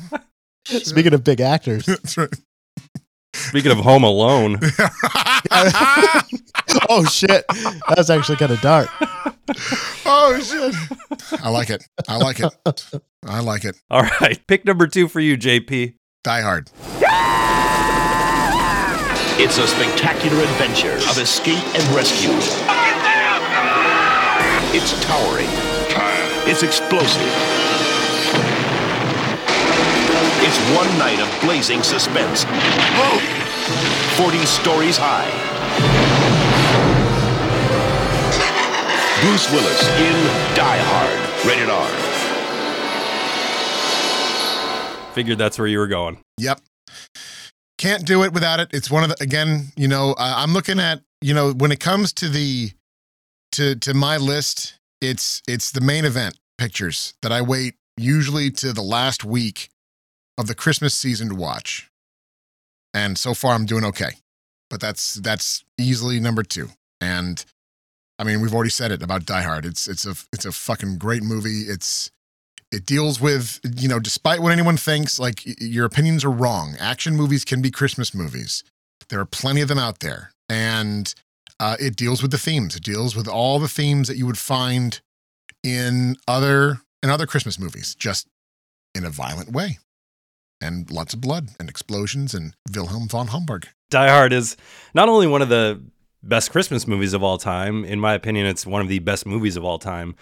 Speaking 0.80 1.14
of 1.14 1.24
big 1.24 1.40
actors, 1.42 1.86
That's 1.86 2.18
right. 2.18 2.34
Speaking 3.34 3.72
of 3.72 3.80
Home 3.80 4.04
Alone, 4.04 4.60
oh 6.90 7.06
shit, 7.10 7.46
that 7.48 7.96
was 7.98 8.10
actually 8.10 8.38
kind 8.38 8.52
of 8.52 8.62
dark. 8.62 8.90
oh 10.06 10.40
shit! 10.42 10.76
I 11.44 11.50
like 11.50 11.70
it. 11.70 11.84
I 12.08 12.18
like 12.18 12.40
it. 12.40 12.54
I 13.26 13.40
like 13.42 13.66
it. 13.66 13.76
all 13.90 14.04
right, 14.04 14.40
pick 14.48 14.66
number 14.66 14.88
two 14.88 15.08
for 15.08 15.20
you, 15.20 15.38
JP. 15.38 15.96
Die 16.24 16.42
Hard. 16.42 16.70
It's 19.40 19.58
a 19.58 19.68
spectacular 19.68 20.44
adventure 20.44 20.94
of 21.10 21.18
escape 21.18 21.66
and 21.76 21.96
rescue. 21.96 22.30
It's 24.76 24.94
towering. 25.06 25.50
It's 26.46 26.62
explosive. 26.62 27.83
It's 30.46 30.60
one 30.76 30.90
night 31.00 31.22
of 31.22 31.42
blazing 31.42 31.82
suspense. 31.84 32.44
40 34.18 34.46
stories 34.46 34.98
high. 35.00 35.32
Bruce 39.22 39.50
Willis 39.54 39.88
in 40.00 40.14
Die 40.54 40.80
Hard. 40.84 41.48
Rated 41.48 41.70
R. 41.70 41.88
Figured 45.14 45.38
that's 45.38 45.58
where 45.58 45.68
you 45.68 45.80
were 45.80 45.88
going. 45.88 46.18
Yep. 46.40 46.60
Can't 47.78 48.06
do 48.06 48.24
it 48.24 48.34
without 48.34 48.60
it. 48.60 48.68
It's 48.74 48.92
one 48.92 49.04
of 49.04 49.12
the 49.12 49.24
again, 49.24 49.72
you 49.78 49.88
know, 49.88 50.12
uh, 50.12 50.34
I'm 50.36 50.52
looking 50.52 50.78
at, 50.78 51.00
you 51.22 51.34
know, 51.34 51.54
when 51.54 51.72
it 51.72 51.80
comes 51.80 52.12
to 52.16 52.28
the 52.28 52.72
to 53.54 53.76
to 53.76 53.94
my 53.94 54.18
list, 54.18 54.78
it's 55.00 55.42
it's 55.48 55.72
the 55.72 55.80
main 55.80 56.04
event 56.04 56.38
pictures 56.58 57.14
that 57.22 57.32
I 57.32 57.42
wait 57.42 57.76
usually 57.96 58.52
to 58.52 58.74
the 58.74 58.82
last 58.82 59.24
week 59.24 59.70
of 60.38 60.48
the 60.48 60.56
Christmas 60.56 60.94
season 60.94 61.30
to 61.30 61.36
watch. 61.36 61.90
And 62.94 63.18
so 63.18 63.34
far 63.34 63.54
I'm 63.54 63.66
doing 63.66 63.84
okay. 63.86 64.12
But 64.70 64.80
that's 64.80 65.16
that's 65.16 65.64
easily 65.78 66.20
number 66.20 66.44
2. 66.44 66.70
And 67.02 67.44
I 68.20 68.24
mean, 68.24 68.42
we've 68.42 68.54
already 68.54 68.70
said 68.70 68.92
it 68.92 69.04
about 69.04 69.26
Die 69.26 69.42
Hard. 69.42 69.66
It's 69.66 69.88
it's 69.88 70.06
a 70.06 70.16
it's 70.32 70.46
a 70.46 70.52
fucking 70.52 70.98
great 70.98 71.24
movie. 71.24 71.62
It's 71.68 72.12
it 72.74 72.86
deals 72.86 73.22
with 73.22 73.60
you 73.78 73.88
know 73.88 74.00
despite 74.00 74.42
what 74.42 74.52
anyone 74.52 74.78
thinks 74.78 75.20
like 75.20 75.44
your 75.62 75.86
opinions 75.86 76.26
are 76.26 76.32
wrong 76.32 76.76
action 76.80 77.16
movies 77.16 77.46
can 77.46 77.62
be 77.62 77.70
christmas 77.70 78.14
movies 78.14 78.64
there 79.10 79.20
are 79.20 79.26
plenty 79.26 79.62
of 79.62 79.68
them 79.68 79.78
out 79.78 80.00
there 80.00 80.32
and 80.50 81.14
uh, 81.60 81.78
it 81.80 81.96
deals 81.96 82.22
with 82.22 82.32
the 82.32 82.38
themes 82.38 82.76
it 82.76 82.84
deals 82.84 83.16
with 83.16 83.28
all 83.28 83.60
the 83.60 83.68
themes 83.68 84.08
that 84.08 84.18
you 84.18 84.26
would 84.26 84.40
find 84.40 85.02
in 85.64 86.18
other 86.28 86.80
in 87.04 87.10
other 87.10 87.28
christmas 87.28 87.60
movies 87.60 87.96
just 87.96 88.28
in 88.96 89.06
a 89.06 89.10
violent 89.10 89.52
way 89.52 89.78
and 90.64 90.90
lots 90.90 91.14
of 91.14 91.22
blood 91.22 91.50
and 91.60 91.70
explosions 91.70 92.34
and 92.34 92.56
wilhelm 92.74 93.08
von 93.08 93.28
homburg 93.28 93.68
Die 93.90 94.10
Hard 94.10 94.34
is 94.34 94.58
not 94.96 95.10
only 95.10 95.28
one 95.28 95.44
of 95.44 95.50
the 95.50 95.80
best 96.24 96.52
Christmas 96.52 96.88
movies 96.88 97.14
of 97.14 97.22
all 97.22 97.38
time, 97.38 97.86
in 97.86 98.00
my 98.00 98.14
opinion, 98.14 98.48
it's 98.48 98.66
one 98.66 98.82
of 98.82 98.88
the 98.88 99.00
best 99.00 99.26
movies 99.26 99.56
of 99.56 99.64
all 99.64 99.78
time. 99.78 100.16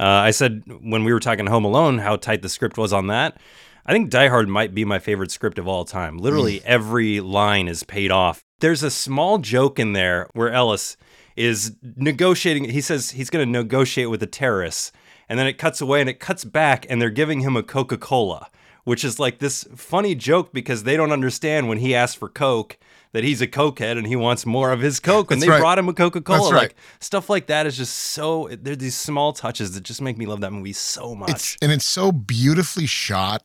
Uh, 0.00 0.04
I 0.04 0.30
said 0.30 0.62
when 0.80 1.04
we 1.04 1.12
were 1.12 1.20
talking 1.20 1.46
Home 1.46 1.64
Alone 1.64 1.98
how 1.98 2.16
tight 2.16 2.40
the 2.40 2.48
script 2.48 2.78
was 2.78 2.92
on 2.92 3.08
that. 3.08 3.38
I 3.84 3.92
think 3.92 4.08
Die 4.08 4.28
Hard 4.28 4.48
might 4.48 4.74
be 4.74 4.84
my 4.84 4.98
favorite 4.98 5.30
script 5.30 5.58
of 5.58 5.68
all 5.68 5.84
time. 5.84 6.16
Literally 6.16 6.62
every 6.64 7.20
line 7.20 7.68
is 7.68 7.82
paid 7.82 8.10
off. 8.10 8.42
There's 8.60 8.82
a 8.82 8.90
small 8.90 9.38
joke 9.38 9.78
in 9.78 9.92
there 9.92 10.28
where 10.32 10.50
Ellis 10.50 10.96
is 11.36 11.76
negotiating. 11.96 12.70
He 12.70 12.80
says 12.80 13.10
he's 13.10 13.30
going 13.30 13.44
to 13.44 13.50
negotiate 13.50 14.10
with 14.10 14.20
the 14.20 14.26
terrorists. 14.26 14.92
And 15.28 15.38
then 15.38 15.46
it 15.46 15.58
cuts 15.58 15.80
away 15.80 16.00
and 16.00 16.08
it 16.08 16.20
cuts 16.20 16.44
back 16.44 16.86
and 16.88 17.00
they're 17.00 17.10
giving 17.10 17.40
him 17.40 17.56
a 17.56 17.62
Coca 17.62 17.98
Cola, 17.98 18.48
which 18.88 19.04
is 19.04 19.20
like 19.20 19.38
this 19.38 19.64
funny 19.76 20.14
joke 20.14 20.50
because 20.54 20.84
they 20.84 20.96
don't 20.96 21.12
understand 21.12 21.68
when 21.68 21.76
he 21.76 21.94
asks 21.94 22.16
for 22.16 22.26
Coke 22.26 22.78
that 23.12 23.22
he's 23.22 23.42
a 23.42 23.46
cokehead 23.46 23.98
and 23.98 24.06
he 24.06 24.16
wants 24.16 24.46
more 24.46 24.72
of 24.72 24.80
his 24.80 24.98
Coke. 24.98 25.30
And 25.30 25.42
That's 25.42 25.46
they 25.46 25.52
right. 25.52 25.60
brought 25.60 25.78
him 25.78 25.90
a 25.90 25.92
Coca 25.92 26.22
Cola. 26.22 26.50
Right. 26.50 26.62
Like 26.62 26.76
stuff 26.98 27.28
like 27.28 27.48
that 27.48 27.66
is 27.66 27.76
just 27.76 27.94
so, 27.94 28.48
they're 28.50 28.76
these 28.76 28.96
small 28.96 29.34
touches 29.34 29.74
that 29.74 29.82
just 29.82 30.00
make 30.00 30.16
me 30.16 30.24
love 30.24 30.40
that 30.40 30.54
movie 30.54 30.72
so 30.72 31.14
much. 31.14 31.28
it's 31.30 31.56
and 31.60 31.70
it's 31.70 31.84
so 31.84 32.10
beautifully 32.10 32.86
shot 32.86 33.42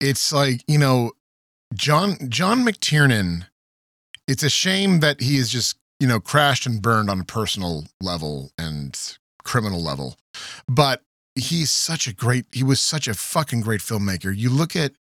it's 0.00 0.32
like 0.32 0.62
you 0.68 0.78
know 0.78 1.10
john 1.74 2.16
john 2.28 2.64
mctiernan 2.64 3.46
it's 4.26 4.42
a 4.42 4.48
shame 4.48 5.00
that 5.00 5.20
he 5.20 5.36
is 5.36 5.50
just 5.50 5.76
you 5.98 6.06
know 6.06 6.20
crashed 6.20 6.64
and 6.64 6.80
burned 6.80 7.10
on 7.10 7.20
a 7.20 7.24
personal 7.24 7.84
level 8.00 8.50
and 8.56 9.18
criminal 9.44 9.82
level 9.82 10.16
but 10.68 11.02
he's 11.34 11.70
such 11.70 12.06
a 12.06 12.14
great 12.14 12.46
he 12.52 12.62
was 12.62 12.80
such 12.80 13.08
a 13.08 13.14
fucking 13.14 13.60
great 13.60 13.80
filmmaker. 13.80 14.36
You 14.36 14.50
look 14.50 14.74
at 14.76 14.92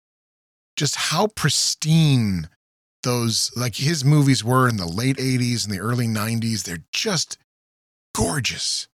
just 0.76 0.96
how 0.96 1.28
pristine 1.28 2.50
those 3.04 3.52
like 3.56 3.76
his 3.76 4.04
movies 4.04 4.44
were 4.44 4.68
in 4.68 4.78
the 4.78 4.86
late 4.86 5.18
80s 5.18 5.66
and 5.66 5.74
the 5.74 5.80
early 5.80 6.06
90s 6.06 6.64
they're 6.64 6.84
just 6.92 7.38
gorgeous 8.14 8.90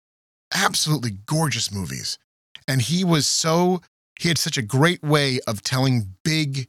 absolutely 0.53 1.11
gorgeous 1.25 1.71
movies. 1.71 2.17
And 2.67 2.81
he 2.81 3.03
was 3.03 3.27
so 3.27 3.81
he 4.19 4.29
had 4.29 4.37
such 4.37 4.57
a 4.57 4.61
great 4.61 5.03
way 5.03 5.39
of 5.47 5.61
telling 5.61 6.15
big 6.23 6.67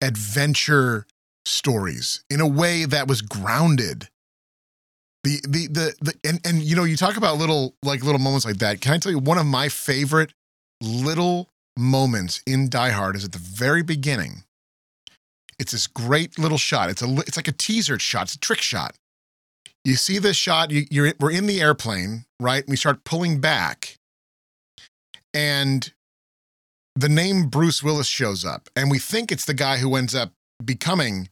adventure 0.00 1.06
stories 1.44 2.24
in 2.30 2.40
a 2.40 2.46
way 2.46 2.84
that 2.86 3.06
was 3.06 3.22
grounded 3.22 4.08
the 5.24 5.40
the 5.46 5.66
the, 5.68 5.94
the 6.00 6.14
and, 6.24 6.40
and 6.44 6.62
you 6.62 6.76
know 6.76 6.84
you 6.84 6.96
talk 6.96 7.16
about 7.16 7.38
little 7.38 7.74
like 7.82 8.02
little 8.02 8.20
moments 8.20 8.44
like 8.44 8.58
that. 8.58 8.80
Can 8.80 8.92
i 8.92 8.98
tell 8.98 9.12
you 9.12 9.18
one 9.18 9.38
of 9.38 9.46
my 9.46 9.68
favorite 9.68 10.32
little 10.82 11.48
moments 11.76 12.42
in 12.46 12.68
die 12.68 12.90
hard 12.90 13.16
is 13.16 13.24
at 13.24 13.32
the 13.32 13.38
very 13.38 13.82
beginning. 13.82 14.44
It's 15.58 15.72
this 15.72 15.86
great 15.86 16.38
little 16.38 16.58
shot. 16.58 16.90
It's 16.90 17.02
a 17.02 17.18
it's 17.20 17.36
like 17.36 17.48
a 17.48 17.52
teaser 17.52 17.98
shot. 17.98 18.24
It's 18.24 18.34
a 18.34 18.38
trick 18.38 18.62
shot. 18.62 18.94
You 19.84 19.96
see 19.96 20.18
this 20.18 20.36
shot 20.36 20.70
you, 20.70 20.86
you're 20.90 21.12
we're 21.20 21.30
in 21.30 21.46
the 21.46 21.60
airplane 21.60 22.24
right? 22.40 22.64
We 22.66 22.76
start 22.76 23.04
pulling 23.04 23.40
back. 23.40 23.96
And 25.32 25.92
the 26.96 27.08
name 27.08 27.48
Bruce 27.48 27.82
Willis 27.84 28.08
shows 28.08 28.44
up, 28.44 28.68
and 28.74 28.90
we 28.90 28.98
think 28.98 29.30
it's 29.30 29.44
the 29.44 29.54
guy 29.54 29.76
who 29.76 29.94
ends 29.94 30.14
up 30.14 30.32
becoming 30.64 31.28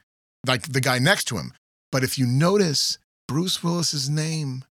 like 0.47 0.73
the 0.73 0.81
guy 0.81 1.01
next 1.01 1.25
to 1.25 1.37
him. 1.37 1.53
But 1.91 2.05
if 2.05 2.17
you 2.17 2.27
notice, 2.27 2.99
Bruce 3.29 3.63
Willis's 3.63 4.09
name 4.09 4.65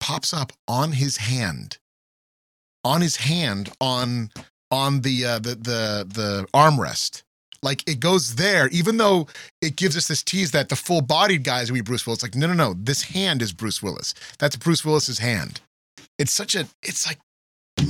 pops 0.00 0.34
up 0.34 0.52
on 0.66 0.92
his 0.92 1.16
hand, 1.18 1.78
on 2.84 3.00
his 3.00 3.16
hand, 3.16 3.70
on 3.80 4.30
on 4.70 5.02
the 5.02 5.24
uh, 5.24 5.38
the 5.38 5.54
the 5.54 6.06
the 6.08 6.46
armrest. 6.52 7.22
Like 7.62 7.88
it 7.88 8.00
goes 8.00 8.34
there, 8.34 8.66
even 8.68 8.96
though 8.96 9.28
it 9.60 9.76
gives 9.76 9.96
us 9.96 10.08
this 10.08 10.24
tease 10.24 10.50
that 10.50 10.68
the 10.68 10.74
full-bodied 10.74 11.44
guys 11.44 11.70
will 11.70 11.76
be 11.76 11.82
Bruce 11.82 12.04
Willis. 12.04 12.22
Like 12.22 12.34
no, 12.34 12.48
no, 12.48 12.54
no, 12.54 12.74
this 12.74 13.02
hand 13.02 13.40
is 13.40 13.52
Bruce 13.52 13.80
Willis. 13.80 14.14
That's 14.40 14.56
Bruce 14.56 14.84
Willis's 14.84 15.20
hand. 15.20 15.60
It's 16.18 16.32
such 16.32 16.56
a. 16.56 16.66
It's 16.82 17.06
like 17.06 17.18
I 17.78 17.84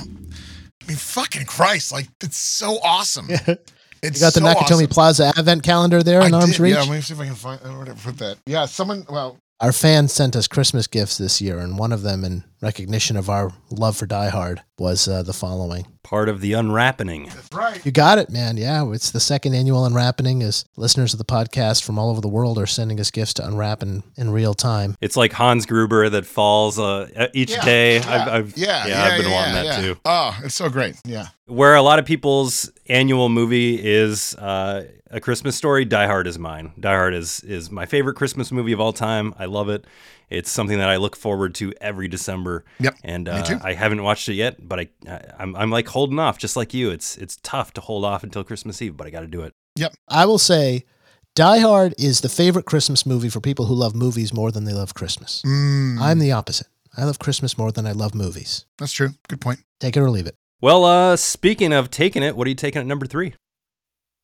mean, 0.87 0.97
fucking 0.97 1.47
Christ! 1.47 1.93
Like 1.93 2.09
it's 2.23 2.37
so 2.37 2.79
awesome. 2.85 3.29
you 4.03 4.11
got 4.11 4.35
the 4.35 4.41
so 4.41 4.41
Nakatomi 4.41 4.73
awesome. 4.73 4.87
Plaza 4.89 5.33
Advent 5.37 5.63
calendar 5.63 6.03
there 6.03 6.23
in 6.23 6.35
arm's 6.35 6.59
reach. 6.59 6.75
Yeah, 6.75 6.81
let 6.81 6.91
me 6.91 7.01
see 7.01 7.15
if 7.15 7.21
I 7.21 7.27
can 7.27 7.35
find. 7.35 7.61
Where 7.61 7.85
to 7.85 7.95
put 7.95 8.19
that. 8.19 8.39
Yeah, 8.47 8.67
someone. 8.67 9.07
Well, 9.09 9.39
Our 9.63 9.71
fans 9.71 10.13
sent 10.13 10.35
us 10.35 10.49
Christmas 10.49 10.89
gifts 10.89 11.19
this 11.19 11.41
year, 11.41 11.61
and 11.61 11.79
one 11.79 11.93
of 11.93 12.03
them, 12.03 12.25
in 12.25 12.43
recognition 12.61 13.17
of 13.17 13.31
our 13.31 13.53
love 13.71 13.97
for 13.97 14.07
Die 14.07 14.29
Hard 14.29 14.61
was 14.77 15.07
uh, 15.07 15.23
the 15.23 15.33
following. 15.33 15.87
Part 16.03 16.29
of 16.29 16.41
the 16.41 16.55
unwrapping. 16.55 17.31
Right. 17.53 17.81
You 17.87 17.93
got 17.93 18.19
it, 18.19 18.29
man. 18.29 18.57
Yeah, 18.57 18.91
it's 18.91 19.13
the 19.13 19.21
second 19.21 19.55
annual 19.55 19.85
unwrapping. 19.85 20.43
As 20.43 20.65
listeners 20.77 21.15
of 21.15 21.19
the 21.19 21.25
podcast 21.25 21.85
from 21.85 21.97
all 21.97 22.11
over 22.11 22.21
the 22.21 22.27
world 22.27 22.59
are 22.59 22.67
sending 22.67 22.99
us 22.99 23.13
gifts 23.13 23.35
to 23.35 23.47
unwrap 23.47 23.85
in, 23.85 24.03
in 24.17 24.31
real 24.31 24.53
time. 24.53 24.97
It's 25.01 25.17
like 25.17 25.33
Hans 25.33 25.65
Gruber 25.65 26.09
that 26.09 26.27
falls 26.27 26.81
uh, 26.81 27.29
each 27.33 27.53
Yeah, 27.53 27.65
day. 27.65 27.99
yeah, 28.01 28.11
I've, 28.13 28.29
I've, 28.29 28.57
yeah, 28.59 28.87
yeah, 28.89 29.05
I've 29.05 29.17
been 29.23 29.31
yeah, 29.31 29.33
wanting 29.37 29.55
that 29.55 29.65
yeah. 29.65 29.81
too. 29.81 30.01
Oh, 30.05 30.41
it's 30.43 30.57
so 30.57 30.69
great. 30.71 30.97
Yeah. 31.05 31.29
Where 31.47 31.77
a 31.77 31.83
lot 31.83 32.01
of 32.01 32.05
people's 32.05 32.69
annual 32.89 33.29
movie 33.29 33.79
is 33.81 34.35
uh, 34.35 34.89
a 35.13 35.21
Christmas 35.21 35.55
story, 35.55 35.85
Die 35.85 36.07
Hard 36.07 36.27
is 36.27 36.39
mine. 36.39 36.73
Die 36.81 36.95
Hard 36.95 37.15
is 37.15 37.41
is 37.41 37.71
my 37.71 37.87
favorite 37.87 38.15
Christmas 38.15 38.51
movie 38.51 38.73
of 38.73 38.81
all 38.81 38.93
time. 38.93 39.35
I 39.39 39.45
love 39.45 39.69
it. 39.69 39.85
It's 40.31 40.51
something 40.51 40.79
that 40.79 40.89
I 40.89 40.97
look 40.97 41.15
forward 41.15 41.55
to 41.57 41.75
every 41.81 42.09
December. 42.09 42.65
Yep, 42.81 42.95
And 43.05 43.27
me 43.27 43.33
uh, 43.33 43.43
too. 43.43 43.59
I 43.63 43.75
haven't 43.75 44.03
watched 44.03 44.29
it 44.31 44.35
yet, 44.35 44.67
but 44.67 44.81
I, 44.81 44.89
I 45.07 45.21
I'm 45.39 45.55
I'm 45.55 45.71
like 45.71 45.89
holding 45.89 46.19
off, 46.19 46.39
just 46.39 46.57
like 46.57 46.73
you. 46.73 46.91
It's 46.91 47.17
it's 47.19 47.39
tough 47.43 47.73
to 47.75 47.81
hold 47.83 48.05
off 48.05 48.25
until 48.25 48.43
Christmas 48.43 48.81
Eve, 48.81 48.97
but 48.97 49.07
I 49.07 49.11
got 49.11 49.21
to 49.21 49.27
do 49.27 49.43
it. 49.43 49.53
Yep. 49.77 49.95
I 50.09 50.25
will 50.27 50.39
say 50.39 50.85
Die 51.35 51.59
Hard 51.59 51.95
is 51.99 52.23
the 52.23 52.29
favorite 52.29 52.65
Christmas 52.65 53.05
movie 53.07 53.29
for 53.29 53.41
people 53.41 53.67
who 53.67 53.75
love 53.75 53.95
movies 53.95 54.33
more 54.33 54.51
than 54.51 54.65
they 54.65 54.73
love 54.73 54.95
Christmas. 54.95 55.43
Mm, 55.47 56.01
I'm 56.01 56.19
the 56.19 56.33
opposite. 56.33 56.69
I 56.97 57.05
love 57.05 57.19
Christmas 57.19 57.57
more 57.57 57.73
than 57.73 57.87
I 57.87 57.93
love 57.93 58.15
movies. 58.15 58.67
that's 58.79 58.93
true. 58.93 59.11
Good 59.29 59.41
point. 59.41 59.61
Take 59.81 59.97
it 59.97 60.01
or 60.01 60.11
leave 60.11 60.27
it. 60.27 60.37
Well, 60.61 60.85
uh, 60.85 61.17
speaking 61.17 61.73
of 61.73 61.91
taking 61.91 62.23
it, 62.23 62.37
what 62.37 62.47
are 62.47 62.51
you 62.51 62.55
taking 62.55 62.81
at 62.81 62.87
number 62.87 63.07
three? 63.07 63.35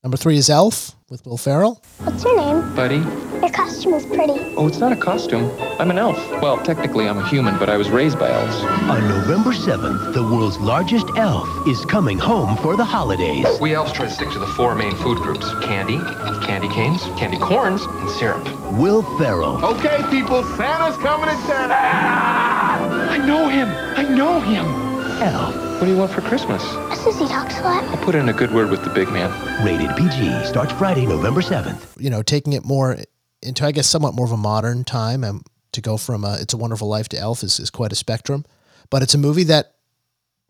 Number 0.05 0.17
three 0.17 0.37
is 0.37 0.49
Elf 0.49 0.95
with 1.11 1.27
Will 1.27 1.37
Ferrell. 1.37 1.83
What's 2.05 2.23
your 2.23 2.37
name? 2.37 2.73
Buddy? 2.77 2.99
Your 3.41 3.51
costume 3.51 3.95
is 3.95 4.07
pretty. 4.07 4.55
Oh, 4.57 4.69
it's 4.69 4.79
not 4.79 4.93
a 4.93 4.97
costume. 4.97 5.51
I'm 5.81 5.91
an 5.91 5.99
elf. 5.99 6.17
Well, 6.41 6.57
technically, 6.63 7.09
I'm 7.09 7.19
a 7.19 7.27
human, 7.29 7.59
but 7.59 7.69
I 7.69 7.77
was 7.77 7.91
raised 7.91 8.17
by 8.17 8.31
elves. 8.31 8.55
On 8.89 9.09
November 9.09 9.51
7th, 9.51 10.15
the 10.15 10.23
world's 10.23 10.57
largest 10.59 11.07
elf 11.17 11.49
is 11.67 11.85
coming 11.87 12.17
home 12.17 12.57
for 12.59 12.77
the 12.77 12.85
holidays. 12.85 13.45
We 13.61 13.75
elves 13.75 13.93
try 13.93 14.05
to 14.07 14.11
stick 14.13 14.31
to 14.31 14.39
the 14.39 14.47
four 14.47 14.77
main 14.77 14.95
food 14.95 15.19
groups 15.19 15.53
candy, 15.65 15.99
candy 16.47 16.69
canes, 16.69 17.03
candy 17.19 17.39
corns, 17.39 17.83
and 17.83 18.11
syrup. 18.11 18.45
Will 18.75 19.03
Ferrell, 19.19 19.65
Okay, 19.65 19.99
people, 20.11 20.45
Santa's 20.57 20.97
coming 20.99 21.29
to 21.29 21.35
town. 21.49 21.71
Ah! 21.73 23.11
I 23.11 23.19
know 23.19 23.49
him. 23.49 23.69
I 23.97 24.03
know 24.05 24.39
him. 24.39 24.88
Elf, 25.21 25.55
What 25.81 25.87
do 25.87 25.91
you 25.91 25.97
want 25.97 26.13
for 26.13 26.21
Christmas? 26.21 26.63
A 26.63 26.95
sissy 26.95 27.29
talks 27.29 27.59
a 27.59 27.63
lot. 27.63 27.83
I'll 27.85 28.05
put 28.05 28.15
in 28.15 28.29
a 28.29 28.33
good 28.33 28.53
word 28.53 28.71
with 28.71 28.85
the 28.85 28.91
big 28.91 29.09
man. 29.11 29.31
rated 29.65 29.97
PG, 29.97 30.45
starts 30.45 30.73
Friday, 30.73 31.07
November 31.07 31.41
7th. 31.41 32.01
You 32.01 32.09
know, 32.09 32.23
taking 32.23 32.53
it 32.53 32.65
more 32.65 32.99
into, 33.43 33.67
I 33.67 33.73
guess, 33.73 33.89
somewhat 33.89 34.15
more 34.15 34.27
of 34.27 34.33
a 34.33 34.37
modern 34.37 34.85
time. 34.85 35.25
Um, 35.25 35.43
to 35.73 35.81
go 35.81 35.97
from 35.97 36.25
uh, 36.25 36.37
It's 36.41 36.55
a 36.55 36.57
Wonderful 36.57 36.89
Life 36.89 37.09
to 37.11 37.19
Elf 37.19 37.43
is, 37.43 37.59
is 37.59 37.71
quite 37.71 37.93
a 37.93 37.97
spectrum. 37.97 38.45
But 38.91 39.03
it's 39.03 39.15
a 39.15 39.19
movie 39.19 39.45
that 39.45 39.75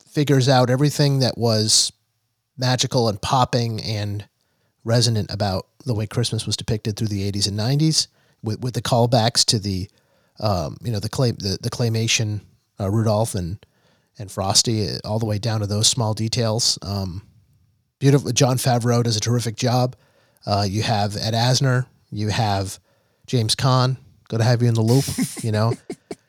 figures 0.07 0.49
out 0.49 0.71
everything 0.71 1.21
that 1.21 1.37
was 1.39 1.93
magical 2.57 3.09
and 3.09 3.21
popping 3.21 3.83
and 3.83 4.29
resonant 4.85 5.33
about 5.33 5.66
the 5.87 5.95
way 5.95 6.07
Christmas 6.07 6.47
was 6.47 6.57
depicted 6.57 6.97
through 6.97 7.09
the 7.09 7.31
80s 7.31 7.49
and 7.49 7.59
90s 7.59 8.09
with, 8.43 8.61
with 8.61 8.75
the 8.75 8.83
callbacks 8.83 9.45
to 9.47 9.59
the, 9.59 9.89
um, 10.41 10.77
you 10.83 10.93
know, 10.93 11.01
the 11.01 11.09
clay, 11.09 11.31
the, 11.33 11.59
the 11.61 11.71
claymation 11.71 12.41
uh, 12.81 12.91
Rudolph 12.91 13.35
and, 13.35 13.64
and 14.19 14.31
Frosty, 14.31 14.89
uh, 14.89 14.99
all 15.05 15.19
the 15.19 15.27
way 15.27 15.39
down 15.39 15.61
to 15.61 15.66
those 15.66 15.87
small 15.89 16.14
details. 16.14 16.79
Um, 16.83 17.23
beautiful. 17.99 18.33
Jon 18.33 18.57
Favreau 18.57 19.03
does 19.03 19.16
a 19.16 19.21
terrific 19.21 19.57
job. 19.57 19.97
Uh, 20.47 20.66
you 20.69 20.83
have 20.83 21.16
Ed 21.16 21.35
Asner, 21.35 21.87
you 22.11 22.29
have 22.29 22.79
James 23.27 23.55
Caan. 23.55 23.99
Good 24.29 24.39
to 24.39 24.45
have 24.45 24.62
you 24.62 24.69
in 24.69 24.75
the 24.75 24.83
loop. 24.83 25.05
You 25.43 25.53
know, 25.53 25.75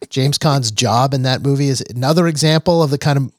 James 0.09 0.37
Caan's 0.37 0.71
job 0.71 1.13
in 1.13 1.23
that 1.23 1.41
movie 1.41 1.67
is 1.67 1.83
another 1.89 2.27
example 2.27 2.83
of 2.83 2.91
the 2.91 2.97
kind 2.97 3.17
of 3.17 3.33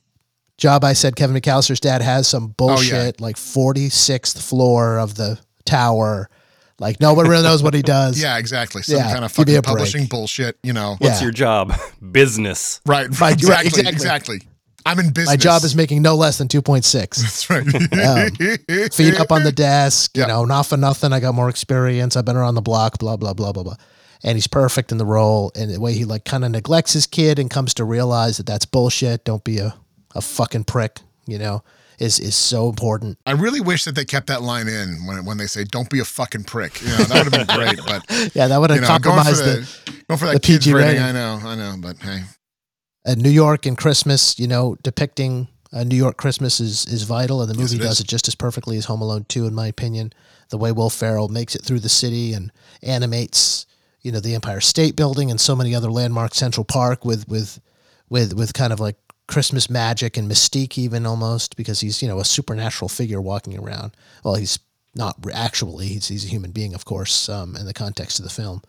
job 0.58 0.82
I 0.84 0.94
said 0.94 1.14
Kevin 1.16 1.36
McAllister's 1.36 1.80
dad 1.80 2.02
has. 2.02 2.26
Some 2.26 2.48
bullshit, 2.48 3.20
like 3.20 3.36
forty 3.36 3.88
sixth 3.88 4.40
floor 4.42 4.98
of 4.98 5.14
the 5.14 5.38
tower. 5.64 6.28
Like 6.80 7.00
no 7.00 7.14
one 7.14 7.28
really 7.28 7.44
knows 7.44 7.62
what 7.62 7.74
he 7.74 7.82
does. 7.82 8.20
Yeah, 8.22 8.38
exactly. 8.38 8.82
Some 8.82 8.96
Yeah, 8.96 9.12
kind 9.12 9.24
of 9.24 9.30
give 9.32 9.36
fucking 9.36 9.56
a 9.56 9.62
break. 9.62 9.64
publishing 9.64 10.06
bullshit, 10.06 10.58
you 10.64 10.72
know. 10.72 10.96
What's 10.98 11.20
Yeah. 11.20 11.22
your 11.22 11.30
job? 11.32 11.72
Business. 12.10 12.80
Right. 12.86 13.08
My- 13.20 13.30
exactly, 13.32 13.50
right, 13.50 13.66
exactly. 13.66 13.88
exactly. 13.92 14.40
I'm 14.86 14.98
in 14.98 15.08
business. 15.12 15.28
My 15.28 15.36
job 15.36 15.62
is 15.64 15.76
making 15.76 16.00
no 16.00 16.14
less 16.16 16.38
than 16.38 16.48
two 16.48 16.62
point 16.62 16.86
six. 16.86 17.18
That's 17.22 17.50
right. 17.50 17.66
Um, 17.94 18.88
feet 18.90 19.20
up 19.20 19.30
on 19.30 19.44
the 19.44 19.52
desk, 19.52 20.16
you 20.16 20.26
know, 20.26 20.46
not 20.46 20.64
for 20.66 20.78
nothing. 20.78 21.12
I 21.12 21.20
got 21.20 21.34
more 21.34 21.50
experience. 21.50 22.16
I've 22.16 22.24
been 22.24 22.36
around 22.36 22.54
the 22.54 22.62
block, 22.62 22.98
blah, 22.98 23.16
blah, 23.18 23.34
blah, 23.34 23.52
blah, 23.52 23.62
blah. 23.62 23.76
And 24.24 24.36
he's 24.36 24.46
perfect 24.46 24.90
in 24.90 24.96
the 24.98 25.04
role. 25.04 25.52
And 25.54 25.70
the 25.70 25.78
way 25.80 25.92
he 25.92 26.06
like 26.06 26.24
kind 26.24 26.44
of 26.46 26.50
neglects 26.50 26.94
his 26.94 27.06
kid 27.06 27.38
and 27.38 27.50
comes 27.50 27.74
to 27.74 27.84
realize 27.84 28.38
that 28.38 28.46
that's 28.46 28.64
bullshit. 28.64 29.24
Don't 29.24 29.44
be 29.44 29.58
a, 29.58 29.74
a 30.14 30.22
fucking 30.22 30.64
prick, 30.64 31.00
you 31.26 31.38
know, 31.38 31.62
is, 32.00 32.18
is 32.18 32.34
so 32.34 32.68
important. 32.68 33.18
I 33.26 33.32
really 33.32 33.60
wish 33.60 33.84
that 33.84 33.94
they 33.94 34.04
kept 34.04 34.26
that 34.28 34.42
line 34.42 34.66
in 34.68 35.06
when 35.06 35.24
when 35.24 35.36
they 35.36 35.46
say 35.46 35.64
"Don't 35.64 35.88
be 35.90 36.00
a 36.00 36.04
fucking 36.04 36.44
prick." 36.44 36.80
You 36.82 36.88
know, 36.88 36.96
that 37.04 37.24
would 37.24 37.32
have 37.32 37.46
been 37.48 37.56
great. 37.56 37.78
But 37.86 38.34
Yeah, 38.34 38.48
that 38.48 38.58
would 38.60 38.70
have 38.70 38.76
you 38.78 38.82
know, 38.82 38.88
going 38.98 39.00
for 39.00 39.08
compromised 39.08 39.44
the, 39.44 39.66
the, 39.86 40.04
going 40.08 40.18
for 40.18 40.26
that 40.26 40.42
PG 40.42 40.72
rating. 40.72 40.88
rating. 40.88 41.02
I 41.02 41.12
know, 41.12 41.40
I 41.44 41.54
know, 41.54 41.76
but 41.80 41.96
hey, 41.98 42.22
uh, 43.06 43.14
New 43.14 43.30
York 43.30 43.66
and 43.66 43.76
Christmas, 43.78 44.38
you 44.38 44.46
know, 44.48 44.76
depicting 44.82 45.48
uh, 45.72 45.84
New 45.84 45.96
York 45.96 46.16
Christmas 46.16 46.58
is, 46.60 46.84
is 46.86 47.04
vital. 47.04 47.40
And 47.42 47.50
the 47.50 47.54
Yes, 47.58 47.70
movie 47.72 47.82
it 47.82 47.86
does 47.86 47.98
is. 47.98 48.00
it 48.00 48.08
just 48.08 48.26
as 48.28 48.34
perfectly 48.34 48.76
as 48.76 48.86
Home 48.86 49.00
Alone 49.02 49.24
2, 49.28 49.46
in 49.46 49.54
my 49.54 49.66
opinion. 49.68 50.12
The 50.48 50.58
way 50.58 50.72
Will 50.72 50.90
Ferrell 50.90 51.28
makes 51.28 51.54
it 51.54 51.62
through 51.64 51.78
the 51.80 51.88
city 51.88 52.32
and 52.32 52.50
animates, 52.82 53.66
you 54.02 54.10
know, 54.10 54.18
the 54.20 54.34
Empire 54.34 54.60
State 54.60 54.96
Building 54.96 55.30
and 55.30 55.40
so 55.40 55.54
many 55.54 55.74
other 55.74 55.90
landmarks, 55.90 56.38
Central 56.38 56.64
Park 56.64 57.04
with, 57.04 57.28
with, 57.28 57.60
with, 58.08 58.34
with 58.34 58.52
kind 58.52 58.72
of 58.72 58.80
like 58.80 58.96
Christmas 59.30 59.70
magic 59.70 60.16
and 60.16 60.30
mystique, 60.30 60.76
even 60.76 61.06
almost 61.06 61.56
because 61.56 61.80
he's, 61.80 62.02
you 62.02 62.08
know, 62.08 62.18
a 62.18 62.24
supernatural 62.24 62.88
figure 62.88 63.20
walking 63.20 63.56
around. 63.56 63.92
Well, 64.24 64.34
he's 64.34 64.58
not 64.94 65.16
actually, 65.32 65.86
he's, 65.86 66.08
he's 66.08 66.24
a 66.24 66.28
human 66.28 66.50
being, 66.50 66.74
of 66.74 66.84
course, 66.84 67.28
um, 67.28 67.56
in 67.56 67.64
the 67.64 67.72
context 67.72 68.18
of 68.18 68.24
the 68.24 68.30
film. 68.30 68.62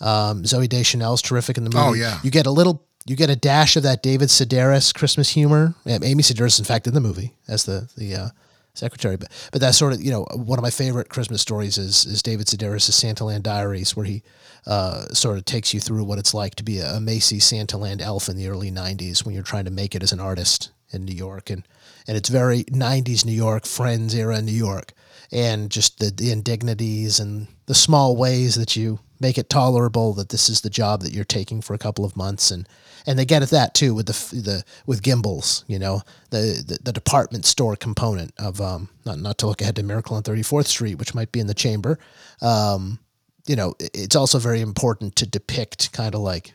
Um, 0.00 0.44
Zooey 0.44 0.68
Deschanel's 0.68 1.20
terrific 1.20 1.58
in 1.58 1.64
the 1.64 1.70
movie. 1.70 1.86
Oh, 1.86 1.92
yeah. 1.92 2.20
You 2.22 2.30
get 2.30 2.46
a 2.46 2.50
little, 2.50 2.86
you 3.06 3.16
get 3.16 3.28
a 3.28 3.36
dash 3.36 3.76
of 3.76 3.82
that 3.82 4.02
David 4.02 4.28
Sedaris 4.28 4.94
Christmas 4.94 5.30
humor. 5.30 5.74
Amy 5.86 6.22
Sedaris, 6.22 6.58
in 6.58 6.64
fact, 6.64 6.86
in 6.86 6.94
the 6.94 7.00
movie 7.00 7.34
as 7.48 7.64
the 7.64 7.90
the 7.96 8.14
uh, 8.14 8.28
secretary. 8.74 9.16
But 9.16 9.30
but 9.52 9.60
that's 9.60 9.78
sort 9.78 9.92
of 9.92 10.02
you 10.02 10.10
know 10.10 10.26
one 10.34 10.58
of 10.58 10.62
my 10.62 10.70
favorite 10.70 11.08
Christmas 11.08 11.40
stories 11.40 11.78
is 11.78 12.04
is 12.04 12.22
David 12.22 12.46
Sedaris' 12.46 12.90
Santaland 12.90 13.42
Diaries, 13.42 13.96
where 13.96 14.06
he 14.06 14.22
uh, 14.66 15.06
sort 15.06 15.38
of 15.38 15.44
takes 15.44 15.72
you 15.72 15.80
through 15.80 16.04
what 16.04 16.18
it's 16.18 16.34
like 16.34 16.54
to 16.56 16.62
be 16.62 16.78
a, 16.78 16.94
a 16.94 17.00
Macy's 17.00 17.44
Santaland 17.44 18.00
elf 18.00 18.28
in 18.28 18.36
the 18.36 18.48
early 18.48 18.70
'90s 18.70 19.24
when 19.24 19.34
you're 19.34 19.42
trying 19.42 19.64
to 19.64 19.70
make 19.70 19.94
it 19.94 20.02
as 20.02 20.12
an 20.12 20.20
artist 20.20 20.70
in 20.92 21.04
New 21.04 21.14
York, 21.14 21.50
and 21.50 21.66
and 22.06 22.16
it's 22.16 22.28
very 22.28 22.64
'90s 22.64 23.24
New 23.24 23.32
York, 23.32 23.66
Friends 23.66 24.14
era 24.14 24.42
New 24.42 24.52
York, 24.52 24.92
and 25.32 25.70
just 25.70 25.98
the, 25.98 26.10
the 26.10 26.30
indignities 26.30 27.18
and 27.20 27.48
the 27.66 27.74
small 27.74 28.16
ways 28.16 28.56
that 28.56 28.76
you 28.76 28.98
make 29.20 29.38
it 29.38 29.48
tolerable 29.48 30.12
that 30.12 30.28
this 30.28 30.48
is 30.48 30.60
the 30.60 30.70
job 30.70 31.00
that 31.00 31.12
you're 31.12 31.24
taking 31.24 31.62
for 31.62 31.72
a 31.72 31.78
couple 31.78 32.04
of 32.04 32.16
months 32.16 32.50
and 32.50 32.68
and 33.06 33.18
they 33.18 33.24
get 33.24 33.42
at 33.42 33.50
that 33.50 33.74
too 33.74 33.94
with 33.94 34.06
the 34.06 34.36
the 34.36 34.64
with 34.86 35.02
Gimbels 35.02 35.64
you 35.66 35.78
know 35.78 36.02
the 36.30 36.62
the, 36.66 36.78
the 36.82 36.92
department 36.92 37.44
store 37.44 37.76
component 37.76 38.32
of 38.38 38.60
um 38.60 38.88
not 39.04 39.18
not 39.18 39.38
to 39.38 39.46
look 39.46 39.60
ahead 39.60 39.76
to 39.76 39.82
Miracle 39.82 40.16
on 40.16 40.22
34th 40.22 40.66
Street 40.66 40.96
which 40.96 41.14
might 41.14 41.32
be 41.32 41.40
in 41.40 41.46
the 41.46 41.54
chamber. 41.54 41.98
Um 42.40 42.98
you 43.46 43.56
know 43.56 43.74
it's 43.80 44.16
also 44.16 44.38
very 44.38 44.60
important 44.60 45.16
to 45.16 45.26
depict 45.26 45.92
kind 45.92 46.14
of 46.14 46.20
like 46.20 46.54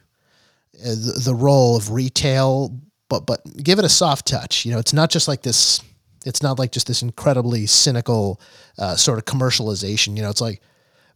uh, 0.81 0.89
the, 0.89 1.21
the 1.25 1.35
role 1.35 1.75
of 1.77 1.91
retail 1.91 2.75
but 3.09 3.25
but 3.25 3.41
give 3.63 3.79
it 3.79 3.85
a 3.85 3.89
soft 3.89 4.27
touch. 4.27 4.65
You 4.65 4.71
know 4.71 4.79
it's 4.79 4.93
not 4.93 5.09
just 5.09 5.27
like 5.27 5.41
this 5.41 5.81
it's 6.25 6.43
not 6.43 6.59
like 6.59 6.71
just 6.71 6.87
this 6.87 7.01
incredibly 7.01 7.65
cynical 7.65 8.41
uh, 8.77 8.95
sort 8.95 9.19
of 9.19 9.25
commercialization. 9.25 10.15
You 10.17 10.23
know 10.23 10.29
it's 10.29 10.41
like 10.41 10.61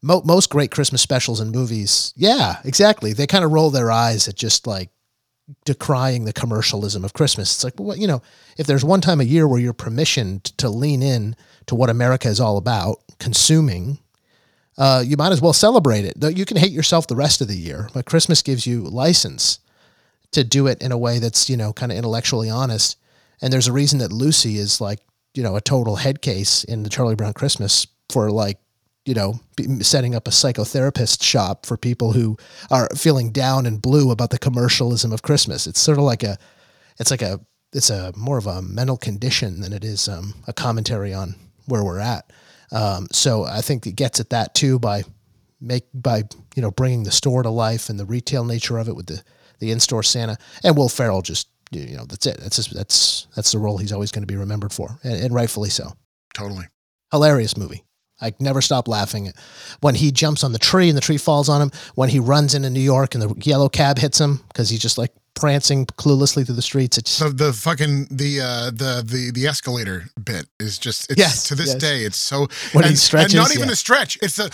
mo- 0.01 0.21
most 0.23 0.49
great 0.49 0.71
christmas 0.71 1.01
specials 1.01 1.39
and 1.39 1.51
movies 1.51 2.13
yeah 2.15 2.57
exactly. 2.63 3.13
They 3.13 3.27
kind 3.27 3.43
of 3.43 3.51
roll 3.51 3.69
their 3.69 3.91
eyes 3.91 4.27
at 4.27 4.35
just 4.35 4.67
like 4.67 4.89
decrying 5.65 6.25
the 6.25 6.33
commercialism 6.33 7.03
of 7.03 7.13
christmas 7.13 7.53
it's 7.53 7.63
like 7.63 7.73
well, 7.77 7.97
you 7.97 8.07
know 8.07 8.21
if 8.57 8.65
there's 8.65 8.85
one 8.85 9.01
time 9.01 9.19
a 9.19 9.25
year 9.25 9.47
where 9.47 9.59
you're 9.59 9.73
permissioned 9.73 10.43
to 10.57 10.69
lean 10.69 11.03
in 11.03 11.35
to 11.65 11.75
what 11.75 11.89
america 11.89 12.27
is 12.27 12.39
all 12.39 12.57
about 12.57 12.97
consuming 13.19 13.99
uh, 14.77 15.03
you 15.05 15.17
might 15.17 15.31
as 15.31 15.41
well 15.41 15.53
celebrate 15.53 16.05
it. 16.05 16.35
You 16.35 16.45
can 16.45 16.57
hate 16.57 16.71
yourself 16.71 17.07
the 17.07 17.15
rest 17.15 17.41
of 17.41 17.47
the 17.47 17.55
year, 17.55 17.89
but 17.93 18.05
Christmas 18.05 18.41
gives 18.41 18.65
you 18.65 18.81
license 18.81 19.59
to 20.31 20.43
do 20.43 20.67
it 20.67 20.81
in 20.81 20.91
a 20.91 20.97
way 20.97 21.19
that's 21.19 21.49
you 21.49 21.57
know 21.57 21.73
kind 21.73 21.91
of 21.91 21.97
intellectually 21.97 22.49
honest. 22.49 22.97
And 23.41 23.51
there's 23.51 23.67
a 23.67 23.73
reason 23.73 23.99
that 23.99 24.11
Lucy 24.11 24.57
is 24.57 24.81
like 24.81 24.99
you 25.33 25.43
know 25.43 25.55
a 25.55 25.61
total 25.61 25.97
head 25.97 26.21
case 26.21 26.63
in 26.63 26.83
the 26.83 26.89
Charlie 26.89 27.15
Brown 27.15 27.33
Christmas 27.33 27.87
for 28.09 28.31
like 28.31 28.57
you 29.05 29.13
know 29.13 29.39
setting 29.81 30.15
up 30.15 30.27
a 30.27 30.31
psychotherapist 30.31 31.21
shop 31.23 31.65
for 31.65 31.77
people 31.77 32.13
who 32.13 32.37
are 32.71 32.87
feeling 32.95 33.31
down 33.31 33.65
and 33.65 33.81
blue 33.81 34.11
about 34.11 34.29
the 34.29 34.39
commercialism 34.39 35.11
of 35.11 35.21
Christmas. 35.21 35.67
It's 35.67 35.79
sort 35.79 35.97
of 35.97 36.03
like 36.03 36.23
a 36.23 36.37
it's 36.99 37.11
like 37.11 37.21
a 37.21 37.39
it's 37.73 37.89
a 37.89 38.13
more 38.15 38.37
of 38.37 38.47
a 38.47 38.61
mental 38.61 38.97
condition 38.97 39.61
than 39.61 39.73
it 39.73 39.83
is 39.83 40.07
um, 40.07 40.35
a 40.47 40.53
commentary 40.53 41.13
on 41.13 41.35
where 41.65 41.83
we're 41.83 41.99
at. 41.99 42.31
Um, 42.71 43.07
so 43.11 43.43
I 43.43 43.61
think 43.61 43.85
it 43.87 43.95
gets 43.95 44.19
at 44.19 44.29
that 44.29 44.53
too 44.53 44.79
by 44.79 45.03
make 45.59 45.85
by 45.93 46.23
you 46.55 46.61
know 46.61 46.71
bringing 46.71 47.03
the 47.03 47.11
store 47.11 47.43
to 47.43 47.49
life 47.49 47.89
and 47.89 47.99
the 47.99 48.05
retail 48.05 48.43
nature 48.43 48.77
of 48.77 48.87
it 48.87 48.95
with 48.95 49.07
the 49.07 49.23
the 49.59 49.71
in-store 49.71 50.03
Santa, 50.03 50.37
and 50.63 50.75
Will 50.75 50.89
Ferrell 50.89 51.21
just 51.21 51.47
you 51.71 51.97
know 51.97 52.05
that's 52.05 52.25
it. 52.25 52.37
That's 52.37 52.57
just, 52.57 52.73
that's 52.73 53.27
that's 53.35 53.51
the 53.51 53.59
role 53.59 53.77
he's 53.77 53.93
always 53.93 54.11
going 54.11 54.23
to 54.23 54.31
be 54.31 54.37
remembered 54.37 54.73
for, 54.73 54.99
and, 55.03 55.15
and 55.15 55.33
rightfully 55.33 55.69
so. 55.69 55.93
Totally. 56.33 56.65
Hilarious 57.11 57.55
movie. 57.55 57.83
I 58.23 58.33
never 58.39 58.61
stop 58.61 58.87
laughing 58.87 59.31
when 59.81 59.95
he 59.95 60.11
jumps 60.11 60.43
on 60.43 60.51
the 60.53 60.59
tree 60.59 60.87
and 60.89 60.97
the 60.97 61.01
tree 61.01 61.17
falls 61.17 61.49
on 61.49 61.61
him. 61.61 61.71
When 61.95 62.09
he 62.09 62.19
runs 62.19 62.55
into 62.55 62.69
New 62.69 62.79
York 62.79 63.13
and 63.15 63.21
the 63.21 63.35
yellow 63.45 63.69
cab 63.69 63.97
hits 63.99 64.19
him 64.19 64.39
because 64.47 64.69
he's 64.69 64.79
just 64.81 64.97
like 64.97 65.11
prancing 65.35 65.85
cluelessly 65.87 66.45
through 66.45 66.55
the 66.55 66.61
streets. 66.61 66.97
It's 66.97 67.11
So 67.11 67.29
the 67.29 67.51
fucking 67.53 68.07
the 68.11 68.39
uh 68.41 68.65
the 68.71 69.03
the 69.05 69.31
the 69.33 69.47
escalator 69.47 70.05
bit 70.23 70.45
is 70.59 70.77
just 70.77 71.09
it's 71.11 71.19
Yes, 71.19 71.43
to 71.49 71.55
this 71.55 71.73
yes. 71.73 71.81
day 71.81 71.97
it's 72.05 72.17
so 72.17 72.47
When 72.71 72.85
he 72.85 72.95
stretches, 72.95 73.33
and 73.33 73.41
not 73.43 73.53
even 73.55 73.67
yeah. 73.67 73.73
a 73.73 73.75
stretch 73.75 74.17
it's 74.21 74.39
a 74.39 74.49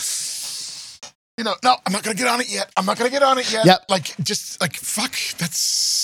you 1.38 1.43
know 1.43 1.55
no 1.63 1.76
I'm 1.86 1.93
not 1.93 2.03
gonna 2.03 2.15
get 2.15 2.28
on 2.28 2.41
it 2.41 2.49
yet 2.49 2.72
I'm 2.78 2.86
not 2.86 2.97
gonna 2.97 3.09
get 3.09 3.24
on 3.24 3.38
it 3.38 3.51
yet 3.51 3.65
Yep. 3.65 3.86
like 3.89 4.15
just 4.24 4.59
like 4.61 4.76
fuck 4.76 5.13
that's 5.38 5.59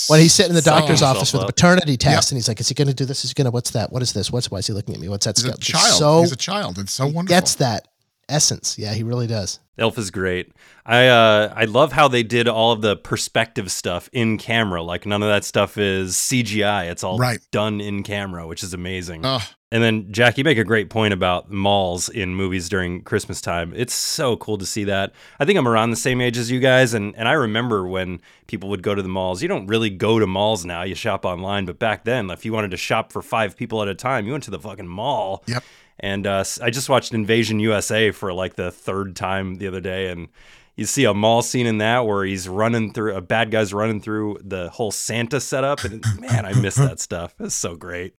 when 0.08 0.20
he's 0.20 0.32
sitting 0.34 0.50
in 0.50 0.54
the 0.56 0.62
doctor's 0.62 1.02
office 1.02 1.32
with 1.32 1.42
a 1.42 1.46
paternity 1.46 1.96
test 1.96 2.30
and 2.30 2.36
he's 2.36 2.48
like, 2.48 2.60
"Is 2.60 2.68
he 2.68 2.74
going 2.74 2.88
to 2.88 2.94
do 2.94 3.04
this? 3.04 3.24
Is 3.24 3.30
he 3.30 3.34
going 3.34 3.46
to? 3.46 3.50
What's 3.50 3.70
that? 3.70 3.92
What 3.92 4.02
is 4.02 4.12
this? 4.12 4.30
What's 4.30 4.50
why 4.50 4.58
is 4.58 4.66
he 4.66 4.72
looking 4.72 4.94
at 4.94 5.00
me? 5.00 5.08
What's 5.08 5.26
that?" 5.26 5.36
he's 5.36 5.44
a 5.44 5.48
stuff?" 5.48 5.58
It's 5.58 5.66
child 5.66 5.98
So 5.98 6.20
he's 6.20 6.32
a 6.32 6.36
child 6.36 6.78
it's 6.78 6.92
so 6.92 7.06
he 7.06 7.12
wonderful 7.12 7.36
gets 7.36 7.54
that 7.56 7.88
essence. 8.28 8.78
Yeah, 8.78 8.92
he 8.94 9.02
really 9.02 9.26
does. 9.26 9.60
Elf 9.78 9.98
is 9.98 10.10
great. 10.10 10.52
I 10.86 11.06
uh, 11.08 11.52
I 11.54 11.64
love 11.66 11.92
how 11.92 12.08
they 12.08 12.22
did 12.22 12.48
all 12.48 12.72
of 12.72 12.80
the 12.80 12.96
perspective 12.96 13.70
stuff 13.70 14.08
in 14.12 14.38
camera. 14.38 14.82
Like 14.82 15.04
none 15.06 15.22
of 15.22 15.28
that 15.28 15.44
stuff 15.44 15.76
is 15.76 16.14
CGI. 16.14 16.90
It's 16.90 17.04
all 17.04 17.18
Right. 17.18 17.40
done 17.52 17.80
in 17.80 18.02
camera, 18.02 18.46
which 18.46 18.62
is 18.62 18.72
amazing. 18.72 19.24
Ugh. 19.24 19.42
And 19.72 19.82
then 19.82 20.12
Jack, 20.12 20.38
you 20.38 20.44
make 20.44 20.58
a 20.58 20.64
great 20.64 20.90
point 20.90 21.12
about 21.12 21.50
malls 21.50 22.08
in 22.08 22.36
movies 22.36 22.68
during 22.68 23.02
Christmas 23.02 23.40
time. 23.40 23.72
It's 23.74 23.94
so 23.94 24.36
cool 24.36 24.58
to 24.58 24.66
see 24.66 24.84
that. 24.84 25.12
I 25.40 25.44
think 25.44 25.58
I'm 25.58 25.66
around 25.66 25.90
the 25.90 25.96
same 25.96 26.20
age 26.20 26.38
as 26.38 26.52
you 26.52 26.60
guys, 26.60 26.94
and 26.94 27.16
and 27.16 27.26
I 27.26 27.32
remember 27.32 27.86
when 27.86 28.20
people 28.46 28.68
would 28.68 28.82
go 28.82 28.94
to 28.94 29.02
the 29.02 29.08
malls. 29.08 29.42
You 29.42 29.48
don't 29.48 29.66
really 29.66 29.90
go 29.90 30.20
to 30.20 30.26
malls 30.26 30.64
now; 30.64 30.82
you 30.82 30.94
shop 30.94 31.24
online. 31.24 31.64
But 31.64 31.80
back 31.80 32.04
then, 32.04 32.30
if 32.30 32.44
you 32.44 32.52
wanted 32.52 32.70
to 32.70 32.76
shop 32.76 33.12
for 33.12 33.22
five 33.22 33.56
people 33.56 33.82
at 33.82 33.88
a 33.88 33.94
time, 33.94 34.24
you 34.24 34.32
went 34.32 34.44
to 34.44 34.52
the 34.52 34.60
fucking 34.60 34.86
mall. 34.86 35.42
Yep. 35.46 35.64
And 35.98 36.26
uh, 36.28 36.44
I 36.62 36.70
just 36.70 36.88
watched 36.88 37.12
Invasion 37.12 37.58
USA 37.58 38.12
for 38.12 38.32
like 38.32 38.54
the 38.54 38.70
third 38.70 39.16
time 39.16 39.56
the 39.56 39.66
other 39.66 39.80
day, 39.80 40.10
and 40.10 40.28
you 40.76 40.84
see 40.84 41.04
a 41.06 41.14
mall 41.14 41.42
scene 41.42 41.66
in 41.66 41.78
that 41.78 42.06
where 42.06 42.24
he's 42.24 42.48
running 42.48 42.92
through 42.92 43.16
a 43.16 43.20
bad 43.20 43.50
guy's 43.50 43.74
running 43.74 44.00
through 44.00 44.38
the 44.44 44.70
whole 44.70 44.92
Santa 44.92 45.40
setup, 45.40 45.82
and 45.82 46.04
man, 46.20 46.46
I 46.46 46.52
miss 46.52 46.76
that 46.76 47.00
stuff. 47.00 47.34
It's 47.40 47.54
so 47.54 47.74
great. 47.74 48.14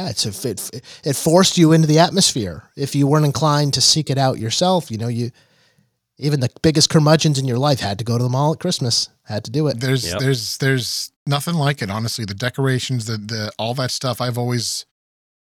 Yeah, 0.00 0.08
it's 0.10 0.24
a, 0.44 0.50
it 0.50 0.82
it 1.04 1.16
forced 1.16 1.58
you 1.58 1.72
into 1.72 1.86
the 1.86 1.98
atmosphere. 1.98 2.64
If 2.76 2.94
you 2.94 3.06
weren't 3.06 3.26
inclined 3.26 3.74
to 3.74 3.80
seek 3.80 4.08
it 4.08 4.16
out 4.18 4.38
yourself, 4.38 4.90
you 4.90 4.96
know, 4.96 5.08
you 5.08 5.30
even 6.18 6.40
the 6.40 6.50
biggest 6.62 6.90
curmudgeons 6.90 7.38
in 7.38 7.46
your 7.46 7.58
life 7.58 7.80
had 7.80 7.98
to 7.98 8.04
go 8.04 8.16
to 8.16 8.24
the 8.24 8.30
mall 8.30 8.52
at 8.52 8.60
Christmas. 8.60 9.08
Had 9.24 9.44
to 9.44 9.50
do 9.50 9.66
it. 9.68 9.80
there's 9.80 10.06
Yep. 10.06 10.18
there's 10.20 10.58
there's 10.58 11.12
nothing 11.26 11.54
like 11.54 11.82
it 11.82 11.90
honestly 11.90 12.24
the 12.24 12.34
decorations 12.34 13.04
the 13.04 13.16
the 13.18 13.52
all 13.58 13.74
that 13.74 13.90
stuff 13.90 14.20
I've 14.20 14.36
always 14.38 14.86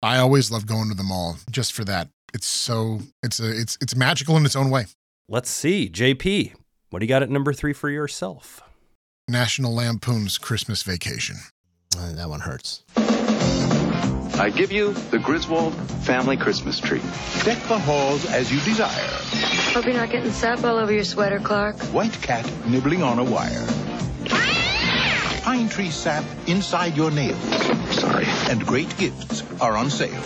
I 0.03 0.19
always 0.19 0.51
love 0.51 0.67
going 0.67 0.89
to 0.89 0.95
the 0.97 1.05
mall 1.05 1.37
just 1.51 1.73
for 1.73 1.85
that 1.85 2.09
it's 2.35 2.47
so 2.47 3.01
it's 3.23 3.39
a 3.39 3.51
it's 3.61 3.79
it's 3.81 3.95
magical 3.95 4.37
in 4.37 4.45
its 4.45 4.57
own 4.57 4.71
way 4.71 4.87
Let's 5.29 5.51
see, 5.51 5.91
JP, 5.91 6.55
what 6.91 6.99
do 7.01 7.05
you 7.05 7.09
got 7.09 7.23
at 7.23 7.29
number 7.31 7.53
three 7.53 7.75
for 7.75 7.91
yourself? 7.91 8.63
National 9.29 9.75
Lampoon's 9.75 10.39
Christmas 10.39 10.83
Vacation 10.83 11.37
Uh, 11.97 12.13
that 12.15 12.29
one 12.29 12.41
hurts. 12.41 12.83
I 14.39 14.51
give 14.51 14.71
you 14.71 14.93
the 14.93 15.19
Griswold 15.19 15.75
family 16.05 16.37
Christmas 16.37 16.79
tree. 16.79 17.03
Deck 17.43 17.61
the 17.67 17.77
halls 17.77 18.25
as 18.27 18.53
you 18.53 18.61
desire. 18.61 19.11
Hope 19.73 19.85
you're 19.85 19.95
not 19.95 20.11
getting 20.11 20.31
sap 20.31 20.63
all 20.63 20.77
over 20.77 20.93
your 20.93 21.03
sweater, 21.03 21.41
Clark. 21.41 21.77
White 21.87 22.13
cat 22.23 22.49
nibbling 22.65 23.03
on 23.03 23.19
a 23.19 23.25
wire. 23.25 23.67
Pine 25.43 25.69
tree 25.69 25.91
sap 25.91 26.25
inside 26.47 26.97
your 26.97 27.11
nails. 27.11 27.43
Sorry. 27.97 28.27
And 28.49 28.65
great 28.65 28.97
gifts 28.97 29.43
are 29.61 29.77
on 29.77 29.91
sale. 29.91 30.23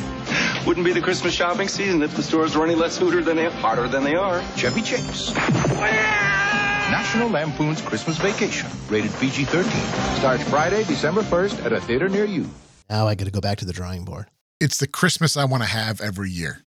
Wouldn't 0.66 0.84
be 0.84 0.92
the 0.92 1.00
Christmas 1.00 1.32
shopping 1.32 1.68
season 1.68 2.02
if 2.02 2.14
the 2.14 2.22
stores 2.22 2.54
were 2.54 2.66
any 2.66 2.74
less 2.74 2.98
hooter 2.98 3.22
than 3.22 3.36
they 3.36 3.46
are, 3.46 3.50
harder 3.50 3.88
than 3.88 4.04
they 4.04 4.14
are. 4.14 4.42
Chevy 4.56 4.82
Chase. 4.82 5.34
National 6.90 7.30
Lampoon's 7.30 7.80
Christmas 7.80 8.18
Vacation. 8.18 8.68
Rated 8.90 9.12
PG-13. 9.14 10.18
Starts 10.18 10.42
Friday, 10.50 10.84
December 10.84 11.22
1st 11.22 11.64
at 11.64 11.72
a 11.72 11.80
theater 11.80 12.10
near 12.10 12.26
you. 12.26 12.46
Now 12.92 13.08
I 13.08 13.14
got 13.14 13.24
to 13.24 13.30
go 13.30 13.40
back 13.40 13.56
to 13.58 13.64
the 13.64 13.72
drawing 13.72 14.04
board. 14.04 14.26
it's 14.60 14.76
the 14.76 14.86
Christmas 14.86 15.34
I 15.38 15.46
want 15.46 15.62
to 15.62 15.68
have 15.68 16.02
every 16.02 16.30
year. 16.30 16.62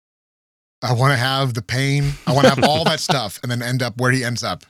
I 0.82 0.92
want 0.92 1.12
to 1.12 1.16
have 1.16 1.54
the 1.54 1.62
pain 1.62 2.14
I 2.26 2.32
want 2.32 2.48
to 2.48 2.54
have 2.54 2.64
all 2.64 2.82
that 2.84 2.98
stuff 3.10 3.38
and 3.42 3.50
then 3.50 3.62
end 3.62 3.80
up 3.80 4.00
where 4.00 4.10
he 4.10 4.24
ends 4.24 4.42
up. 4.42 4.64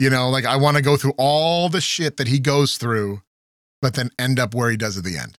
You 0.00 0.10
know 0.10 0.28
like 0.30 0.44
I 0.44 0.56
want 0.56 0.76
to 0.76 0.82
go 0.82 0.96
through 0.96 1.14
all 1.16 1.68
the 1.68 1.80
shit 1.80 2.16
that 2.16 2.26
he 2.26 2.40
goes 2.40 2.76
through 2.76 3.22
but 3.80 3.94
then 3.94 4.10
end 4.18 4.40
up 4.40 4.52
where 4.52 4.68
he 4.68 4.76
does 4.76 4.98
at 4.98 5.04
the 5.04 5.16
end. 5.16 5.38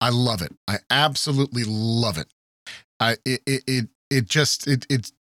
I 0.00 0.10
love 0.10 0.40
it. 0.40 0.52
I 0.68 0.76
absolutely 0.88 1.64
love 1.66 2.16
it. 2.16 2.28
I 3.00 3.16
it 3.24 3.42
it 3.44 3.64
it, 3.66 3.88
it 4.10 4.28
just 4.28 4.68
it 4.68 4.86
it's 4.88 5.12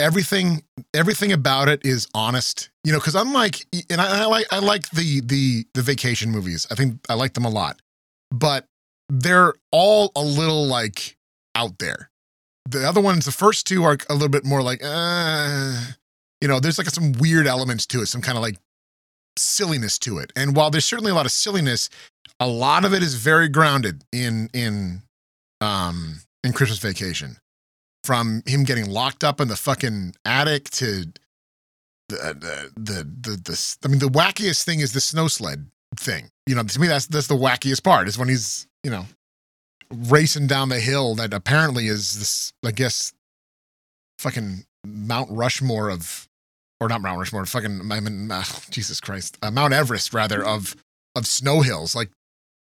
everything 0.00 0.64
everything 0.92 1.30
about 1.30 1.68
it 1.68 1.86
is 1.86 2.08
honest 2.14 2.70
you 2.82 2.90
know 2.90 2.98
because 2.98 3.14
unlike 3.14 3.64
and 3.90 4.00
I, 4.00 4.22
I 4.22 4.24
like 4.24 4.46
i 4.50 4.58
like 4.58 4.90
the 4.90 5.20
the 5.20 5.66
the 5.74 5.82
vacation 5.82 6.32
movies. 6.32 6.66
I 6.68 6.74
think 6.74 6.98
i 7.08 7.14
like 7.14 7.34
them 7.34 7.44
a 7.44 7.50
lot 7.50 7.80
but 8.30 8.66
they're 9.08 9.54
all 9.72 10.12
a 10.14 10.22
little 10.22 10.66
like 10.66 11.16
out 11.54 11.78
there. 11.78 12.10
The 12.68 12.86
other 12.86 13.00
ones 13.00 13.24
the 13.24 13.32
first 13.32 13.66
two 13.66 13.82
are 13.84 13.98
a 14.08 14.14
little 14.14 14.28
bit 14.28 14.44
more 14.44 14.62
like 14.62 14.80
uh 14.84 15.86
you 16.40 16.48
know 16.48 16.60
there's 16.60 16.78
like 16.78 16.88
some 16.88 17.12
weird 17.12 17.46
elements 17.46 17.86
to 17.86 18.02
it 18.02 18.06
some 18.06 18.22
kind 18.22 18.38
of 18.38 18.42
like 18.42 18.56
silliness 19.36 19.98
to 20.00 20.18
it. 20.18 20.32
And 20.36 20.54
while 20.54 20.70
there's 20.70 20.84
certainly 20.84 21.10
a 21.10 21.14
lot 21.14 21.26
of 21.26 21.32
silliness 21.32 21.90
a 22.38 22.46
lot 22.46 22.84
of 22.84 22.94
it 22.94 23.02
is 23.02 23.14
very 23.14 23.48
grounded 23.48 24.04
in 24.12 24.48
in 24.52 25.02
um 25.60 26.20
in 26.44 26.52
christmas 26.52 26.78
vacation. 26.78 27.36
From 28.04 28.42
him 28.46 28.64
getting 28.64 28.88
locked 28.88 29.24
up 29.24 29.40
in 29.40 29.48
the 29.48 29.56
fucking 29.56 30.14
attic 30.24 30.70
to 30.70 31.04
the 32.08 32.16
the 32.16 32.70
the 32.76 33.02
the, 33.02 33.36
the 33.36 33.76
I 33.84 33.88
mean 33.88 33.98
the 33.98 34.06
wackiest 34.06 34.64
thing 34.64 34.80
is 34.80 34.92
the 34.92 35.00
snow 35.00 35.28
sled 35.28 35.66
thing. 35.96 36.30
You 36.46 36.54
know, 36.54 36.62
to 36.62 36.80
me 36.80 36.88
that's 36.88 37.06
that's 37.06 37.26
the 37.26 37.36
wackiest 37.36 37.82
part 37.82 38.08
is 38.08 38.18
when 38.18 38.28
he's, 38.28 38.66
you 38.82 38.90
know, 38.90 39.06
racing 39.90 40.46
down 40.46 40.68
the 40.68 40.80
hill 40.80 41.14
that 41.16 41.32
apparently 41.32 41.86
is 41.86 42.18
this 42.18 42.52
I 42.64 42.72
guess 42.72 43.12
fucking 44.18 44.64
Mount 44.84 45.30
Rushmore 45.30 45.90
of 45.90 46.28
or 46.80 46.88
not 46.88 47.02
Mount 47.02 47.18
Rushmore, 47.18 47.44
fucking 47.46 47.90
I 47.90 48.00
mean 48.00 48.30
uh, 48.30 48.44
Jesus 48.70 49.00
Christ. 49.00 49.36
Uh, 49.42 49.50
Mount 49.50 49.72
Everest 49.72 50.14
rather 50.14 50.44
of 50.44 50.76
of 51.14 51.26
snow 51.26 51.60
hills. 51.62 51.94
Like 51.94 52.10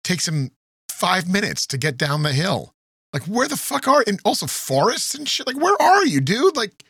takes 0.03 0.27
him 0.27 0.51
5 0.89 1.29
minutes 1.29 1.67
to 1.67 1.77
get 1.77 1.97
down 1.97 2.23
the 2.23 2.33
hill. 2.33 2.73
Like 3.13 3.23
where 3.23 3.47
the 3.47 3.57
fuck 3.57 3.87
are 3.87 4.03
and 4.07 4.19
also 4.23 4.47
forests 4.47 5.13
and 5.15 5.27
shit. 5.27 5.47
Like 5.47 5.57
where 5.59 5.79
are 5.81 6.05
you, 6.05 6.21
dude? 6.21 6.55
Like 6.55 6.83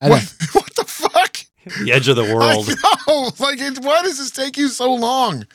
what, 0.00 0.34
what 0.52 0.74
the 0.74 0.84
fuck? 0.84 1.38
The 1.80 1.92
edge 1.92 2.08
of 2.08 2.16
the 2.16 2.24
world. 2.34 2.68
I 2.68 2.96
know. 3.06 3.30
Like, 3.38 3.60
it, 3.60 3.78
why 3.84 4.02
does 4.02 4.18
this 4.18 4.30
take 4.30 4.56
you 4.56 4.68
so 4.68 4.92
long? 4.94 5.46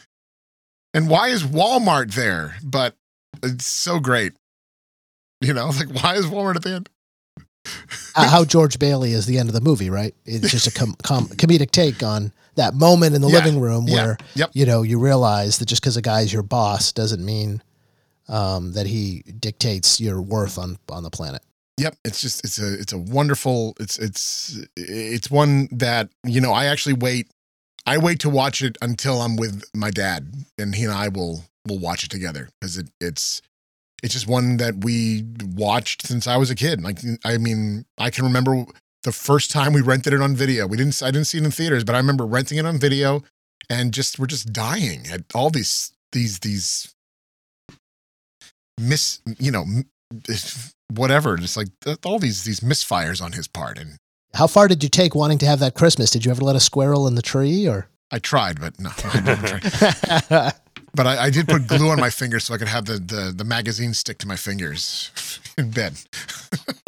And 0.93 1.09
why 1.09 1.29
is 1.29 1.43
Walmart 1.43 2.13
there? 2.13 2.55
But 2.63 2.95
it's 3.43 3.65
so 3.65 3.99
great. 3.99 4.33
You 5.41 5.53
know, 5.53 5.67
like, 5.77 5.89
why 6.03 6.15
is 6.15 6.25
Walmart 6.25 6.55
at 6.55 6.63
the 6.63 6.73
end? 6.75 6.89
Uh, 8.15 8.29
how 8.29 8.45
George 8.45 8.79
Bailey 8.79 9.11
is 9.11 9.25
the 9.25 9.37
end 9.37 9.49
of 9.49 9.53
the 9.53 9.61
movie, 9.61 9.89
right? 9.89 10.15
It's 10.25 10.49
just 10.51 10.67
a 10.67 10.71
com- 10.71 10.95
com- 11.03 11.27
comedic 11.27 11.71
take 11.71 12.01
on 12.01 12.31
that 12.55 12.73
moment 12.73 13.13
in 13.15 13.21
the 13.21 13.27
Yeah, 13.27 13.39
living 13.39 13.59
room 13.59 13.87
yeah, 13.87 13.93
where 14.05 14.17
yep. 14.35 14.49
you 14.53 14.65
know 14.65 14.81
you 14.83 14.99
realize 14.99 15.57
that 15.59 15.65
just 15.67 15.81
because 15.81 15.97
a 15.97 16.01
guy's 16.01 16.31
your 16.31 16.43
boss 16.43 16.91
doesn't 16.93 17.23
mean 17.23 17.61
um, 18.29 18.71
that 18.73 18.87
he 18.87 19.23
dictates 19.39 19.99
your 19.99 20.21
worth 20.21 20.57
on 20.57 20.77
on 20.89 21.03
the 21.03 21.09
planet. 21.09 21.41
Yep, 21.79 21.95
it's 22.03 22.21
just 22.21 22.43
it's 22.43 22.59
a 22.59 22.73
it's 22.73 22.93
a 22.93 22.97
wonderful 22.97 23.75
it's 23.79 23.99
it's 23.99 24.59
it's 24.75 25.29
one 25.29 25.67
that 25.71 26.09
you 26.25 26.41
know 26.41 26.51
I 26.51 26.65
actually 26.65 26.93
wait 26.93 27.29
I 27.85 27.99
wait 27.99 28.19
to 28.21 28.29
watch 28.29 28.63
it 28.63 28.77
until 28.81 29.21
I'm 29.21 29.35
with 29.35 29.63
my 29.75 29.91
dad 29.91 30.33
and 30.57 30.73
he 30.73 30.85
and 30.85 30.93
I 30.93 31.09
will 31.09 31.43
will 31.67 31.77
watch 31.77 32.03
it 32.03 32.09
together 32.09 32.49
because 32.59 32.77
it 32.77 32.89
it's 32.99 33.43
it's 34.01 34.13
just 34.13 34.27
one 34.27 34.57
that 34.57 34.83
we 34.83 35.23
watched 35.55 36.07
since 36.07 36.25
I 36.27 36.37
was 36.37 36.49
a 36.49 36.55
kid. 36.55 36.81
Like 36.81 36.99
I 37.23 37.37
mean 37.37 37.85
I 37.99 38.09
can 38.09 38.25
remember 38.25 38.65
the 39.03 39.11
first 39.11 39.51
time 39.51 39.73
we 39.73 39.81
rented 39.81 40.13
it 40.13 40.21
on 40.21 40.35
video. 40.35 40.65
We 40.65 40.77
didn't 40.77 41.01
I 41.03 41.11
didn't 41.11 41.27
see 41.27 41.37
it 41.37 41.43
in 41.43 41.51
theaters, 41.51 41.83
but 41.83 41.93
I 41.93 41.99
remember 41.99 42.25
renting 42.25 42.57
it 42.57 42.65
on 42.65 42.79
video 42.79 43.23
and 43.69 43.93
just 43.93 44.17
we're 44.17 44.25
just 44.25 44.51
dying 44.51 45.05
at 45.11 45.23
all 45.35 45.51
these 45.51 45.91
these 46.11 46.39
these 46.39 46.95
miss 48.79 49.19
you 49.39 49.51
know 49.51 49.63
whatever 50.93 51.35
just 51.37 51.57
like 51.57 51.67
all 52.05 52.19
these 52.19 52.43
these 52.43 52.61
misfires 52.61 53.21
on 53.21 53.33
his 53.33 53.47
part 53.47 53.77
and 53.77 53.97
How 54.35 54.47
far 54.47 54.67
did 54.67 54.83
you 54.83 54.89
take 54.89 55.15
wanting 55.15 55.37
to 55.39 55.45
have 55.45 55.59
that 55.59 55.73
Christmas? 55.75 56.11
Did 56.11 56.25
you 56.25 56.31
ever 56.31 56.41
let 56.41 56.55
a 56.55 56.59
squirrel 56.59 57.07
in 57.07 57.15
the 57.15 57.21
tree 57.21 57.67
or? 57.67 57.89
i 58.09 58.19
tried 58.19 58.59
but 58.61 58.79
no 58.79 58.89
I 59.03 59.19
didn't 59.19 59.45
try. 60.29 60.51
but 60.95 61.05
I, 61.07 61.25
I 61.25 61.29
did 61.29 61.45
put 61.47 61.67
glue 61.67 61.89
on 61.89 61.99
my 61.99 62.09
fingers 62.09 62.45
so 62.45 62.53
i 62.53 62.57
could 62.57 62.69
have 62.69 62.85
the 62.85 62.93
the, 62.99 63.33
the 63.35 63.43
magazine 63.43 63.93
stick 63.93 64.17
to 64.19 64.27
my 64.27 64.37
fingers 64.37 65.11
in 65.57 65.71
bed 65.71 65.93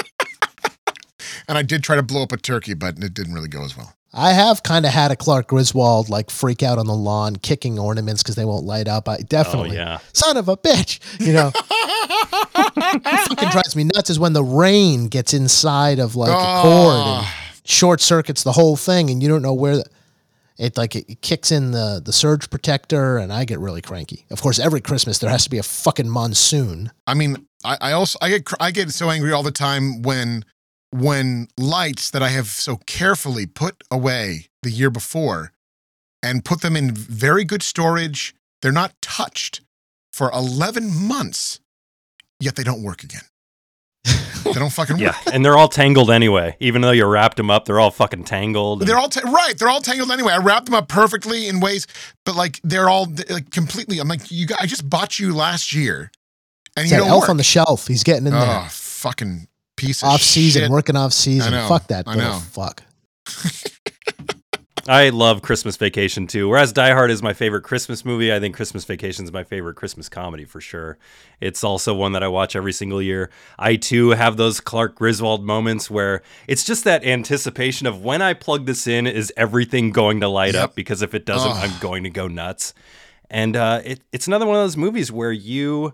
and 1.49 1.57
i 1.57 1.61
did 1.61 1.84
try 1.84 1.97
to 1.97 2.03
blow 2.03 2.24
up 2.24 2.32
a 2.32 2.38
turkey 2.38 2.74
but 2.74 3.03
it 3.03 3.13
didn't 3.13 3.34
really 3.34 3.49
go 3.49 3.63
as 3.65 3.76
well 3.76 3.93
I 4.14 4.34
have 4.34 4.64
kind 4.64 4.86
of 4.86 4.91
had 4.91 5.12
a 5.12 5.16
Clark 5.16 5.47
Griswold 5.47 6.10
like 6.10 6.32
freak 6.32 6.64
out 6.64 6.78
on 6.80 6.88
the 6.88 6.95
lawn, 6.95 7.36
kicking 7.36 7.78
ornaments 7.78 8.24
because 8.24 8.36
they 8.36 8.45
won't 8.45 8.66
light 8.66 8.88
up. 8.88 9.07
I 9.07 9.18
definitely, 9.18 9.72
Oh, 9.72 9.82
yeah. 9.82 9.99
son 10.14 10.36
of 10.38 10.47
a 10.49 10.57
bitch, 10.57 10.99
you 11.26 11.34
know. 11.34 11.51
what 12.53 13.28
fucking 13.30 13.49
drives 13.49 13.76
me 13.76 13.84
nuts 13.86 14.10
is 14.10 14.20
when 14.20 14.34
the 14.34 14.43
rain 14.43 15.07
gets 15.07 15.34
inside 15.34 15.99
of 15.99 16.16
like 16.16 16.32
a 16.32 16.62
cord 16.62 16.95
and 16.95 17.28
short 17.66 18.01
circuits 18.01 18.43
the 18.43 18.51
whole 18.53 18.76
thing, 18.76 19.10
and 19.10 19.22
you 19.22 19.30
don't 19.30 19.41
know 19.41 19.53
where 19.53 19.78
the, 19.78 19.86
it 20.57 20.76
like 20.76 20.95
it 20.95 21.22
kicks 21.22 21.51
in 21.51 21.72
the 21.72 22.01
the 22.03 22.12
surge 22.12 22.49
protector, 22.49 23.18
and 23.18 23.32
I 23.32 23.45
get 23.45 23.60
really 23.60 23.82
cranky. 23.82 24.26
Of 24.32 24.41
course, 24.41 24.60
every 24.60 24.82
Christmas 24.82 25.20
there 25.20 25.30
has 25.30 25.43
to 25.43 25.49
be 25.49 25.57
a 25.60 25.64
fucking 25.64 26.10
monsoon. 26.10 26.91
I 27.07 27.14
mean, 27.14 27.45
I, 27.64 27.78
I 27.80 27.91
also 27.93 28.18
I 28.22 28.30
get 28.30 28.49
I 28.60 28.72
get 28.72 28.89
so 28.91 29.10
angry 29.10 29.32
all 29.32 29.43
the 29.43 29.51
time 29.51 30.01
when 30.01 30.43
when 30.92 31.48
lights 31.58 32.10
that 32.12 32.24
I 32.24 32.30
have 32.30 32.48
so 32.48 32.78
carefully 32.86 33.46
put 33.46 33.84
away 33.92 34.48
the 34.64 34.72
year 34.72 34.90
before 34.90 35.52
and 36.24 36.44
put 36.44 36.62
them 36.62 36.76
in 36.76 36.94
very 36.94 37.44
good 37.44 37.62
storage, 37.64 38.34
they're 38.62 38.72
not 38.72 38.94
touched 39.02 39.62
for 40.12 40.32
11 40.32 40.92
months, 41.08 41.60
yet 42.40 42.56
they 42.56 42.64
don't 42.64 42.82
work 42.84 43.04
again. 43.04 43.22
they 44.44 44.54
don't 44.54 44.72
fucking 44.72 44.98
Yeah, 44.98 45.10
work. 45.26 45.34
and 45.34 45.46
they're 45.46 45.58
all 45.58 45.68
tangled 45.68 46.10
anyway. 46.10 46.56
Even 46.60 46.82
though 46.82 46.92
you 46.92 47.06
wrapped 47.06 47.38
them 47.38 47.52
up, 47.52 47.66
they're 47.66 47.80
all 47.80 47.92
fucking 47.92 48.24
tangled. 48.24 48.82
They're 48.82 48.98
all 48.98 49.10
ta- 49.10 49.30
right. 49.30 49.54
They're 49.60 49.70
all 49.70 49.82
tangled 49.82 50.10
anyway. 50.12 50.34
I 50.34 50.38
wrapped 50.38 50.66
them 50.66 50.74
up 50.76 50.88
perfectly 50.88 51.48
in 51.48 51.60
ways, 51.60 51.86
but 52.26 52.36
like 52.36 52.60
they're 52.64 52.90
all 52.90 53.08
like 53.30 53.52
completely. 53.52 54.00
I'm 54.00 54.08
like, 54.08 54.32
you. 54.32 54.48
Got, 54.48 54.62
I 54.62 54.66
just 54.66 54.90
bought 54.90 55.20
you 55.20 55.36
last 55.36 55.74
year, 55.74 56.12
and 56.78 56.86
It's 56.86 56.92
you 56.92 56.98
that 56.98 57.04
don't 57.04 57.10
elf 57.12 57.22
work. 57.24 57.30
on 57.30 57.38
the 57.38 57.44
shelf. 57.44 57.88
He's 57.88 58.04
getting 58.04 58.26
in 58.28 58.32
there. 58.34 58.42
oh, 58.42 58.46
there. 58.62 58.70
fucking 58.70 59.48
piece 59.80 60.04
of 60.04 60.10
Off 60.10 60.22
season, 60.22 60.64
shit. 60.64 60.72
working 60.72 60.96
off 60.96 61.14
season. 61.14 61.52
Know, 61.52 61.68
Fuck 61.68 61.88
that. 61.88 62.08
I 62.08 62.16
know. 62.16 62.40
Fuck. 62.52 62.84
I 64.88 65.10
love 65.10 65.44
Christmas 65.44 65.78
Vacation 65.78 66.26
too. 66.26 66.50
Whereas 66.50 66.74
Die 66.74 66.94
Hard 66.94 67.12
is 67.12 67.22
my 67.22 67.34
favorite 67.34 67.62
Christmas 67.62 68.04
movie, 68.04 68.34
I 68.34 68.40
think 68.40 68.56
Christmas 68.56 68.86
Vacation 68.86 69.24
is 69.24 69.32
my 69.32 69.44
favorite 69.44 69.76
Christmas 69.76 70.10
comedy 70.10 70.46
for 70.46 70.60
sure. 70.60 70.98
It's 71.40 71.64
also 71.64 71.94
one 71.94 72.14
that 72.14 72.24
I 72.24 72.28
watch 72.28 72.56
every 72.56 72.74
single 72.74 73.00
year. 73.00 73.30
I 73.60 73.76
too 73.76 74.10
have 74.12 74.38
those 74.38 74.60
Clark 74.60 74.96
Griswold 74.96 75.46
moments 75.46 75.92
where 75.92 76.24
it's 76.48 76.64
just 76.64 76.86
that 76.86 77.06
anticipation 77.06 77.86
of 77.86 78.04
when 78.04 78.24
I 78.24 78.34
plug 78.34 78.66
this 78.66 78.88
in, 78.88 79.06
is 79.06 79.32
everything 79.38 79.92
going 79.92 80.22
to 80.22 80.28
light 80.28 80.56
up? 80.56 80.74
Because 80.74 81.04
if 81.04 81.14
it 81.14 81.24
doesn't, 81.24 81.52
Ugh. 81.52 81.70
I'm 81.70 81.80
going 81.80 82.04
to 82.06 82.10
go 82.10 82.28
nuts. 82.28 82.74
And 83.30 83.56
uh, 83.56 83.82
it, 83.86 84.02
it's 84.12 84.26
another 84.26 84.48
one 84.48 84.56
of 84.56 84.64
those 84.64 84.78
movies 84.78 85.12
where 85.12 85.32
you 85.32 85.94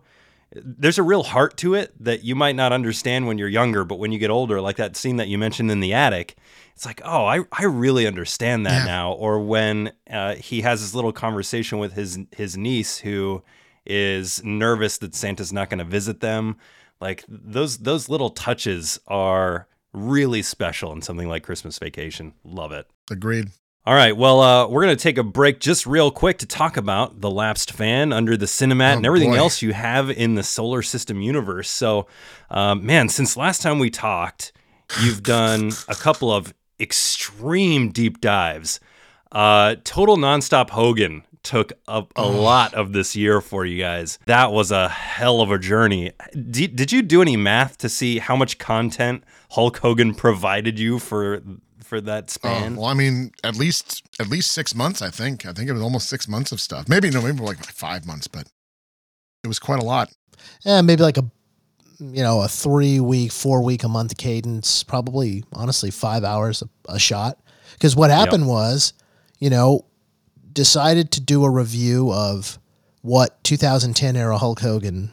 there's 0.64 0.98
a 0.98 1.04
real 1.04 1.24
heart 1.24 1.58
to 1.58 1.74
it 1.74 1.94
that 2.04 2.24
you 2.24 2.36
might 2.36 2.56
not 2.56 2.72
understand 2.72 3.28
when 3.28 3.38
you're 3.38 3.50
younger, 3.50 3.84
but 3.84 4.00
when 4.00 4.12
you 4.12 4.20
get 4.20 4.30
older, 4.30 4.62
like 4.62 4.78
that 4.78 4.96
scene 4.96 5.18
that 5.18 5.28
you 5.28 5.38
mentioned 5.38 5.72
in 5.72 5.80
the 5.80 5.94
attic, 5.94 6.36
it's 6.74 6.86
like, 6.86 7.02
oh, 7.04 7.26
I, 7.26 7.42
I 7.52 7.66
really 7.66 8.08
understand 8.08 8.66
that 8.66 8.86
now. 8.86 9.14
Or 9.14 9.40
when 9.40 9.92
uh, 10.10 10.36
he 10.36 10.62
has 10.62 10.82
this 10.82 10.94
little 10.94 11.14
conversation 11.14 11.80
with 11.80 11.94
his 11.94 12.20
his 12.32 12.58
niece 12.58 12.98
who 12.98 13.44
is 13.86 14.44
nervous 14.44 14.98
that 14.98 15.16
Santa's 15.16 15.54
not 15.54 15.70
going 15.70 15.80
to 15.80 15.86
visit 15.86 16.20
them. 16.20 16.58
Like 17.00 17.24
those 17.28 17.80
those 17.80 18.10
little 18.10 18.30
touches 18.30 19.00
are 19.08 19.68
really 19.94 20.42
special 20.42 20.92
in 20.92 21.02
something 21.02 21.28
like 21.28 21.44
Christmas 21.44 21.78
Vacation. 21.80 22.34
Love 22.44 22.72
it. 22.72 22.88
Agreed. 23.12 23.50
All 23.88 23.94
right. 23.94 24.18
Well, 24.18 24.42
uh, 24.42 24.68
we're 24.68 24.84
going 24.84 24.98
to 24.98 25.02
take 25.04 25.20
a 25.20 25.24
break 25.24 25.60
just 25.60 25.86
real 25.86 26.10
quick 26.10 26.40
to 26.40 26.48
talk 26.48 26.76
about 26.76 27.22
the 27.22 27.30
lapsed 27.30 27.72
fan 27.72 28.12
under 28.12 28.36
the 28.36 28.48
Cinemat 28.48 28.94
Oh, 28.96 28.98
and 28.98 29.06
everything 29.06 29.32
boy. 29.32 29.38
else 29.38 29.62
you 29.62 29.74
have 29.74 30.10
in 30.10 30.34
the 30.34 30.42
solar 30.42 30.82
system 30.82 31.22
universe. 31.22 31.70
So, 31.70 32.08
um, 32.50 32.84
man, 32.84 33.10
since 33.10 33.38
last 33.38 33.62
time 33.62 33.78
we 33.78 33.92
talked, 33.92 34.54
you've 35.04 35.22
done 35.22 35.72
a 35.88 35.94
couple 35.94 36.32
of 36.32 36.52
extreme 36.80 37.90
deep 37.92 38.22
dives. 38.22 38.80
Uh, 39.32 39.76
Total 39.84 40.18
Nonstop 40.18 40.72
Hogan 40.72 41.24
took 41.44 41.72
up 41.88 42.12
a 42.16 42.28
lot 42.28 42.74
of 42.74 42.92
this 42.92 43.16
year 43.16 43.40
for 43.40 43.66
you 43.66 43.80
guys. 43.80 44.18
That 44.26 44.52
was 44.52 44.72
a 44.72 44.90
hell 44.90 45.42
of 45.42 45.52
a 45.52 45.60
journey. 45.60 46.12
D- 46.50 46.66
did 46.66 46.92
you 46.92 47.04
do 47.04 47.22
any 47.22 47.38
math 47.38 47.78
to 47.80 47.90
see 47.90 48.18
how 48.18 48.36
much 48.36 48.58
content 48.58 49.24
Hulk 49.52 49.78
Hogan 49.78 50.16
provided 50.16 50.80
you 50.80 50.98
for 50.98 51.44
for 51.86 52.02
that 52.02 52.26
Oh, 52.26 52.28
span? 52.34 52.76
well, 52.76 52.86
I 52.88 52.94
mean, 52.94 53.32
at 53.44 53.56
least 53.56 54.04
at 54.20 54.28
least 54.28 54.52
six 54.52 54.74
months. 54.76 55.02
I 55.02 55.10
think. 55.10 55.46
I 55.46 55.54
think 55.54 55.70
it 55.70 55.74
was 55.74 55.82
almost 55.82 56.10
six 56.10 56.28
months 56.28 56.52
of 56.52 56.60
stuff. 56.60 56.90
Maybe 56.90 57.10
no, 57.10 57.22
maybe 57.22 57.40
like 57.40 57.64
five 57.66 58.06
months, 58.06 58.28
but 58.28 58.48
it 59.44 59.48
was 59.48 59.60
quite 59.60 59.80
a 59.80 59.86
lot. 59.86 60.12
Yeah, 60.66 60.82
maybe 60.82 61.04
like 61.04 61.18
a 61.18 61.26
you 62.00 62.24
know 62.24 62.42
a 62.42 62.48
three 62.48 63.00
week, 63.00 63.32
four 63.32 63.62
week 63.64 63.84
a 63.84 63.88
month 63.88 64.18
cadence. 64.18 64.84
Probably 64.84 65.44
honestly 65.54 65.92
five 65.92 66.24
hours 66.24 66.62
a, 66.62 66.94
a 66.94 67.00
shot. 67.00 67.40
Because 67.74 67.96
what 67.96 68.10
happened 68.10 68.48
was, 68.48 68.94
you 69.40 69.50
know, 69.50 69.86
decided 70.54 71.12
to 71.12 71.22
do 71.22 71.44
a 71.44 71.50
review 71.50 72.12
of 72.14 72.58
what 73.02 73.44
2010 73.44 74.16
era 74.16 74.38
Hulk 74.38 74.60
Hogan 74.62 75.12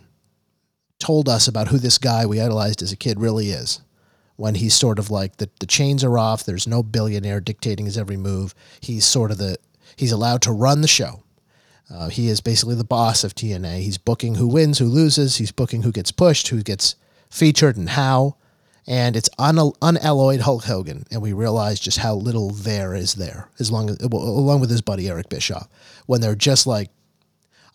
told 1.00 1.28
us 1.28 1.48
about 1.48 1.68
who 1.68 1.78
this 1.78 1.98
guy 1.98 2.24
we 2.26 2.40
idolized 2.40 2.80
as 2.82 2.92
a 2.92 2.96
kid 2.96 3.18
really 3.20 3.50
is. 3.50 3.80
When 4.36 4.54
he's 4.56 4.74
sort 4.74 4.98
of 4.98 5.10
like 5.10 5.36
the, 5.36 5.50
the 5.60 5.66
chains 5.66 6.02
are 6.02 6.18
off, 6.18 6.44
there's 6.44 6.66
no 6.66 6.82
billionaire 6.82 7.40
dictating 7.40 7.86
his 7.86 7.98
every 7.98 8.16
move. 8.16 8.54
He's 8.80 9.04
sort 9.04 9.30
of 9.30 9.38
the 9.38 9.56
he's 9.96 10.12
allowed 10.12 10.42
to 10.42 10.52
run 10.52 10.80
the 10.80 10.88
show. 10.88 11.22
Uh, 11.92 12.08
he 12.08 12.28
is 12.28 12.40
basically 12.40 12.74
the 12.74 12.84
boss 12.84 13.22
of 13.22 13.34
TNA. 13.34 13.80
He's 13.80 13.98
booking 13.98 14.36
who 14.36 14.48
wins, 14.48 14.78
who 14.78 14.86
loses. 14.86 15.36
He's 15.36 15.52
booking 15.52 15.82
who 15.82 15.92
gets 15.92 16.10
pushed, 16.10 16.48
who 16.48 16.62
gets 16.62 16.96
featured, 17.28 17.76
and 17.76 17.90
how. 17.90 18.36
And 18.86 19.14
it's 19.14 19.28
un- 19.38 19.72
unalloyed 19.82 20.40
Hulk 20.40 20.64
Hogan, 20.64 21.04
and 21.10 21.22
we 21.22 21.32
realize 21.32 21.78
just 21.78 21.98
how 21.98 22.14
little 22.14 22.50
there 22.50 22.94
is 22.94 23.14
there, 23.14 23.48
as 23.60 23.70
long 23.70 23.90
as 23.90 23.98
well, 24.00 24.22
along 24.22 24.60
with 24.60 24.70
his 24.70 24.80
buddy 24.80 25.08
Eric 25.08 25.28
Bischoff, 25.28 25.68
when 26.06 26.20
they're 26.20 26.34
just 26.34 26.66
like 26.66 26.90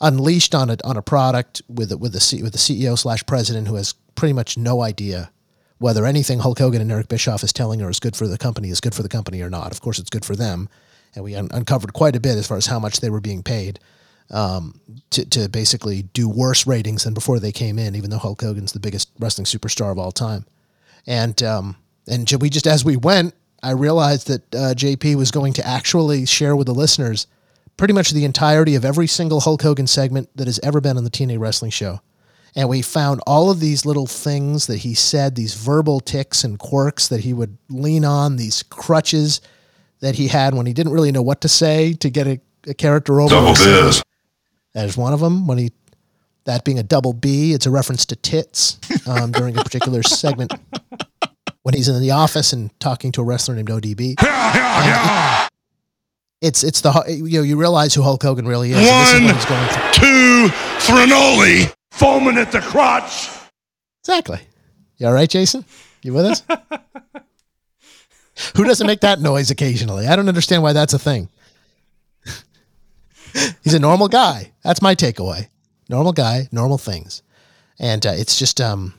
unleashed 0.01 0.53
on 0.53 0.69
a 0.69 0.77
on 0.83 0.97
a 0.97 1.01
product 1.01 1.61
with 1.69 1.91
a, 1.91 1.97
with 1.97 2.13
a 2.15 2.19
C, 2.19 2.43
with 2.43 2.51
the 2.51 2.59
CEO 2.59 2.97
slash 2.97 3.25
president 3.25 3.67
who 3.67 3.75
has 3.75 3.93
pretty 4.15 4.33
much 4.33 4.57
no 4.57 4.81
idea 4.81 5.31
whether 5.79 6.05
anything 6.05 6.39
Hulk 6.39 6.59
Hogan 6.59 6.81
and 6.81 6.91
Eric 6.91 7.07
Bischoff 7.07 7.43
is 7.43 7.53
telling 7.53 7.79
her 7.79 7.89
is 7.89 7.99
good 7.99 8.15
for 8.15 8.27
the 8.27 8.37
company 8.37 8.69
is 8.69 8.81
good 8.81 8.95
for 8.95 9.03
the 9.03 9.09
company 9.09 9.41
or 9.41 9.49
not. 9.49 9.71
Of 9.71 9.81
course, 9.81 9.99
it's 9.99 10.09
good 10.09 10.25
for 10.25 10.35
them, 10.35 10.69
and 11.15 11.23
we 11.23 11.35
un- 11.35 11.49
uncovered 11.51 11.93
quite 11.93 12.15
a 12.15 12.19
bit 12.19 12.37
as 12.37 12.47
far 12.47 12.57
as 12.57 12.65
how 12.65 12.79
much 12.79 12.99
they 12.99 13.09
were 13.09 13.21
being 13.21 13.43
paid 13.43 13.79
um, 14.31 14.79
to 15.11 15.25
to 15.25 15.49
basically 15.49 16.03
do 16.03 16.27
worse 16.27 16.67
ratings 16.67 17.03
than 17.03 17.13
before 17.13 17.39
they 17.39 17.51
came 17.51 17.79
in, 17.79 17.95
even 17.95 18.09
though 18.09 18.17
Hulk 18.17 18.41
Hogan's 18.41 18.71
the 18.71 18.79
biggest 18.79 19.09
wrestling 19.19 19.45
superstar 19.45 19.91
of 19.91 19.99
all 19.99 20.11
time. 20.11 20.45
And 21.05 21.41
um, 21.43 21.77
and 22.07 22.29
we 22.39 22.49
just 22.49 22.67
as 22.67 22.83
we 22.83 22.97
went, 22.97 23.33
I 23.63 23.71
realized 23.71 24.27
that 24.27 24.55
uh, 24.55 24.73
JP 24.75 25.15
was 25.15 25.31
going 25.31 25.53
to 25.53 25.65
actually 25.65 26.25
share 26.25 26.55
with 26.55 26.67
the 26.67 26.73
listeners 26.73 27.27
pretty 27.77 27.93
much 27.93 28.11
the 28.11 28.25
entirety 28.25 28.75
of 28.75 28.83
every 28.83 29.07
single 29.07 29.39
Hulk 29.39 29.61
Hogan 29.61 29.87
segment 29.87 30.29
that 30.35 30.47
has 30.47 30.59
ever 30.63 30.81
been 30.81 30.97
on 30.97 31.03
the 31.03 31.09
TNA 31.09 31.39
Wrestling 31.39 31.71
Show. 31.71 32.01
And 32.55 32.69
we 32.69 32.81
found 32.81 33.21
all 33.27 33.51
of 33.51 33.59
these 33.59 33.85
little 33.85 34.07
things 34.07 34.67
that 34.67 34.77
he 34.77 34.93
said, 34.93 35.35
these 35.35 35.53
verbal 35.53 35.99
ticks 35.99 36.43
and 36.43 36.57
quirks 36.57 37.07
that 37.09 37.21
he 37.21 37.33
would 37.33 37.57
lean 37.69 38.03
on, 38.03 38.37
these 38.37 38.63
crutches 38.63 39.41
that 39.99 40.15
he 40.15 40.27
had 40.27 40.53
when 40.55 40.65
he 40.65 40.73
didn't 40.73 40.93
really 40.93 41.11
know 41.11 41.21
what 41.21 41.41
to 41.41 41.47
say 41.47 41.93
to 41.93 42.09
get 42.09 42.27
a, 42.27 42.39
a 42.67 42.73
character 42.73 43.21
over. 43.21 43.29
Double 43.29 43.53
biz. 43.53 44.01
That 44.73 44.85
is 44.85 44.97
one 44.97 45.13
of 45.13 45.19
them. 45.19 45.45
When 45.47 45.57
he, 45.57 45.71
that 46.45 46.63
being 46.63 46.79
a 46.79 46.83
double 46.83 47.13
B, 47.13 47.53
it's 47.53 47.65
a 47.65 47.71
reference 47.71 48.05
to 48.07 48.15
tits 48.15 48.79
um, 49.07 49.31
during 49.31 49.57
a 49.57 49.63
particular 49.63 50.01
segment 50.03 50.53
when 51.63 51.73
he's 51.75 51.87
in 51.89 51.99
the 52.01 52.11
office 52.11 52.53
and 52.53 52.77
talking 52.79 53.11
to 53.13 53.21
a 53.21 53.23
wrestler 53.23 53.55
named 53.55 53.69
ODB. 53.69 54.15
And 54.19 55.49
it's 56.41 56.63
it's 56.63 56.81
the 56.81 56.91
you 57.07 57.39
know 57.39 57.43
you 57.43 57.57
realize 57.57 57.93
who 57.95 58.03
Hulk 58.03 58.21
Hogan 58.21 58.47
really 58.47 58.71
is. 58.71 58.77
and 58.79 59.25
this 59.27 59.37
is 59.37 59.49
what 59.49 59.59
One, 59.73 59.93
two, 59.93 60.47
Frenoli, 60.77 61.73
foaming 61.91 62.37
at 62.37 62.51
the 62.51 62.61
crotch. 62.61 63.29
Exactly. 64.01 64.39
You 64.97 65.07
all 65.07 65.13
right, 65.13 65.29
Jason? 65.29 65.65
You 66.01 66.13
with 66.13 66.25
us? 66.25 66.43
Who 68.55 68.63
doesn't 68.63 68.87
make 68.87 69.01
that 69.01 69.19
noise 69.19 69.51
occasionally? 69.51 70.07
I 70.07 70.15
don't 70.15 70.27
understand 70.29 70.63
why 70.63 70.73
that's 70.73 70.93
a 70.93 70.99
thing. 70.99 71.29
He's 73.63 73.73
a 73.73 73.79
normal 73.79 74.07
guy. 74.07 74.51
That's 74.63 74.81
my 74.81 74.95
takeaway. 74.95 75.49
Normal 75.89 76.13
guy, 76.13 76.47
normal 76.51 76.77
things. 76.77 77.21
And 77.79 78.05
uh, 78.05 78.13
it's 78.15 78.37
just, 78.37 78.59
um, 78.59 78.93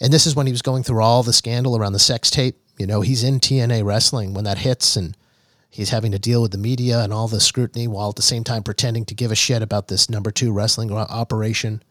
and 0.00 0.12
this 0.12 0.26
is 0.26 0.36
when 0.36 0.46
he 0.46 0.52
was 0.52 0.62
going 0.62 0.82
through 0.82 1.02
all 1.02 1.22
the 1.22 1.32
scandal 1.32 1.76
around 1.76 1.92
the 1.92 1.98
sex 1.98 2.30
tape. 2.30 2.56
You 2.78 2.86
know, 2.86 3.00
he's 3.00 3.24
in 3.24 3.40
TNA 3.40 3.84
wrestling 3.84 4.34
when 4.34 4.44
that 4.44 4.58
hits 4.58 4.96
and 4.96 5.16
he's 5.70 5.90
having 5.90 6.12
to 6.12 6.18
deal 6.18 6.42
with 6.42 6.50
the 6.52 6.58
media 6.58 7.00
and 7.00 7.12
all 7.12 7.28
the 7.28 7.40
scrutiny 7.40 7.88
while 7.88 8.10
at 8.10 8.16
the 8.16 8.22
same 8.22 8.44
time 8.44 8.62
pretending 8.62 9.04
to 9.06 9.14
give 9.14 9.30
a 9.30 9.36
shit 9.36 9.62
about 9.62 9.88
this 9.88 10.10
number 10.10 10.30
two 10.30 10.52
wrestling 10.52 10.92
operation. 10.92 11.82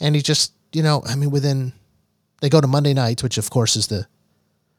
And 0.00 0.14
he 0.14 0.22
just, 0.22 0.52
you 0.72 0.82
know, 0.82 1.02
I 1.06 1.14
mean, 1.14 1.30
within, 1.30 1.72
they 2.40 2.48
go 2.48 2.60
to 2.60 2.66
Monday 2.66 2.94
nights, 2.94 3.22
which 3.22 3.38
of 3.38 3.50
course 3.50 3.76
is 3.76 3.88
the, 3.88 4.06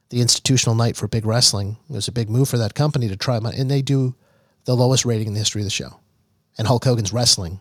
the 0.10 0.22
institutional 0.22 0.76
night 0.76 0.96
for 0.96 1.08
big 1.08 1.26
wrestling. 1.26 1.78
It 1.90 1.94
was 1.94 2.08
a 2.08 2.14
big 2.14 2.30
move 2.30 2.50
for 2.50 2.58
that 2.58 2.74
company 2.74 3.08
to 3.10 3.18
try, 3.18 3.38
and 3.38 3.70
they 3.70 3.82
do 3.82 4.16
the 4.66 4.76
lowest 4.76 5.06
rating 5.06 5.28
in 5.28 5.34
the 5.34 5.40
history 5.40 5.62
of 5.62 5.66
the 5.66 5.72
show. 5.72 6.00
And 6.58 6.68
Hulk 6.68 6.84
Hogan's 6.84 7.14
wrestling 7.14 7.60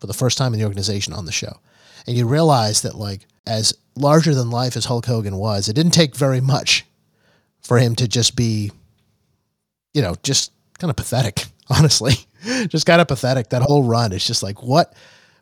for 0.00 0.06
the 0.06 0.14
first 0.14 0.38
time 0.38 0.52
in 0.52 0.58
the 0.58 0.64
organization 0.64 1.12
on 1.12 1.26
the 1.26 1.32
show. 1.32 1.60
And 2.06 2.16
you 2.16 2.26
realize 2.26 2.82
that, 2.82 2.94
like, 2.94 3.26
as 3.46 3.74
larger 3.94 4.34
than 4.34 4.50
life 4.50 4.76
as 4.76 4.86
Hulk 4.86 5.06
Hogan 5.06 5.36
was, 5.36 5.68
it 5.68 5.74
didn't 5.74 5.92
take 5.92 6.16
very 6.16 6.40
much 6.40 6.86
for 7.60 7.78
him 7.78 7.94
to 7.96 8.08
just 8.08 8.34
be 8.34 8.72
you 9.92 10.02
know, 10.02 10.14
just 10.22 10.52
kind 10.78 10.90
of 10.90 10.96
pathetic, 10.96 11.44
honestly. 11.70 12.14
just 12.68 12.86
kind 12.86 13.00
of 13.00 13.08
pathetic. 13.08 13.50
That 13.50 13.62
whole 13.62 13.82
run 13.82 14.12
is 14.12 14.26
just 14.26 14.42
like, 14.42 14.62
what, 14.62 14.94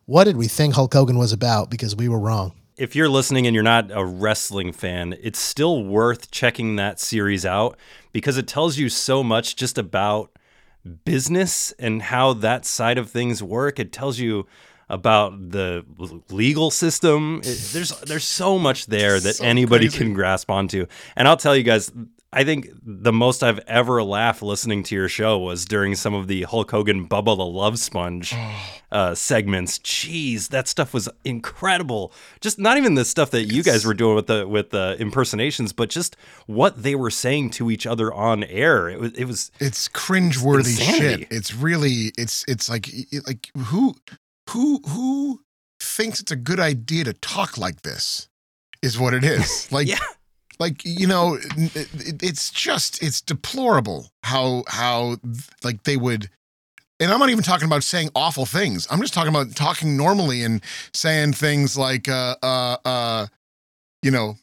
what 0.09 0.25
did 0.25 0.39
we 0.39 0.49
think 0.49 0.75
Hulk 0.75 0.95
Hogan 0.95 1.19
was 1.19 1.35
about? 1.35 1.69
Because 1.69 1.95
we 1.95 2.09
were 2.09 2.19
wrong. 2.19 2.53
If 2.79 2.97
you're 2.97 3.11
listening 3.11 3.47
and 3.47 3.53
you're 3.55 3.63
not 3.63 3.91
a 3.93 4.03
wrestling 4.03 4.73
fan, 4.73 5.15
it's 5.21 5.39
still 5.39 5.85
worth 5.85 6.31
checking 6.31 6.77
that 6.77 6.99
series 6.99 7.45
out 7.45 7.77
because 8.11 8.39
it 8.39 8.47
tells 8.47 8.79
you 8.79 8.89
so 8.89 9.23
much 9.23 9.55
just 9.55 9.77
about 9.77 10.31
business 11.05 11.73
and 11.79 12.01
how 12.01 12.33
that 12.33 12.65
side 12.65 12.97
of 12.97 13.11
things 13.11 13.43
work. 13.43 13.79
It 13.79 13.93
tells 13.93 14.19
you 14.19 14.47
about 14.89 15.51
the 15.51 15.85
legal 16.31 16.71
system. 16.71 17.43
It, 17.45 17.59
there's 17.73 17.91
there's 18.01 18.25
so 18.25 18.59
much 18.59 18.87
there 18.87 19.21
that 19.21 19.35
So 19.37 19.45
anybody 19.45 19.89
crazy. 19.89 20.05
can 20.05 20.15
grasp 20.15 20.51
onto. 20.51 20.87
And 21.17 21.29
I'll 21.29 21.37
tell 21.37 21.55
you 21.55 21.65
guys, 21.65 21.93
I 22.31 22.45
think 22.45 22.69
the 22.83 23.13
most 23.13 23.43
I've 23.43 23.59
ever 23.61 24.03
laughed 24.03 24.43
listening 24.43 24.83
to 24.85 24.95
your 24.95 25.09
show 25.09 25.39
was 25.39 25.65
during 25.65 25.95
some 25.95 26.13
of 26.13 26.27
the 26.29 26.43
Hulk 26.43 26.71
Hogan 26.71 27.09
Bubba 27.09 27.35
the 27.37 27.47
Love 27.47 27.79
Sponge 27.79 28.35
uh, 28.93 29.15
segments. 29.15 29.79
Jeez, 29.79 30.49
that 30.49 30.69
stuff 30.69 30.93
was 30.93 31.09
incredible. 31.25 32.13
Just 32.43 32.59
not 32.59 32.77
even 32.77 32.97
the 32.97 33.07
stuff 33.07 33.31
that 33.31 33.45
you 33.45 33.63
guys 33.63 33.87
were 33.87 33.95
doing 33.95 34.15
with 34.15 34.27
the 34.27 34.47
with 34.47 34.69
the 34.71 34.97
impersonations, 35.01 35.73
but 35.73 35.89
just 35.89 36.17
what 36.47 36.83
they 36.83 36.95
were 36.95 37.11
saying 37.11 37.49
to 37.53 37.71
each 37.71 37.87
other 37.87 38.13
on 38.13 38.45
air. 38.45 38.91
It 38.91 39.01
was 39.01 39.13
it 39.15 39.25
was 39.25 39.51
It's 39.59 39.89
cringeworthy 39.89 40.79
Insanity. 40.79 41.23
shit. 41.23 41.29
It's 41.33 41.55
really 41.55 42.13
it's 42.19 42.45
it's 42.47 42.69
like 42.69 42.89
it- 42.93 43.27
like 43.27 43.49
who 43.57 43.95
who 44.51 44.81
who 44.87 45.41
thinks 45.81 46.21
it's 46.21 46.33
a 46.33 46.37
good 46.37 46.61
idea 46.61 47.05
to 47.05 47.15
talk 47.15 47.57
like 47.57 47.81
this 47.83 48.29
is 48.83 48.99
what 48.99 49.15
it 49.15 49.25
is. 49.25 49.67
Like 49.73 49.89
like 50.59 50.83
you 50.85 51.07
know 51.07 51.35
it, 51.41 51.77
it- 51.77 52.23
it's 52.23 52.51
just 52.51 53.03
it's 53.03 53.21
deplorable 53.21 54.11
how 54.25 54.65
how 54.69 55.17
like 55.65 55.85
they 55.85 55.97
would 55.97 56.29
and 57.01 57.13
I'm 57.13 57.21
not 57.21 57.31
even 57.31 57.45
talking 57.45 57.67
about 57.67 57.85
saying 57.85 58.11
awful 58.17 58.45
things. 58.45 58.89
I'm 58.91 59.01
just 59.01 59.15
talking 59.15 59.29
about 59.33 59.55
talking 59.55 59.97
normally 59.97 60.43
and 60.43 60.61
saying 60.93 61.35
things 61.35 61.79
like 61.79 62.09
uh 62.09 62.35
uh 62.43 62.77
uh 62.85 63.27
you 64.03 64.11
know, 64.11 64.35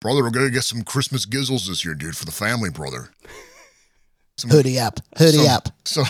brother, 0.00 0.22
we're 0.24 0.30
gonna 0.30 0.50
get 0.50 0.64
some 0.64 0.82
Christmas 0.82 1.24
gizzles 1.24 1.68
this 1.68 1.84
year, 1.84 1.94
dude, 1.94 2.16
for 2.16 2.24
the 2.24 2.32
family, 2.32 2.68
brother. 2.70 3.10
Some- 4.38 4.50
Hoodie 4.50 4.78
up, 4.80 5.00
hoodie 5.18 5.36
some, 5.38 5.46
up. 5.48 5.68
So, 5.84 6.02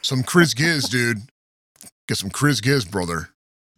some 0.00 0.22
Chris 0.22 0.54
Giz, 0.54 0.88
dude. 0.88 1.18
Get 2.08 2.16
some 2.16 2.30
Chris 2.30 2.60
Giz, 2.62 2.84
brother. 2.86 3.28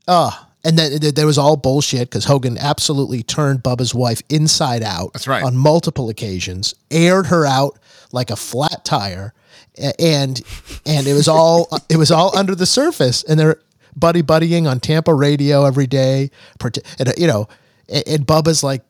Oh, 0.06 0.46
and 0.64 0.78
then 0.78 1.14
there 1.14 1.26
was 1.26 1.38
all 1.38 1.56
bullshit 1.56 2.11
because 2.11 2.24
Hogan 2.24 2.58
absolutely 2.58 3.22
turned 3.22 3.62
Bubba's 3.62 3.94
wife 3.94 4.22
inside 4.28 4.82
out. 4.82 5.12
That's 5.12 5.26
right. 5.26 5.42
On 5.42 5.56
multiple 5.56 6.08
occasions, 6.08 6.74
aired 6.90 7.26
her 7.26 7.46
out 7.46 7.78
like 8.12 8.30
a 8.30 8.36
flat 8.36 8.84
tire, 8.84 9.32
and 9.98 10.40
and 10.86 11.06
it 11.06 11.14
was 11.14 11.28
all 11.28 11.68
it 11.88 11.96
was 11.96 12.11
all 12.11 12.36
under 12.36 12.54
the 12.54 12.66
surface. 12.66 13.22
And 13.22 13.38
they're 13.40 13.61
buddy 13.96 14.22
buddying 14.22 14.70
on 14.70 14.80
Tampa 14.80 15.14
radio 15.14 15.64
every 15.64 15.86
day. 15.86 16.30
And, 16.98 17.12
you 17.16 17.26
know, 17.26 17.48
and 17.88 18.26
Bubba's 18.26 18.62
like, 18.62 18.82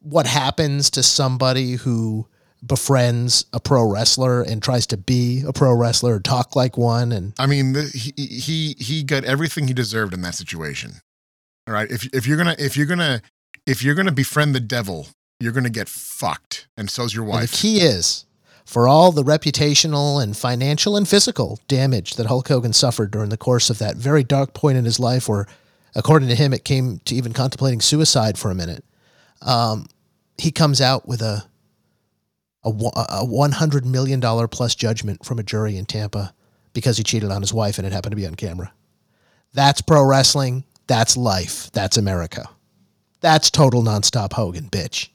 what 0.00 0.26
happens 0.26 0.90
to 0.90 1.02
somebody 1.02 1.72
who 1.74 2.26
befriends 2.64 3.44
a 3.52 3.60
pro 3.60 3.84
wrestler 3.90 4.42
and 4.42 4.62
tries 4.62 4.86
to 4.88 4.96
be 4.96 5.42
a 5.46 5.52
pro 5.52 5.74
wrestler 5.74 6.14
or 6.16 6.20
talk 6.20 6.54
like 6.54 6.76
one 6.78 7.12
and 7.12 7.32
I 7.38 7.46
mean, 7.46 7.72
the, 7.72 7.82
he 7.82 8.12
he 8.16 8.76
he 8.78 9.02
got 9.02 9.24
everything 9.24 9.66
he 9.66 9.74
deserved 9.74 10.14
in 10.14 10.22
that 10.22 10.34
situation. 10.34 10.92
All 11.66 11.74
right, 11.74 11.90
if 11.90 12.06
if 12.14 12.26
you're 12.26 12.36
gonna 12.36 12.56
if 12.58 12.76
you're 12.76 12.86
gonna 12.86 13.20
if 13.66 13.82
you're 13.82 13.94
gonna 13.94 14.12
befriend 14.12 14.54
the 14.54 14.60
devil, 14.60 15.08
you're 15.40 15.52
gonna 15.52 15.70
get 15.70 15.88
fucked, 15.88 16.66
and 16.76 16.88
so's 16.90 17.14
your 17.14 17.24
And 17.24 17.32
wife. 17.32 17.50
the 17.50 17.56
key 17.56 17.80
is 17.80 18.24
for 18.64 18.86
all 18.88 19.12
the 19.12 19.24
reputational 19.24 20.22
and 20.22 20.36
financial 20.36 20.96
and 20.96 21.06
physical 21.08 21.58
damage 21.68 22.14
that 22.14 22.26
Hulk 22.26 22.48
Hogan 22.48 22.72
suffered 22.72 23.10
during 23.10 23.28
the 23.30 23.36
course 23.36 23.70
of 23.70 23.78
that 23.78 23.96
very 23.96 24.22
dark 24.24 24.54
point 24.54 24.78
in 24.78 24.84
his 24.84 24.98
life, 25.00 25.28
where, 25.28 25.46
according 25.96 26.28
to 26.28 26.34
him, 26.36 26.52
it 26.52 26.64
came 26.64 27.00
to 27.06 27.14
even 27.14 27.32
contemplating 27.32 27.80
suicide 27.80 28.38
for 28.38 28.50
a 28.50 28.54
minute. 28.54 28.84
Um, 29.42 29.86
he 30.38 30.52
comes 30.52 30.80
out 30.80 31.06
with 31.08 31.20
a 31.22 31.44
a, 32.64 32.68
a 32.68 33.24
one 33.24 33.52
hundred 33.52 33.84
million 33.84 34.20
dollar 34.20 34.48
plus 34.48 34.74
judgment 34.74 35.24
from 35.24 35.38
a 35.38 35.42
jury 35.42 35.76
in 35.76 35.84
Tampa 35.84 36.34
because 36.72 36.96
he 36.96 37.04
cheated 37.04 37.30
on 37.30 37.40
his 37.42 37.52
wife 37.52 37.78
and 37.78 37.86
it 37.86 37.92
happened 37.92 38.12
to 38.12 38.16
be 38.16 38.26
on 38.26 38.34
camera. 38.34 38.72
That's 39.52 39.82
pro 39.82 40.02
wrestling. 40.04 40.64
That's 40.86 41.16
life. 41.16 41.70
That's 41.72 41.96
America. 41.96 42.48
That's 43.20 43.50
total 43.50 43.82
nonstop 43.82 44.32
Hogan, 44.32 44.68
bitch. 44.68 45.08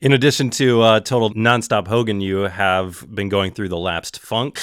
In 0.00 0.12
addition 0.12 0.50
to 0.50 0.82
uh, 0.82 1.00
total 1.00 1.30
nonstop 1.30 1.88
Hogan, 1.88 2.20
you 2.20 2.40
have 2.40 3.06
been 3.14 3.30
going 3.30 3.52
through 3.52 3.70
the 3.70 3.78
lapsed 3.78 4.18
funk, 4.18 4.60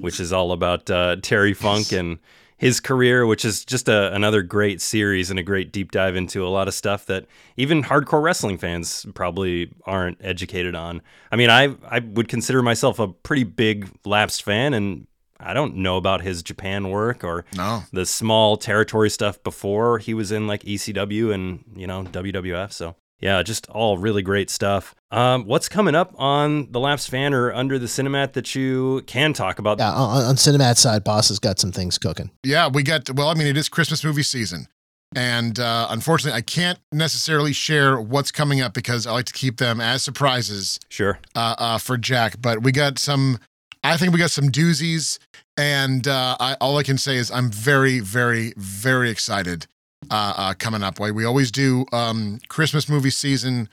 which 0.00 0.20
is 0.20 0.34
all 0.34 0.52
about 0.52 0.90
uh, 0.90 1.16
Terry 1.22 1.54
Funk 1.54 1.92
and 1.92 2.18
his 2.58 2.80
career, 2.80 3.26
which 3.26 3.44
is 3.44 3.64
just 3.64 3.88
a, 3.88 4.12
another 4.14 4.42
great 4.42 4.80
series 4.80 5.30
and 5.30 5.38
a 5.38 5.42
great 5.42 5.72
deep 5.72 5.92
dive 5.92 6.16
into 6.16 6.46
a 6.46 6.48
lot 6.48 6.68
of 6.68 6.74
stuff 6.74 7.04
that 7.06 7.26
even 7.56 7.82
hardcore 7.82 8.22
wrestling 8.22 8.56
fans 8.58 9.04
probably 9.14 9.70
aren't 9.84 10.18
educated 10.22 10.74
on. 10.74 11.02
I 11.30 11.36
mean, 11.36 11.50
I 11.50 11.74
I 11.88 11.98
would 12.00 12.28
consider 12.28 12.62
myself 12.62 12.98
a 12.98 13.08
pretty 13.08 13.44
big 13.44 13.88
lapsed 14.04 14.42
fan, 14.42 14.72
and 14.74 15.06
I 15.38 15.52
don't 15.52 15.76
know 15.76 15.98
about 15.98 16.22
his 16.22 16.42
Japan 16.42 16.88
work 16.88 17.22
or 17.22 17.44
No. 17.54 17.82
the 17.92 18.06
small 18.06 18.56
territory 18.56 19.10
stuff 19.10 19.42
before 19.42 19.98
he 19.98 20.14
was 20.14 20.32
in 20.32 20.46
like 20.46 20.62
ECW 20.62 21.34
and 21.34 21.62
you 21.76 21.86
know 21.86 22.04
WWF. 22.04 22.72
So 22.72 22.96
yeah, 23.20 23.42
just 23.42 23.68
all 23.70 23.96
really 23.98 24.22
great 24.22 24.50
stuff. 24.50 24.94
Um, 25.10 25.46
what's 25.46 25.68
coming 25.68 25.94
up 25.94 26.14
on 26.18 26.70
the 26.72 26.80
Lapsed 26.80 27.08
Fan 27.10 27.32
or 27.32 27.52
Under 27.52 27.78
the 27.78 27.86
Cinemat 27.86 28.34
that 28.34 28.54
you 28.54 29.02
can 29.06 29.32
talk 29.32 29.58
about? 29.58 29.78
Yeah, 29.78 29.92
on, 29.92 30.24
on 30.24 30.34
Cinemat 30.34 30.76
side, 30.76 31.04
Boss 31.04 31.28
has 31.28 31.38
got 31.38 31.58
some 31.58 31.72
things 31.72 31.98
cooking. 31.98 32.30
Yeah, 32.42 32.68
we 32.68 32.82
got 32.82 33.08
well. 33.10 33.28
I 33.28 33.34
mean, 33.34 33.46
it 33.46 33.56
is 33.56 33.68
Christmas 33.68 34.04
movie 34.04 34.22
season, 34.22 34.66
and 35.14 35.58
uh, 35.58 35.86
unfortunately, 35.90 36.36
I 36.36 36.42
can't 36.42 36.78
necessarily 36.92 37.52
share 37.52 38.00
what's 38.00 38.30
coming 38.30 38.60
up 38.60 38.74
because 38.74 39.06
I 39.06 39.12
like 39.12 39.26
to 39.26 39.32
keep 39.32 39.58
them 39.58 39.80
as 39.80 40.02
surprises. 40.02 40.78
Sure. 40.88 41.18
Uh, 41.34 41.54
uh, 41.58 41.78
for 41.78 41.96
Jack, 41.96 42.36
but 42.40 42.62
we 42.62 42.72
got 42.72 42.98
some. 42.98 43.38
I 43.82 43.96
think 43.96 44.12
we 44.12 44.18
got 44.18 44.32
some 44.32 44.50
doozies, 44.50 45.18
and 45.56 46.06
uh, 46.08 46.36
I, 46.40 46.56
all 46.60 46.76
I 46.76 46.82
can 46.82 46.98
say 46.98 47.16
is 47.16 47.30
I'm 47.30 47.50
very, 47.50 48.00
very, 48.00 48.52
very 48.56 49.10
excited. 49.10 49.66
Uh, 50.10 50.34
uh, 50.36 50.54
coming 50.58 50.82
up, 50.82 50.98
we 50.98 51.24
always 51.24 51.50
do 51.50 51.86
um, 51.92 52.38
Christmas 52.48 52.88
movie 52.88 53.10
season 53.10 53.68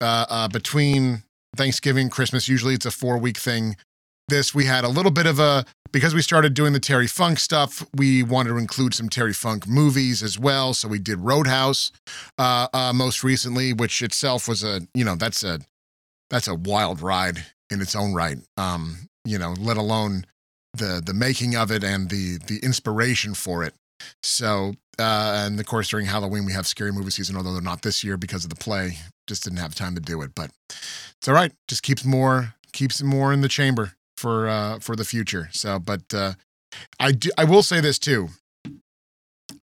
uh, 0.00 0.26
uh, 0.28 0.48
between 0.48 1.22
Thanksgiving 1.56 2.10
Christmas. 2.10 2.48
Usually, 2.48 2.74
it's 2.74 2.86
a 2.86 2.90
four 2.90 3.18
week 3.18 3.36
thing. 3.36 3.76
This 4.28 4.54
we 4.54 4.66
had 4.66 4.84
a 4.84 4.88
little 4.88 5.10
bit 5.10 5.26
of 5.26 5.38
a 5.38 5.64
because 5.92 6.14
we 6.14 6.22
started 6.22 6.54
doing 6.54 6.72
the 6.72 6.80
Terry 6.80 7.06
Funk 7.06 7.38
stuff. 7.38 7.86
We 7.94 8.22
wanted 8.22 8.50
to 8.50 8.58
include 8.58 8.94
some 8.94 9.08
Terry 9.08 9.32
Funk 9.32 9.66
movies 9.66 10.22
as 10.22 10.38
well, 10.38 10.74
so 10.74 10.88
we 10.88 10.98
did 10.98 11.20
Roadhouse 11.20 11.92
uh, 12.36 12.68
uh, 12.72 12.92
most 12.92 13.24
recently, 13.24 13.72
which 13.72 14.02
itself 14.02 14.48
was 14.48 14.62
a 14.62 14.82
you 14.94 15.04
know 15.04 15.16
that's 15.16 15.42
a 15.42 15.60
that's 16.30 16.48
a 16.48 16.54
wild 16.54 17.00
ride 17.00 17.46
in 17.70 17.80
its 17.80 17.96
own 17.96 18.12
right. 18.12 18.38
Um, 18.56 19.08
you 19.24 19.38
know, 19.38 19.54
let 19.58 19.76
alone 19.76 20.24
the 20.74 21.02
the 21.04 21.14
making 21.14 21.56
of 21.56 21.70
it 21.70 21.82
and 21.82 22.10
the 22.10 22.38
the 22.38 22.58
inspiration 22.62 23.34
for 23.34 23.64
it. 23.64 23.74
So, 24.22 24.74
uh, 24.98 25.44
and 25.46 25.58
of 25.58 25.66
course, 25.66 25.88
during 25.88 26.06
Halloween 26.06 26.44
we 26.44 26.52
have 26.52 26.66
scary 26.66 26.92
movie 26.92 27.10
season, 27.10 27.36
although 27.36 27.52
they're 27.52 27.62
not 27.62 27.82
this 27.82 28.02
year 28.02 28.16
because 28.16 28.44
of 28.44 28.50
the 28.50 28.56
play. 28.56 28.98
Just 29.26 29.44
didn't 29.44 29.58
have 29.58 29.74
time 29.74 29.94
to 29.94 30.00
do 30.00 30.22
it, 30.22 30.32
but 30.34 30.50
it's 30.70 31.28
all 31.28 31.34
right. 31.34 31.52
Just 31.68 31.82
keeps 31.82 32.04
more 32.04 32.54
keeps 32.72 33.02
more 33.02 33.32
in 33.32 33.40
the 33.40 33.48
chamber 33.48 33.92
for 34.16 34.48
uh 34.48 34.78
for 34.80 34.96
the 34.96 35.04
future. 35.04 35.48
So, 35.52 35.78
but 35.78 36.02
uh, 36.12 36.34
I 36.98 37.12
do 37.12 37.30
I 37.38 37.44
will 37.44 37.62
say 37.62 37.80
this 37.80 37.98
too. 37.98 38.28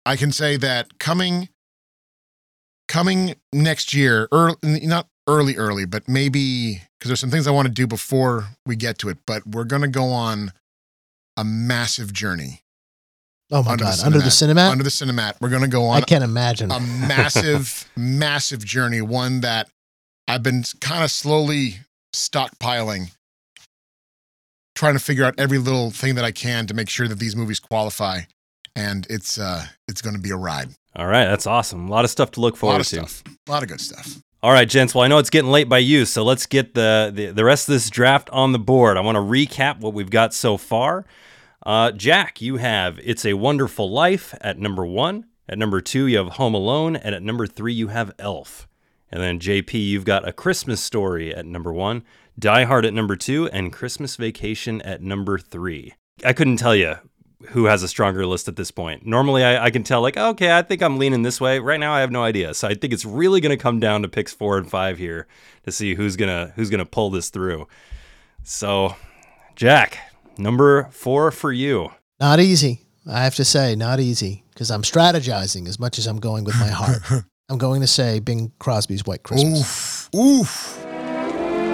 I 0.06 0.16
can 0.16 0.32
say 0.32 0.56
that 0.56 0.98
coming 0.98 1.48
coming 2.88 3.34
next 3.52 3.92
year, 3.92 4.28
early, 4.32 4.56
not 4.62 5.08
early, 5.26 5.56
early, 5.56 5.84
but 5.84 6.08
maybe 6.08 6.82
because 6.98 7.10
there's 7.10 7.20
some 7.20 7.30
things 7.30 7.46
I 7.46 7.50
want 7.50 7.68
to 7.68 7.74
do 7.74 7.86
before 7.86 8.46
we 8.64 8.76
get 8.76 8.98
to 8.98 9.08
it. 9.10 9.18
But 9.26 9.46
we're 9.46 9.64
gonna 9.64 9.88
go 9.88 10.06
on 10.06 10.52
a 11.36 11.44
massive 11.44 12.12
journey. 12.12 12.62
Oh 13.50 13.62
my 13.62 13.72
under 13.72 13.84
God, 13.84 13.98
under 14.04 14.18
the 14.18 14.24
Cinemat? 14.26 14.70
Under 14.70 14.84
the 14.84 14.90
cinemat, 14.90 15.34
we're 15.40 15.48
gonna 15.48 15.68
go 15.68 15.84
on. 15.86 15.96
I 15.96 16.00
can't 16.02 16.22
imagine. 16.24 16.70
a 16.70 16.80
massive, 16.80 17.88
massive 17.96 18.64
journey. 18.64 19.00
One 19.00 19.40
that 19.40 19.68
I've 20.26 20.42
been 20.42 20.64
kind 20.80 21.02
of 21.02 21.10
slowly 21.10 21.76
stockpiling, 22.14 23.12
trying 24.74 24.94
to 24.94 25.00
figure 25.00 25.24
out 25.24 25.34
every 25.38 25.58
little 25.58 25.90
thing 25.90 26.14
that 26.16 26.24
I 26.24 26.30
can 26.32 26.66
to 26.66 26.74
make 26.74 26.88
sure 26.90 27.08
that 27.08 27.18
these 27.18 27.34
movies 27.36 27.58
qualify. 27.60 28.20
And 28.76 29.06
it's 29.10 29.38
uh, 29.38 29.64
it's 29.88 30.02
going 30.02 30.14
to 30.14 30.20
be 30.22 30.30
a 30.30 30.36
ride. 30.36 30.68
All 30.94 31.06
right, 31.06 31.24
that's 31.26 31.46
awesome. 31.46 31.88
A 31.88 31.90
lot 31.90 32.04
of 32.04 32.10
stuff 32.10 32.30
to 32.32 32.40
look 32.40 32.54
A 32.54 32.58
forward 32.58 32.74
lot 32.74 32.80
of 32.80 32.86
to. 32.88 32.96
stuff. 33.08 33.22
A 33.46 33.50
lot 33.50 33.62
of 33.62 33.68
good 33.68 33.80
stuff. 33.80 34.18
All 34.40 34.52
right, 34.52 34.68
gents. 34.68 34.94
Well, 34.94 35.02
I 35.02 35.08
know 35.08 35.18
it's 35.18 35.30
getting 35.30 35.50
late 35.50 35.68
by 35.68 35.78
you, 35.78 36.04
so 36.04 36.22
let's 36.22 36.46
get 36.46 36.74
the, 36.74 37.10
the, 37.12 37.26
the 37.32 37.44
rest 37.44 37.68
of 37.68 37.72
this 37.72 37.90
draft 37.90 38.30
on 38.30 38.52
the 38.52 38.58
board. 38.58 38.96
I 38.96 39.00
want 39.00 39.16
to 39.16 39.20
recap 39.20 39.80
what 39.80 39.94
we've 39.94 40.10
got 40.10 40.32
so 40.32 40.56
far. 40.56 41.04
Uh, 41.64 41.90
Jack, 41.92 42.40
you 42.40 42.56
have 42.56 43.00
It's 43.02 43.26
a 43.26 43.34
Wonderful 43.34 43.90
Life 43.90 44.34
at 44.40 44.58
number 44.58 44.86
one. 44.86 45.26
At 45.48 45.58
number 45.58 45.80
two, 45.80 46.06
you 46.06 46.18
have 46.18 46.34
Home 46.34 46.54
Alone. 46.54 46.96
And 46.96 47.14
at 47.14 47.22
number 47.22 47.46
three, 47.46 47.72
you 47.72 47.88
have 47.88 48.14
Elf. 48.18 48.68
And 49.10 49.22
then 49.22 49.40
JP, 49.40 49.72
you've 49.72 50.04
got 50.04 50.28
A 50.28 50.32
Christmas 50.32 50.82
Story 50.82 51.34
at 51.34 51.46
number 51.46 51.72
one, 51.72 52.04
Die 52.38 52.64
Hard 52.64 52.84
at 52.84 52.94
number 52.94 53.16
two, 53.16 53.48
and 53.48 53.72
Christmas 53.72 54.16
Vacation 54.16 54.82
at 54.82 55.02
number 55.02 55.38
three. 55.38 55.94
I 56.24 56.32
couldn't 56.32 56.58
tell 56.58 56.76
you 56.76 56.96
who 57.48 57.66
has 57.66 57.82
a 57.82 57.88
stronger 57.88 58.26
list 58.26 58.48
at 58.48 58.56
this 58.56 58.70
point. 58.70 59.06
Normally, 59.06 59.44
I, 59.44 59.66
I 59.66 59.70
can 59.70 59.82
tell, 59.82 60.02
like, 60.02 60.16
okay, 60.16 60.52
I 60.52 60.62
think 60.62 60.82
I'm 60.82 60.98
leaning 60.98 61.22
this 61.22 61.40
way. 61.40 61.58
Right 61.58 61.80
now, 61.80 61.94
I 61.94 62.00
have 62.00 62.10
no 62.10 62.22
idea. 62.22 62.52
So 62.52 62.68
I 62.68 62.74
think 62.74 62.92
it's 62.92 63.04
really 63.04 63.40
going 63.40 63.56
to 63.56 63.62
come 63.62 63.80
down 63.80 64.02
to 64.02 64.08
picks 64.08 64.32
four 64.32 64.58
and 64.58 64.68
five 64.68 64.98
here 64.98 65.26
to 65.64 65.72
see 65.72 65.94
who's 65.94 66.16
gonna 66.16 66.52
who's 66.56 66.70
gonna 66.70 66.84
pull 66.84 67.10
this 67.10 67.30
through. 67.30 67.66
So, 68.42 68.96
Jack, 69.54 69.98
number 70.38 70.88
four 70.90 71.30
for 71.30 71.52
you. 71.52 71.90
Not 72.20 72.40
easy. 72.40 72.80
I 73.06 73.22
have 73.24 73.34
to 73.36 73.44
say, 73.44 73.74
not 73.74 74.00
easy 74.00 74.44
because 74.50 74.70
I'm 74.70 74.82
strategizing 74.82 75.66
as 75.66 75.78
much 75.78 75.98
as 75.98 76.06
I'm 76.06 76.18
going 76.20 76.44
with 76.44 76.58
my 76.58 76.68
heart. 76.68 77.02
I'm 77.48 77.58
going 77.58 77.80
to 77.80 77.86
say 77.86 78.20
Bing 78.20 78.52
Crosby's 78.58 79.06
White 79.06 79.22
Christmas. 79.22 80.08
Oof. 80.14 80.14
Oof. 80.14 80.84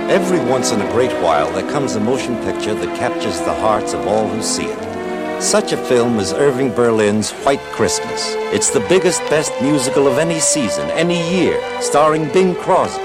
Every 0.09 0.39
once 0.39 0.71
in 0.71 0.81
a 0.81 0.93
great 0.93 1.12
while, 1.23 1.51
there 1.53 1.69
comes 1.73 1.97
a 1.97 2.01
motion 2.01 2.37
picture 2.45 2.75
that 2.75 2.97
captures 2.97 3.41
the 3.41 3.55
hearts 3.55 3.95
of 3.95 4.07
all 4.07 4.29
who 4.29 4.43
see 4.43 4.67
it. 4.67 5.43
Such 5.43 5.73
a 5.73 5.77
film 5.77 6.21
is 6.21 6.33
Irving 6.33 6.73
Berlin's 6.73 7.33
White 7.33 7.62
Christmas. 7.73 8.35
It's 8.53 8.71
the 8.71 8.87
biggest, 8.89 9.21
best 9.23 9.51
musical 9.61 10.07
of 10.07 10.19
any 10.19 10.39
season, 10.39 10.89
any 10.91 11.19
year, 11.35 11.61
starring 11.81 12.33
Bing 12.33 12.55
Crosby, 12.55 13.03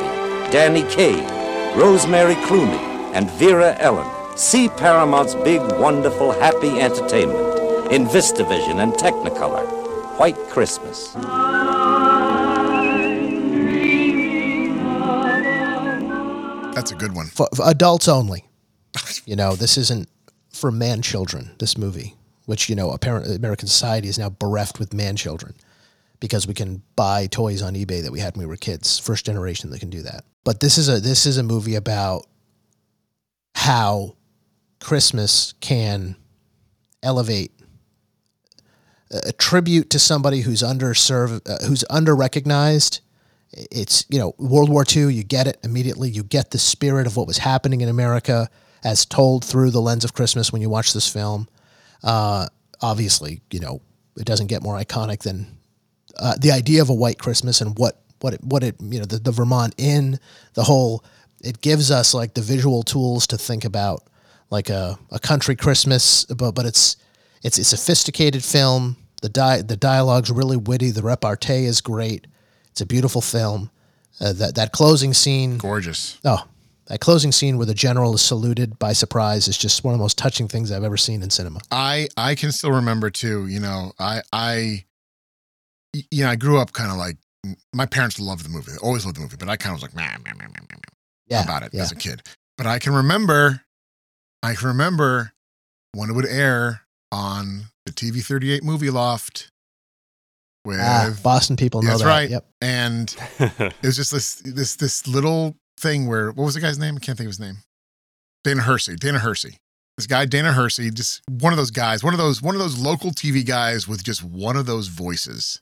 Danny 0.52 0.84
Kaye, 0.84 1.26
Rosemary 1.76 2.36
Clooney, 2.36 2.78
and 3.16 3.32
Vera 3.32 3.76
Ellen. 3.80 4.19
See 4.40 4.70
Paramount's 4.70 5.36
big, 5.36 5.60
wonderful, 5.82 6.32
happy 6.32 6.80
entertainment 6.80 7.92
in 7.92 8.06
VistaVision 8.06 8.82
and 8.82 8.94
Technicolor. 8.94 9.68
White 10.18 10.38
Christmas. 10.48 11.12
That's 16.74 16.92
a 16.92 16.96
good 16.96 17.14
one. 17.14 17.26
For, 17.26 17.50
for 17.54 17.70
adults 17.70 18.08
only. 18.08 18.46
You 19.26 19.36
know, 19.36 19.58
this 19.58 19.78
isn't 19.78 20.08
for 20.54 20.72
man 20.72 21.02
children, 21.02 21.52
this 21.60 21.78
movie, 21.78 22.16
which, 22.46 22.70
you 22.70 22.78
know, 22.78 22.92
apparently 22.92 23.36
American 23.36 23.68
society 23.68 24.08
is 24.08 24.18
now 24.18 24.30
bereft 24.30 24.80
with 24.80 24.94
man 24.94 25.18
children 25.18 25.54
because 26.22 26.48
we 26.48 26.54
can 26.54 26.82
buy 26.96 27.28
toys 27.28 27.62
on 27.62 27.74
eBay 27.74 28.02
that 28.04 28.14
we 28.14 28.22
had 28.22 28.38
when 28.38 28.48
we 28.48 28.50
were 28.50 28.56
kids. 28.56 29.00
First 29.00 29.26
generation 29.26 29.70
that 29.72 29.82
can 29.82 29.90
do 29.90 30.02
that. 30.04 30.24
But 30.46 30.62
this 30.62 30.78
is 30.78 30.88
a 30.88 31.02
this 31.02 31.26
is 31.26 31.38
a 31.38 31.44
movie 31.44 31.76
about 31.76 32.26
how 33.54 34.16
Christmas 34.80 35.54
can 35.60 36.16
elevate 37.04 37.52
a 39.12 39.32
tribute 39.34 39.90
to 39.90 40.00
somebody 40.00 40.42
who's 40.42 40.62
underserved, 40.62 41.50
uh, 41.50 41.66
who's 41.66 41.84
under 41.90 42.16
recognized. 42.16 43.02
It's 43.52 44.06
you 44.10 44.20
know 44.20 44.36
World 44.38 44.70
War 44.70 44.86
II. 44.88 45.14
You 45.14 45.24
get 45.24 45.48
it 45.48 45.58
immediately. 45.64 46.10
You 46.10 46.24
get 46.24 46.52
the 46.52 46.60
spirit 46.60 47.08
of 47.08 47.18
what 47.18 47.28
was 47.28 47.40
happening 47.40 47.82
in 47.82 47.90
America 47.90 48.50
as 48.84 49.06
told 49.06 49.44
through 49.44 49.72
the 49.72 49.82
lens 49.82 50.06
of 50.06 50.14
Christmas 50.14 50.54
when 50.54 50.62
you 50.62 50.70
watch 50.70 50.94
this 50.94 51.12
film. 51.12 51.48
Uh, 52.04 52.48
obviously, 52.82 53.42
you 53.52 53.60
know 53.60 53.82
it 54.18 54.26
doesn't 54.26 54.48
get 54.48 54.62
more 54.62 54.78
iconic 54.78 55.24
than 55.24 55.58
uh, 56.18 56.36
the 56.40 56.52
idea 56.52 56.82
of 56.82 56.90
a 56.90 56.94
white 56.94 57.18
Christmas 57.18 57.62
and 57.62 57.78
what 57.78 58.02
what 58.20 58.34
it, 58.34 58.44
what 58.44 58.64
it 58.64 58.76
you 58.80 59.00
know 59.00 59.06
the, 59.06 59.18
the 59.18 59.32
Vermont 59.32 59.74
Inn, 59.78 60.20
the 60.54 60.64
whole. 60.64 61.04
It 61.42 61.62
gives 61.62 61.90
us 61.90 62.14
like 62.14 62.34
the 62.34 62.42
visual 62.42 62.84
tools 62.84 63.26
to 63.28 63.38
think 63.38 63.64
about 63.64 64.04
like 64.50 64.70
a, 64.70 64.98
a 65.12 65.20
country 65.20 65.56
Christmas, 65.56 66.26
but 66.26 66.54
but 66.54 66.66
it's 66.66 66.98
it's 67.44 67.58
a 67.58 67.64
sophisticated 67.64 68.44
film. 68.44 68.98
The 69.22 69.30
di- 69.30 69.62
the 69.62 69.78
dialogue's 69.78 70.32
really 70.32 70.58
witty. 70.58 70.92
The 70.92 71.02
repartee 71.02 71.66
is 71.66 71.82
great. 71.82 72.28
It's 72.72 72.82
a 72.82 72.86
beautiful 72.86 73.22
film. 73.22 73.72
Uh, 74.22 74.34
that 74.34 74.56
that 74.56 74.72
closing 74.72 75.14
scene, 75.14 75.58
gorgeous. 75.58 76.20
Oh, 76.26 76.46
that 76.88 77.00
closing 77.00 77.32
scene 77.32 77.58
where 77.58 77.66
the 77.66 77.74
general 77.74 78.16
is 78.16 78.22
saluted 78.22 78.78
by 78.80 78.94
surprise 78.94 79.48
is 79.48 79.58
just 79.58 79.84
one 79.84 79.94
of 79.94 80.00
the 80.00 80.04
most 80.04 80.18
touching 80.18 80.48
things 80.48 80.72
I've 80.72 80.84
ever 80.84 80.98
seen 80.98 81.24
in 81.24 81.30
cinema. 81.30 81.62
I 81.72 82.10
I 82.18 82.36
can 82.36 82.52
still 82.52 82.72
remember 82.72 83.10
too. 83.10 83.48
You 83.48 83.60
know, 83.60 83.94
I 84.00 84.22
I 84.34 84.86
you 85.94 86.24
know 86.24 86.30
I 86.30 86.36
grew 86.36 86.58
up 86.60 86.74
kind 86.74 86.92
of 86.92 86.98
like 86.98 87.18
my 87.74 87.86
parents 87.86 88.20
loved 88.20 88.44
the 88.44 88.50
movie. 88.50 88.72
They 88.72 88.78
always 88.80 89.06
loved 89.06 89.18
the 89.18 89.22
movie, 89.22 89.38
but 89.38 89.50
I 89.50 89.56
kind 89.56 89.74
of 89.74 89.82
was 89.82 89.84
like 89.84 89.96
meh, 89.96 90.18
meh, 90.26 90.34
meh, 90.38 90.48
meh, 90.48 90.62
meh, 90.70 90.78
yeah, 91.28 91.44
about 91.44 91.64
it 91.64 91.74
yeah. 91.74 91.82
as 91.82 91.92
a 91.92 91.96
kid. 91.96 92.24
But 92.58 92.68
I 92.68 92.80
can 92.80 92.94
remember, 92.94 93.62
I 94.44 94.56
can 94.56 94.68
remember 94.68 95.34
when 95.94 96.10
it 96.10 96.14
would 96.14 96.26
air 96.26 96.82
on 97.12 97.66
the 97.86 97.92
TV 97.92 98.24
38 98.24 98.64
movie 98.64 98.90
loft 98.90 99.52
with 100.66 100.80
Ah, 100.80 101.14
Boston 101.24 101.56
people 101.56 101.82
know 101.82 101.90
That's 101.90 102.02
that. 102.04 102.08
right. 102.08 102.30
Yep. 102.30 102.46
And 102.62 103.16
it 103.40 103.74
was 103.84 103.96
just 103.96 104.12
this 104.12 104.36
this 104.46 104.76
this 104.76 105.08
little 105.08 105.56
thing 105.80 106.08
where 106.08 106.28
what 106.32 106.46
was 106.46 106.54
the 106.54 106.62
guy's 106.62 106.78
name? 106.78 106.96
I 106.98 107.00
can't 107.00 107.18
think 107.18 107.26
of 107.28 107.32
his 107.32 107.40
name. 107.40 107.58
Dana 108.44 108.62
Hersey. 108.62 108.96
Dana 108.96 109.20
Hersey. 109.20 109.58
This 109.98 110.08
guy, 110.08 110.26
Dana 110.26 110.54
Hersey, 110.54 110.92
just 110.92 111.22
one 111.28 111.52
of 111.52 111.58
those 111.58 111.72
guys, 111.72 112.04
one 112.06 112.14
of 112.14 112.18
those 112.20 112.42
one 112.42 112.56
of 112.56 112.60
those 112.62 112.78
local 112.80 113.12
TV 113.12 113.46
guys 113.46 113.86
with 113.88 114.02
just 114.04 114.24
one 114.24 114.56
of 114.56 114.66
those 114.66 114.88
voices. 114.88 115.62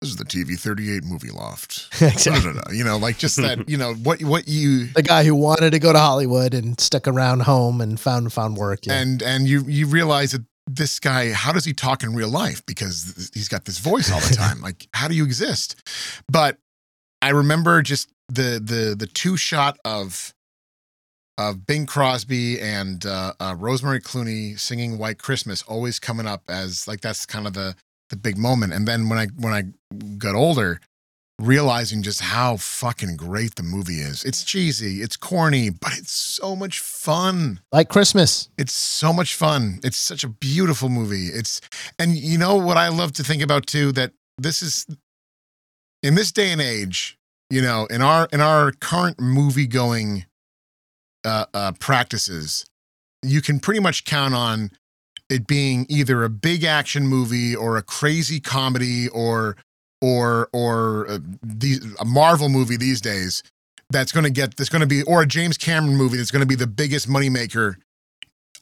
This 0.00 0.10
is 0.10 0.16
the 0.16 0.24
TV 0.24 0.58
38 0.58 1.04
movie 1.04 1.30
loft. 1.30 1.88
Exactly. 2.02 2.52
Da-da-da. 2.52 2.72
You 2.72 2.84
know, 2.84 2.98
like 2.98 3.18
just 3.18 3.36
that, 3.36 3.68
you 3.68 3.76
know, 3.76 3.94
what 3.94 4.22
what 4.22 4.46
you 4.46 4.86
The 4.88 5.02
guy 5.02 5.24
who 5.24 5.34
wanted 5.34 5.70
to 5.70 5.78
go 5.78 5.92
to 5.92 5.98
Hollywood 5.98 6.54
and 6.54 6.78
stuck 6.80 7.08
around 7.08 7.40
home 7.40 7.80
and 7.80 7.98
found 7.98 8.32
found 8.32 8.56
work. 8.56 8.86
Yeah. 8.86 9.00
and 9.00 9.22
and 9.22 9.48
you 9.48 9.64
you 9.66 9.86
realize 9.86 10.32
that 10.32 10.44
this 10.68 11.00
guy 11.00 11.32
how 11.32 11.52
does 11.52 11.64
he 11.64 11.72
talk 11.72 12.02
in 12.02 12.14
real 12.14 12.28
life 12.28 12.64
because 12.66 13.30
he's 13.34 13.48
got 13.48 13.64
this 13.64 13.78
voice 13.78 14.12
all 14.12 14.20
the 14.20 14.34
time 14.36 14.60
like 14.60 14.86
how 14.92 15.08
do 15.08 15.14
you 15.14 15.24
exist 15.24 15.82
but 16.30 16.58
i 17.22 17.30
remember 17.30 17.80
just 17.80 18.10
the 18.28 18.60
the 18.62 18.94
the 18.96 19.06
two 19.06 19.36
shot 19.36 19.78
of 19.86 20.34
of 21.38 21.64
bing 21.66 21.86
crosby 21.86 22.60
and 22.60 23.06
uh, 23.06 23.32
uh 23.40 23.54
rosemary 23.58 24.00
clooney 24.00 24.58
singing 24.58 24.98
white 24.98 25.18
christmas 25.18 25.62
always 25.62 25.98
coming 25.98 26.26
up 26.26 26.42
as 26.48 26.86
like 26.86 27.00
that's 27.00 27.24
kind 27.24 27.46
of 27.46 27.54
the 27.54 27.74
the 28.10 28.16
big 28.16 28.38
moment 28.38 28.72
and 28.72 28.86
then 28.86 29.08
when 29.08 29.18
i 29.18 29.26
when 29.36 29.52
i 29.52 29.62
got 30.16 30.34
older 30.34 30.80
realizing 31.40 32.02
just 32.02 32.20
how 32.20 32.56
fucking 32.56 33.16
great 33.16 33.54
the 33.54 33.62
movie 33.62 34.00
is 34.00 34.24
it's 34.24 34.42
cheesy 34.42 35.02
it's 35.02 35.16
corny 35.16 35.70
but 35.80 35.96
it's 35.96 36.12
so 36.12 36.56
much 36.56 36.80
fun 36.80 37.60
like 37.72 37.88
Christmas. 37.88 38.48
it's 38.58 38.72
so 38.72 39.12
much 39.12 39.34
fun. 39.34 39.80
It's 39.84 39.96
such 39.96 40.24
a 40.24 40.28
beautiful 40.28 40.88
movie. 40.88 41.26
It's 41.26 41.60
and 41.98 42.16
you 42.16 42.38
know 42.38 42.56
what 42.56 42.76
I 42.76 42.88
love 42.88 43.12
to 43.14 43.24
think 43.24 43.42
about 43.42 43.66
too 43.66 43.92
that 43.92 44.12
this 44.38 44.62
is 44.62 44.86
in 46.02 46.14
this 46.14 46.32
day 46.32 46.52
and 46.52 46.60
age, 46.60 47.18
you 47.50 47.60
know, 47.60 47.86
in 47.86 48.02
our 48.02 48.28
in 48.32 48.40
our 48.40 48.72
current 48.72 49.20
movie 49.20 49.66
going 49.66 50.26
uh, 51.24 51.46
uh 51.52 51.72
practices, 51.78 52.64
you 53.22 53.42
can 53.42 53.60
pretty 53.60 53.80
much 53.80 54.04
count 54.04 54.34
on 54.34 54.70
it 55.28 55.46
being 55.46 55.86
either 55.88 56.24
a 56.24 56.28
big 56.28 56.64
action 56.64 57.06
movie 57.06 57.54
or 57.54 57.76
a 57.76 57.82
crazy 57.82 58.40
comedy 58.40 59.08
or 59.08 59.56
or 60.00 60.48
or 60.52 61.08
uh, 61.08 61.18
these, 61.42 61.84
a 61.98 62.04
Marvel 62.04 62.48
movie 62.48 62.76
these 62.76 63.00
days 63.00 63.42
that's 63.90 64.12
going 64.12 64.24
to 64.24 64.30
get 64.30 64.56
that's 64.56 64.70
going 64.70 64.80
to 64.80 64.86
be 64.86 65.02
or 65.02 65.22
a 65.22 65.26
James 65.26 65.56
Cameron 65.56 65.96
movie 65.96 66.16
that's 66.16 66.30
going 66.30 66.40
to 66.40 66.46
be 66.46 66.54
the 66.54 66.66
biggest 66.66 67.08
moneymaker 67.08 67.76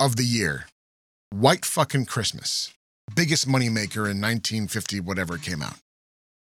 of 0.00 0.16
the 0.16 0.24
year. 0.24 0.66
White 1.30 1.64
fucking 1.64 2.06
Christmas. 2.06 2.72
Biggest 3.14 3.46
moneymaker 3.46 4.10
in 4.10 4.20
1950 4.20 5.00
whatever 5.00 5.38
came 5.38 5.62
out. 5.62 5.76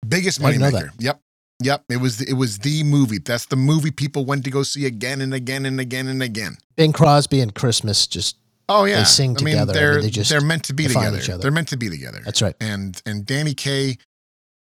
Biggest 0.08 0.42
moneymaker. 0.42 0.92
Yep. 1.00 1.20
Yep, 1.62 1.84
it 1.90 1.98
was 1.98 2.20
the, 2.20 2.30
it 2.30 2.36
was 2.36 2.60
the 2.60 2.84
movie. 2.84 3.18
That's 3.18 3.48
the 3.48 3.58
movie 3.58 3.92
people 3.92 4.24
went 4.24 4.46
to 4.46 4.50
go 4.50 4.64
see 4.64 4.86
again 4.86 5.20
and 5.20 5.34
again 5.34 5.66
and 5.66 5.78
again 5.78 6.08
and 6.08 6.24
again. 6.24 6.56
Bing 6.78 6.94
Crosby 6.94 7.42
and 7.42 7.54
Christmas 7.54 8.08
just 8.08 8.38
Oh 8.70 8.86
yeah, 8.86 9.00
they 9.00 9.04
sing 9.06 9.32
I 9.32 9.44
mean, 9.44 9.54
together. 9.54 9.74
They're 9.74 9.94
mean, 9.96 10.02
they 10.04 10.10
just 10.10 10.30
they're 10.30 10.42
meant 10.42 10.64
to 10.66 10.74
be 10.74 10.88
together. 10.88 11.18
each 11.18 11.30
other. 11.30 11.42
They're 11.42 11.52
meant 11.52 11.70
to 11.70 11.78
be 11.78 11.90
together. 11.90 12.22
That's 12.24 12.42
right. 12.42 12.56
And 12.62 13.02
and 13.06 13.26
Danny 13.26 13.56
Kaye, 13.56 13.98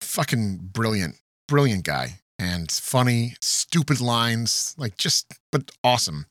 fucking 0.02 0.70
brilliant, 0.74 1.16
brilliant 1.48 1.86
guy, 1.86 2.20
and 2.38 2.70
funny, 2.70 3.36
stupid 3.42 4.02
lines, 4.02 4.76
like 4.78 4.98
just 4.98 5.34
but 5.52 5.72
awesome. 5.84 6.26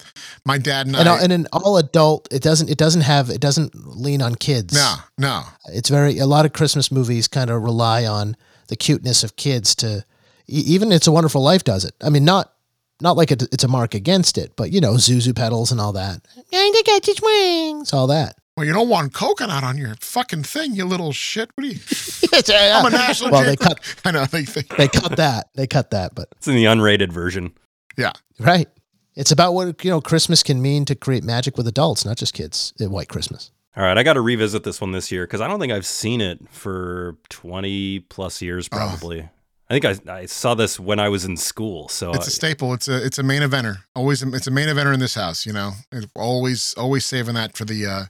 My 0.45 0.59
dad 0.59 0.87
and, 0.87 0.97
and, 0.97 1.09
I. 1.09 1.17
Uh, 1.17 1.23
and 1.23 1.33
an 1.33 1.47
all 1.53 1.79
adult. 1.79 2.29
It 2.31 2.43
doesn't. 2.43 2.69
It 2.69 2.77
doesn't 2.79 3.01
have. 3.01 3.31
It 3.31 3.41
doesn't 3.41 3.75
lean 3.75 4.21
on 4.21 4.35
kids. 4.35 4.75
no, 4.75 4.97
no, 5.19 5.43
It's 5.73 5.89
very. 5.89 6.19
A 6.19 6.27
lot 6.27 6.45
of 6.45 6.53
Christmas 6.53 6.93
movies 6.93 7.29
kind 7.29 7.51
of 7.51 7.63
rely 7.63 8.05
on 8.05 8.37
the 8.69 8.77
cuteness 8.77 9.25
of 9.25 9.37
kids 9.37 9.75
to. 9.77 10.05
Even 10.47 10.93
It's 10.93 11.07
a 11.07 11.13
Wonderful 11.13 11.43
Life 11.43 11.65
does 11.65 11.87
it. 11.87 11.95
I 12.03 12.11
mean, 12.11 12.27
not 12.27 12.54
not 13.01 13.17
like 13.17 13.31
it's 13.31 13.65
a 13.65 13.69
mark 13.69 13.95
against 13.95 14.39
it, 14.39 14.53
but 14.57 14.71
you 14.73 14.81
know, 14.81 14.95
Zuzu 14.95 15.35
petals 15.35 15.73
and 15.73 15.81
all 15.81 15.93
that. 15.93 16.21
Going 16.51 16.73
to 16.73 16.83
catch 16.87 17.09
its 17.09 17.21
wings, 17.23 17.93
all 17.93 18.07
that. 18.09 18.37
Well, 18.57 18.65
you 18.65 18.73
don't 18.73 18.89
want 18.89 19.13
coconut 19.13 19.65
on 19.65 19.77
your 19.79 19.97
fucking 20.01 20.45
thing, 20.45 20.75
you 20.75 20.85
little 20.85 21.13
shit. 21.13 21.51
What 21.57 21.65
are 21.67 21.71
you? 21.71 21.79
I'm 22.77 22.87
a 22.87 22.91
national. 22.91 23.33
Well, 23.33 23.45
they 23.45 23.57
cut. 23.57 23.81
I 24.05 24.13
know 24.13 24.25
they 24.27 24.45
think. 24.45 24.77
They 24.77 24.87
cut 24.87 25.17
that. 25.17 25.49
They 25.55 25.67
cut 25.67 25.91
that, 25.91 26.15
but 26.15 26.29
It's 26.37 26.47
in 26.47 26.55
the 26.55 26.65
unrated 26.67 27.13
version. 27.13 27.53
Yeah. 27.97 28.13
right. 28.39 28.69
It's 29.17 29.31
about 29.31 29.55
what 29.55 29.85
you 29.85 29.91
know 29.91 30.01
Christmas 30.01 30.43
can 30.43 30.61
mean 30.61 30.85
to 30.87 30.95
create 30.95 31.23
magic 31.25 31.57
with 31.57 31.69
adults, 31.69 32.05
not 32.05 32.17
just 32.17 32.35
kids. 32.35 32.73
At 32.81 32.91
White 32.91 33.09
Christmas. 33.09 33.51
All 33.77 33.83
right, 33.83 33.99
I 33.99 34.05
got 34.05 34.13
to 34.13 34.21
revisit 34.21 34.63
this 34.63 34.81
one 34.81 34.93
this 34.93 35.11
year 35.11 35.25
because 35.27 35.41
I 35.41 35.49
don't 35.49 35.59
think 35.59 35.73
I've 35.73 35.87
seen 35.87 36.21
it 36.21 36.39
for 36.51 37.17
20 37.31 38.01
plus 38.09 38.41
years, 38.41 38.69
probably. 38.69 39.23
I 39.23 39.31
I 39.75 39.81
think 39.81 40.09
I, 40.09 40.13
I 40.21 40.27
saw 40.27 40.55
this 40.55 40.79
when 40.79 41.01
I 41.01 41.09
was 41.09 41.25
in 41.25 41.37
school. 41.37 41.89
So 41.89 42.13
It's 42.13 42.29
a 42.29 42.31
staple. 42.31 42.73
It's 42.75 42.87
a 42.87 43.05
it's 43.05 43.19
a 43.19 43.25
main 43.25 43.43
eventer. 43.43 43.79
Always 43.97 44.23
it's 44.23 44.47
a 44.47 44.51
main 44.53 44.69
eventer 44.69 44.95
in 44.95 45.01
this 45.01 45.17
house. 45.17 45.45
You 45.47 45.53
know, 45.53 45.73
It's 45.91 46.07
always 46.15 46.75
always 46.75 47.05
saving 47.05 47.35
that 47.35 47.57
for 47.57 47.65
the 47.65 47.85
uh 47.87 48.05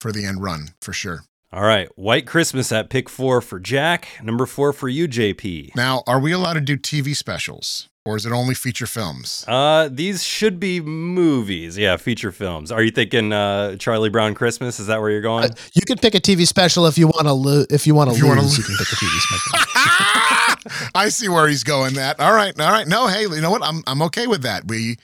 for 0.00 0.12
the 0.12 0.24
end 0.24 0.42
run 0.42 0.74
for 0.80 0.92
sure. 0.92 1.22
all 1.52 1.62
right, 1.62 1.88
White 1.96 2.24
Christmas 2.26 2.70
at 2.70 2.88
pick 2.88 3.08
four 3.08 3.40
for 3.40 3.58
Jack. 3.58 4.06
Number 4.22 4.46
four 4.46 4.72
for 4.72 4.88
you, 4.88 5.08
JP. 5.08 5.74
Now, 5.74 6.04
are 6.06 6.20
we 6.20 6.30
allowed 6.30 6.52
to 6.54 6.60
do 6.60 6.76
TV 6.76 7.16
specials 7.16 7.88
or 8.04 8.16
is 8.16 8.24
it 8.24 8.30
only 8.32 8.54
feature 8.54 8.86
films? 8.86 9.44
Uh, 9.48 9.88
these 9.90 10.22
should 10.22 10.60
be 10.60 10.80
movies. 10.80 11.76
Yeah, 11.76 11.96
feature 11.96 12.30
films. 12.30 12.70
Are 12.70 12.82
you 12.82 12.92
thinking 12.92 13.32
uh, 13.32 13.74
Charlie 13.76 14.08
Brown 14.08 14.34
Christmas? 14.34 14.78
Is 14.78 14.86
that 14.86 15.00
where 15.00 15.10
you're 15.10 15.20
going? 15.20 15.50
You 15.74 15.82
can 15.84 15.98
pick 15.98 16.14
a 16.14 16.20
TV 16.20 16.46
special 16.46 16.86
if 16.86 16.96
you 16.96 17.08
want 17.08 17.26
to 17.26 17.32
lo- 17.32 17.64
if 17.70 17.88
you 17.88 17.96
want 17.96 18.10
to 18.10 18.16
If 18.16 18.22
you 18.22 18.32
lose. 18.32 18.56
You 18.56 18.62
can 18.62 18.76
pick 18.76 18.92
a 18.92 18.96
TV 18.96 19.18
special. 19.18 20.44
I 20.94 21.08
see 21.08 21.28
where 21.28 21.48
he's 21.48 21.64
going. 21.64 21.94
That 21.94 22.20
all 22.20 22.34
right, 22.34 22.58
all 22.60 22.70
right. 22.70 22.86
No, 22.86 23.06
hey, 23.06 23.22
you 23.22 23.40
know 23.40 23.50
what? 23.50 23.62
I'm 23.62 23.82
I'm 23.86 24.02
okay 24.02 24.26
with 24.26 24.42
that. 24.42 24.66
We, 24.68 24.96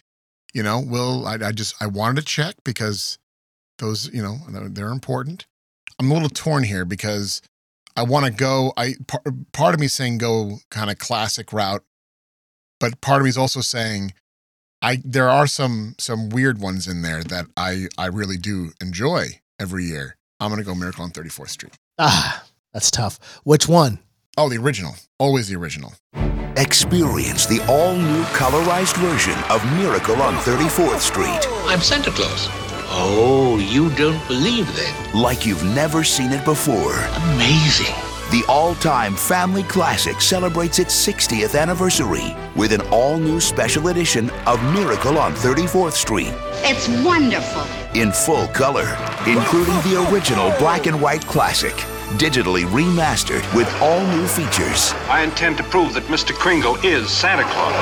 you 0.52 0.62
know, 0.62 0.80
will 0.80 1.26
I, 1.26 1.34
I 1.34 1.52
just 1.52 1.74
I 1.80 1.86
wanted 1.86 2.16
to 2.16 2.26
check 2.26 2.56
because 2.64 3.18
those 3.78 4.12
you 4.12 4.22
know 4.22 4.38
they're, 4.68 4.88
important. 4.88 5.46
I'm 5.98 6.10
a 6.10 6.14
little 6.14 6.28
torn 6.28 6.64
here 6.64 6.84
because 6.84 7.40
I 7.96 8.02
want 8.02 8.26
to 8.26 8.32
go. 8.32 8.72
I 8.76 8.94
part, 9.06 9.24
part 9.52 9.74
of 9.74 9.80
me 9.80 9.88
saying 9.88 10.18
go 10.18 10.58
kind 10.70 10.90
of 10.90 10.98
classic 10.98 11.52
route, 11.52 11.84
but 12.80 13.00
part 13.00 13.20
of 13.20 13.24
me 13.24 13.30
is 13.30 13.38
also 13.38 13.60
saying 13.60 14.12
I 14.82 14.98
there 15.04 15.30
are 15.30 15.46
some 15.46 15.94
some 15.98 16.28
weird 16.28 16.60
ones 16.60 16.86
in 16.86 17.02
there 17.02 17.22
that 17.24 17.46
I 17.56 17.86
I 17.96 18.06
really 18.06 18.36
do 18.36 18.72
enjoy 18.80 19.40
every 19.58 19.84
year. 19.84 20.16
I'm 20.40 20.50
gonna 20.50 20.64
go 20.64 20.74
Miracle 20.74 21.04
on 21.04 21.10
34th 21.10 21.48
Street. 21.48 21.72
Ah, 21.98 22.44
that's 22.72 22.90
tough. 22.90 23.18
Which 23.44 23.68
one? 23.68 24.00
Oh, 24.36 24.48
the 24.48 24.58
original. 24.58 24.96
Always 25.18 25.48
the 25.48 25.56
original. 25.56 25.94
Experience 26.56 27.46
the 27.46 27.64
all 27.68 27.94
new 27.96 28.22
colorized 28.24 28.96
version 28.96 29.34
of 29.50 29.64
Miracle 29.76 30.20
on 30.22 30.34
34th 30.36 31.00
Street. 31.00 31.40
I'm 31.68 31.80
Santa 31.80 32.10
Claus. 32.10 32.48
Oh, 32.96 33.58
you 33.58 33.90
don't 33.96 34.24
believe 34.28 34.66
that? 34.76 35.12
Like 35.14 35.46
you've 35.46 35.64
never 35.64 36.04
seen 36.04 36.32
it 36.32 36.44
before. 36.44 36.94
Amazing. 37.34 37.94
The 38.30 38.44
all 38.48 38.74
time 38.76 39.14
family 39.14 39.62
classic 39.64 40.20
celebrates 40.20 40.78
its 40.78 40.94
60th 41.06 41.58
anniversary 41.60 42.34
with 42.56 42.72
an 42.72 42.80
all 42.90 43.18
new 43.18 43.40
special 43.40 43.88
edition 43.88 44.30
of 44.46 44.62
Miracle 44.72 45.18
on 45.18 45.32
34th 45.34 45.92
Street 45.92 46.32
It's 46.64 46.88
wonderful. 47.04 47.62
in 47.94 48.10
full 48.10 48.48
color, 48.48 48.88
including 49.26 49.74
the 49.82 50.08
original 50.10 50.52
black 50.58 50.86
and 50.86 51.00
white 51.00 51.22
classic, 51.26 51.74
digitally 52.18 52.64
remastered 52.66 53.42
with 53.54 53.68
all 53.80 54.00
new 54.06 54.26
features. 54.26 54.92
I 55.08 55.22
intend 55.22 55.56
to 55.58 55.62
prove 55.64 55.94
that 55.94 56.04
Mr. 56.04 56.32
Kringle 56.32 56.76
is 56.84 57.10
Santa 57.10 57.42
Claus. 57.44 57.74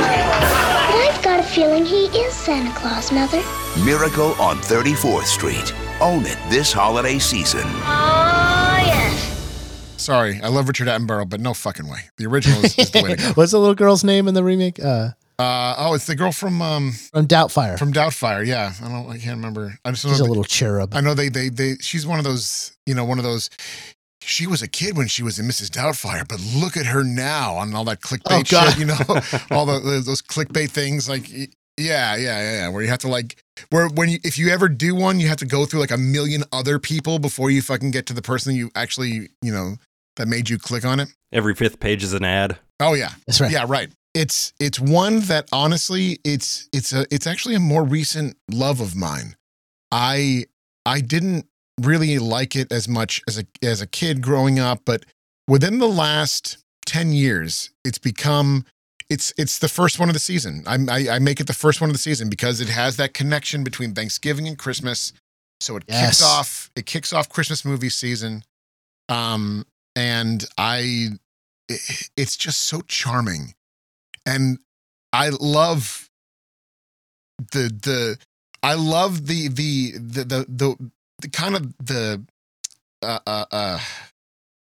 I've 0.00 1.22
got 1.22 1.40
a 1.40 1.42
feeling 1.42 1.84
he 1.84 2.06
is 2.06 2.34
Santa 2.34 2.74
Claus, 2.78 3.12
Mother. 3.12 3.42
Miracle 3.84 4.32
on 4.40 4.56
34th 4.58 5.24
Street. 5.24 5.74
Own 6.00 6.24
it 6.26 6.38
this 6.48 6.72
holiday 6.72 7.18
season. 7.18 7.62
Oh, 7.64 8.76
yes. 8.84 9.34
Sorry, 9.96 10.40
I 10.42 10.48
love 10.48 10.68
Richard 10.68 10.88
Attenborough, 10.88 11.28
but 11.28 11.40
no 11.40 11.54
fucking 11.54 11.88
way. 11.88 12.00
The 12.16 12.26
original 12.26 12.64
is, 12.64 12.78
is 12.78 12.90
the 12.90 13.02
way 13.02 13.10
to 13.10 13.16
go. 13.16 13.32
What's 13.34 13.52
the 13.52 13.58
little 13.58 13.74
girl's 13.74 14.04
name 14.04 14.28
in 14.28 14.34
the 14.34 14.44
remake? 14.44 14.82
Uh, 14.82 15.10
Uh, 15.38 15.74
oh, 15.78 15.94
it's 15.94 16.06
the 16.06 16.16
girl 16.16 16.32
from 16.32 16.60
um 16.60 16.92
from 16.92 17.26
Doubtfire. 17.28 17.78
from 17.78 17.92
Doubtfire. 17.92 18.44
Yeah, 18.44 18.72
I 18.82 18.88
don't. 18.88 19.08
I 19.08 19.18
can't 19.18 19.36
remember. 19.36 19.78
I 19.84 19.90
just 19.92 20.04
know 20.04 20.10
She's 20.10 20.20
a 20.20 20.22
that- 20.24 20.28
little 20.28 20.44
cherub. 20.44 20.94
I 20.94 21.00
know 21.00 21.14
they 21.14 21.28
they 21.28 21.48
they. 21.48 21.76
She's 21.80 22.06
one 22.06 22.18
of 22.18 22.24
those. 22.24 22.76
You 22.86 22.94
know, 22.94 23.04
one 23.04 23.18
of 23.18 23.24
those. 23.24 23.48
She 24.20 24.46
was 24.48 24.62
a 24.62 24.68
kid 24.68 24.96
when 24.96 25.06
she 25.06 25.22
was 25.22 25.38
in 25.38 25.46
Mrs. 25.46 25.70
Doubtfire, 25.70 26.26
but 26.28 26.40
look 26.60 26.76
at 26.76 26.86
her 26.86 27.02
now 27.04 27.54
on 27.54 27.74
all 27.74 27.84
that 27.84 28.00
clickbait 28.00 28.52
Oh, 28.52 28.70
shit. 28.70 28.78
You 28.78 28.86
know, 28.86 28.98
all 29.56 29.64
the, 29.64 29.78
the- 29.78 30.02
those 30.04 30.20
clickbait 30.20 30.70
things. 30.70 31.08
Like, 31.08 31.30
yeah, 31.30 31.46
yeah, 31.78 32.16
yeah, 32.16 32.52
yeah. 32.56 32.68
Where 32.68 32.82
you 32.82 32.88
have 32.88 32.98
to 33.00 33.08
like, 33.08 33.40
where 33.70 33.88
when 33.88 34.08
you 34.08 34.18
if 34.24 34.36
you 34.38 34.48
ever 34.50 34.68
do 34.68 34.94
one, 34.96 35.20
you 35.20 35.28
have 35.28 35.36
to 35.38 35.46
go 35.46 35.64
through 35.66 35.78
like 35.80 35.92
a 35.92 35.96
million 35.96 36.42
other 36.52 36.80
people 36.80 37.20
before 37.20 37.50
you 37.50 37.62
fucking 37.62 37.92
get 37.92 38.06
to 38.06 38.12
the 38.12 38.22
person 38.22 38.56
you 38.56 38.70
actually 38.74 39.28
you 39.40 39.52
know 39.52 39.76
that 40.16 40.26
made 40.26 40.50
you 40.50 40.58
click 40.58 40.84
on 40.84 40.98
it. 40.98 41.08
Every 41.32 41.54
fifth 41.54 41.78
page 41.78 42.02
is 42.02 42.12
an 42.12 42.24
ad. 42.24 42.58
Oh 42.80 42.94
yeah, 42.94 43.10
That's 43.28 43.40
right. 43.40 43.52
Yeah, 43.52 43.66
right. 43.68 43.88
It's 44.18 44.52
it's 44.58 44.80
one 44.80 45.20
that 45.32 45.48
honestly, 45.52 46.18
it's 46.24 46.68
it's 46.72 46.92
a 46.92 47.06
it's 47.14 47.26
actually 47.26 47.54
a 47.54 47.60
more 47.60 47.84
recent 47.84 48.36
love 48.50 48.80
of 48.80 48.96
mine. 48.96 49.36
I 49.92 50.46
I 50.84 51.00
didn't 51.00 51.46
really 51.80 52.18
like 52.18 52.56
it 52.56 52.72
as 52.72 52.88
much 52.88 53.22
as 53.28 53.38
a 53.38 53.44
as 53.62 53.80
a 53.80 53.86
kid 53.86 54.20
growing 54.20 54.58
up, 54.58 54.80
but 54.84 55.04
within 55.46 55.78
the 55.78 55.86
last 55.88 56.58
ten 56.84 57.12
years, 57.12 57.70
it's 57.84 57.98
become 57.98 58.64
it's 59.08 59.32
it's 59.38 59.60
the 59.60 59.68
first 59.68 60.00
one 60.00 60.08
of 60.08 60.14
the 60.14 60.18
season. 60.20 60.64
I, 60.66 60.74
I 60.90 61.08
I 61.16 61.18
make 61.20 61.38
it 61.38 61.46
the 61.46 61.52
first 61.64 61.80
one 61.80 61.88
of 61.88 61.94
the 61.94 61.98
season 62.08 62.28
because 62.28 62.60
it 62.60 62.68
has 62.70 62.96
that 62.96 63.14
connection 63.14 63.62
between 63.62 63.94
Thanksgiving 63.94 64.48
and 64.48 64.58
Christmas. 64.58 65.12
So 65.60 65.76
it 65.76 65.84
Yes. 65.88 66.00
kicks 66.18 66.22
off 66.24 66.70
it 66.74 66.86
kicks 66.86 67.12
off 67.12 67.28
Christmas 67.28 67.64
movie 67.64 67.88
season. 67.88 68.42
Um 69.08 69.64
and 69.94 70.44
I 70.58 71.10
it- 71.68 72.10
it's 72.16 72.36
just 72.36 72.62
so 72.62 72.80
charming. 72.82 73.54
And 74.28 74.58
I 75.10 75.30
love 75.30 76.10
the 77.52 77.72
the 77.82 78.18
I 78.62 78.74
love 78.74 79.26
the 79.26 79.48
the 79.48 79.92
the 79.92 80.24
the 80.24 80.46
the, 80.48 80.90
the 81.20 81.28
kind 81.30 81.56
of 81.56 81.74
the 81.78 82.22
uh, 83.00 83.20
uh 83.26 83.44
uh 83.50 83.80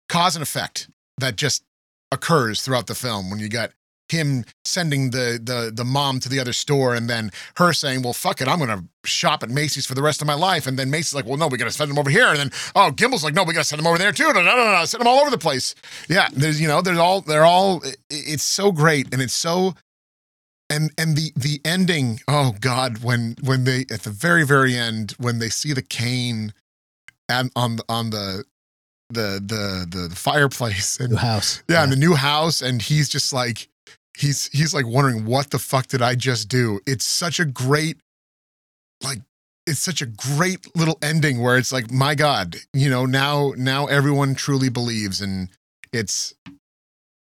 cause 0.09 0.37
and 0.37 0.43
effect 0.43 0.89
that 1.19 1.35
just 1.35 1.65
occurs 2.13 2.63
throughout 2.63 2.87
the 2.87 2.95
film 2.95 3.29
when 3.29 3.41
you 3.41 3.49
got 3.49 3.73
him 4.11 4.45
sending 4.65 5.11
the 5.11 5.41
the 5.43 5.71
the 5.75 5.85
mom 5.85 6.21
to 6.21 6.29
the 6.29 6.39
other 6.41 6.53
store 6.53 6.95
and 6.95 7.09
then 7.09 7.31
her 7.57 7.73
saying, 7.73 8.03
"Well, 8.03 8.13
fuck 8.13 8.41
it, 8.41 8.49
I'm 8.49 8.59
gonna 8.59 8.85
shop 9.05 9.43
at 9.43 9.51
Macy's 9.51 9.87
for 9.87 9.95
the 9.95 10.03
rest 10.03 10.21
of 10.21 10.27
my 10.27 10.35
life." 10.35 10.67
And 10.67 10.79
then 10.79 10.91
Macy's 10.91 11.15
like, 11.15 11.27
"Well, 11.27 11.37
no, 11.37 11.49
we 11.49 11.59
gotta 11.59 11.71
send 11.73 11.91
them 11.91 11.99
over 11.99 12.11
here." 12.11 12.29
And 12.29 12.39
then 12.39 12.51
oh, 12.75 12.91
Gimbel's 12.91 13.25
like, 13.25 13.35
"No, 13.35 13.45
we 13.45 13.55
gotta 13.55 13.65
send 13.65 13.79
them 13.81 13.87
over 13.87 13.99
there 13.99 14.13
too." 14.13 14.33
No, 14.33 14.43
no, 14.43 14.57
no, 14.57 14.73
no, 14.73 14.85
send 14.85 15.01
them 15.01 15.09
all 15.09 15.21
over 15.21 15.31
the 15.31 15.39
place. 15.39 15.75
Yeah, 16.09 16.29
there's 16.33 16.61
you 16.61 16.69
know, 16.69 16.83
there's 16.83 16.99
all 16.99 17.21
they're 17.21 17.45
all. 17.45 17.83
It's 18.09 18.45
so 18.45 18.73
great 18.73 19.13
and 19.13 19.23
it's 19.23 19.35
so. 19.35 19.75
And 20.69 20.93
and 20.97 21.17
the 21.17 21.33
the 21.35 21.61
ending, 21.65 22.21
oh 22.29 22.55
God, 22.61 23.03
when 23.03 23.37
when 23.43 23.65
they 23.65 23.87
at 23.91 24.03
the 24.03 24.11
very 24.11 24.47
very 24.47 24.77
end 24.77 25.15
when 25.19 25.41
they 25.41 25.49
see 25.49 25.73
the 25.73 25.83
cane, 25.83 26.53
and 27.29 27.51
on 27.57 27.79
on 27.89 28.11
the 28.11 28.45
the 29.13 29.43
the 29.45 30.09
the 30.09 30.15
fireplace 30.15 30.99
and 30.99 31.11
New 31.11 31.17
house. 31.17 31.63
yeah, 31.69 31.85
in 31.85 31.91
the 31.91 31.97
new 31.97 32.15
house, 32.15 32.63
and 32.63 32.81
he's 32.81 33.09
just 33.09 33.33
like, 33.33 33.69
he's 34.17 34.49
he's 34.49 34.75
like 34.75 34.87
wondering 34.87 35.25
what 35.25 35.51
the 35.51 35.59
fuck 35.59 35.87
did 35.87 36.03
I 36.03 36.15
just 36.15 36.49
do? 36.49 36.81
It's 36.87 37.05
such 37.05 37.41
a 37.41 37.45
great, 37.45 37.99
like, 39.03 39.21
it's 39.67 39.83
such 39.83 40.03
a 40.03 40.07
great 40.07 40.67
little 40.77 40.99
ending 41.03 41.41
where 41.41 41.57
it's 41.57 41.73
like, 41.73 41.91
my 41.91 42.15
God, 42.15 42.57
you 42.73 42.91
know, 42.91 43.07
now 43.07 43.53
now 43.57 43.87
everyone 43.87 44.35
truly 44.35 44.69
believes, 44.69 45.21
and 45.21 45.49
it's 45.93 46.35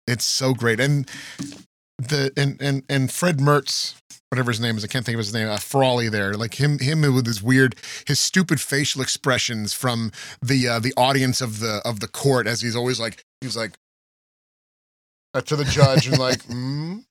it's 0.08 0.26
so 0.26 0.54
great, 0.54 0.80
and 0.80 1.10
the 1.98 2.32
and 2.36 2.62
and 2.62 2.84
and 2.90 3.12
Fred 3.12 3.38
Mertz. 3.38 3.96
Whatever 4.32 4.50
his 4.50 4.60
name 4.60 4.76
is, 4.78 4.84
I 4.84 4.88
can't 4.88 5.06
think 5.06 5.14
of 5.14 5.20
his 5.20 5.32
name. 5.32 5.48
Uh, 5.48 5.58
Frawley 5.58 6.10
there, 6.10 6.34
like 6.34 6.56
him, 6.60 6.80
him 6.80 7.02
with 7.02 7.28
his 7.28 7.44
weird, 7.44 7.76
his 8.08 8.20
stupid 8.20 8.60
facial 8.60 9.04
expressions 9.04 9.74
from 9.74 10.12
the 10.42 10.68
uh, 10.68 10.80
the 10.80 10.92
audience 10.98 11.40
of 11.40 11.60
the 11.60 11.84
of 11.86 12.00
the 12.00 12.08
court, 12.08 12.48
as 12.48 12.60
he's 12.60 12.76
always 12.76 13.00
like, 13.00 13.24
he's 13.42 13.56
like, 13.56 13.74
uh, 15.34 15.42
to 15.42 15.56
the 15.56 15.66
judge 15.66 16.08
and 16.08 16.18
like, 16.18 16.44
mm? 16.44 17.04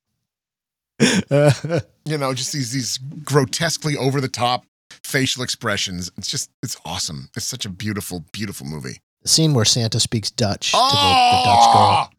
you 2.05 2.17
know, 2.17 2.33
just 2.33 2.53
these 2.53 2.71
these 2.71 2.97
grotesquely 3.23 3.97
over 3.97 4.21
the 4.21 4.27
top 4.27 4.65
facial 5.03 5.43
expressions. 5.43 6.11
It's 6.17 6.29
just 6.29 6.49
it's 6.61 6.77
awesome. 6.85 7.29
It's 7.35 7.45
such 7.45 7.65
a 7.65 7.69
beautiful, 7.69 8.25
beautiful 8.31 8.65
movie. 8.67 9.01
The 9.23 9.29
scene 9.29 9.53
where 9.53 9.65
Santa 9.65 9.99
speaks 9.99 10.29
Dutch 10.29 10.71
to 10.71 10.77
the, 10.77 10.83
the 10.83 11.41
Dutch 11.45 11.73
girl. 11.73 12.09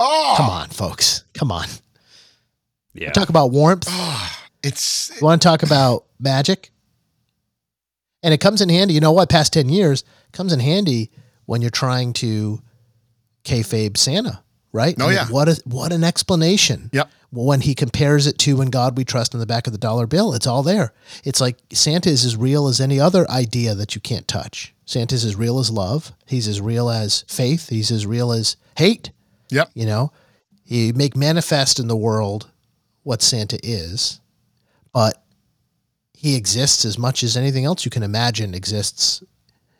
Oh, 0.00 0.34
Come 0.36 0.50
on, 0.50 0.68
folks. 0.68 1.24
Come 1.34 1.50
on. 1.50 1.66
Yeah. 2.94 3.10
Talk 3.12 3.28
about 3.28 3.50
warmth. 3.50 3.88
it's 4.62 5.10
You 5.20 5.24
want 5.24 5.42
to 5.42 5.48
talk 5.48 5.62
about 5.62 6.04
magic? 6.20 6.70
And 8.22 8.34
it 8.34 8.38
comes 8.40 8.60
in 8.60 8.68
handy. 8.68 8.94
You 8.94 9.00
know 9.00 9.12
what? 9.12 9.28
Past 9.28 9.52
10 9.52 9.68
years 9.68 10.04
comes 10.32 10.52
in 10.52 10.60
handy 10.60 11.10
when 11.46 11.62
you're 11.62 11.70
trying 11.70 12.12
to 12.14 12.60
kayfabe 13.44 13.96
Santa, 13.96 14.42
right? 14.72 14.94
Oh, 14.98 15.04
I 15.04 15.08
mean, 15.08 15.16
yeah. 15.16 15.26
What 15.28 15.48
a, 15.48 15.60
what 15.64 15.92
an 15.92 16.04
explanation. 16.04 16.90
Yep. 16.92 17.10
When 17.30 17.60
he 17.60 17.74
compares 17.74 18.26
it 18.26 18.38
to 18.38 18.62
"In 18.62 18.70
God 18.70 18.96
We 18.96 19.04
Trust" 19.04 19.34
on 19.34 19.40
the 19.40 19.46
back 19.46 19.66
of 19.66 19.72
the 19.72 19.78
dollar 19.78 20.06
bill, 20.06 20.32
it's 20.32 20.46
all 20.46 20.62
there. 20.62 20.94
It's 21.24 21.40
like 21.40 21.58
Santa 21.72 22.08
is 22.08 22.24
as 22.24 22.36
real 22.36 22.68
as 22.68 22.80
any 22.80 22.98
other 22.98 23.30
idea 23.30 23.74
that 23.74 23.94
you 23.94 24.00
can't 24.00 24.26
touch. 24.26 24.74
Santa's 24.86 25.24
as 25.24 25.36
real 25.36 25.58
as 25.58 25.70
love. 25.70 26.12
He's 26.26 26.48
as 26.48 26.60
real 26.60 26.88
as 26.88 27.24
faith. 27.28 27.68
He's 27.68 27.90
as 27.90 28.06
real 28.06 28.32
as 28.32 28.56
hate. 28.76 29.10
Yep. 29.50 29.70
You 29.74 29.84
know, 29.84 30.12
you 30.64 30.94
make 30.94 31.16
manifest 31.16 31.78
in 31.78 31.88
the 31.88 31.96
world 31.96 32.50
what 33.02 33.20
Santa 33.20 33.58
is, 33.62 34.20
but 34.92 35.22
he 36.14 36.34
exists 36.34 36.84
as 36.84 36.98
much 36.98 37.22
as 37.22 37.36
anything 37.36 37.64
else 37.64 37.84
you 37.84 37.90
can 37.90 38.02
imagine 38.02 38.54
exists 38.54 39.22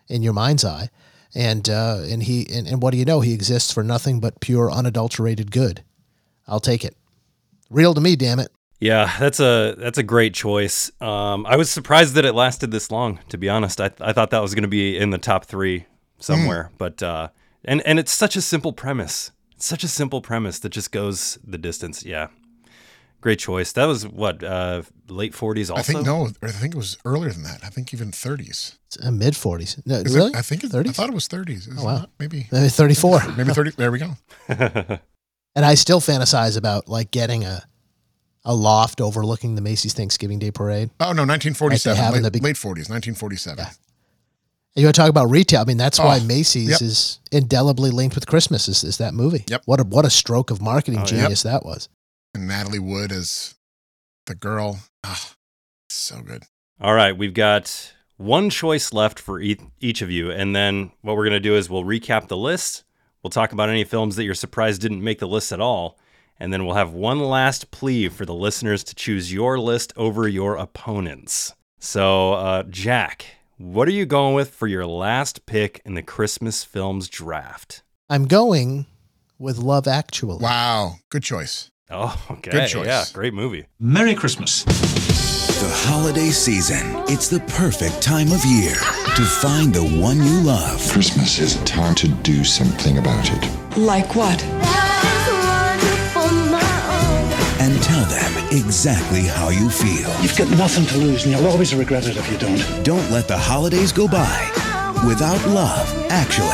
in 0.09 0.23
your 0.23 0.33
mind's 0.33 0.65
eye. 0.65 0.91
And 1.39 1.69
uh, 1.69 2.01
and 2.11 2.25
he 2.25 2.47
and, 2.53 2.67
and 2.67 2.83
what 2.83 2.91
do 2.91 2.99
you 2.99 3.05
know? 3.05 3.21
He 3.21 3.33
exists 3.33 3.73
for 3.73 3.85
nothing 3.85 4.19
but 4.19 4.41
pure, 4.41 4.71
unadulterated 4.71 5.53
good. 5.53 5.85
I'll 6.49 6.61
take 6.61 6.85
it. 6.85 6.97
Real 7.71 7.95
to 7.95 8.01
me, 8.01 8.17
damn 8.17 8.41
it. 8.41 8.51
Yeah, 8.81 9.15
that's 9.21 9.39
a 9.39 9.77
that's 9.79 9.99
a 9.99 10.03
great 10.03 10.35
choice. 10.35 10.91
Um, 11.01 11.47
I 11.47 11.57
was 11.57 11.71
surprised 11.71 12.15
that 12.15 12.25
it 12.25 12.35
lasted 12.35 12.73
this 12.73 12.91
long. 12.91 13.21
To 13.29 13.39
be 13.39 13.49
honest, 13.49 13.81
I 13.81 13.91
I 14.01 14.13
thought 14.13 14.31
that 14.31 14.43
was 14.43 14.55
going 14.55 14.63
to 14.63 14.69
be 14.69 14.99
in 14.99 15.11
the 15.11 15.19
top 15.19 15.45
three 15.45 15.87
somewhere, 16.19 16.73
but 16.77 17.03
uh, 17.03 17.29
and 17.65 17.83
and 17.83 18.01
it's 18.01 18.13
such 18.13 18.35
a 18.35 18.43
simple 18.43 18.73
premise. 18.73 19.31
It's 19.55 19.67
such 19.67 19.85
a 19.85 19.89
simple 19.89 20.21
premise 20.21 20.59
that 20.61 20.71
just 20.71 20.91
goes 20.91 21.39
the 21.47 21.59
distance. 21.59 22.05
Yeah, 22.05 22.29
great 23.21 23.39
choice. 23.39 23.73
That 23.73 23.87
was 23.87 24.07
what 24.07 24.43
uh, 24.43 24.83
late 25.09 25.35
forties. 25.35 25.71
Also, 25.71 25.81
I 25.81 25.83
think 25.83 26.07
no, 26.07 26.29
I 26.43 26.51
think 26.51 26.75
it 26.75 26.79
was 26.79 26.97
earlier 27.05 27.31
than 27.31 27.43
that. 27.45 27.61
I 27.65 27.69
think 27.69 27.93
even 27.95 28.11
30s. 28.11 28.77
Uh, 29.03 29.11
Mid 29.11 29.37
forties. 29.37 29.81
No, 29.87 29.97
Is 29.97 30.15
really? 30.15 30.31
It, 30.31 30.37
I 30.37 30.43
think 30.43 30.63
30s? 30.63 30.89
I 30.89 30.93
thought 30.93 31.09
it 31.09 31.15
was 31.15 31.29
30s. 31.29 31.69
Oh, 31.79 31.85
wow. 31.85 31.97
not? 31.99 32.11
Maybe 32.19 32.47
Maybe 32.53 32.69
thirty 32.69 32.95
four. 32.95 33.21
maybe 33.37 33.53
30. 33.53 33.73
There 33.73 33.91
we 33.93 33.99
go. 33.99 34.17
And 35.57 35.65
I 35.65 35.75
still 35.75 36.01
fantasize 36.01 36.57
about 36.57 36.89
like 36.89 37.11
getting 37.11 37.45
a 37.45 37.65
a 38.45 38.55
loft 38.55 39.01
overlooking 39.01 39.57
the 39.57 39.61
Macy's 39.61 39.93
Thanksgiving 39.93 40.39
Day 40.39 40.53
Parade. 40.53 40.91
Oh 41.01 41.07
no, 41.13 41.25
1947. 41.25 41.97
have 42.01 42.15
in 42.15 42.23
Late, 42.23 42.33
the 42.33 42.39
beg- 42.39 42.43
late 42.45 42.57
40s, 42.57 42.89
1947. 42.89 43.67
You 44.77 44.85
want 44.85 44.95
to 44.95 45.01
talk 45.01 45.11
about 45.11 45.29
retail? 45.31 45.61
I 45.63 45.65
mean, 45.65 45.77
that's 45.77 45.99
why 45.99 46.21
Oh, 46.23 46.25
Macy's 46.25 46.69
yep. 46.71 46.83
is 46.83 47.19
indelibly 47.33 47.91
linked 47.91 48.15
with 48.15 48.27
Christmas. 48.29 48.69
Is, 48.69 48.85
is 48.85 48.99
that 48.99 49.15
movie? 49.15 49.45
Yep. 49.49 49.63
What 49.65 49.81
a 49.81 49.83
what 49.85 50.05
a 50.05 50.11
stroke 50.11 50.53
of 50.53 50.63
marketing 50.63 50.99
Oh, 51.01 51.03
yep. 51.03 51.09
genius 51.09 51.43
that 51.43 51.65
was. 51.65 51.89
And 52.35 52.47
Natalie 52.49 52.79
Wood 52.79 53.13
as 53.13 53.55
the 54.27 54.35
girl. 54.35 54.81
Ah, 55.05 55.35
so 55.89 56.21
good. 56.21 56.45
All 56.81 56.95
right, 56.95 57.17
we've 57.17 57.35
got 57.35 57.93
one 58.17 58.51
choice 58.51 58.93
left 58.93 59.19
for 59.19 59.41
e- 59.41 59.59
each 59.81 60.03
of 60.03 60.11
you, 60.11 60.31
and 60.31 60.55
then 60.55 60.93
what 61.03 61.17
we're 61.17 61.25
gonna 61.25 61.41
do 61.41 61.57
is 61.57 61.69
we'll 61.71 61.85
recap 61.85 62.29
the 62.29 62.37
list. 62.37 62.85
We'll 63.23 63.31
talk 63.31 63.53
about 63.53 63.69
any 63.69 63.85
films 63.85 64.17
that 64.17 64.25
you're 64.25 64.35
surprised 64.35 64.81
didn't 64.81 65.03
make 65.03 65.19
the 65.19 65.27
list 65.29 65.51
at 65.51 65.61
all, 65.61 65.99
and 66.39 66.53
then 66.53 66.65
we'll 66.65 66.77
have 66.77 66.93
one 66.93 67.19
last 67.21 67.71
plea 67.71 68.09
for 68.09 68.25
the 68.25 68.35
listeners 68.35 68.85
to 68.85 68.95
choose 68.95 69.33
your 69.33 69.59
list 69.59 69.93
over 69.97 70.29
your 70.29 70.57
opponents. 70.57 71.55
So, 71.81 72.35
uh, 72.35 72.63
Jack, 72.65 73.27
what 73.57 73.89
are 73.89 73.93
you 73.93 74.07
going 74.07 74.35
with 74.35 74.51
for 74.55 74.67
your 74.69 74.87
last 74.87 75.47
pick 75.47 75.81
in 75.85 75.95
the 75.95 76.03
Christmas 76.03 76.63
films 76.65 77.09
draft? 77.09 77.83
I'm 78.09 78.27
going 78.27 78.87
with 79.39 79.59
Love 79.59 79.87
Actually. 79.89 80.39
Wow, 80.39 80.97
good 81.11 81.23
choice. 81.23 81.71
Oh, 81.91 82.15
okay, 82.31 82.51
Good 82.51 82.69
choice. 82.69 82.87
yeah, 82.87 83.05
great 83.13 83.35
movie. 83.35 83.67
Merry 83.81 84.15
Christmas. 84.15 84.65
The 84.65 85.71
holiday 85.89 86.29
season. 86.31 87.03
It's 87.09 87.29
the 87.29 87.41
perfect 87.41 88.01
time 88.01 88.31
of 88.31 88.45
year 88.45 88.75
to 89.17 89.25
find 89.25 89.75
the 89.75 89.83
one 90.01 90.19
you 90.23 90.41
love. 90.43 90.79
Christmas 90.91 91.39
is 91.41 91.61
a 91.61 91.65
time 91.65 91.95
to 91.97 92.09
do 92.23 92.45
something 92.45 92.99
about 92.99 93.29
it. 93.33 93.77
Like 93.77 94.15
what? 94.15 94.43
and 97.61 97.83
tell 97.83 98.05
them 98.05 98.33
exactly 98.57 99.23
how 99.23 99.49
you 99.49 99.69
feel. 99.69 100.09
You've 100.23 100.39
got 100.39 100.49
nothing 100.57 100.87
to 100.87 100.97
lose, 100.97 101.25
and 101.25 101.33
you'll 101.35 101.49
always 101.49 101.75
regret 101.75 102.07
it 102.07 102.17
if 102.17 102.31
you 102.31 102.39
don't. 102.39 102.85
Don't 102.85 103.11
let 103.11 103.27
the 103.27 103.37
holidays 103.37 103.91
go 103.93 104.07
by 104.07 104.39
without 105.07 105.45
love, 105.49 105.93
actually. 106.09 106.47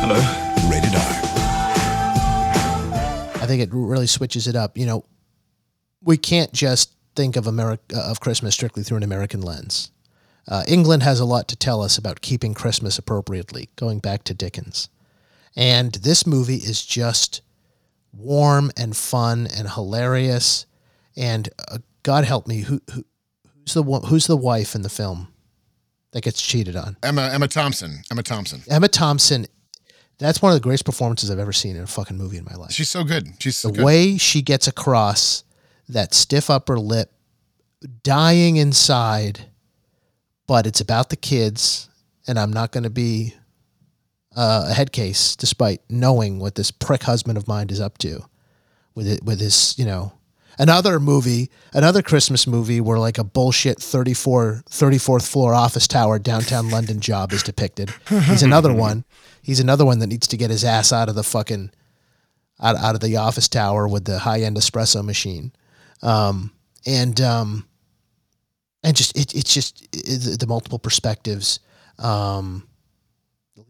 Hello. 0.00 0.37
Think 3.48 3.62
it 3.62 3.70
really 3.72 4.06
switches 4.06 4.46
it 4.46 4.54
up. 4.54 4.78
You 4.78 4.86
know, 4.86 5.04
we 6.02 6.16
can't 6.16 6.52
just 6.52 6.92
think 7.16 7.36
of 7.36 7.46
America 7.46 7.98
of 7.98 8.20
Christmas 8.20 8.54
strictly 8.54 8.82
through 8.82 8.98
an 8.98 9.02
American 9.02 9.42
lens. 9.42 9.90
Uh, 10.46 10.64
England 10.66 11.02
has 11.02 11.20
a 11.20 11.26
lot 11.26 11.48
to 11.48 11.56
tell 11.56 11.82
us 11.82 11.98
about 11.98 12.22
keeping 12.22 12.54
Christmas 12.54 12.98
appropriately, 12.98 13.68
going 13.76 13.98
back 13.98 14.24
to 14.24 14.34
Dickens. 14.34 14.88
And 15.54 15.92
this 15.92 16.26
movie 16.26 16.56
is 16.56 16.84
just 16.86 17.42
warm 18.12 18.70
and 18.76 18.96
fun 18.96 19.46
and 19.46 19.68
hilarious. 19.68 20.64
And 21.16 21.48
uh, 21.70 21.78
God 22.02 22.24
help 22.24 22.46
me, 22.46 22.60
who, 22.60 22.80
who 22.94 23.04
who's 23.68 23.74
the 23.74 23.82
who's 23.82 24.26
the 24.26 24.36
wife 24.36 24.74
in 24.74 24.82
the 24.82 24.88
film 24.88 25.28
that 26.12 26.22
gets 26.22 26.40
cheated 26.40 26.76
on? 26.76 26.96
Emma 27.02 27.28
Emma 27.32 27.48
Thompson. 27.48 28.02
Emma 28.10 28.22
Thompson. 28.22 28.62
Emma 28.70 28.88
Thompson. 28.88 29.46
That's 30.18 30.42
one 30.42 30.52
of 30.52 30.56
the 30.56 30.62
greatest 30.62 30.84
performances 30.84 31.30
I've 31.30 31.38
ever 31.38 31.52
seen 31.52 31.76
in 31.76 31.82
a 31.82 31.86
fucking 31.86 32.16
movie 32.16 32.38
in 32.38 32.44
my 32.44 32.54
life. 32.54 32.72
She's 32.72 32.90
so 32.90 33.04
good. 33.04 33.28
She's 33.38 33.56
so 33.56 33.68
the 33.68 33.76
good. 33.78 33.84
way 33.84 34.16
she 34.18 34.42
gets 34.42 34.66
across 34.66 35.44
that 35.88 36.12
stiff 36.12 36.50
upper 36.50 36.78
lip, 36.78 37.12
dying 38.02 38.56
inside, 38.56 39.46
but 40.46 40.66
it's 40.66 40.80
about 40.80 41.10
the 41.10 41.16
kids, 41.16 41.88
and 42.26 42.38
I'm 42.38 42.52
not 42.52 42.72
going 42.72 42.84
to 42.84 42.90
be 42.90 43.34
uh, 44.36 44.66
a 44.70 44.74
head 44.74 44.92
case, 44.92 45.36
despite 45.36 45.80
knowing 45.88 46.38
what 46.38 46.56
this 46.56 46.70
prick 46.70 47.04
husband 47.04 47.38
of 47.38 47.46
mine 47.46 47.68
is 47.70 47.80
up 47.80 47.98
to, 47.98 48.20
with 48.94 49.06
it, 49.06 49.22
with 49.24 49.40
his, 49.40 49.78
you 49.78 49.84
know, 49.84 50.12
another 50.58 50.98
movie, 50.98 51.50
another 51.72 52.02
Christmas 52.02 52.46
movie 52.46 52.80
where 52.80 52.98
like 52.98 53.18
a 53.18 53.24
bullshit 53.24 53.80
34, 53.80 54.64
34th 54.68 55.30
floor 55.30 55.54
office 55.54 55.86
tower 55.86 56.18
downtown 56.18 56.70
London 56.70 57.00
job 57.00 57.32
is 57.32 57.42
depicted. 57.42 57.92
He's 58.08 58.42
another 58.42 58.72
one. 58.88 59.04
He's 59.48 59.60
another 59.60 59.86
one 59.86 60.00
that 60.00 60.08
needs 60.08 60.26
to 60.26 60.36
get 60.36 60.50
his 60.50 60.62
ass 60.62 60.92
out 60.92 61.08
of 61.08 61.14
the 61.14 61.22
fucking 61.22 61.70
out, 62.60 62.76
out 62.76 62.94
of 62.94 63.00
the 63.00 63.16
office 63.16 63.48
tower 63.48 63.88
with 63.88 64.04
the 64.04 64.18
high 64.18 64.42
end 64.42 64.58
espresso 64.58 65.02
machine. 65.02 65.52
Um, 66.02 66.52
and 66.84 67.18
um, 67.22 67.66
and 68.84 68.94
just 68.94 69.16
it, 69.16 69.34
it's 69.34 69.54
just 69.54 69.88
it, 69.90 70.38
the 70.38 70.46
multiple 70.46 70.78
perspectives. 70.78 71.60
Um, 71.98 72.68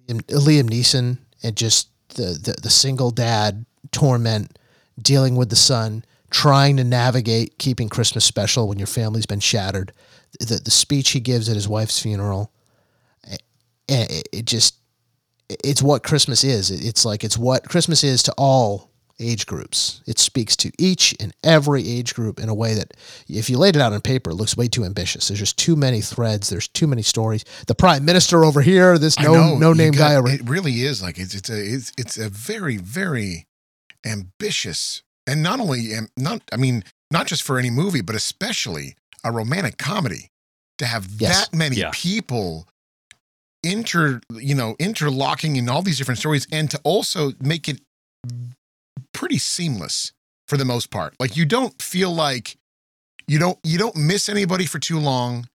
Liam, 0.09 0.69
Neeson 0.69 1.19
and 1.45 1.57
just 1.57 1.91
the, 2.09 2.37
the 2.43 2.57
the 2.61 2.71
single 2.71 3.13
dad 3.13 3.65
torment, 3.93 4.59
dealing 5.01 5.37
with 5.37 5.49
the 5.49 5.55
son, 5.55 6.05
trying 6.29 6.77
to 6.79 6.83
navigate 6.83 7.57
keeping 7.59 7.89
Christmas 7.89 8.25
special 8.25 8.67
when 8.67 8.81
your 8.81 8.89
family's 8.89 9.27
been 9.27 9.39
shattered. 9.39 9.93
The 10.41 10.57
the 10.57 10.73
speech 10.73 11.11
he 11.11 11.21
gives 11.21 11.49
at 11.49 11.55
his 11.55 11.69
wife's 11.69 12.03
funeral, 12.03 12.51
it, 13.89 14.29
it 14.33 14.45
just 14.45 14.78
it's 15.49 15.83
what 15.83 16.03
Christmas 16.03 16.45
is. 16.45 16.71
It's 16.71 17.05
like 17.05 17.25
it's 17.25 17.39
what 17.39 17.69
Christmas 17.69 18.05
is 18.05 18.23
to 18.25 18.35
all 18.37 18.91
age 19.21 19.47
groups. 19.47 20.01
It 20.07 20.19
speaks 20.19 20.55
to 20.57 20.71
each 20.79 21.13
and 21.19 21.35
every 21.43 21.89
age 21.89 22.15
group 22.15 22.39
in 22.39 22.49
a 22.49 22.55
way 22.55 22.75
that, 22.75 22.93
if 23.29 23.51
you 23.51 23.59
laid 23.59 23.75
it 23.75 23.83
out 23.83 23.93
on 23.93 24.01
paper, 24.01 24.31
it 24.31 24.35
looks 24.35 24.57
way 24.57 24.69
too 24.69 24.85
ambitious. 24.85 25.27
There's 25.27 25.41
just 25.41 25.59
too 25.59 25.75
many 25.75 26.01
threads. 26.01 26.49
There's 26.51 26.69
too 26.69 26.87
many 26.87 27.03
stories. 27.03 27.45
The 27.67 27.75
prime 27.75 28.05
minister 28.05 28.45
over 28.45 28.61
here. 28.61 28.97
This 28.99 29.19
no 29.19 29.57
no 29.57 29.73
name 29.73 29.93
got- 29.93 30.09
guy 30.11 30.15
over. 30.17 30.29
It 30.29 30.49
really 30.49 30.83
is 30.83 31.03
like 31.03 31.19
it's 31.19 31.35
it's 31.35 31.51
a 31.51 31.59
it's, 31.59 31.93
it's 31.99 32.17
a 32.19 32.29
very 32.29 32.77
very 32.77 33.47
ambitious 34.07 35.03
and 35.27 35.43
not 35.43 35.61
only 35.61 35.91
not 36.17 36.43
I 36.53 36.57
mean 36.57 36.85
not 37.11 37.27
just 37.27 37.43
for 37.43 37.59
any 37.59 37.71
movie 37.71 38.01
but 38.01 38.15
especially 38.15 38.97
a 39.25 39.33
romantic 39.33 39.77
comedy 39.79 40.31
to 40.79 40.87
have 40.87 41.09
Yes. 41.19 41.49
that 41.49 41.57
many 41.57 41.77
Yeah. 41.77 41.91
people 41.93 42.69
inter 43.63 44.21
you 44.31 44.55
know 44.55 44.77
interlocking 44.79 45.57
in 45.57 45.69
all 45.69 45.83
these 45.83 45.99
different 45.99 46.19
stories 46.19 46.47
and 46.53 46.71
to 46.71 46.81
also 46.85 47.33
make 47.41 47.69
it 47.69 47.81
pretty 49.13 49.39
seamless 49.39 50.13
for 50.47 50.57
the 50.57 50.65
most 50.65 50.91
part 50.91 51.15
like 51.19 51.37
you 51.37 51.45
don't 51.45 51.81
feel 51.83 52.13
like 52.13 52.57
you 53.27 53.39
don't 53.39 53.59
you 53.65 53.79
don't 53.79 53.97
miss 53.97 54.29
anybody 54.29 54.65
for 54.65 54.79
too 54.79 54.99
long 54.99 55.47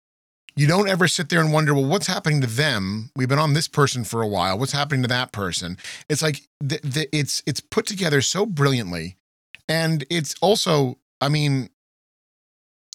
you 0.54 0.66
don't 0.66 0.88
ever 0.88 1.08
sit 1.08 1.28
there 1.28 1.40
and 1.40 1.52
wonder, 1.52 1.72
well, 1.72 1.86
what's 1.86 2.06
happening 2.06 2.40
to 2.42 2.46
them? 2.46 3.10
We've 3.16 3.28
been 3.28 3.38
on 3.38 3.54
this 3.54 3.68
person 3.68 4.04
for 4.04 4.20
a 4.20 4.28
while. 4.28 4.58
What's 4.58 4.72
happening 4.72 5.02
to 5.02 5.08
that 5.08 5.32
person? 5.32 5.78
It's 6.08 6.22
like 6.22 6.42
the, 6.60 6.78
the, 6.82 7.08
it's 7.16 7.42
it's 7.46 7.60
put 7.60 7.86
together 7.86 8.20
so 8.20 8.44
brilliantly, 8.44 9.16
and 9.68 10.04
it's 10.10 10.34
also, 10.42 10.98
I 11.20 11.30
mean, 11.30 11.70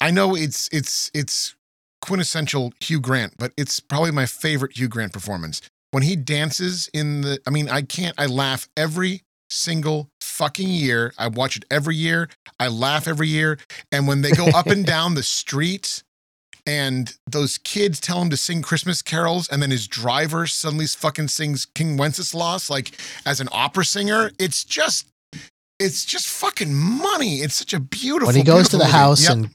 I 0.01 0.11
know 0.11 0.35
it's 0.35 0.69
it's 0.71 1.09
it's 1.15 1.55
quintessential 2.07 2.73
Hugh 2.79 2.99
Grant, 3.01 3.33
but 3.37 3.51
it's 3.57 3.79
probably 3.79 4.11
my 4.11 4.25
favorite 4.25 4.77
Hugh 4.77 4.87
Grant 4.87 5.13
performance 5.13 5.61
when 5.91 6.03
he 6.03 6.15
dances 6.15 6.89
in 6.93 7.21
the. 7.21 7.39
I 7.45 7.49
mean, 7.49 7.69
I 7.69 7.81
can't. 7.81 8.15
I 8.17 8.25
laugh 8.25 8.67
every 8.77 9.21
single 9.49 10.09
fucking 10.21 10.69
year. 10.69 11.13
I 11.17 11.27
watch 11.27 11.57
it 11.57 11.65
every 11.71 11.95
year. 11.95 12.29
I 12.59 12.67
laugh 12.67 13.07
every 13.07 13.27
year, 13.27 13.57
and 13.91 14.07
when 14.07 14.21
they 14.21 14.31
go 14.31 14.47
up 14.47 14.67
and 14.67 14.85
down 14.95 15.13
the 15.15 15.23
street 15.23 16.03
and 16.65 17.13
those 17.25 17.57
kids 17.59 17.97
tell 18.01 18.21
him 18.21 18.29
to 18.29 18.35
sing 18.35 18.61
Christmas 18.61 19.01
carols, 19.01 19.47
and 19.47 19.61
then 19.61 19.71
his 19.71 19.87
driver 19.87 20.45
suddenly 20.47 20.85
fucking 20.85 21.29
sings 21.29 21.65
King 21.65 21.95
Wenceslas 21.95 22.69
like 22.69 22.91
as 23.25 23.39
an 23.39 23.47
opera 23.53 23.85
singer. 23.85 24.31
It's 24.37 24.65
just, 24.65 25.07
it's 25.79 26.03
just 26.03 26.27
fucking 26.27 26.73
money. 26.75 27.35
It's 27.37 27.55
such 27.55 27.73
a 27.73 27.79
beautiful. 27.79 28.27
when 28.27 28.35
he 28.35 28.43
goes 28.43 28.67
to 28.69 28.77
the 28.77 28.83
movie. 28.83 28.91
house 28.97 29.23
Yep. 29.23 29.31
and 29.31 29.49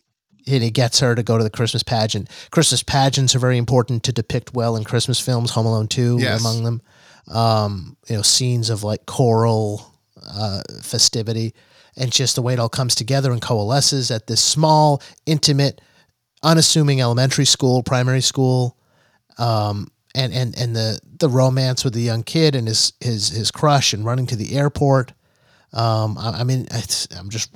and 0.47 0.62
he 0.62 0.70
gets 0.70 1.01
her 1.01 1.14
to 1.14 1.23
go 1.23 1.39
to 1.39 1.44
the 1.44 1.51
Christmas 1.51 1.82
pageant. 1.82 2.28
Christmas 2.51 2.82
pageants 2.82 3.35
are 3.35 3.39
very 3.39 3.59
important 3.59 4.02
to 4.05 4.12
depict 4.12 4.55
well 4.55 4.77
in 4.77 4.85
Christmas 4.85 5.20
films. 5.20 5.51
Home 5.52 5.66
Alone 5.66 5.89
Two 5.89 6.19
Yes. 6.20 6.40
among 6.40 6.64
them. 6.64 6.82
Um, 7.28 7.97
you 8.09 8.16
know, 8.16 8.23
scenes 8.23 8.69
of 8.70 8.82
like 8.82 9.06
choral 9.06 9.93
uh, 10.27 10.62
festivity, 10.82 11.55
and 11.97 12.10
just 12.10 12.35
the 12.35 12.43
way 12.43 12.52
it 12.55 12.59
all 12.59 12.69
comes 12.69 12.94
together 12.94 13.31
and 13.32 13.40
coalesces 13.40 14.10
at 14.10 14.27
this 14.27 14.40
small, 14.40 15.01
intimate, 15.27 15.81
unassuming 16.43 17.01
elementary 17.01 17.44
school, 17.44 17.82
primary 17.82 18.20
school. 18.23 18.77
Um, 19.39 19.89
and 20.14 20.32
and 20.35 20.59
and 20.59 20.77
the 20.77 20.98
the 21.20 21.28
romance 21.28 21.85
with 21.85 21.94
the 21.94 22.02
young 22.02 22.23
kid 22.23 22.55
and 22.55 22.69
his 22.69 22.93
his 23.01 23.28
his 23.31 23.51
crush 23.51 23.93
and 23.94 24.05
running 24.05 24.27
to 24.27 24.36
the 24.36 24.56
airport. 24.56 25.12
Um, 25.73 26.19
I, 26.19 26.40
I 26.40 26.44
mean, 26.44 26.66
it's, 26.70 27.09
I'm 27.16 27.31
just 27.31 27.51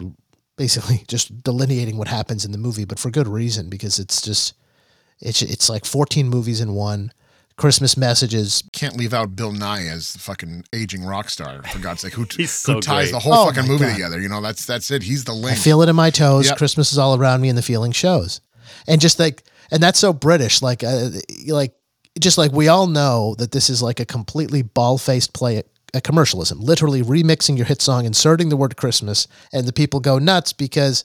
basically 0.57 1.05
just 1.09 1.43
delineating 1.43 1.97
what 1.97 2.09
happens 2.09 2.45
in 2.45 2.53
the 2.53 2.59
movie, 2.59 2.85
but 2.85 2.99
for 2.99 3.11
good 3.11 3.29
reason 3.29 3.69
because 3.69 3.99
it's 3.99 4.21
just 4.23 4.55
it's 5.21 5.43
it's 5.43 5.69
like 5.71 5.85
14 5.85 6.29
movies 6.29 6.61
in 6.61 6.75
one. 6.75 7.13
Christmas 7.57 7.97
messages. 7.97 8.63
Can't 8.73 8.99
leave 8.99 9.15
out 9.15 9.35
Bill 9.35 9.51
Nighy 9.51 9.91
as 9.91 10.13
the 10.13 10.19
fucking 10.19 10.65
aging 10.75 11.03
rock 11.07 11.31
star. 11.31 11.63
For 11.63 11.79
God's 11.79 12.03
sake, 12.03 12.13
who, 12.13 12.27
He's 12.37 12.51
so 12.51 12.75
who 12.75 12.81
ties 12.83 13.05
great. 13.07 13.13
the 13.13 13.19
whole 13.21 13.33
Oh 13.33 13.47
fucking 13.51 13.67
movie 13.67 13.85
God. 13.87 13.93
together? 13.95 14.21
You 14.21 14.29
know, 14.29 14.43
that's 14.43 14.67
that's 14.67 14.91
it. 14.91 15.03
He's 15.03 15.25
the 15.25 15.33
link. 15.33 15.57
I 15.57 15.61
feel 15.61 15.81
it 15.81 15.89
in 15.89 15.97
my 15.97 16.11
toes. 16.11 16.49
Yep. 16.49 16.59
Christmas 16.59 16.93
is 16.93 16.99
all 16.99 17.17
around 17.19 17.41
me, 17.41 17.49
and 17.49 17.57
the 17.57 17.63
feeling 17.63 17.93
shows. 17.93 18.43
And 18.87 19.01
just 19.01 19.19
like, 19.19 19.43
and 19.71 19.83
that's 19.83 19.99
so 19.99 20.13
British. 20.13 20.61
Like, 20.61 20.85
uh, 20.85 21.09
like, 21.49 21.73
just 22.21 22.37
like 22.37 22.53
we 22.53 22.69
all 22.69 22.89
know 22.89 23.35
that 23.39 23.53
this 23.53 23.71
is 23.71 23.83
like 23.83 24.01
a 24.01 24.05
completely 24.05 24.61
ball 24.61 24.99
faced 24.99 25.33
play 25.33 25.57
at 25.95 26.05
commercialism. 26.05 26.61
Literally 26.61 27.03
remixing 27.03 27.57
your 27.57 27.67
hit 27.67 27.81
song, 27.81 28.05
inserting 28.05 28.49
the 28.49 28.57
word 28.57 28.77
Christmas, 28.77 29.27
and 29.53 29.67
the 29.67 29.73
people 29.73 30.01
go 30.01 30.19
nuts 30.19 30.53
because 30.53 31.05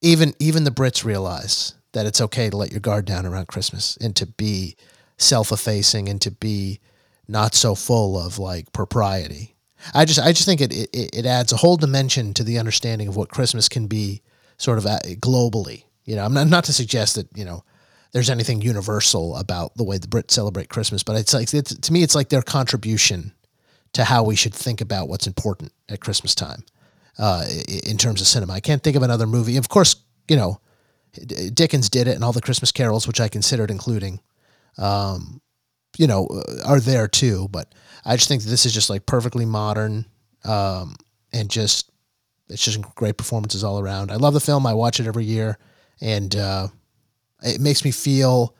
even 0.00 0.34
even 0.38 0.64
the 0.64 0.70
Brits 0.70 1.04
realize 1.04 1.74
that 1.92 2.06
it's 2.06 2.20
okay 2.20 2.50
to 2.50 2.56
let 2.56 2.70
your 2.70 2.80
guard 2.80 3.04
down 3.04 3.26
around 3.26 3.48
Christmas 3.48 3.96
and 3.96 4.14
to 4.16 4.26
be 4.26 4.76
self-effacing 5.16 6.08
and 6.08 6.20
to 6.20 6.30
be 6.30 6.80
not 7.26 7.54
so 7.54 7.74
full 7.74 8.18
of 8.18 8.38
like 8.38 8.72
propriety. 8.72 9.56
I 9.94 10.04
just 10.04 10.18
I 10.18 10.32
just 10.32 10.46
think 10.46 10.60
it 10.60 10.72
it, 10.72 11.16
it 11.16 11.26
adds 11.26 11.52
a 11.52 11.56
whole 11.56 11.76
dimension 11.76 12.34
to 12.34 12.44
the 12.44 12.58
understanding 12.58 13.08
of 13.08 13.16
what 13.16 13.30
Christmas 13.30 13.68
can 13.68 13.86
be 13.86 14.22
sort 14.56 14.78
of 14.78 14.86
uh, 14.86 14.98
globally. 15.20 15.84
You 16.04 16.16
know, 16.16 16.24
I'm 16.24 16.34
not 16.34 16.48
not 16.48 16.64
to 16.64 16.72
suggest 16.72 17.14
that 17.14 17.28
you 17.36 17.44
know 17.44 17.64
there's 18.12 18.30
anything 18.30 18.62
universal 18.62 19.36
about 19.36 19.76
the 19.76 19.84
way 19.84 19.98
the 19.98 20.08
Brits 20.08 20.32
celebrate 20.32 20.68
Christmas, 20.68 21.02
but 21.02 21.16
it's 21.16 21.34
like 21.34 21.52
it's, 21.52 21.74
to 21.74 21.92
me 21.92 22.02
it's 22.02 22.14
like 22.14 22.28
their 22.28 22.42
contribution 22.42 23.32
to 23.92 24.04
how 24.04 24.22
we 24.22 24.36
should 24.36 24.54
think 24.54 24.80
about 24.80 25.08
what's 25.08 25.26
important 25.26 25.72
at 25.88 26.00
Christmas 26.00 26.34
time 26.34 26.64
uh, 27.18 27.44
in 27.84 27.96
terms 27.98 28.20
of 28.20 28.26
cinema. 28.26 28.52
I 28.52 28.60
can't 28.60 28.82
think 28.82 28.96
of 28.96 29.02
another 29.02 29.26
movie. 29.26 29.56
Of 29.56 29.68
course, 29.68 29.96
you 30.28 30.36
know, 30.36 30.60
Dickens 31.52 31.88
did 31.88 32.06
it, 32.06 32.14
and 32.14 32.24
all 32.24 32.32
the 32.32 32.40
Christmas 32.40 32.72
carols, 32.72 33.06
which 33.06 33.20
I 33.20 33.28
considered 33.28 33.70
including, 33.70 34.20
um, 34.76 35.40
you 35.96 36.06
know, 36.06 36.26
uh, 36.26 36.62
are 36.66 36.80
there 36.80 37.08
too. 37.08 37.48
But 37.50 37.74
I 38.04 38.16
just 38.16 38.28
think 38.28 38.42
this 38.42 38.66
is 38.66 38.74
just 38.74 38.90
like 38.90 39.06
perfectly 39.06 39.46
modern, 39.46 40.06
um, 40.44 40.96
and 41.32 41.50
just 41.50 41.90
it's 42.48 42.64
just 42.64 42.80
great 42.94 43.16
performances 43.16 43.64
all 43.64 43.80
around. 43.80 44.10
I 44.10 44.16
love 44.16 44.34
the 44.34 44.40
film. 44.40 44.66
I 44.66 44.74
watch 44.74 45.00
it 45.00 45.06
every 45.06 45.24
year, 45.24 45.58
and 46.00 46.34
uh, 46.36 46.68
it 47.42 47.60
makes 47.60 47.84
me 47.84 47.90
feel. 47.90 48.54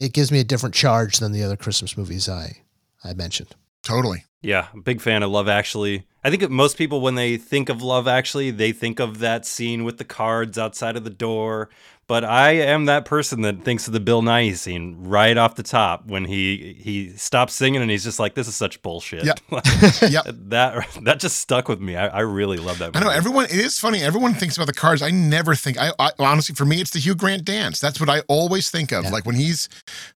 It 0.00 0.12
gives 0.12 0.30
me 0.30 0.38
a 0.38 0.44
different 0.44 0.74
charge 0.74 1.18
than 1.18 1.32
the 1.32 1.42
other 1.42 1.56
Christmas 1.56 1.96
movies 1.96 2.28
I 2.28 2.62
I 3.04 3.14
mentioned. 3.14 3.54
Totally. 3.88 4.24
Yeah, 4.42 4.68
big 4.84 5.00
fan 5.00 5.22
of 5.22 5.30
Love 5.30 5.48
Actually. 5.48 6.06
I 6.22 6.30
think 6.30 6.48
most 6.50 6.76
people, 6.76 7.00
when 7.00 7.14
they 7.14 7.38
think 7.38 7.70
of 7.70 7.82
Love 7.82 8.06
Actually, 8.06 8.50
they 8.50 8.70
think 8.70 9.00
of 9.00 9.18
that 9.20 9.46
scene 9.46 9.82
with 9.82 9.96
the 9.96 10.04
cards 10.04 10.58
outside 10.58 10.96
of 10.96 11.04
the 11.04 11.10
door. 11.10 11.70
But 12.06 12.24
I 12.24 12.52
am 12.52 12.86
that 12.86 13.04
person 13.04 13.42
that 13.42 13.64
thinks 13.64 13.86
of 13.86 13.92
the 13.92 14.00
Bill 14.00 14.22
Nighy 14.22 14.56
scene 14.56 14.96
right 15.00 15.36
off 15.36 15.56
the 15.56 15.62
top 15.62 16.06
when 16.06 16.24
he 16.24 16.74
he 16.80 17.10
stops 17.16 17.52
singing 17.54 17.82
and 17.82 17.90
he's 17.90 18.02
just 18.04 18.18
like, 18.18 18.34
"This 18.34 18.48
is 18.48 18.56
such 18.56 18.80
bullshit." 18.80 19.24
Yep. 19.24 19.40
Yep. 20.10 20.24
that 20.48 20.86
that 21.02 21.20
just 21.20 21.38
stuck 21.38 21.68
with 21.68 21.80
me. 21.80 21.96
I, 21.96 22.08
I 22.08 22.20
really 22.20 22.56
love 22.56 22.78
that. 22.78 22.96
I 22.96 23.00
know 23.00 23.10
everyone. 23.10 23.44
It 23.44 23.56
is 23.56 23.78
funny. 23.78 24.02
Everyone 24.02 24.32
thinks 24.32 24.56
about 24.56 24.68
the 24.68 24.72
cards. 24.72 25.02
I 25.02 25.10
never 25.10 25.54
think. 25.54 25.78
I, 25.78 25.92
I 25.98 26.12
honestly, 26.18 26.54
for 26.54 26.64
me, 26.64 26.80
it's 26.80 26.92
the 26.92 26.98
Hugh 26.98 27.14
Grant 27.14 27.44
dance. 27.44 27.78
That's 27.78 28.00
what 28.00 28.08
I 28.08 28.20
always 28.20 28.70
think 28.70 28.90
of. 28.90 29.10
Like 29.10 29.26
when 29.26 29.36
he's 29.36 29.68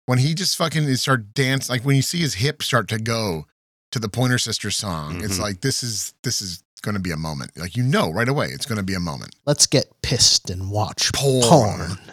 when 0.07 0.19
he 0.19 0.33
just 0.33 0.57
fucking 0.57 0.95
start 0.95 1.35
dance. 1.35 1.69
Like 1.69 1.85
when 1.85 1.97
you 1.97 2.03
see 2.03 2.21
his 2.21 2.35
hips 2.35 2.67
start 2.67 2.89
to 2.89 2.99
go 2.99 3.47
to 3.93 3.99
the 3.99 4.09
Pointer 4.09 4.39
Sisters 4.39 4.77
song. 4.77 5.23
It's 5.25 5.39
Mhm. 5.39 5.43
like 5.43 5.61
this 5.61 5.83
is 5.83 6.13
this 6.23 6.43
is 6.43 6.63
going 6.83 6.95
to 6.97 7.01
be 7.01 7.13
a 7.13 7.17
moment. 7.17 7.53
Like 7.57 7.77
you 7.77 7.83
know 7.85 8.11
right 8.11 8.29
away, 8.29 8.49
it's 8.49 8.67
going 8.67 8.79
to 8.79 8.83
be 8.85 8.95
a 8.95 9.01
moment. 9.01 9.35
Let's 9.47 9.67
get 9.67 9.87
pissed 10.03 10.51
and 10.51 10.71
watch 10.71 11.13
Porn. 11.13 11.43
porn. 11.49 11.99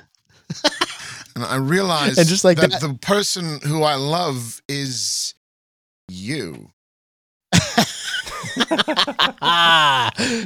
And 1.35 1.45
I 1.45 1.55
realize 1.55 2.17
And 2.17 2.27
just 2.27 2.43
like 2.43 2.57
that, 2.57 2.71
that- 2.71 2.81
the 2.81 2.95
person 2.95 3.61
who 3.63 3.83
I 3.83 3.95
love 3.95 4.61
is 4.67 5.35
you. 6.09 6.71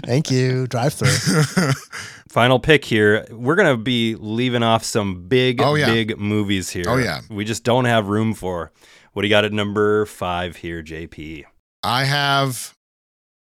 Thank 0.06 0.30
you. 0.32 0.68
Drive 0.68 0.94
through. 0.94 1.72
Final 2.30 2.60
pick 2.60 2.86
here. 2.86 3.26
We're 3.32 3.56
gonna 3.56 3.78
be 3.78 4.16
leaving 4.16 4.62
off 4.64 4.84
some 4.84 5.28
big, 5.28 5.62
Oh, 5.62 5.76
yeah. 5.76 5.86
big 5.92 6.18
movies 6.20 6.70
here. 6.70 6.86
Oh, 6.88 6.98
yeah. 6.98 7.22
We 7.30 7.46
just 7.46 7.64
don't 7.64 7.86
have 7.86 8.08
room 8.08 8.34
for. 8.34 8.72
What 9.14 9.22
do 9.22 9.28
you 9.28 9.32
got 9.32 9.46
at 9.46 9.54
number 9.54 10.08
five 10.08 10.56
here, 10.56 10.82
JP? 10.82 11.44
I 11.84 12.06
have 12.06 12.74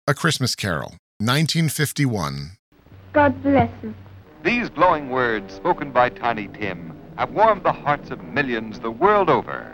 a 0.07 0.13
Christmas 0.13 0.55
Carol, 0.55 0.99
1951. 1.19 2.59
God 3.15 3.43
bless 3.43 3.71
us. 3.83 3.95
These 4.45 4.69
glowing 4.69 5.09
words, 5.09 5.55
spoken 5.55 5.91
by 5.91 6.11
Tiny 6.11 6.49
Tim, 6.49 6.95
have 7.17 7.31
warmed 7.31 7.63
the 7.63 7.73
hearts 7.73 8.11
of 8.11 8.23
millions 8.23 8.81
the 8.81 8.91
world 8.91 9.31
over. 9.31 9.73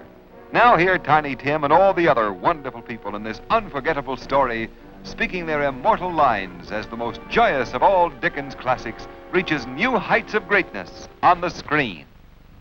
Now 0.53 0.77
hear 0.77 0.99
Tiny 0.99 1.35
Tim 1.35 1.65
and 1.65 1.73
all 1.73 1.93
the 1.93 2.07
other 2.07 2.33
wonderful 2.33 2.83
people 2.83 3.17
in 3.17 3.25
this 3.25 3.41
unforgettable 3.51 4.17
story 4.17 4.71
speaking 5.03 5.47
their 5.47 5.65
immortal 5.65 6.13
lines 6.13 6.71
as 6.71 6.87
the 6.87 6.97
most 6.97 7.21
joyous 7.29 7.75
of 7.75 7.83
all 7.83 8.09
Dickens 8.09 8.55
classics 8.55 9.09
reaches 9.33 9.67
new 9.67 9.99
heights 9.99 10.35
of 10.35 10.47
greatness 10.47 11.09
on 11.25 11.41
the 11.41 11.51
screen. 11.51 12.05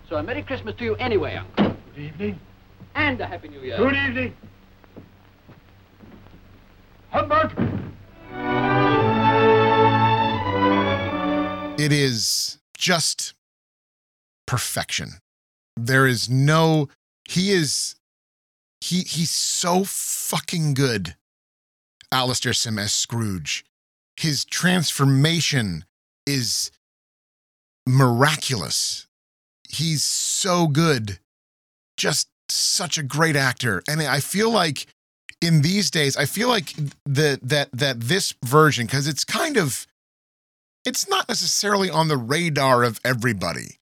So 0.09 0.15
a 0.15 0.23
Merry 0.23 0.41
Christmas 0.41 0.73
to 0.77 0.83
you 0.83 0.95
anyway, 0.95 1.35
Uncle. 1.35 1.77
Good 1.93 2.03
evening. 2.03 2.39
And 2.97 3.21
a 3.21 3.27
Happy 3.27 3.47
New 3.47 3.61
Year. 3.61 3.77
Good 3.77 3.93
evening. 3.93 4.35
Humbug! 7.11 7.51
It 11.79 11.91
is 11.93 12.57
just 12.75 13.35
perfection. 14.47 15.19
There 15.75 16.07
is 16.07 16.27
no 16.27 16.89
he 17.29 17.51
is 17.51 17.95
he 18.81 19.01
he's 19.01 19.29
so 19.29 19.83
fucking 19.85 20.73
good. 20.73 21.15
Alastair 22.11 22.53
Sim 22.53 22.79
as 22.79 22.93
Scrooge. 22.93 23.63
His 24.15 24.43
transformation 24.43 25.85
is 26.25 26.71
miraculous. 27.85 29.05
He's 29.69 30.03
so 30.03 30.65
good. 30.65 31.19
Just 31.95 32.29
such 32.49 32.97
a 32.97 33.03
great 33.03 33.35
actor. 33.35 33.83
And 33.87 34.01
I 34.01 34.19
feel 34.19 34.49
like 34.49 34.87
in 35.41 35.61
these 35.61 35.91
days, 35.91 36.17
I 36.17 36.25
feel 36.25 36.49
like 36.49 36.73
the 37.05 37.39
that 37.43 37.69
that 37.73 38.01
this 38.01 38.33
version, 38.43 38.85
because 38.85 39.07
it's 39.07 39.23
kind 39.23 39.57
of 39.57 39.85
it's 40.85 41.07
not 41.09 41.27
necessarily 41.27 41.89
on 41.89 42.07
the 42.07 42.17
radar 42.17 42.83
of 42.83 42.99
everybody. 43.03 43.77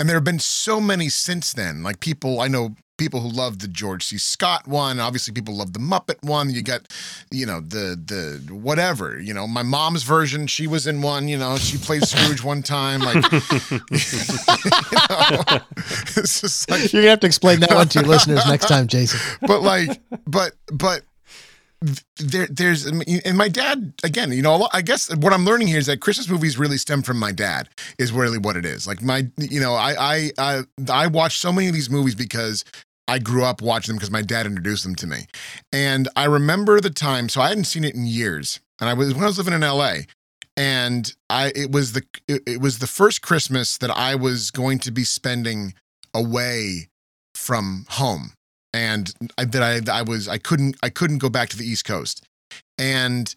And 0.00 0.08
there 0.08 0.16
have 0.16 0.24
been 0.24 0.38
so 0.38 0.80
many 0.80 1.10
since 1.10 1.52
then. 1.52 1.82
Like 1.82 2.00
people, 2.00 2.40
I 2.40 2.48
know 2.48 2.74
people 2.96 3.20
who 3.20 3.28
love 3.28 3.58
the 3.58 3.68
George 3.68 4.06
C. 4.06 4.16
Scott 4.16 4.66
one. 4.66 4.98
Obviously, 4.98 5.34
people 5.34 5.54
love 5.54 5.74
the 5.74 5.78
Muppet 5.78 6.22
one. 6.22 6.48
You 6.48 6.62
got, 6.62 6.90
you 7.30 7.44
know, 7.44 7.60
the 7.60 8.00
the 8.02 8.54
whatever. 8.54 9.20
You 9.20 9.34
know, 9.34 9.46
my 9.46 9.62
mom's 9.62 10.02
version. 10.02 10.46
She 10.46 10.66
was 10.66 10.86
in 10.86 11.02
one. 11.02 11.28
You 11.28 11.36
know, 11.36 11.58
she 11.58 11.76
played 11.76 12.02
Scrooge 12.04 12.42
one 12.42 12.62
time. 12.62 13.00
Like, 13.00 13.16
you 13.32 13.78
know, 13.78 13.82
it's 16.16 16.40
just 16.40 16.70
like 16.70 16.90
You're 16.94 17.02
gonna 17.02 17.10
have 17.10 17.20
to 17.20 17.26
explain 17.26 17.60
that 17.60 17.74
one 17.74 17.88
to 17.88 18.00
your 18.00 18.08
listeners 18.08 18.46
next 18.46 18.68
time, 18.68 18.86
Jason. 18.86 19.20
but 19.42 19.60
like, 19.60 20.00
but 20.26 20.52
but 20.72 21.02
there 22.18 22.46
there's 22.48 22.84
and 22.84 23.38
my 23.38 23.48
dad 23.48 23.94
again. 24.04 24.32
You 24.32 24.42
know, 24.42 24.68
I 24.72 24.82
guess 24.82 25.14
what 25.16 25.32
I'm 25.32 25.44
learning 25.44 25.68
here 25.68 25.78
is 25.78 25.86
that 25.86 26.00
Christmas 26.00 26.28
movies 26.28 26.58
really 26.58 26.76
stem 26.76 27.02
from 27.02 27.18
my 27.18 27.32
dad. 27.32 27.68
Is 27.98 28.12
really 28.12 28.38
what 28.38 28.56
it 28.56 28.66
is. 28.66 28.86
Like 28.86 29.02
my, 29.02 29.28
you 29.38 29.60
know, 29.60 29.74
I 29.74 29.94
I 29.98 30.30
I, 30.38 30.62
I 30.90 31.06
watch 31.06 31.38
so 31.38 31.52
many 31.52 31.68
of 31.68 31.74
these 31.74 31.90
movies 31.90 32.14
because. 32.14 32.64
I 33.08 33.18
grew 33.18 33.42
up 33.42 33.60
watching 33.60 33.90
them 33.90 33.96
because 33.96 34.12
my 34.12 34.22
dad 34.22 34.46
introduced 34.46 34.84
them 34.84 34.94
to 34.94 35.06
me. 35.08 35.26
And 35.72 36.08
I 36.14 36.26
remember 36.26 36.80
the 36.80 36.90
time, 36.90 37.28
so 37.28 37.40
I 37.40 37.48
hadn't 37.48 37.64
seen 37.64 37.82
it 37.82 37.96
in 37.96 38.06
years. 38.06 38.60
And 38.80 38.88
I 38.88 38.94
was 38.94 39.14
when 39.14 39.24
I 39.24 39.26
was 39.26 39.36
living 39.36 39.52
in 39.52 39.62
LA. 39.62 40.02
And 40.56 41.12
I 41.28 41.50
it 41.56 41.72
was 41.72 41.94
the 41.94 42.04
it, 42.28 42.42
it 42.46 42.60
was 42.60 42.78
the 42.78 42.86
first 42.86 43.20
Christmas 43.20 43.78
that 43.78 43.90
I 43.90 44.14
was 44.14 44.52
going 44.52 44.78
to 44.80 44.92
be 44.92 45.02
spending 45.02 45.74
away 46.14 46.88
from 47.34 47.84
home 47.88 48.34
and 48.72 49.12
I, 49.38 49.44
that 49.44 49.88
I 49.88 49.98
I 49.98 50.02
was 50.02 50.28
I 50.28 50.38
couldn't 50.38 50.76
I 50.82 50.90
couldn't 50.90 51.18
go 51.18 51.28
back 51.28 51.48
to 51.50 51.56
the 51.56 51.64
East 51.64 51.84
Coast, 51.84 52.24
and 52.78 53.34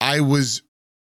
I 0.00 0.20
was 0.20 0.62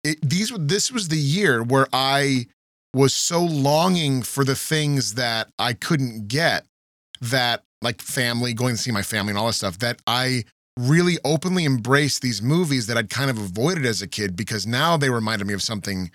it, 0.04 0.18
these 0.22 0.52
this 0.58 0.92
was 0.92 1.08
the 1.08 1.18
year 1.18 1.64
where 1.64 1.88
I 1.94 2.48
was 2.94 3.14
so 3.14 3.44
longing 3.44 4.22
for 4.22 4.44
the 4.44 4.56
things 4.56 5.16
that 5.16 5.50
I 5.58 5.74
couldn't 5.74 6.28
get 6.28 6.66
that 7.22 7.64
like 7.82 8.02
family 8.02 8.54
going 8.54 8.76
to 8.76 8.82
see 8.82 8.92
my 8.92 9.02
family 9.02 9.32
and 9.32 9.38
all 9.38 9.48
that 9.48 9.54
stuff 9.54 9.80
that 9.80 10.00
I 10.06 10.44
really 10.78 11.18
openly 11.24 11.66
embraced 11.66 12.22
these 12.22 12.42
movies 12.42 12.88
that 12.88 12.98
I'd 12.98 13.10
kind 13.10 13.30
of 13.30 13.38
avoided 13.38 13.86
as 13.86 14.02
a 14.02 14.08
kid 14.08 14.36
because 14.36 14.66
now 14.66 14.98
they 14.98 15.10
reminded 15.10 15.48
me 15.48 15.54
of 15.54 15.62
something 15.62 16.12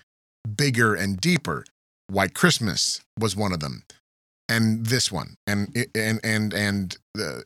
bigger 0.55 0.95
and 0.95 1.19
deeper. 1.19 1.65
White 2.09 2.33
Christmas 2.33 3.01
was 3.19 3.35
one 3.35 3.53
of 3.53 3.59
them. 3.59 3.83
And 4.49 4.87
this 4.87 5.11
one, 5.11 5.35
and 5.45 5.69
and 5.93 6.19
and 6.23 6.53
and 6.55 6.97
uh, 7.15 7.41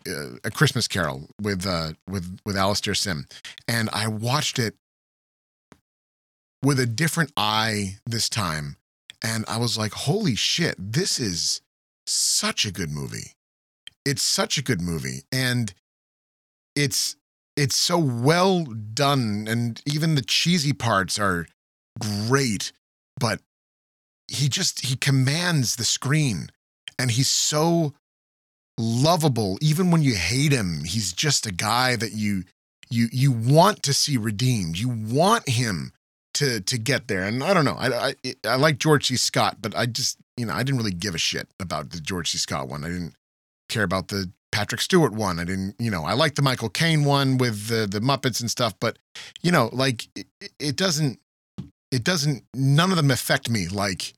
a 0.45 0.49
Christmas 0.49 0.87
Carol 0.87 1.27
with 1.39 1.67
uh, 1.67 1.91
with 2.09 2.39
with 2.45 2.55
Alastair 2.55 2.95
Sim, 2.95 3.27
and 3.67 3.89
I 3.91 4.07
watched 4.07 4.57
it 4.57 4.75
with 6.63 6.79
a 6.79 6.85
different 6.85 7.33
eye 7.35 7.97
this 8.05 8.29
time, 8.29 8.77
and 9.21 9.43
I 9.49 9.57
was 9.57 9.77
like, 9.77 9.91
"Holy 9.91 10.35
shit! 10.35 10.75
This 10.79 11.19
is 11.19 11.61
such 12.07 12.65
a 12.65 12.71
good 12.71 12.89
movie. 12.89 13.33
It's 14.05 14.23
such 14.23 14.57
a 14.57 14.63
good 14.63 14.79
movie, 14.79 15.23
and 15.29 15.73
it's 16.73 17.17
it's 17.57 17.75
so 17.75 17.97
well 17.97 18.63
done, 18.63 19.45
and 19.49 19.81
even 19.85 20.15
the 20.15 20.21
cheesy 20.21 20.71
parts 20.71 21.19
are 21.19 21.47
great, 21.99 22.71
but." 23.19 23.41
He 24.29 24.47
just 24.47 24.85
he 24.85 24.95
commands 24.95 25.75
the 25.75 25.83
screen 25.83 26.49
and 26.97 27.11
he's 27.11 27.31
so 27.31 27.93
lovable 28.79 29.57
even 29.61 29.91
when 29.91 30.01
you 30.01 30.15
hate 30.15 30.51
him 30.51 30.83
he's 30.83 31.13
just 31.13 31.45
a 31.45 31.51
guy 31.51 31.95
that 31.95 32.13
you 32.13 32.43
you 32.93 33.09
you 33.11 33.31
want 33.31 33.83
to 33.83 33.93
see 33.93 34.17
redeemed. 34.17 34.77
You 34.77 34.89
want 34.89 35.49
him 35.49 35.91
to 36.35 36.61
to 36.61 36.77
get 36.77 37.07
there. 37.07 37.23
And 37.23 37.43
i 37.43 37.53
don't 37.53 37.65
know 37.65 37.75
i 37.77 38.09
i, 38.09 38.35
I 38.45 38.55
like 38.55 38.77
george 38.77 39.07
c. 39.07 39.17
Scott 39.17 39.57
but 39.61 39.75
i 39.75 39.85
just 39.85 40.17
you 40.37 40.45
know 40.45 40.53
i 40.53 40.63
didn't 40.63 40.77
really 40.77 40.91
give 40.91 41.15
a 41.15 41.19
shit 41.19 41.47
about 41.59 41.89
the 41.89 41.99
george 41.99 42.31
c. 42.31 42.37
Scott 42.37 42.67
one. 42.67 42.83
I 42.83 42.89
didn't 42.89 43.15
care 43.69 43.83
about 43.83 44.09
the 44.09 44.29
patrick 44.51 44.81
stewart 44.81 45.13
one. 45.13 45.39
I 45.39 45.43
didn't 45.43 45.75
you 45.79 45.89
know 45.89 46.03
i 46.03 46.13
like 46.13 46.35
the 46.35 46.41
michael 46.41 46.69
caine 46.69 47.03
one 47.03 47.37
with 47.37 47.67
the 47.67 47.87
the 47.87 47.99
muppets 47.99 48.39
and 48.39 48.49
stuff 48.49 48.73
but 48.79 48.97
you 49.41 49.51
know 49.51 49.69
like 49.73 50.07
it, 50.15 50.27
it 50.59 50.75
doesn't 50.75 51.19
it 51.91 52.03
doesn't 52.03 52.43
none 52.53 52.91
of 52.91 52.97
them 52.97 53.11
affect 53.11 53.49
me 53.49 53.67
like 53.67 54.13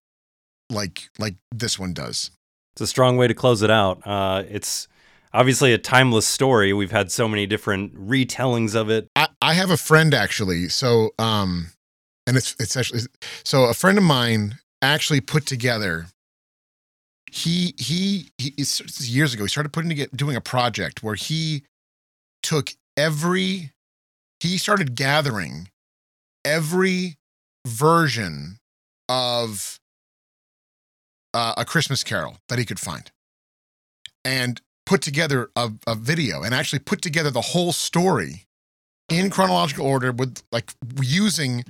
like 0.69 1.10
like 1.19 1.35
this 1.53 1.80
one 1.80 1.93
does 1.93 2.31
it's 2.76 2.81
a 2.81 2.88
strong 2.88 3.15
way 3.15 3.26
to 3.27 3.34
close 3.34 3.61
it 3.61 3.72
out. 3.72 4.06
Uh, 4.06 4.43
it's 4.49 4.89
obviously 5.34 5.72
a 5.72 5.77
timeless 5.77 6.27
story. 6.27 6.73
We've 6.73 6.91
had 6.91 7.10
so 7.10 7.26
many 7.26 7.45
different 7.45 7.95
retellings 7.95 8.76
of 8.76 8.89
it. 8.89 9.07
I, 9.15 9.30
I 9.41 9.53
have 9.53 9.72
a 9.72 9.77
friend 9.77 10.14
actually. 10.14 10.68
So, 10.68 11.11
um, 11.18 11.68
and 12.27 12.35
it's 12.35 12.53
it's 12.60 12.76
actually 12.76 13.02
so 13.45 13.64
a 13.64 13.73
friend 13.73 13.97
of 13.97 14.03
mine 14.03 14.60
actually 14.81 15.22
put 15.22 15.45
together. 15.45 16.07
He 17.31 17.73
he 17.77 18.31
he 18.38 18.53
years 18.99 19.34
ago 19.34 19.45
he 19.45 19.49
started 19.49 19.72
putting 19.72 19.89
together 19.89 20.11
doing 20.14 20.35
a 20.35 20.41
project 20.41 21.02
where 21.02 21.15
he 21.15 21.64
took 22.43 22.72
every 22.97 23.72
he 24.41 24.57
started 24.57 24.95
gathering 24.95 25.69
every 26.43 27.15
version 27.65 28.57
of 29.07 29.80
uh, 31.36 31.53
a 31.57 31.66
Christmas 31.66 32.03
Carol 32.03 32.38
that 32.49 32.57
he 32.57 32.66
could 32.66 32.80
find, 32.80 33.12
and 34.24 34.62
put 34.86 35.02
together 35.02 35.49
a, 35.56 35.72
a 35.86 35.95
video 35.95 36.44
and 36.44 36.53
actually 36.53 36.80
put 36.80 37.02
together 37.02 37.30
the 37.30 37.41
whole 37.41 37.74
story 37.74 38.45
in 39.10 39.30
chronological 39.30 39.86
order 39.86 40.12
with 40.12 40.41
like 40.52 40.72
using 41.02 41.66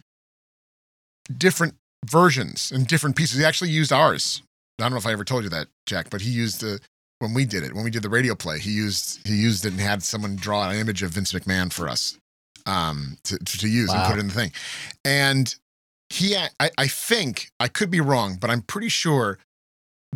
different 1.36 1.76
versions 2.06 2.72
and 2.72 2.88
different 2.88 3.16
pieces. 3.16 3.40
He 3.40 3.46
actually 3.46 3.72
used 3.72 3.92
ours. 3.92 4.44
I 4.80 4.84
don't 4.84 4.92
know 4.92 4.98
if 4.98 5.08
I 5.08 5.14
ever 5.14 5.24
told 5.24 5.44
you 5.44 5.50
that, 5.50 5.68
Jack, 5.86 6.10
but 6.10 6.22
he 6.22 6.30
used 6.30 6.62
the 6.62 6.80
when 7.20 7.34
we 7.34 7.46
did 7.46 7.64
it 7.64 7.74
when 7.74 7.84
we 7.84 7.90
did 7.90 8.04
the 8.04 8.10
radio 8.10 8.36
play. 8.36 8.60
He 8.60 8.72
used 8.72 9.26
he 9.28 9.36
used 9.36 9.66
it 9.66 9.72
and 9.72 9.82
had 9.82 10.04
someone 10.04 10.36
draw 10.36 10.70
an 10.70 10.76
image 10.76 11.02
of 11.02 11.12
Vince 11.12 11.34
McMahon 11.34 11.74
for 11.74 11.90
us 11.90 12.18
um, 12.66 13.18
to, 13.24 13.38
to 13.40 13.68
use 13.68 13.90
wow. 13.90 13.96
and 13.96 14.06
put 14.06 14.18
it 14.18 14.20
in 14.20 14.28
the 14.28 14.34
thing. 14.34 14.52
And 15.04 15.56
he, 16.10 16.38
I, 16.38 16.70
I 16.78 16.88
think 16.88 17.50
I 17.60 17.68
could 17.68 17.90
be 17.90 18.02
wrong, 18.02 18.38
but 18.40 18.50
I'm 18.50 18.62
pretty 18.62 18.90
sure 18.90 19.40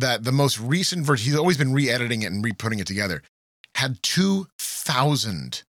that 0.00 0.24
the 0.24 0.32
most 0.32 0.58
recent 0.58 1.04
version, 1.06 1.26
he's 1.26 1.38
always 1.38 1.56
been 1.56 1.72
re 1.72 1.90
editing 1.90 2.22
it 2.22 2.32
and 2.32 2.44
re 2.44 2.52
putting 2.52 2.78
it 2.78 2.86
together, 2.86 3.22
had 3.76 4.02
2,000 4.02 5.62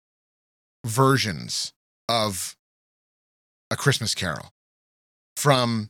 versions 0.86 1.74
of 2.10 2.56
A 3.70 3.76
Christmas 3.76 4.16
Carol 4.16 4.52
from 5.38 5.90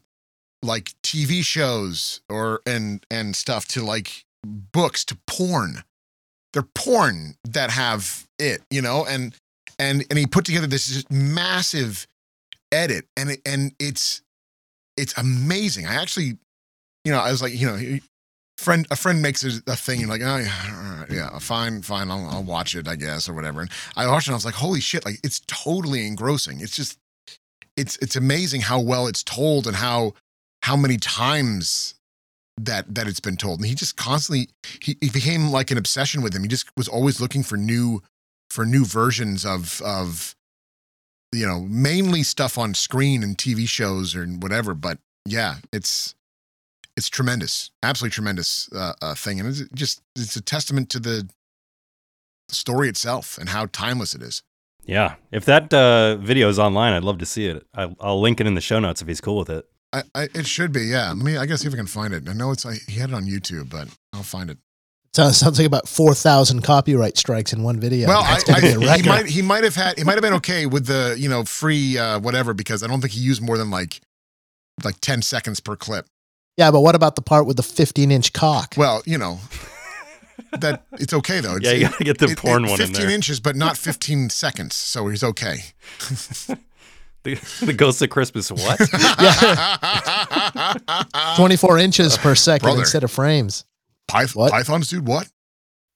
like 0.62 0.92
TV 1.04 1.44
shows 1.44 2.22
or 2.30 2.62
and 2.66 3.06
and 3.10 3.36
stuff 3.36 3.68
to 3.70 3.84
like 3.84 4.26
books 4.44 5.04
to 5.06 5.18
porn. 5.28 5.84
They're 6.54 6.64
porn 6.64 7.36
that 7.46 7.72
have 7.72 8.28
it, 8.38 8.62
you 8.70 8.82
know, 8.82 9.06
and 9.06 9.34
and 9.80 10.06
and 10.10 10.20
he 10.20 10.26
put 10.26 10.46
together 10.46 10.68
this 10.68 11.04
massive 11.10 12.06
edit 12.72 13.06
and 13.18 13.32
it, 13.32 13.42
and 13.46 13.74
it's 13.80 14.22
it's 14.98 15.18
amazing. 15.18 15.88
I 15.88 15.96
actually 15.96 16.38
you 17.04 17.12
know, 17.12 17.20
I 17.20 17.32
was 17.32 17.42
like, 17.42 17.60
you 17.60 17.68
know, 17.68 18.00
friend 18.62 18.88
a 18.92 18.96
friend 18.96 19.22
makes 19.22 19.44
a, 19.44 19.62
a 19.68 19.76
thing. 19.76 20.00
You're 20.00 20.10
like, 20.10 20.22
oh 20.24 20.38
yeah, 20.38 21.06
yeah, 21.10 21.40
fine, 21.40 21.82
fine. 21.82 22.10
I'll, 22.12 22.26
I'll 22.28 22.44
watch 22.44 22.76
it, 22.76 22.88
I 22.88 22.96
guess, 22.96 23.28
or 23.28 23.34
whatever. 23.34 23.62
And 23.62 23.72
I 23.96 24.08
watched 24.08 24.28
it. 24.28 24.30
and 24.30 24.36
I 24.36 24.38
was 24.38 24.46
like, 24.46 24.56
holy 24.56 24.80
shit! 24.80 25.04
Like 25.04 25.20
it's 25.24 25.42
totally 25.48 26.08
engrossing. 26.08 26.62
It's 26.62 26.76
just, 26.76 26.98
it's 27.76 27.98
it's 27.98 28.16
amazing 28.16 28.62
how 28.62 28.80
well 28.80 29.08
it's 29.08 29.24
told 29.24 29.68
and 29.68 29.76
how 29.76 30.14
how 30.64 30.76
many 30.78 30.98
times 30.98 31.96
that 32.58 32.94
that 32.94 33.08
it's 33.08 33.20
been 33.20 33.38
told. 33.38 33.60
And 33.60 33.68
he 33.68 33.76
just 33.76 33.98
constantly 33.98 34.50
he, 34.82 34.98
he 35.02 35.10
became 35.10 35.50
like 35.50 35.72
an 35.72 35.78
obsession 35.78 36.22
with 36.22 36.34
him. 36.34 36.44
He 36.44 36.48
just 36.48 36.70
was 36.78 36.88
always 36.88 37.20
looking 37.20 37.44
for 37.44 37.58
new 37.58 38.02
for 38.50 38.66
new 38.66 38.86
versions 38.86 39.46
of 39.46 39.82
of 39.82 40.36
you 41.32 41.48
know 41.48 41.62
mainly 41.62 42.24
stuff 42.24 42.58
on 42.58 42.74
screen 42.74 43.24
and 43.24 43.38
TV 43.38 43.68
shows 43.68 44.16
or 44.16 44.26
whatever. 44.26 44.74
But 44.74 45.00
yeah, 45.26 45.56
it's 45.74 46.16
it's 47.02 47.10
tremendous, 47.10 47.72
absolutely 47.82 48.14
tremendous 48.14 48.70
uh, 48.74 48.94
uh, 49.02 49.16
thing, 49.16 49.40
and 49.40 49.50
it's 49.50 49.64
just 49.74 50.04
it's 50.16 50.36
a 50.36 50.42
testament 50.42 50.88
to 50.92 51.00
the 51.00 51.28
story 52.48 52.90
itself 52.90 53.40
and 53.40 53.50
how 53.50 53.66
timeless 53.66 54.14
it 54.14 54.22
is. 54.22 54.44
Yeah, 54.84 55.16
if 55.32 55.44
that 55.46 55.74
uh, 55.74 56.18
video 56.18 56.48
is 56.48 56.60
online, 56.60 56.94
I'd 56.94 57.04
love 57.04 57.18
to 57.18 57.26
see 57.26 57.48
it. 57.48 57.66
I, 57.74 57.88
will 57.88 58.22
link 58.22 58.40
it 58.40 58.46
in 58.46 58.54
the 58.54 58.62
show 58.62 58.78
notes 58.78 59.02
if 59.02 59.08
he's 59.08 59.20
cool 59.20 59.40
with 59.40 59.50
it. 59.50 59.66
I, 59.92 60.04
I, 60.14 60.24
it 60.36 60.46
should 60.46 60.72
be, 60.72 60.82
yeah. 60.82 61.08
Let 61.08 61.18
me, 61.18 61.38
I 61.38 61.48
guess, 61.48 61.62
see 61.62 61.68
if 61.68 61.74
I 61.74 61.78
can 61.78 61.88
find 61.88 62.14
it. 62.14 62.30
I 62.30 62.34
know 62.34 62.52
it's 62.52 62.68
I, 62.68 62.76
he 62.88 63.00
had 63.00 63.10
it 63.10 63.16
on 63.16 63.26
YouTube, 63.26 63.72
but 63.72 63.88
I'll 64.14 64.22
find 64.22 64.52
it. 64.52 64.60
Sounds 65.16 65.38
sounds 65.38 65.58
like 65.58 65.66
about 65.66 65.90
four 65.90 66.14
thousand 66.14 66.62
copyright 66.62 67.18
strikes 67.18 67.52
in 67.52 67.64
one 67.64 67.80
video. 67.80 68.10
Well, 68.10 68.22
I, 68.22 68.42
I, 68.48 68.60
he 68.98 69.10
might 69.10 69.26
he 69.26 69.42
might 69.42 69.64
have 69.64 69.76
had 69.76 69.98
he 69.98 70.04
might 70.04 70.14
have 70.14 70.22
been 70.22 70.36
okay 70.36 70.68
with 70.68 70.86
the 70.86 71.16
you 71.18 71.30
know 71.30 71.46
free 71.46 71.98
uh, 71.98 72.20
whatever 72.20 72.54
because 72.54 72.84
I 72.84 72.88
don't 72.88 73.02
think 73.02 73.14
he 73.14 73.22
used 73.22 73.42
more 73.42 73.58
than 73.58 73.72
like 73.72 74.02
like 74.84 75.02
ten 75.02 75.24
seconds 75.24 75.60
per 75.60 75.76
clip. 75.76 76.06
Yeah, 76.62 76.70
but 76.70 76.82
what 76.82 76.94
about 76.94 77.16
the 77.16 77.24
part 77.24 77.48
with 77.48 77.58
the 77.58 77.64
15 77.64 78.12
inch 78.12 78.34
cock? 78.34 78.76
Well, 78.78 79.02
you 79.08 79.18
know, 79.18 79.40
that 80.60 80.84
it's 80.94 81.12
okay 81.12 81.40
though. 81.40 81.56
It's, 81.56 81.66
yeah, 81.66 81.74
you 81.74 81.90
gotta 81.90 82.04
get 82.04 82.20
the 82.20 82.28
it, 82.28 82.38
porn 82.38 82.66
it, 82.66 82.70
one 82.70 82.78
15 82.78 83.10
inches, 83.10 83.40
but 83.40 83.56
not 83.56 83.78
15 83.78 84.30
seconds, 84.30 84.76
so 84.76 85.08
he's 85.08 85.24
okay. 85.24 85.56
the, 87.24 87.34
the 87.66 87.74
Ghost 87.74 88.00
of 88.04 88.12
Christmas 88.12 88.52
what? 88.52 88.78
24 91.36 91.80
inches 91.80 92.16
per 92.20 92.36
second 92.36 92.68
Brother. 92.68 92.82
instead 92.82 93.04
of 93.04 93.10
frames. 93.10 93.66
Pyth- 94.08 94.36
what? 94.36 94.52
Pythons, 94.52 94.88
dude, 94.88 95.08
what? 95.08 95.28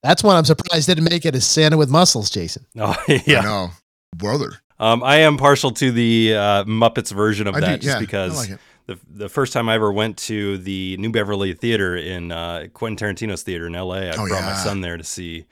That's 0.02 0.24
one 0.24 0.34
I'm 0.34 0.44
surprised 0.44 0.88
didn't 0.88 1.04
make 1.04 1.24
it 1.24 1.36
as 1.36 1.46
Santa 1.46 1.76
with 1.76 1.90
muscles, 1.90 2.28
Jason. 2.28 2.66
Oh, 2.76 2.96
yeah. 3.24 3.42
No, 3.42 3.70
brother. 4.16 4.50
Um, 4.80 5.04
I 5.04 5.18
am 5.18 5.36
partial 5.36 5.70
to 5.70 5.92
the 5.92 6.34
uh, 6.34 6.64
Muppets 6.64 7.12
version 7.12 7.46
of 7.46 7.54
I 7.54 7.60
that 7.60 7.80
do, 7.80 7.86
just 7.86 7.94
yeah, 7.94 8.00
because 8.00 8.50
like 8.50 8.58
the 8.86 8.98
the 9.08 9.28
first 9.28 9.52
time 9.52 9.68
I 9.68 9.74
ever 9.74 9.92
went 9.92 10.16
to 10.18 10.58
the 10.58 10.96
New 10.98 11.10
Beverly 11.10 11.52
Theater 11.52 11.96
in 11.96 12.32
uh, 12.32 12.68
Quentin 12.72 12.96
Tarantino's 12.96 13.42
theater 13.42 13.66
in 13.66 13.74
L.A. 13.74 14.08
I 14.08 14.12
oh, 14.12 14.26
brought 14.26 14.30
yeah. 14.30 14.46
my 14.46 14.54
son 14.54 14.80
there 14.80 14.96
to 14.96 15.04
see 15.04 15.46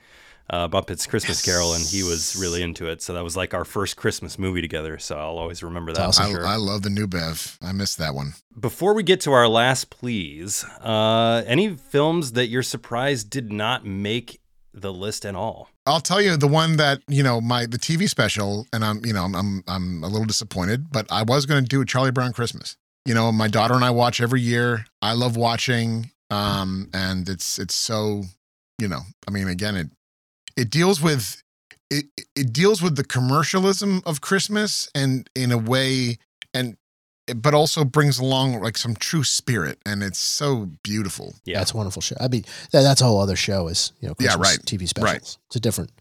uh, 0.49 0.67
Muppets 0.67 1.07
Christmas 1.07 1.45
yes. 1.45 1.45
Carol, 1.45 1.73
and 1.73 1.83
he 1.83 2.03
was 2.03 2.35
really 2.39 2.61
into 2.61 2.87
it. 2.87 3.01
So 3.01 3.13
that 3.13 3.23
was 3.23 3.35
like 3.35 3.53
our 3.53 3.65
first 3.65 3.97
Christmas 3.97 4.37
movie 4.39 4.61
together. 4.61 4.97
So 4.99 5.17
I'll 5.17 5.37
always 5.37 5.63
remember 5.63 5.91
that. 5.93 6.01
Awesome. 6.01 6.31
Sure. 6.31 6.45
I, 6.45 6.53
I, 6.53 6.55
love 6.57 6.83
the 6.83 6.89
New 6.89 7.07
Bev. 7.07 7.57
I 7.61 7.71
missed 7.71 7.97
that 7.97 8.13
one. 8.13 8.33
Before 8.57 8.93
we 8.93 9.03
get 9.03 9.21
to 9.21 9.33
our 9.33 9.47
last 9.47 9.89
please, 9.89 10.63
uh, 10.81 11.43
any 11.45 11.75
films 11.75 12.33
that 12.33 12.47
you're 12.47 12.63
surprised 12.63 13.29
did 13.29 13.51
not 13.51 13.85
make 13.85 14.39
the 14.73 14.93
list 14.93 15.25
at 15.25 15.35
all? 15.35 15.69
I'll 15.87 16.01
tell 16.01 16.21
you 16.21 16.37
the 16.37 16.47
one 16.47 16.77
that 16.77 17.01
you 17.07 17.23
know 17.23 17.41
my 17.41 17.65
the 17.65 17.77
TV 17.77 18.07
special, 18.09 18.65
and 18.71 18.85
I'm 18.85 19.05
you 19.05 19.13
know 19.13 19.23
I'm 19.23 19.35
I'm, 19.35 19.63
I'm 19.67 20.03
a 20.03 20.07
little 20.07 20.25
disappointed, 20.25 20.91
but 20.91 21.11
I 21.11 21.23
was 21.23 21.45
going 21.45 21.63
to 21.63 21.67
do 21.67 21.81
a 21.81 21.85
Charlie 21.85 22.11
Brown 22.11 22.33
Christmas 22.33 22.77
you 23.05 23.13
know, 23.13 23.31
my 23.31 23.47
daughter 23.47 23.73
and 23.73 23.85
I 23.85 23.91
watch 23.91 24.19
every 24.19 24.41
year. 24.41 24.85
I 25.01 25.13
love 25.13 25.37
watching. 25.37 26.11
Um, 26.31 26.89
and 26.93 27.29
it's 27.29 27.59
it's 27.59 27.75
so, 27.75 28.23
you 28.79 28.87
know, 28.87 29.01
I 29.27 29.31
mean, 29.31 29.47
again, 29.47 29.75
it 29.75 29.87
it 30.57 30.69
deals 30.69 31.01
with 31.01 31.41
it 31.89 32.05
it 32.35 32.51
deals 32.51 32.81
with 32.81 32.95
the 32.95 33.03
commercialism 33.03 34.01
of 34.05 34.21
Christmas 34.21 34.89
and 34.95 35.29
in 35.35 35.51
a 35.51 35.57
way 35.57 36.17
and 36.53 36.77
but 37.35 37.53
also 37.53 37.83
brings 37.83 38.19
along 38.19 38.61
like 38.61 38.77
some 38.77 38.95
true 38.95 39.23
spirit 39.23 39.79
and 39.85 40.03
it's 40.03 40.19
so 40.19 40.69
beautiful. 40.83 41.35
Yeah, 41.45 41.61
it's 41.61 41.73
a 41.73 41.77
wonderful 41.77 42.01
show. 42.01 42.15
I 42.19 42.27
mean, 42.27 42.45
that, 42.71 42.81
that's 42.81 43.01
a 43.01 43.05
whole 43.05 43.19
other 43.19 43.35
show 43.35 43.67
is, 43.67 43.91
you 43.99 44.07
know, 44.07 44.15
Christmas 44.15 44.47
yeah, 44.47 44.51
right. 44.51 44.59
TV 44.65 44.87
specials. 44.87 45.11
Right. 45.11 45.37
It's 45.47 45.55
a 45.55 45.59
different 45.59 45.91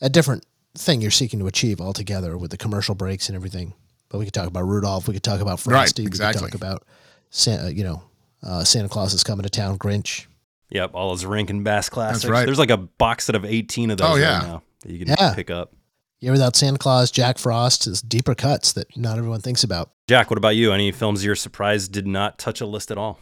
a 0.00 0.10
different 0.10 0.44
thing 0.76 1.00
you're 1.00 1.10
seeking 1.10 1.40
to 1.40 1.46
achieve 1.46 1.80
altogether 1.80 2.36
with 2.36 2.50
the 2.50 2.58
commercial 2.58 2.94
breaks 2.94 3.28
and 3.28 3.36
everything. 3.36 3.72
But 4.16 4.20
we 4.20 4.24
could 4.24 4.32
talk 4.34 4.46
about 4.48 4.62
Rudolph. 4.64 5.06
We 5.08 5.12
could 5.12 5.22
talk 5.22 5.42
about 5.42 5.60
Frosty. 5.60 6.02
Right, 6.04 6.06
exactly. 6.08 6.40
We 6.46 6.50
could 6.50 6.58
talk 6.58 6.68
about 6.68 6.84
Santa, 7.28 7.70
you 7.74 7.84
know, 7.84 8.02
uh, 8.42 8.64
Santa 8.64 8.88
Claus 8.88 9.12
is 9.12 9.22
coming 9.22 9.42
to 9.42 9.50
town, 9.50 9.76
Grinch. 9.78 10.24
Yep, 10.70 10.92
all 10.94 11.10
those 11.10 11.26
Rankin 11.26 11.62
Bass 11.62 11.90
classics. 11.90 12.24
right. 12.24 12.46
There's 12.46 12.58
like 12.58 12.70
a 12.70 12.78
box 12.78 13.26
set 13.26 13.34
of 13.34 13.44
18 13.44 13.90
of 13.90 13.98
those 13.98 14.06
Oh, 14.08 14.12
right 14.12 14.20
yeah. 14.20 14.38
now 14.40 14.62
that 14.82 14.90
you 14.92 14.98
can 15.04 15.08
Yeah. 15.08 15.34
pick 15.34 15.50
up. 15.50 15.74
Yeah, 16.20 16.30
without 16.30 16.56
Santa 16.56 16.78
Claus, 16.78 17.10
Jack 17.10 17.36
Frost 17.36 17.86
is 17.86 18.00
deeper 18.00 18.34
cuts 18.34 18.72
that 18.72 18.96
not 18.96 19.18
everyone 19.18 19.42
thinks 19.42 19.62
about. 19.62 19.90
Jack, 20.08 20.30
what 20.30 20.38
about 20.38 20.56
you? 20.56 20.72
Any 20.72 20.90
films 20.92 21.22
you're 21.22 21.34
surprised 21.36 21.92
did 21.92 22.06
not 22.06 22.38
touch 22.38 22.62
a 22.62 22.66
list 22.66 22.90
at 22.90 22.96
all? 22.96 23.18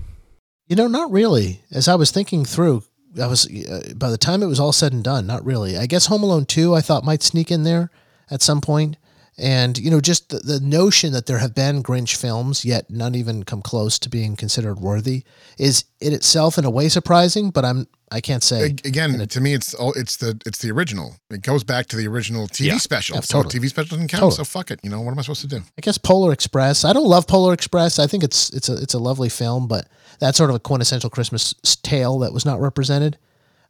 You 0.68 0.76
know, 0.76 0.86
not 0.86 1.10
really. 1.10 1.60
As 1.72 1.88
I 1.88 1.96
was 1.96 2.12
thinking 2.12 2.44
through, 2.44 2.84
I 3.20 3.26
was 3.26 3.46
uh, 3.48 3.94
by 3.96 4.10
the 4.10 4.16
time 4.16 4.42
it 4.44 4.46
was 4.46 4.60
all 4.60 4.72
said 4.72 4.92
and 4.92 5.02
done, 5.02 5.26
not 5.26 5.44
really. 5.44 5.76
I 5.76 5.86
guess 5.86 6.06
Home 6.06 6.22
Alone 6.22 6.46
2 6.46 6.72
I 6.74 6.80
thought 6.80 7.04
might 7.04 7.22
sneak 7.24 7.50
in 7.50 7.64
there 7.64 7.90
at 8.30 8.42
some 8.42 8.60
point. 8.60 8.96
And, 9.36 9.76
you 9.78 9.90
know, 9.90 10.00
just 10.00 10.28
the, 10.28 10.38
the 10.38 10.60
notion 10.60 11.12
that 11.12 11.26
there 11.26 11.38
have 11.38 11.54
been 11.56 11.82
Grinch 11.82 12.14
films, 12.14 12.64
yet 12.64 12.88
none 12.88 13.16
even 13.16 13.42
come 13.42 13.62
close 13.62 13.98
to 14.00 14.08
being 14.08 14.36
considered 14.36 14.78
worthy, 14.78 15.24
is 15.58 15.84
in 16.00 16.12
itself 16.12 16.56
in 16.56 16.64
a 16.64 16.70
way 16.70 16.88
surprising, 16.88 17.50
but 17.50 17.64
I'm 17.64 17.88
I 18.12 18.20
can't 18.20 18.44
say 18.44 18.66
Ag- 18.66 18.86
Again, 18.86 19.26
to 19.26 19.40
me, 19.40 19.54
it's 19.54 19.74
all 19.74 19.92
it's 19.94 20.18
the 20.18 20.40
it's 20.46 20.58
the 20.58 20.70
original. 20.70 21.16
It 21.30 21.42
goes 21.42 21.64
back 21.64 21.86
to 21.86 21.96
the 21.96 22.06
original 22.06 22.46
TV 22.46 22.66
Yeah. 22.66 22.78
special. 22.78 23.16
Yeah, 23.16 23.22
so. 23.22 23.42
TV 23.42 23.68
special 23.68 23.96
doesn't 23.96 24.06
count. 24.06 24.20
Totally. 24.20 24.36
So 24.36 24.44
fuck 24.44 24.70
it. 24.70 24.78
You 24.84 24.90
know 24.90 25.00
what 25.00 25.10
am 25.10 25.18
I 25.18 25.22
supposed 25.22 25.40
to 25.40 25.48
do? 25.48 25.56
I 25.76 25.80
guess 25.80 25.98
Polar 25.98 26.32
Express. 26.32 26.84
I 26.84 26.92
don't 26.92 27.08
love 27.08 27.26
Polar 27.26 27.52
Express. 27.52 27.98
I 27.98 28.06
think 28.06 28.22
it's 28.22 28.50
it's 28.50 28.68
a 28.68 28.74
it's 28.80 28.94
a 28.94 29.00
lovely 29.00 29.28
film, 29.28 29.66
but 29.66 29.88
that's 30.20 30.38
sort 30.38 30.50
of 30.50 30.54
a 30.56 30.60
quintessential 30.60 31.10
Christmas 31.10 31.54
tale 31.82 32.20
that 32.20 32.32
was 32.32 32.44
not 32.44 32.60
represented. 32.60 33.18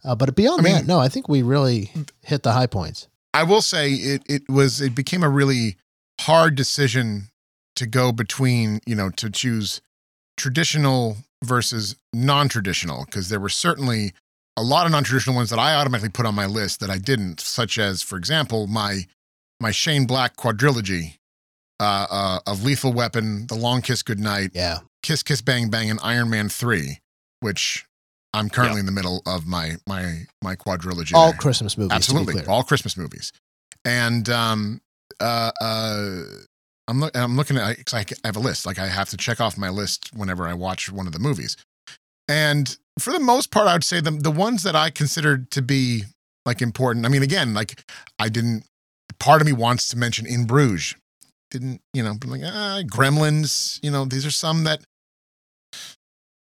Uh, 0.05 0.15
but 0.15 0.35
beyond 0.37 0.61
I 0.61 0.65
mean- 0.65 0.75
that, 0.75 0.87
no, 0.87 0.99
I 0.99 1.09
think 1.09 1.27
we 1.27 1.41
really 1.41 1.91
hit 2.21 2.43
the 2.43 2.53
high 2.53 2.67
points. 2.67 3.09
I 3.35 3.43
will 3.43 3.63
say 3.63 3.93
it 3.93 4.23
it 4.27 4.49
was 4.49 4.81
it 4.81 4.95
became 4.95 5.23
a 5.23 5.29
really 5.29 5.77
hard 6.21 6.55
decision 6.55 7.29
to 7.77 7.87
go 7.87 8.13
between 8.13 8.81
you 8.87 8.95
know 8.95 9.11
to 9.11 9.29
choose 9.29 9.83
traditional 10.37 11.17
versus 11.43 11.97
non-traditional 12.13 13.05
because 13.05 13.29
there 13.29 13.41
were 13.41 13.49
certainly 13.49 14.13
a 14.57 14.63
lot 14.63 14.87
of 14.87 14.93
non-traditional 14.93 15.35
ones 15.35 15.51
that 15.51 15.59
I 15.59 15.75
automatically 15.75 16.11
put 16.11 16.27
on 16.27 16.35
my 16.35 16.47
list 16.47 16.81
that 16.81 16.91
I 16.91 16.99
didn't, 16.99 17.41
such 17.41 17.77
as 17.77 18.03
for 18.03 18.17
example 18.17 18.67
my 18.69 19.07
my 19.61 19.73
Shane 19.73 20.07
Black 20.07 20.37
quadrilogy 20.37 21.19
uh, 21.81 22.07
uh, 22.11 22.39
of 22.47 22.65
Lethal 22.65 22.93
Weapon, 22.93 23.47
The 23.49 23.57
Long 23.57 23.83
Kiss 23.83 24.03
Goodnight, 24.03 24.51
Yeah, 24.55 24.81
Kiss 25.03 25.23
Kiss 25.23 25.43
Bang 25.43 25.71
Bang, 25.71 25.91
and 25.91 25.99
Iron 26.03 26.31
Man 26.31 26.49
Three, 26.49 27.01
which 27.41 27.85
I'm 28.35 28.51
currently 28.51 28.81
in 28.81 28.87
the 28.87 28.93
middle 28.93 29.23
of 29.27 29.47
my 29.47 29.77
my 29.87 30.25
my 30.43 30.57
quadrilogy. 30.57 31.15
all 31.15 31.31
there. 31.31 31.39
Christmas 31.39 31.79
movies. 31.79 31.93
Absolutely, 31.93 32.45
all 32.47 32.63
Christmas 32.63 32.97
movies. 32.97 33.33
And 33.85 34.29
um, 34.29 34.81
uh, 35.21 35.53
uh, 35.61 36.23
I'm 36.89 37.01
look, 37.01 37.17
I'm 37.17 37.37
looking 37.37 37.57
at 37.57 37.77
because 37.77 37.95
I, 37.95 38.27
have 38.27 38.37
a 38.37 38.41
list. 38.41 38.67
Like 38.67 38.79
I 38.79 38.89
have 38.89 39.09
to 39.11 39.17
check 39.17 39.41
off 39.41 39.57
my 39.57 39.69
list 39.69 40.11
whenever 40.15 40.47
I 40.47 40.55
watch 40.55 40.91
one 40.91 41.07
of 41.07 41.13
the 41.13 41.19
movies. 41.19 41.57
And 42.29 42.77
for 42.99 43.13
the 43.13 43.21
most 43.21 43.51
part, 43.51 43.69
I 43.69 43.75
would 43.75 43.85
say 43.85 44.01
the 44.01 44.11
the 44.11 44.31
ones 44.31 44.65
that 44.65 44.75
I 44.75 44.91
considered 44.91 45.51
to 45.53 45.63
be 45.63 46.05
like 46.45 46.61
important. 46.61 47.07
I 47.07 47.09
mean, 47.09 47.23
again, 47.23 47.55
like 47.55 47.85
I 48.19 48.29
didn't. 48.29 48.65
Part 49.21 49.41
of 49.41 49.47
me 49.47 49.53
wants 49.53 49.89
to 49.89 49.97
mention 49.97 50.27
In 50.27 50.45
Bruges. 50.45 50.97
Didn't 51.51 51.81
you 51.93 52.03
know? 52.03 52.17
Like 52.27 52.43
ah, 52.45 52.81
Gremlins. 52.85 53.79
You 53.83 53.91
know, 53.91 54.05
these 54.05 54.27
are 54.27 54.31
some 54.31 54.65
that 54.65 54.85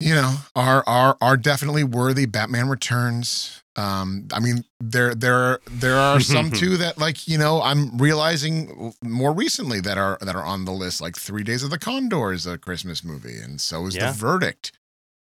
you 0.02 0.16
know 0.16 0.36
are 0.56 0.84
are 0.88 1.18
are 1.22 1.38
definitely 1.38 1.84
worthy. 1.84 2.26
Batman 2.26 2.70
Returns. 2.70 3.64
Um, 3.78 4.28
I 4.34 4.40
mean, 4.40 4.66
there 4.80 5.16
there 5.16 5.60
there 5.70 5.96
are 5.96 6.20
some 6.20 6.52
too 6.52 6.78
that 6.78 6.98
like 6.98 7.28
you 7.28 7.38
know 7.38 7.62
I'm 7.62 7.98
realizing 7.98 8.94
more 9.04 9.32
recently 9.34 9.80
that 9.82 9.98
are 9.98 10.18
that 10.22 10.36
are 10.36 10.44
on 10.44 10.66
the 10.66 10.72
list. 10.72 11.02
Like 11.02 11.16
Three 11.16 11.44
Days 11.44 11.64
of 11.64 11.70
the 11.70 11.80
Condor 11.80 12.34
is 12.34 12.46
a 12.46 12.58
Christmas 12.58 13.04
movie, 13.04 13.38
and 13.38 13.62
so 13.62 13.86
is 13.86 13.96
Yeah. 13.96 14.12
The 14.12 14.18
Verdict. 14.18 14.72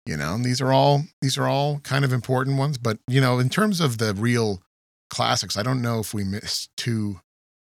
You 0.06 0.16
know, 0.16 0.34
and 0.34 0.44
these 0.44 0.60
are 0.60 0.72
all 0.72 1.04
these 1.20 1.36
are 1.36 1.46
all 1.46 1.80
kind 1.80 2.04
of 2.04 2.12
important 2.12 2.56
ones. 2.56 2.78
But 2.78 2.98
you 3.06 3.20
know, 3.20 3.38
in 3.38 3.50
terms 3.50 3.80
of 3.80 3.98
the 3.98 4.14
real 4.14 4.62
classics, 5.10 5.58
I 5.58 5.62
don't 5.62 5.82
know 5.82 6.00
if 6.00 6.14
we 6.14 6.24
missed 6.24 6.70
too 6.76 7.20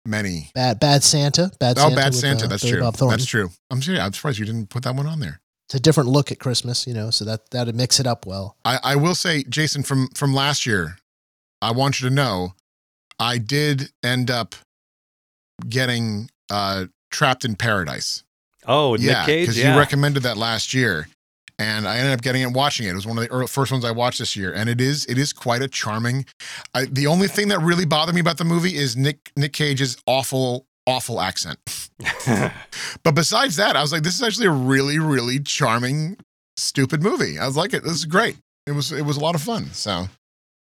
many. 0.05 0.51
Bad 0.55 0.79
Bad 0.79 1.03
Santa. 1.03 1.51
Bad 1.59 1.77
oh, 1.77 1.81
Santa. 1.81 1.95
Bad 1.95 2.05
with, 2.05 2.15
Santa. 2.15 2.45
uh, 2.45 2.47
that's 2.47 2.63
Billy 2.63 2.79
true. 2.79 3.09
That's 3.09 3.25
true. 3.25 3.49
I'm 3.69 3.81
sorry. 3.81 3.99
I'm 3.99 4.13
surprised 4.13 4.39
you 4.39 4.45
didn't 4.45 4.69
put 4.69 4.83
that 4.83 4.95
one 4.95 5.07
on 5.07 5.19
there. 5.19 5.40
It's 5.71 5.75
a 5.77 5.79
different 5.79 6.09
look 6.09 6.33
at 6.33 6.39
Christmas, 6.39 6.85
you 6.85 6.93
know, 6.93 7.11
so 7.11 7.23
that 7.23 7.49
that'd 7.51 7.73
mix 7.73 7.97
it 7.97 8.05
up 8.05 8.25
well. 8.25 8.57
I, 8.65 8.79
I 8.83 8.95
will 8.97 9.15
say, 9.15 9.43
Jason, 9.43 9.83
from 9.83 10.09
from 10.09 10.33
last 10.33 10.65
year, 10.65 10.97
I 11.61 11.71
want 11.71 12.01
you 12.01 12.09
to 12.09 12.13
know, 12.13 12.55
I 13.17 13.37
did 13.37 13.89
end 14.03 14.29
up 14.29 14.53
getting 15.69 16.29
uh, 16.49 16.87
trapped 17.09 17.45
in 17.45 17.55
paradise. 17.55 18.25
Oh, 18.67 18.95
Nick 18.95 19.01
yeah, 19.03 19.25
Cage. 19.25 19.43
because 19.43 19.57
Yeah. 19.57 19.71
you 19.73 19.79
recommended 19.79 20.23
that 20.23 20.35
last 20.35 20.73
year, 20.73 21.07
and 21.57 21.87
I 21.87 21.99
ended 21.99 22.15
up 22.15 22.21
getting 22.21 22.41
it, 22.41 22.51
watching 22.51 22.85
it. 22.85 22.89
It 22.91 22.95
was 22.95 23.07
one 23.07 23.17
of 23.17 23.23
the 23.23 23.31
early, 23.31 23.47
first 23.47 23.71
ones 23.71 23.85
I 23.85 23.91
watched 23.91 24.19
this 24.19 24.35
year, 24.35 24.51
and 24.53 24.69
it 24.69 24.81
is 24.81 25.05
it 25.05 25.17
is 25.17 25.31
quite 25.31 25.61
a 25.61 25.69
charming. 25.69 26.25
I, 26.73 26.83
the 26.83 27.07
only 27.07 27.29
thing 27.29 27.47
that 27.47 27.61
really 27.61 27.85
bothered 27.85 28.13
me 28.13 28.19
about 28.19 28.37
the 28.39 28.43
movie 28.43 28.75
is 28.75 28.97
Nick 28.97 29.31
Nick 29.37 29.53
Cage's 29.53 29.95
awful 30.05 30.65
awful 30.87 31.21
accent. 31.21 31.59
but 33.03 33.15
besides 33.15 33.55
that, 33.57 33.75
I 33.75 33.81
was 33.81 33.91
like, 33.91 34.03
this 34.03 34.15
is 34.15 34.23
actually 34.23 34.47
a 34.47 34.51
really 34.51 34.99
really 34.99 35.39
charming, 35.39 36.17
stupid 36.57 37.01
movie. 37.03 37.39
I 37.39 37.45
was 37.45 37.57
like 37.57 37.73
it. 37.73 37.83
This 37.83 37.93
is 37.93 38.05
great. 38.05 38.37
It 38.67 38.71
was 38.71 38.91
it 38.91 39.05
was 39.05 39.17
a 39.17 39.21
lot 39.21 39.35
of 39.35 39.41
fun. 39.41 39.71
So 39.73 40.07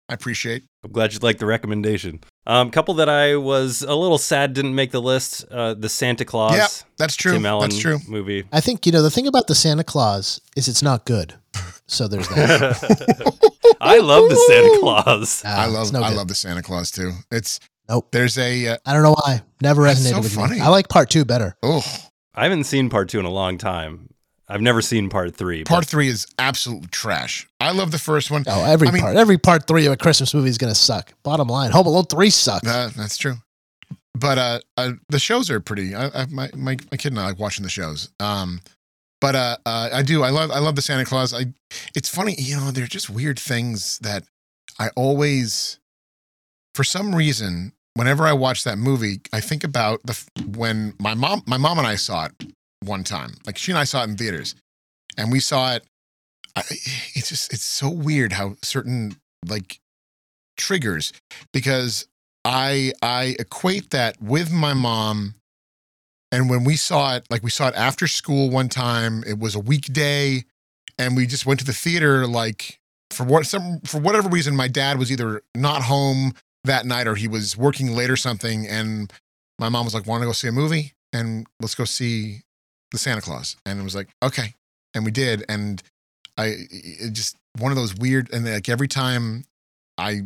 I 0.08 0.14
appreciate. 0.14 0.64
I'm 0.84 0.92
glad 0.92 1.12
you 1.12 1.18
liked 1.18 1.40
the 1.40 1.46
recommendation. 1.46 2.20
Um, 2.46 2.70
couple 2.70 2.94
that 2.94 3.08
I 3.08 3.34
was 3.36 3.82
a 3.82 3.94
little 3.94 4.18
sad 4.18 4.52
didn't 4.52 4.74
make 4.74 4.92
the 4.92 5.02
list. 5.02 5.44
Uh, 5.50 5.74
the 5.74 5.88
Santa 5.88 6.24
Claus. 6.24 6.54
Yeah, 6.56 6.68
that's 6.96 7.16
true. 7.16 7.32
Tim 7.32 7.44
Allen 7.44 7.70
That's 7.70 7.80
true. 7.80 7.98
movie. 8.06 8.44
I 8.52 8.60
think, 8.60 8.86
you 8.86 8.92
know, 8.92 9.02
the 9.02 9.10
thing 9.10 9.26
about 9.26 9.48
the 9.48 9.56
Santa 9.56 9.82
Claus 9.82 10.40
is 10.54 10.68
it's 10.68 10.82
not 10.82 11.04
good. 11.06 11.34
So 11.88 12.06
there's 12.06 12.28
that. 12.28 13.52
I 13.80 13.98
love 13.98 14.28
the 14.28 14.36
Santa 14.36 14.78
Claus. 14.80 15.42
Ah, 15.44 15.64
I 15.64 15.66
love 15.66 15.92
no 15.92 16.02
I 16.02 16.10
love 16.10 16.28
the 16.28 16.34
Santa 16.34 16.62
Claus 16.62 16.90
too. 16.90 17.12
It's 17.30 17.58
Nope. 17.88 18.08
There's 18.12 18.36
a 18.38 18.68
uh, 18.68 18.76
I 18.84 18.92
don't 18.92 19.02
know 19.02 19.14
why. 19.24 19.42
Never 19.60 19.82
resonated 19.82 20.10
so 20.10 20.18
with 20.20 20.34
funny. 20.34 20.56
me. 20.56 20.60
I 20.60 20.68
like 20.68 20.88
part 20.88 21.10
two 21.10 21.24
better. 21.24 21.56
oh 21.62 21.84
I 22.34 22.42
haven't 22.44 22.64
seen 22.64 22.90
part 22.90 23.08
two 23.08 23.18
in 23.18 23.24
a 23.24 23.30
long 23.30 23.56
time. 23.58 24.08
I've 24.48 24.60
never 24.60 24.80
seen 24.82 25.08
part 25.08 25.34
three. 25.34 25.64
part 25.64 25.82
but 25.82 25.88
three 25.88 26.08
is 26.08 26.26
absolute 26.38 26.92
trash. 26.92 27.48
I 27.58 27.72
love 27.72 27.90
the 27.90 27.98
first 27.98 28.30
one. 28.30 28.44
Oh, 28.46 28.64
every 28.64 28.88
I 28.88 28.90
mean- 28.92 29.02
part, 29.02 29.16
every 29.16 29.38
part 29.38 29.66
three 29.66 29.86
of 29.86 29.92
a 29.92 29.96
Christmas 29.96 30.32
movie 30.34 30.48
is 30.50 30.58
gonna 30.58 30.74
suck. 30.74 31.12
Bottom 31.22 31.48
line, 31.48 31.70
Home 31.72 31.86
Alone 31.86 32.04
three 32.06 32.30
sucks. 32.30 32.66
Uh, 32.68 32.90
that's 32.96 33.16
true. 33.16 33.34
But 34.14 34.38
uh, 34.38 34.60
uh, 34.78 34.92
the 35.10 35.18
shows 35.18 35.50
are 35.50 35.60
pretty. 35.60 35.94
I, 35.94 36.06
I, 36.06 36.26
my, 36.30 36.50
my 36.54 36.76
my 36.90 36.96
kid 36.96 37.12
and 37.12 37.18
I 37.20 37.26
like 37.26 37.38
watching 37.38 37.64
the 37.64 37.68
shows. 37.68 38.10
Um, 38.18 38.60
but 39.20 39.34
uh, 39.34 39.56
uh, 39.66 39.90
I 39.92 40.02
do. 40.02 40.22
I 40.22 40.30
love 40.30 40.50
I 40.50 40.58
love 40.58 40.74
the 40.76 40.82
Santa 40.82 41.04
Claus. 41.04 41.34
I. 41.34 41.46
It's 41.94 42.08
funny, 42.08 42.34
you 42.38 42.56
know. 42.56 42.70
They're 42.70 42.86
just 42.86 43.10
weird 43.10 43.38
things 43.38 43.98
that 43.98 44.22
I 44.78 44.88
always, 44.96 45.78
for 46.74 46.84
some 46.84 47.14
reason, 47.14 47.72
whenever 47.96 48.26
I 48.26 48.32
watch 48.34 48.62
that 48.64 48.78
movie, 48.78 49.20
I 49.32 49.40
think 49.40 49.64
about 49.64 50.00
the 50.04 50.22
when 50.46 50.94
my 51.00 51.14
mom 51.14 51.42
my 51.46 51.56
mom 51.56 51.78
and 51.78 51.86
I 51.86 51.96
saw 51.96 52.26
it 52.26 52.52
one 52.84 53.02
time. 53.02 53.32
Like 53.46 53.58
she 53.58 53.72
and 53.72 53.78
I 53.78 53.84
saw 53.84 54.02
it 54.02 54.10
in 54.10 54.16
theaters, 54.16 54.54
and 55.16 55.32
we 55.32 55.40
saw 55.40 55.74
it. 55.74 55.84
I, 56.54 56.60
it's 57.14 57.28
just 57.28 57.52
it's 57.52 57.64
so 57.64 57.90
weird 57.90 58.32
how 58.32 58.56
certain 58.62 59.16
like 59.48 59.80
triggers 60.56 61.12
because 61.52 62.06
I 62.44 62.92
I 63.02 63.36
equate 63.38 63.90
that 63.90 64.20
with 64.20 64.52
my 64.52 64.74
mom. 64.74 65.34
And 66.32 66.50
when 66.50 66.64
we 66.64 66.76
saw 66.76 67.16
it, 67.16 67.26
like 67.30 67.42
we 67.42 67.50
saw 67.50 67.68
it 67.68 67.74
after 67.76 68.06
school 68.06 68.50
one 68.50 68.68
time, 68.68 69.22
it 69.26 69.38
was 69.38 69.54
a 69.54 69.60
weekday, 69.60 70.44
and 70.98 71.16
we 71.16 71.26
just 71.26 71.46
went 71.46 71.60
to 71.60 71.66
the 71.66 71.72
theater. 71.72 72.26
Like 72.26 72.78
for 73.10 73.24
what 73.24 73.46
some 73.46 73.80
for 73.84 74.00
whatever 74.00 74.28
reason, 74.28 74.54
my 74.54 74.68
dad 74.68 74.98
was 74.98 75.10
either 75.10 75.42
not 75.54 75.82
home 75.82 76.34
that 76.66 76.86
night 76.86 77.06
or 77.06 77.14
he 77.14 77.28
was 77.28 77.56
working 77.56 77.94
late 77.94 78.10
or 78.10 78.16
something. 78.16 78.66
And 78.66 79.12
my 79.58 79.68
mom 79.68 79.84
was 79.84 79.94
like, 79.94 80.06
"Want 80.06 80.22
to 80.22 80.26
go 80.26 80.32
see 80.32 80.48
a 80.48 80.52
movie? 80.52 80.92
And 81.12 81.46
let's 81.60 81.74
go 81.74 81.84
see 81.84 82.42
the 82.92 82.98
Santa 82.98 83.20
Claus." 83.22 83.56
And 83.64 83.80
it 83.80 83.82
was 83.82 83.94
like, 83.94 84.08
"Okay," 84.22 84.54
and 84.94 85.04
we 85.04 85.10
did. 85.10 85.44
And 85.48 85.82
I 86.36 86.54
it 86.70 87.12
just 87.12 87.36
one 87.58 87.72
of 87.72 87.76
those 87.76 87.94
weird. 87.94 88.30
And 88.32 88.44
like 88.44 88.68
every 88.68 88.88
time 88.88 89.44
I 89.98 90.22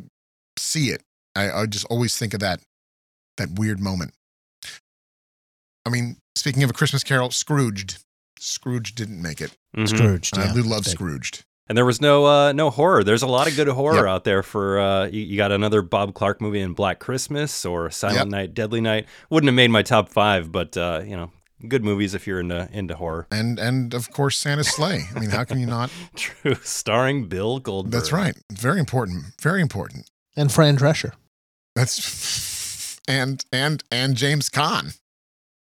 see 0.58 0.90
it, 0.90 1.02
I, 1.36 1.50
I 1.50 1.66
just 1.66 1.86
always 1.86 2.16
think 2.16 2.34
of 2.34 2.40
that 2.40 2.60
that 3.36 3.50
weird 3.58 3.80
moment. 3.80 4.12
I 5.86 5.90
mean, 5.90 6.16
speaking 6.36 6.62
of 6.62 6.70
a 6.70 6.74
Christmas 6.74 7.02
Carol, 7.04 7.30
Scrooged. 7.30 8.02
Scrooge 8.38 8.94
didn't 8.94 9.20
make 9.20 9.40
it. 9.40 9.52
Mhm. 9.76 9.88
Scrooged. 9.88 10.38
I 10.38 10.52
do 10.52 10.62
love 10.62 10.80
Mistake. 10.80 10.94
Scrooged. 10.94 11.44
And 11.70 11.76
there 11.78 11.86
was 11.86 12.00
no 12.00 12.24
uh, 12.26 12.50
no 12.50 12.68
horror. 12.68 13.04
There's 13.04 13.22
a 13.22 13.28
lot 13.28 13.46
of 13.48 13.54
good 13.54 13.68
horror 13.68 13.94
Yep. 13.98 14.04
out 14.06 14.24
there. 14.24 14.42
For 14.42 14.80
uh, 14.80 15.06
you, 15.06 15.20
you 15.20 15.36
got 15.36 15.52
another 15.52 15.82
Bob 15.82 16.14
Clark 16.14 16.40
movie 16.40 16.58
in 16.60 16.72
Black 16.74 16.98
Christmas 16.98 17.64
or 17.64 17.90
Silent 17.92 18.18
Yep. 18.18 18.26
Night, 18.26 18.54
Deadly 18.54 18.80
Night. 18.80 19.06
Wouldn't 19.30 19.46
have 19.46 19.54
made 19.54 19.70
my 19.70 19.82
top 19.82 20.08
five, 20.08 20.50
but 20.50 20.76
uh, 20.76 21.02
you 21.06 21.16
know, 21.16 21.30
good 21.68 21.84
movies 21.84 22.12
if 22.12 22.26
you're 22.26 22.40
into 22.40 22.68
into 22.72 22.96
horror. 22.96 23.28
And 23.30 23.60
and 23.60 23.94
of 23.94 24.10
course 24.10 24.36
Santa's 24.36 24.66
Slay. 24.66 25.02
I 25.14 25.20
mean, 25.20 25.30
how 25.30 25.44
can 25.44 25.60
you 25.60 25.66
not? 25.66 25.92
True, 26.16 26.56
starring 26.56 27.28
Bill 27.28 27.60
Goldberg. 27.60 27.92
That's 27.92 28.10
right. 28.10 28.34
Very 28.50 28.80
important. 28.80 29.26
Very 29.40 29.62
important. 29.62 30.10
And 30.36 30.50
Fran 30.50 30.76
Drescher. 30.76 31.12
That's 31.76 33.00
and 33.08 33.44
and 33.52 33.84
and 33.92 34.16
James 34.16 34.50
Caan. 34.50 34.98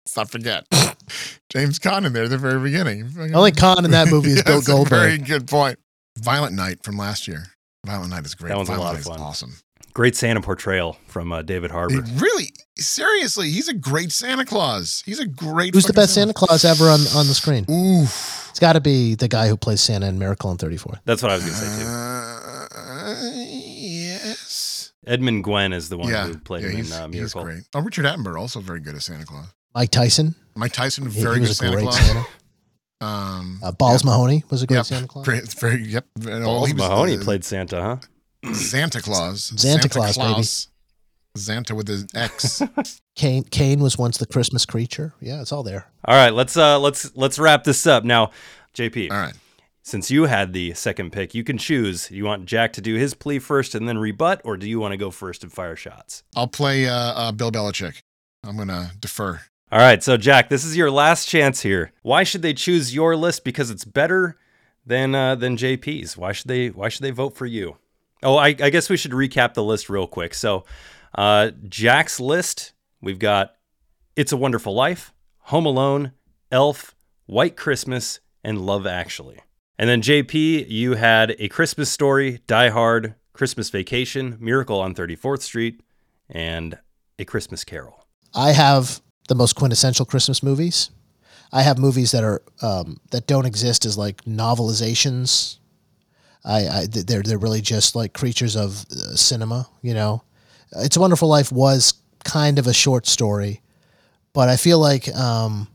Let's 0.05 0.17
not 0.17 0.31
forget 0.33 0.67
James 1.49 1.79
Caan 1.79 2.05
in 2.05 2.13
there 2.13 2.25
at 2.25 2.31
the 2.31 2.39
very 2.39 2.59
beginning. 2.61 3.09
Only 3.33 3.53
con 3.53 3.85
in 3.85 3.93
that 3.93 4.09
movie 4.09 4.31
is 4.31 4.43
Bill 4.43 4.61
That's 4.61 4.69
a 4.69 4.85
Very 4.85 5.17
good 5.19 5.47
point. 5.47 5.79
Violent 6.19 6.55
Night 6.55 6.83
from 6.83 6.97
last 6.97 7.27
year. 7.29 7.47
Violent 7.87 8.11
Night 8.11 8.25
is 8.25 8.35
great. 8.35 8.51
That 8.51 8.57
one's 8.57 8.69
a 8.69 8.73
Violent 8.73 8.85
lot 8.87 8.93
Night 8.93 9.01
of 9.01 9.01
is 9.01 9.07
fun. 9.09 9.21
Awesome. 9.21 9.55
Great 9.95 10.17
Santa 10.17 10.41
portrayal 10.41 10.97
from 11.07 11.33
uh, 11.33 11.43
David 11.43 11.71
Harbour. 11.71 12.03
He 12.03 12.19
really, 12.19 12.49
seriously, 12.79 13.51
he's 13.51 13.69
a 13.69 13.75
great 13.75 14.11
Santa 14.11 14.45
Claus. 14.45 15.03
He's 15.05 15.19
a 15.21 15.27
great. 15.27 15.75
Who's 15.75 15.85
the 15.85 15.93
best 15.93 16.15
Santa 16.15 16.33
Claus 16.33 16.65
ever 16.65 16.85
on, 16.85 17.01
on 17.15 17.27
the 17.27 17.35
screen? 17.35 17.67
Ooh, 17.71 18.03
It's 18.05 18.59
got 18.61 18.73
to 18.75 18.81
be 18.81 19.15
the 19.17 19.29
guy 19.29 19.49
who 19.49 19.57
plays 19.57 19.81
Santa 19.83 20.07
in 20.07 20.19
Miracle 20.19 20.49
on 20.49 20.57
34. 20.57 21.01
That's 21.05 21.23
what 21.23 21.31
I 21.31 21.35
was 21.35 21.45
going 21.45 21.55
to 21.55 21.61
say 21.61 21.83
too. 21.83 21.89
Uh, 21.91 23.23
yes. 23.37 24.93
Edmund 25.07 25.45
Gwenn 25.45 25.75
is 25.75 25.89
the 25.89 25.99
one 25.99 26.09
yeah, 26.09 26.27
who 26.29 26.39
played 26.39 26.63
yeah, 26.63 26.71
him 26.71 26.77
he's, 26.77 26.91
in 26.97 27.03
uh, 27.03 27.07
he's 27.09 27.15
Miracle. 27.35 27.43
great. 27.45 27.63
Oh, 27.75 27.81
Richard 27.81 28.05
Attenborough 28.07 28.39
also 28.41 28.61
very 28.61 28.81
good 28.81 28.95
as 28.95 29.05
Santa 29.05 29.27
Claus. 29.27 29.47
Mike 29.75 29.91
Tyson. 29.91 30.35
Mike 30.55 30.73
Tyson, 30.73 31.11
He- 31.11 31.21
very 31.23 31.35
he 31.37 31.41
good 31.41 31.49
was 31.49 31.51
a 31.51 31.55
Santa 31.57 31.73
great 31.77 31.83
Claus. 31.85 31.99
Santa. 31.99 32.25
Um, 33.03 33.59
Uh, 33.63 33.73
Balls 33.73 34.05
Mahoney 34.05 34.45
was 34.51 34.63
a 34.63 34.67
great 34.67 34.77
yep, 34.79 34.87
Santa 34.87 35.07
Claus. 35.09 35.25
Great, 35.25 35.49
very 35.55 35.83
yep. 35.85 36.07
and 36.17 36.45
all- 36.45 36.59
Balls 36.61 36.69
he 36.69 36.75
was, 36.75 36.83
Mahoney 36.89 37.17
uh, 37.19 37.23
played 37.23 37.45
Santa, 37.45 37.83
huh? 38.45 38.53
Santa 38.55 39.01
Claus. 39.01 39.53
Santa 39.57 39.89
Claus, 39.89 40.17
baby. 40.19 40.43
Santa 41.37 41.75
with 41.75 41.89
his 41.89 42.07
X. 42.15 42.63
Kane 43.17 43.45
Kane 43.45 43.81
was 43.81 43.97
once 43.97 44.19
the 44.19 44.27
Christmas 44.27 44.67
creature. 44.67 45.15
Yeah, 45.21 45.41
it's 45.41 45.51
all 45.53 45.63
there. 45.63 45.87
All 46.05 46.15
right, 46.17 46.33
let's 46.35 46.57
uh 46.57 46.79
let's 46.79 47.15
let's 47.17 47.39
wrap 47.39 47.65
this 47.65 47.87
up 47.87 48.05
now. 48.05 48.31
JP. 48.75 49.11
All 49.11 49.17
right. 49.19 49.35
Since 49.85 50.11
you 50.11 50.25
had 50.27 50.53
the 50.53 50.75
second 50.75 51.11
pick, 51.11 51.35
you 51.35 51.43
can 51.43 51.59
choose. 51.59 52.11
You 52.11 52.25
want 52.25 52.47
Jack 52.47 52.73
to 52.75 52.81
do 52.81 52.95
his 52.95 53.15
plea 53.15 53.39
first 53.41 53.75
and 53.75 53.89
then 53.89 53.99
rebut, 53.99 54.41
or 54.45 54.57
do 54.57 54.69
you 54.69 54.79
want 54.79 54.93
to 54.93 54.97
go 54.97 55.11
first 55.11 55.43
and 55.43 55.53
fire 55.53 55.75
shots? 55.75 56.23
I'll 56.37 56.47
play 56.47 56.87
uh, 56.87 56.95
uh, 56.95 57.33
Bill 57.33 57.51
Belichick. 57.51 58.03
I'm 58.45 58.57
gonna 58.57 58.93
defer. 59.01 59.41
All 59.73 59.79
right, 59.79 60.03
so 60.03 60.19
Jack, 60.19 60.51
this 60.51 60.67
is 60.67 60.77
your 60.77 60.91
last 60.91 61.27
chance 61.27 61.63
here. 61.63 61.93
Why 62.03 62.25
should 62.25 62.43
they 62.43 62.53
choose 62.53 62.95
your 62.95 63.17
list? 63.17 63.43
Because 63.43 63.71
it's 63.71 63.87
better 63.87 64.37
than 64.85 65.15
uh, 65.15 65.35
than 65.35 65.57
JP's. 65.57 66.15
Why 66.15 66.33
should 66.33 66.49
they 66.49 66.69
Why 66.69 66.91
should 66.91 67.03
they 67.03 67.11
vote 67.11 67.35
for 67.35 67.47
you? 67.47 67.79
Oh, 68.23 68.37
I, 68.37 68.49
I 68.49 68.69
guess 68.69 68.91
we 68.91 68.99
should 68.99 69.13
recap 69.13 69.55
the 69.55 69.65
list 69.65 69.89
real 69.89 70.07
quick. 70.07 70.35
So, 70.35 70.67
uh, 71.15 71.53
Jack's 71.67 72.21
list, 72.21 72.75
we've 73.01 73.19
got 73.19 73.55
"It's 74.15 74.31
a 74.31 74.37
Wonderful 74.37 74.75
Life," 74.75 75.15
"Home 75.45 75.65
Alone," 75.65 76.13
"Elf," 76.51 76.95
"White 77.25 77.57
Christmas," 77.57 78.21
and 78.45 78.67
"Love 78.67 78.87
Actually." 78.87 79.41
And 79.79 79.89
then 79.89 80.03
JP, 80.03 80.69
you 80.69 80.97
had 80.97 81.35
"A 81.39 81.49
Christmas 81.49 81.91
Story," 81.91 82.43
"Die 82.47 82.69
Hard," 82.69 83.15
"Christmas 83.33 83.71
Vacation," 83.71 84.37
"Miracle 84.39 84.79
on 84.81 84.95
34th 84.95 85.41
Street," 85.41 85.81
and 86.29 86.79
"A 87.19 87.25
Christmas 87.25 87.65
Carol." 87.65 88.07
I 88.35 88.53
have 88.53 89.01
the 89.29 89.35
most 89.35 89.55
quintessential 89.55 90.07
Christmas 90.07 90.43
movies. 90.43 90.91
I 91.53 91.63
have 91.63 91.79
movies 91.79 92.13
that 92.13 92.25
are 92.25 92.43
um, 92.63 92.99
that 93.11 93.27
don't 93.27 93.47
exist 93.47 93.85
as 93.85 93.99
like 93.99 94.25
novelizations. 94.25 95.59
I, 96.45 96.69
I 96.69 96.87
they're 96.87 97.23
they're 97.23 97.39
really 97.39 97.61
just 97.61 97.95
like 97.95 98.15
creatures 98.15 98.57
of 98.57 98.85
uh, 98.91 99.15
cinema. 99.15 99.69
You 99.83 99.95
know, 99.95 100.23
It's 100.73 100.97
a 100.97 101.01
Wonderful 101.01 101.29
Life 101.29 101.53
was 101.53 101.95
kind 102.25 102.59
of 102.59 102.67
a 102.67 102.73
short 102.73 103.07
story, 103.07 103.61
but 104.33 104.49
I 104.49 104.57
feel 104.57 104.79
like 104.79 105.15
um, 105.15 105.69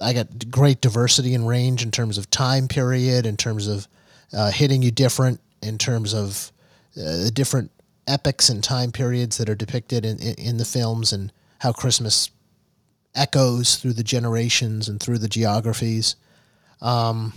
I 0.00 0.12
got 0.12 0.50
great 0.50 0.80
diversity 0.80 1.34
and 1.34 1.46
range 1.46 1.82
in 1.82 1.90
terms 1.90 2.18
of 2.18 2.30
time 2.30 2.66
period, 2.68 3.26
in 3.26 3.36
terms 3.36 3.68
of 3.68 3.86
uh, 4.32 4.50
hitting 4.50 4.82
you 4.82 4.90
different, 4.90 5.40
in 5.62 5.76
terms 5.76 6.14
of 6.14 6.52
uh, 6.96 7.24
the 7.24 7.30
different 7.30 7.70
epics 8.06 8.48
and 8.48 8.64
time 8.64 8.92
periods 8.92 9.36
that 9.36 9.48
are 9.48 9.54
depicted 9.54 10.04
in, 10.04 10.18
in, 10.18 10.34
in 10.34 10.56
the 10.56 10.64
films, 10.64 11.12
and 11.12 11.32
how 11.58 11.72
Christmas 11.72 12.30
echoes 13.14 13.76
through 13.76 13.94
the 13.94 14.04
generations 14.04 14.88
and 14.88 15.00
through 15.00 15.18
the 15.18 15.28
geographies. 15.28 16.16
Um, 16.80 17.32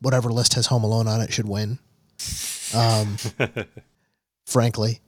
whatever 0.00 0.30
list 0.30 0.54
has 0.54 0.66
Home 0.66 0.84
Alone 0.84 1.06
on 1.08 1.20
it 1.20 1.32
should 1.32 1.48
win. 1.48 1.78
Um, 2.74 3.16
frankly, 4.46 5.00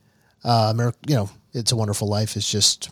uh, 0.45 0.73
Ameri- 0.73 0.95
you 1.07 1.17
know, 1.17 1.31
It's 1.53 1.73
a 1.73 1.77
Wonderful 1.77 2.09
Life 2.09 2.37
is 2.37 2.49
just 2.49 2.91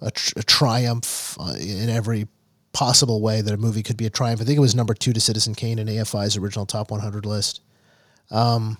a, 0.00 0.10
tr- 0.10 0.38
a 0.38 0.42
triumph 0.42 1.36
uh, 1.38 1.54
in 1.60 1.88
every 1.88 2.26
possible 2.72 3.20
way 3.20 3.42
that 3.42 3.52
a 3.52 3.58
movie 3.58 3.82
could 3.82 3.96
be 3.96 4.06
a 4.06 4.10
triumph. 4.10 4.40
I 4.40 4.44
think 4.44 4.56
it 4.56 4.60
was 4.60 4.74
number 4.74 4.94
two 4.94 5.12
to 5.12 5.20
Citizen 5.20 5.54
Kane 5.54 5.78
in 5.78 5.86
AFI's 5.88 6.36
original 6.36 6.66
top 6.66 6.90
100 6.90 7.26
list. 7.26 7.60
Um, 8.30 8.78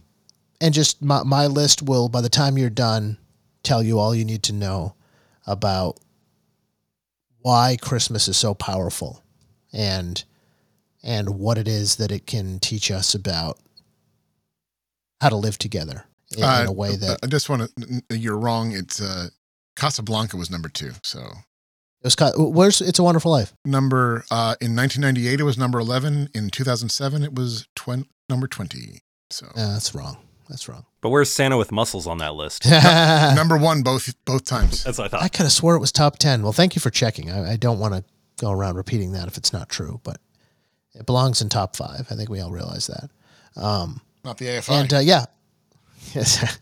and 0.60 0.72
just 0.72 1.02
my, 1.02 1.22
my 1.24 1.46
list 1.46 1.82
will, 1.82 2.08
by 2.08 2.20
the 2.22 2.30
time 2.30 2.56
you're 2.56 2.70
done, 2.70 3.18
tell 3.62 3.82
you 3.82 3.98
all 3.98 4.14
you 4.14 4.24
need 4.24 4.42
to 4.44 4.52
know 4.52 4.94
about 5.46 5.98
why 7.42 7.76
Christmas 7.80 8.28
is 8.28 8.36
so 8.36 8.54
powerful 8.54 9.22
and 9.72 10.24
and 11.02 11.30
what 11.38 11.58
it 11.58 11.66
is 11.68 11.96
that 11.96 12.10
it 12.12 12.26
can 12.26 12.58
teach 12.60 12.90
us 12.90 13.14
about 13.14 13.58
how 15.20 15.28
to 15.28 15.36
live 15.36 15.58
together 15.58 16.04
in, 16.36 16.44
in 16.44 16.66
a 16.66 16.72
way 16.72 16.96
that 16.96 17.18
I 17.22 17.26
just 17.26 17.48
want 17.48 17.70
to. 17.76 18.02
You're 18.16 18.38
wrong. 18.38 18.72
It's 18.72 19.00
uh, 19.00 19.28
Casablanca 19.76 20.36
was 20.36 20.50
number 20.50 20.68
two. 20.68 20.92
So 21.02 21.20
it 21.20 22.04
was. 22.04 22.16
Where's 22.36 22.80
It's 22.80 22.98
a 22.98 23.02
Wonderful 23.02 23.30
Life? 23.30 23.52
number 23.64 24.24
uh, 24.30 24.54
in 24.60 24.74
1998 24.76 25.40
it 25.40 25.44
was 25.44 25.58
number 25.58 25.78
11. 25.78 26.28
In 26.34 26.50
2007 26.50 27.22
it 27.24 27.34
was 27.34 27.66
twen- 27.76 28.06
number 28.28 28.46
20. 28.46 29.00
So 29.30 29.46
Uh, 29.56 29.72
that's 29.74 29.94
wrong. 29.94 30.16
That's 30.52 30.68
wrong. 30.68 30.84
But 31.00 31.08
where's 31.08 31.30
Santa 31.30 31.56
with 31.56 31.72
muscles 31.72 32.06
on 32.06 32.18
that 32.18 32.34
list? 32.34 32.66
number 33.34 33.56
one 33.56 33.80
both 33.80 34.14
both 34.26 34.44
times. 34.44 34.84
That's 34.84 34.98
what 34.98 35.06
I 35.06 35.08
thought. 35.08 35.22
I 35.22 35.28
could 35.28 35.44
have 35.44 35.52
swore 35.52 35.76
it 35.76 35.80
was 35.80 35.90
top 35.90 36.18
ten. 36.18 36.42
Well, 36.42 36.52
thank 36.52 36.76
you 36.76 36.80
for 36.80 36.90
checking. 36.90 37.30
I, 37.30 37.52
I 37.52 37.56
don't 37.56 37.78
want 37.78 37.94
to 37.94 38.04
go 38.38 38.50
around 38.50 38.76
repeating 38.76 39.12
that 39.12 39.28
if 39.28 39.38
it's 39.38 39.50
not 39.50 39.70
true, 39.70 39.98
but 40.04 40.18
it 40.94 41.06
belongs 41.06 41.40
in 41.40 41.48
top 41.48 41.74
five. 41.74 42.06
I 42.10 42.16
think 42.16 42.28
we 42.28 42.38
all 42.40 42.50
realize 42.50 42.86
that. 42.88 43.08
Um, 43.58 44.02
Not 44.24 44.36
the 44.36 44.44
AFI. 44.44 44.80
and 44.82 44.92
uh, 44.92 44.98
yeah, 44.98 45.24
yes. 46.14 46.58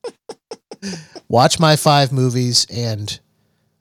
Watch 1.28 1.58
my 1.58 1.76
five 1.76 2.12
movies 2.12 2.66
and 2.70 3.18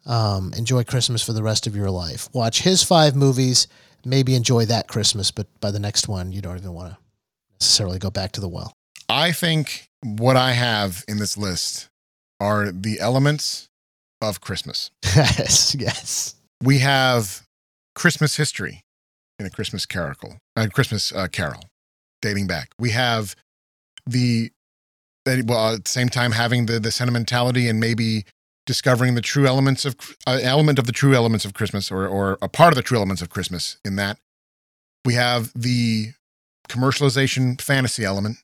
um, 0.05 0.53
enjoy 0.55 0.85
Christmas 0.85 1.21
for 1.21 1.33
the 1.33 1.43
rest 1.43 1.67
of 1.67 1.75
your 1.75 1.91
life. 1.91 2.29
Watch 2.31 2.61
his 2.61 2.83
five 2.83 3.17
movies, 3.17 3.67
maybe 4.05 4.33
enjoy 4.33 4.65
that 4.67 4.87
Christmas, 4.87 5.29
but 5.29 5.47
by 5.59 5.71
the 5.71 5.79
next 5.79 6.07
one, 6.07 6.31
you 6.31 6.41
don't 6.41 6.57
even 6.57 6.71
want 6.73 6.93
to 6.93 6.97
necessarily 7.59 7.99
go 7.99 8.09
back 8.09 8.31
to 8.31 8.39
the 8.41 8.47
well. 8.47 8.71
I 9.09 9.31
think 9.31 9.89
what 10.03 10.37
I 10.37 10.51
have 10.51 11.03
in 11.07 11.17
this 11.17 11.35
list 11.35 11.89
are 12.39 12.71
the 12.71 12.99
elements 12.99 13.67
of 14.21 14.39
Christmas. 14.39 14.91
yes, 15.03 15.75
yes. 15.77 16.35
We 16.63 16.79
have 16.79 17.41
Christmas 17.95 18.35
history 18.35 18.83
in 19.39 19.45
a 19.45 19.49
Christmas 19.49 19.85
carol, 19.85 20.37
a 20.55 20.69
Christmas 20.69 21.11
uh, 21.11 21.27
carol, 21.27 21.63
dating 22.21 22.47
back. 22.47 22.69
We 22.77 22.91
have 22.91 23.35
the 24.05 24.51
well 25.25 25.73
at 25.73 25.83
the 25.83 25.89
same 25.89 26.09
time 26.09 26.31
having 26.31 26.65
the 26.65 26.79
the 26.79 26.91
sentimentality 26.91 27.67
and 27.67 27.79
maybe 27.79 28.25
discovering 28.65 29.15
the 29.15 29.21
true 29.21 29.47
elements 29.47 29.85
of 29.85 29.95
uh, 30.27 30.39
element 30.41 30.79
of 30.79 30.85
the 30.85 30.91
true 30.91 31.15
elements 31.15 31.45
of 31.45 31.53
Christmas 31.53 31.91
or 31.91 32.07
or 32.07 32.37
a 32.41 32.47
part 32.47 32.73
of 32.73 32.75
the 32.75 32.83
true 32.83 32.97
elements 32.97 33.21
of 33.21 33.29
Christmas. 33.29 33.77
In 33.83 33.95
that 33.95 34.19
we 35.05 35.15
have 35.15 35.51
the 35.55 36.13
commercialization 36.67 37.59
fantasy 37.59 38.05
element 38.05 38.37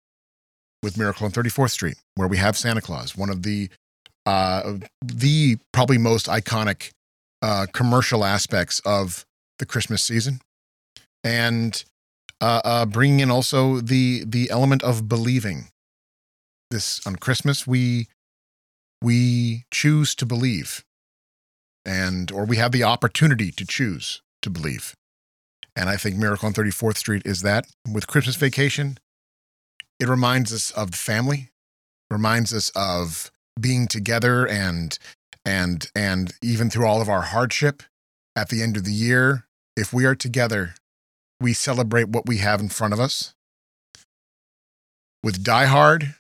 with 0.84 0.98
Miracle 0.98 1.26
on 1.26 1.32
34th 1.32 1.72
Street, 1.72 1.98
where 2.16 2.28
we 2.28 2.38
have 2.38 2.58
Santa 2.58 2.82
Claus, 2.82 3.16
one 3.16 3.30
of 3.30 3.44
the 3.44 3.70
uh, 4.26 4.78
the 5.04 5.58
probably 5.72 5.98
most 5.98 6.28
iconic 6.28 6.92
uh, 7.42 7.68
commercial 7.74 8.26
aspects 8.26 8.82
of 8.86 9.26
the 9.60 9.66
Christmas 9.66 10.04
season, 10.04 10.40
and 11.24 11.84
uh, 12.42 12.62
uh, 12.64 12.86
bringing 12.86 13.20
in 13.20 13.32
also 13.32 13.80
the 13.80 14.24
the 14.26 14.50
element 14.50 14.84
of 14.84 15.08
believing. 15.08 15.70
This 16.72 17.06
on 17.06 17.16
Christmas 17.18 17.68
we 17.68 18.08
we 19.02 19.66
choose 19.72 20.16
to 20.16 20.26
believe, 20.26 20.84
and 21.86 22.32
or 22.32 22.46
we 22.46 22.58
have 22.58 22.72
the 22.72 22.84
opportunity 22.84 23.52
to 23.52 23.66
choose 23.66 24.22
to 24.42 24.50
believe, 24.50 24.96
and 25.76 25.90
I 25.90 25.98
think 25.98 26.16
Miracle 26.16 26.48
on 26.48 26.54
34th 26.54 26.98
Street 26.98 27.22
is 27.26 27.42
that. 27.44 27.68
With 27.92 28.08
Christmas 28.08 28.36
Vacation, 28.36 28.98
it 30.00 30.08
reminds 30.08 30.54
us 30.54 30.72
of 30.72 30.92
the 30.92 30.98
family, 30.98 31.52
reminds 32.10 32.54
us 32.54 32.70
of 32.76 33.32
being 33.60 33.88
together 33.88 34.48
and 34.48 34.98
and 35.46 35.90
and 35.96 36.34
even 36.42 36.70
through 36.70 36.86
all 36.86 37.02
of 37.02 37.10
our 37.10 37.22
hardship 37.22 37.84
at 38.36 38.50
the 38.50 38.62
end 38.62 38.76
of 38.76 38.84
the 38.84 38.94
year 38.94 39.46
if 39.78 39.94
we 39.94 40.06
are 40.06 40.16
together 40.16 40.74
we 41.40 41.54
celebrate 41.54 42.10
what 42.10 42.26
we 42.26 42.38
have 42.38 42.60
in 42.60 42.70
front 42.70 42.94
of 42.94 43.00
us. 43.00 43.34
With 45.24 45.44
die 45.44 45.66
hard 45.66 46.16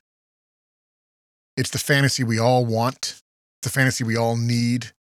it's 1.57 1.69
the 1.69 1.77
fantasy 1.77 2.23
we 2.23 2.39
all 2.39 2.65
want 2.65 3.21
the 3.61 3.69
fantasy 3.69 4.03
we 4.03 4.17
all 4.17 4.35
need 4.35 4.91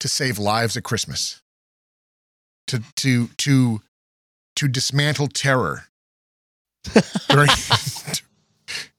to 0.00 0.08
save 0.08 0.38
lives 0.38 0.76
at 0.76 0.82
christmas. 0.82 1.42
To 2.68 2.82
to 2.96 3.28
to 3.38 3.80
to 4.56 4.68
dismantle 4.68 5.28
terror 5.28 5.84
during 7.28 7.48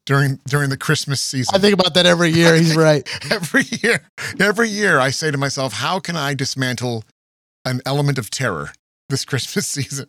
during 0.08 0.40
during 0.48 0.72
the 0.72 0.78
Christmas 0.78 1.22
season. 1.22 1.54
I 1.54 1.60
think 1.60 1.74
about 1.74 1.94
that 1.94 2.08
every 2.08 2.32
year. 2.32 2.56
He's 2.56 2.76
right. 2.88 3.08
every 3.32 3.64
year, 3.84 4.02
every 4.40 4.70
year, 4.70 5.00
I 5.00 5.12
say 5.12 5.30
to 5.30 5.38
myself, 5.38 5.74
"How 5.74 6.00
can 6.00 6.16
I 6.16 6.34
dismantle 6.34 7.04
an 7.66 7.82
element 7.86 8.18
of 8.18 8.32
terror 8.32 8.72
this 9.10 9.24
Christmas 9.24 9.68
season?" 9.78 10.08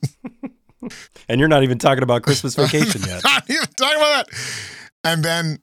and 1.28 1.38
you're 1.38 1.48
not 1.48 1.64
even 1.64 1.78
talking 1.78 2.02
about 2.02 2.22
Christmas 2.22 2.54
Vacation 2.54 3.02
yet. 3.02 3.22
Not 3.22 3.50
even 3.50 3.66
talking 3.76 3.98
about 3.98 4.26
that. 4.26 4.38
And 5.04 5.24
then, 5.24 5.58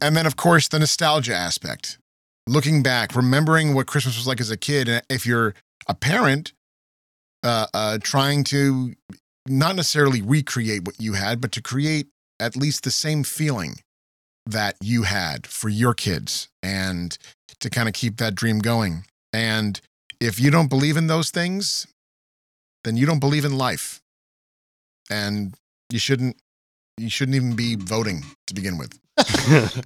and 0.00 0.16
then, 0.16 0.26
of 0.26 0.36
course, 0.36 0.68
the 0.68 0.78
nostalgia 0.78 1.34
aspect. 1.34 1.98
Looking 2.46 2.82
back, 2.82 3.16
remembering 3.16 3.74
what 3.74 3.86
Christmas 3.86 4.18
was 4.18 4.26
like 4.26 4.38
as 4.38 4.50
a 4.50 4.58
kid. 4.58 4.86
And 4.86 5.02
if 5.08 5.24
you're 5.24 5.54
a 5.88 5.94
parent, 5.94 6.52
uh, 7.42 7.66
uh, 7.72 7.98
trying 8.02 8.44
to 8.44 8.92
not 9.48 9.76
necessarily 9.76 10.20
recreate 10.20 10.84
what 10.84 11.00
you 11.00 11.14
had, 11.14 11.40
but 11.40 11.52
to 11.52 11.62
create 11.62 12.08
at 12.40 12.56
least 12.56 12.84
the 12.84 12.90
same 12.90 13.22
feeling 13.24 13.76
that 14.46 14.76
you 14.80 15.02
had 15.04 15.46
for 15.46 15.68
your 15.68 15.94
kids 15.94 16.48
and 16.62 17.16
to 17.60 17.70
kind 17.70 17.88
of 17.88 17.94
keep 17.94 18.16
that 18.18 18.34
dream 18.34 18.58
going. 18.58 19.04
And 19.32 19.80
if 20.20 20.38
you 20.38 20.50
don't 20.50 20.68
believe 20.68 20.96
in 20.96 21.06
those 21.06 21.30
things, 21.30 21.86
then 22.84 22.96
you 22.96 23.06
don't 23.06 23.20
believe 23.20 23.44
in 23.44 23.56
life. 23.56 24.00
And 25.10 25.54
you 25.90 25.98
shouldn't 25.98 26.36
you 26.96 27.10
shouldn't 27.10 27.34
even 27.34 27.56
be 27.56 27.74
voting 27.76 28.22
to 28.46 28.54
begin 28.54 28.78
with. 28.78 28.98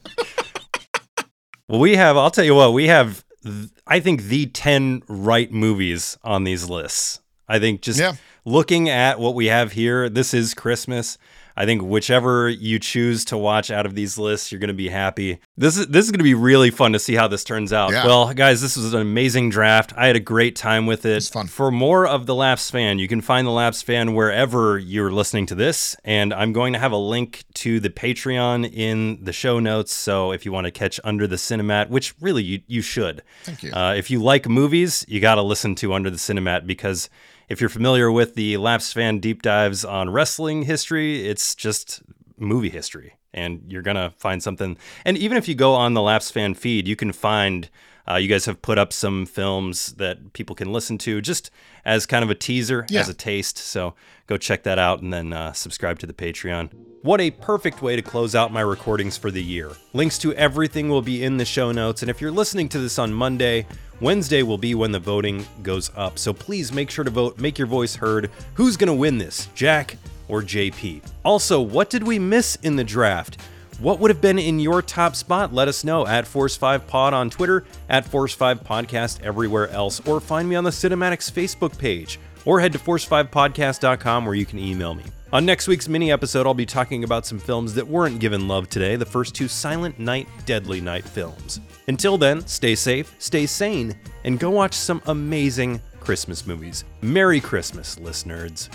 well, 1.68 1.80
we 1.80 1.96
have 1.96 2.16
I'll 2.16 2.30
tell 2.30 2.44
you 2.44 2.54
what, 2.54 2.72
we 2.72 2.88
have 2.88 3.24
th- 3.44 3.68
I 3.86 4.00
think 4.00 4.22
the 4.24 4.46
10 4.46 5.02
right 5.08 5.50
movies 5.52 6.18
on 6.22 6.44
these 6.44 6.68
lists. 6.68 7.20
I 7.48 7.58
think 7.58 7.80
just 7.82 7.98
Yeah. 7.98 8.14
looking 8.44 8.88
at 8.88 9.18
what 9.18 9.34
we 9.34 9.46
have 9.46 9.72
here, 9.72 10.08
this 10.08 10.34
is 10.34 10.54
Christmas. 10.54 11.16
I 11.58 11.66
think 11.66 11.82
whichever 11.82 12.48
you 12.48 12.78
choose 12.78 13.24
to 13.26 13.36
watch 13.36 13.72
out 13.72 13.84
of 13.84 13.96
these 13.96 14.16
lists, 14.16 14.52
you're 14.52 14.60
going 14.60 14.68
to 14.68 14.74
be 14.74 14.88
happy. 14.88 15.40
This 15.56 15.76
is 15.76 15.88
this 15.88 16.04
is 16.04 16.12
going 16.12 16.20
to 16.20 16.24
be 16.24 16.34
really 16.34 16.70
fun 16.70 16.92
to 16.92 17.00
see 17.00 17.16
how 17.16 17.26
this 17.26 17.42
turns 17.42 17.72
out. 17.72 17.90
Yeah. 17.90 18.06
Well, 18.06 18.32
guys, 18.32 18.62
this 18.62 18.76
was 18.76 18.94
an 18.94 19.00
amazing 19.00 19.50
draft. 19.50 19.92
I 19.96 20.06
had 20.06 20.14
a 20.14 20.20
great 20.20 20.54
time 20.54 20.86
with 20.86 21.04
it. 21.04 21.16
It's 21.16 21.28
fun. 21.28 21.48
For 21.48 21.72
more 21.72 22.06
of 22.06 22.26
the 22.26 22.34
Lapsed 22.36 22.70
Fan, 22.70 23.00
you 23.00 23.08
can 23.08 23.20
find 23.20 23.44
the 23.44 23.50
Lapsed 23.50 23.84
Fan 23.84 24.14
wherever 24.14 24.78
you're 24.78 25.10
listening 25.10 25.46
to 25.46 25.56
this, 25.56 25.96
and 26.04 26.32
I'm 26.32 26.52
going 26.52 26.74
to 26.74 26.78
have 26.78 26.92
a 26.92 26.96
link 26.96 27.42
to 27.54 27.80
the 27.80 27.90
Patreon 27.90 28.72
in 28.72 29.24
the 29.24 29.32
show 29.32 29.58
notes. 29.58 29.92
So 29.92 30.30
if 30.30 30.46
you 30.46 30.52
want 30.52 30.66
to 30.66 30.70
catch 30.70 31.00
Under 31.02 31.26
the 31.26 31.36
Cinemat, 31.36 31.88
which 31.88 32.14
really 32.20 32.44
you 32.44 32.60
you 32.68 32.82
should. 32.82 33.24
Thank 33.42 33.64
you. 33.64 33.72
Uh, 33.72 33.94
if 33.94 34.12
you 34.12 34.22
like 34.22 34.48
movies, 34.48 35.04
you 35.08 35.18
got 35.18 35.34
to 35.34 35.42
listen 35.42 35.74
to 35.74 35.92
Under 35.92 36.08
the 36.08 36.18
Cinemat 36.18 36.68
because 36.68 37.10
if 37.48 37.60
you're 37.60 37.70
familiar 37.70 38.10
with 38.10 38.34
the 38.34 38.56
Lapsed 38.56 38.94
Fan 38.94 39.18
deep 39.20 39.42
dives 39.42 39.84
on 39.84 40.10
wrestling 40.10 40.62
history, 40.62 41.26
it's 41.26 41.54
just 41.54 42.02
movie 42.38 42.70
history. 42.70 43.14
And 43.34 43.62
you're 43.68 43.82
going 43.82 43.96
to 43.96 44.10
find 44.16 44.42
something. 44.42 44.76
And 45.04 45.16
even 45.18 45.36
if 45.38 45.48
you 45.48 45.54
go 45.54 45.74
on 45.74 45.94
the 45.94 46.02
Lapsed 46.02 46.32
Fan 46.32 46.54
feed, 46.54 46.88
you 46.88 46.96
can 46.96 47.12
find, 47.12 47.68
uh, 48.08 48.14
you 48.16 48.26
guys 48.28 48.46
have 48.46 48.62
put 48.62 48.78
up 48.78 48.92
some 48.92 49.26
films 49.26 49.92
that 49.94 50.32
people 50.32 50.56
can 50.56 50.72
listen 50.72 50.98
to 50.98 51.20
just 51.20 51.50
as 51.84 52.06
kind 52.06 52.24
of 52.24 52.30
a 52.30 52.34
teaser, 52.34 52.86
Yeah. 52.88 53.00
as 53.00 53.08
a 53.08 53.14
taste. 53.14 53.58
So 53.58 53.94
go 54.26 54.36
check 54.38 54.62
that 54.64 54.78
out 54.78 55.02
and 55.02 55.12
then 55.12 55.32
uh, 55.32 55.52
subscribe 55.52 55.98
to 56.00 56.06
the 56.06 56.14
Patreon. 56.14 56.70
What 57.02 57.20
a 57.20 57.30
perfect 57.30 57.80
way 57.80 57.96
to 57.96 58.02
close 58.02 58.34
out 58.34 58.52
my 58.52 58.60
recordings 58.62 59.16
for 59.16 59.30
the 59.30 59.42
year. 59.42 59.70
Links 59.92 60.18
to 60.18 60.34
everything 60.34 60.88
will 60.88 61.02
be 61.02 61.22
in 61.22 61.36
the 61.36 61.44
show 61.44 61.70
notes. 61.70 62.02
And 62.02 62.10
if 62.10 62.20
you're 62.20 62.32
listening 62.32 62.68
to 62.70 62.78
this 62.78 62.98
on 62.98 63.12
Monday, 63.12 63.66
Wednesday 64.00 64.42
will 64.42 64.58
be 64.58 64.74
when 64.74 64.92
the 64.92 64.98
voting 64.98 65.46
goes 65.62 65.90
up. 65.96 66.18
So 66.18 66.32
please 66.32 66.72
make 66.72 66.90
sure 66.90 67.04
to 67.04 67.10
vote, 67.10 67.38
make 67.38 67.58
your 67.58 67.66
voice 67.66 67.96
heard. 67.96 68.30
Who's 68.54 68.76
going 68.76 68.88
to 68.88 68.94
win 68.94 69.18
this, 69.18 69.48
Jack 69.54 69.96
or 70.28 70.42
JP? 70.42 71.02
Also, 71.24 71.60
what 71.60 71.90
did 71.90 72.02
we 72.02 72.18
miss 72.18 72.56
in 72.62 72.76
the 72.76 72.84
draft? 72.84 73.38
What 73.80 74.00
would 74.00 74.10
have 74.10 74.20
been 74.20 74.38
in 74.38 74.58
your 74.58 74.82
top 74.82 75.14
spot? 75.14 75.52
Let 75.52 75.68
us 75.68 75.84
know 75.84 76.06
at 76.06 76.24
Force5Pod 76.24 77.12
on 77.12 77.30
Twitter, 77.30 77.64
at 77.88 78.04
Force5Podcast 78.04 79.22
everywhere 79.22 79.68
else, 79.68 80.00
or 80.06 80.20
find 80.20 80.48
me 80.48 80.56
on 80.56 80.64
the 80.64 80.70
Cinematics 80.70 81.30
Facebook 81.30 81.78
page, 81.78 82.18
or 82.44 82.58
head 82.60 82.72
to 82.72 82.78
Force5Podcast.com 82.78 84.24
where 84.24 84.34
you 84.34 84.46
can 84.46 84.58
email 84.58 84.94
me. 84.94 85.04
On 85.32 85.44
next 85.44 85.68
week's 85.68 85.88
mini 85.88 86.10
episode, 86.10 86.46
I'll 86.46 86.54
be 86.54 86.66
talking 86.66 87.04
about 87.04 87.26
some 87.26 87.38
films 87.38 87.74
that 87.74 87.86
weren't 87.86 88.18
given 88.18 88.48
love 88.48 88.68
today, 88.68 88.96
the 88.96 89.06
first 89.06 89.34
two 89.34 89.46
Silent 89.46 89.98
Night, 89.98 90.26
Deadly 90.46 90.80
Night 90.80 91.04
films. 91.04 91.60
Until 91.88 92.18
then, 92.18 92.46
stay 92.46 92.74
safe, 92.74 93.14
stay 93.18 93.46
sane, 93.46 93.96
and 94.24 94.38
go 94.38 94.50
watch 94.50 94.74
some 94.74 95.00
amazing 95.06 95.80
Christmas 96.00 96.46
movies. 96.46 96.84
Merry 97.00 97.40
Christmas, 97.40 97.98
listeners. 97.98 98.68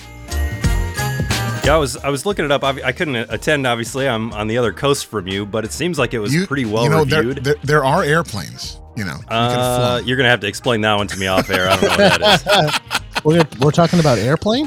Yeah, 1.63 1.75
I 1.75 1.77
was 1.77 1.95
I 1.97 2.09
was 2.09 2.25
looking 2.25 2.43
it 2.43 2.51
up. 2.51 2.63
I, 2.63 2.69
I 2.83 2.91
couldn't 2.91 3.15
attend, 3.15 3.65
obviously. 3.67 4.07
I'm 4.09 4.33
on 4.33 4.47
the 4.47 4.57
other 4.57 4.73
coast 4.73 5.05
from 5.05 5.27
you, 5.27 5.45
but 5.45 5.63
it 5.63 5.71
seems 5.71 5.97
like 5.99 6.13
it 6.13 6.19
was 6.19 6.33
You- 6.33 6.47
pretty 6.47 6.65
well 6.65 6.83
you 6.85 6.89
know, 6.89 6.99
reviewed. 7.03 7.43
there, 7.43 7.55
there 7.63 7.85
are 7.85 8.03
airplanes. 8.03 8.79
You 8.97 9.05
know, 9.05 9.15
you 9.15 9.27
uh, 9.29 10.01
you're 10.05 10.17
gonna 10.17 10.29
have 10.29 10.41
to 10.41 10.47
explain 10.47 10.81
that 10.81 10.95
one 10.95 11.07
to 11.07 11.17
me 11.17 11.27
off 11.27 11.49
air. 11.49 11.67
I 11.69 11.75
don't 11.79 11.81
know 11.83 11.89
what 11.89 12.19
that 12.19 12.81
is. 13.15 13.23
we're, 13.23 13.43
we're 13.59 13.71
talking 13.71 13.99
about 13.99 14.17
airplane. 14.19 14.65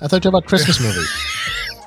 I 0.00 0.06
thought 0.06 0.24
you 0.24 0.30
were 0.30 0.30
talking 0.30 0.30
about 0.30 0.46
Christmas 0.46 0.80
movie. 0.82 1.06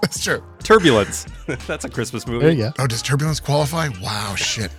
That's 0.01 0.23
true. 0.23 0.43
Turbulence. 0.63 1.25
That's 1.67 1.85
a 1.85 1.89
Christmas 1.89 2.27
movie. 2.27 2.45
There 2.45 2.51
you 2.51 2.63
go. 2.65 2.71
Oh, 2.79 2.87
does 2.87 3.01
turbulence 3.01 3.39
qualify? 3.39 3.89
Wow, 4.01 4.35
shit. 4.35 4.71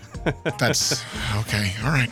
That's 0.58 1.04
okay. 1.36 1.72
All 1.84 1.90
right. 1.90 2.10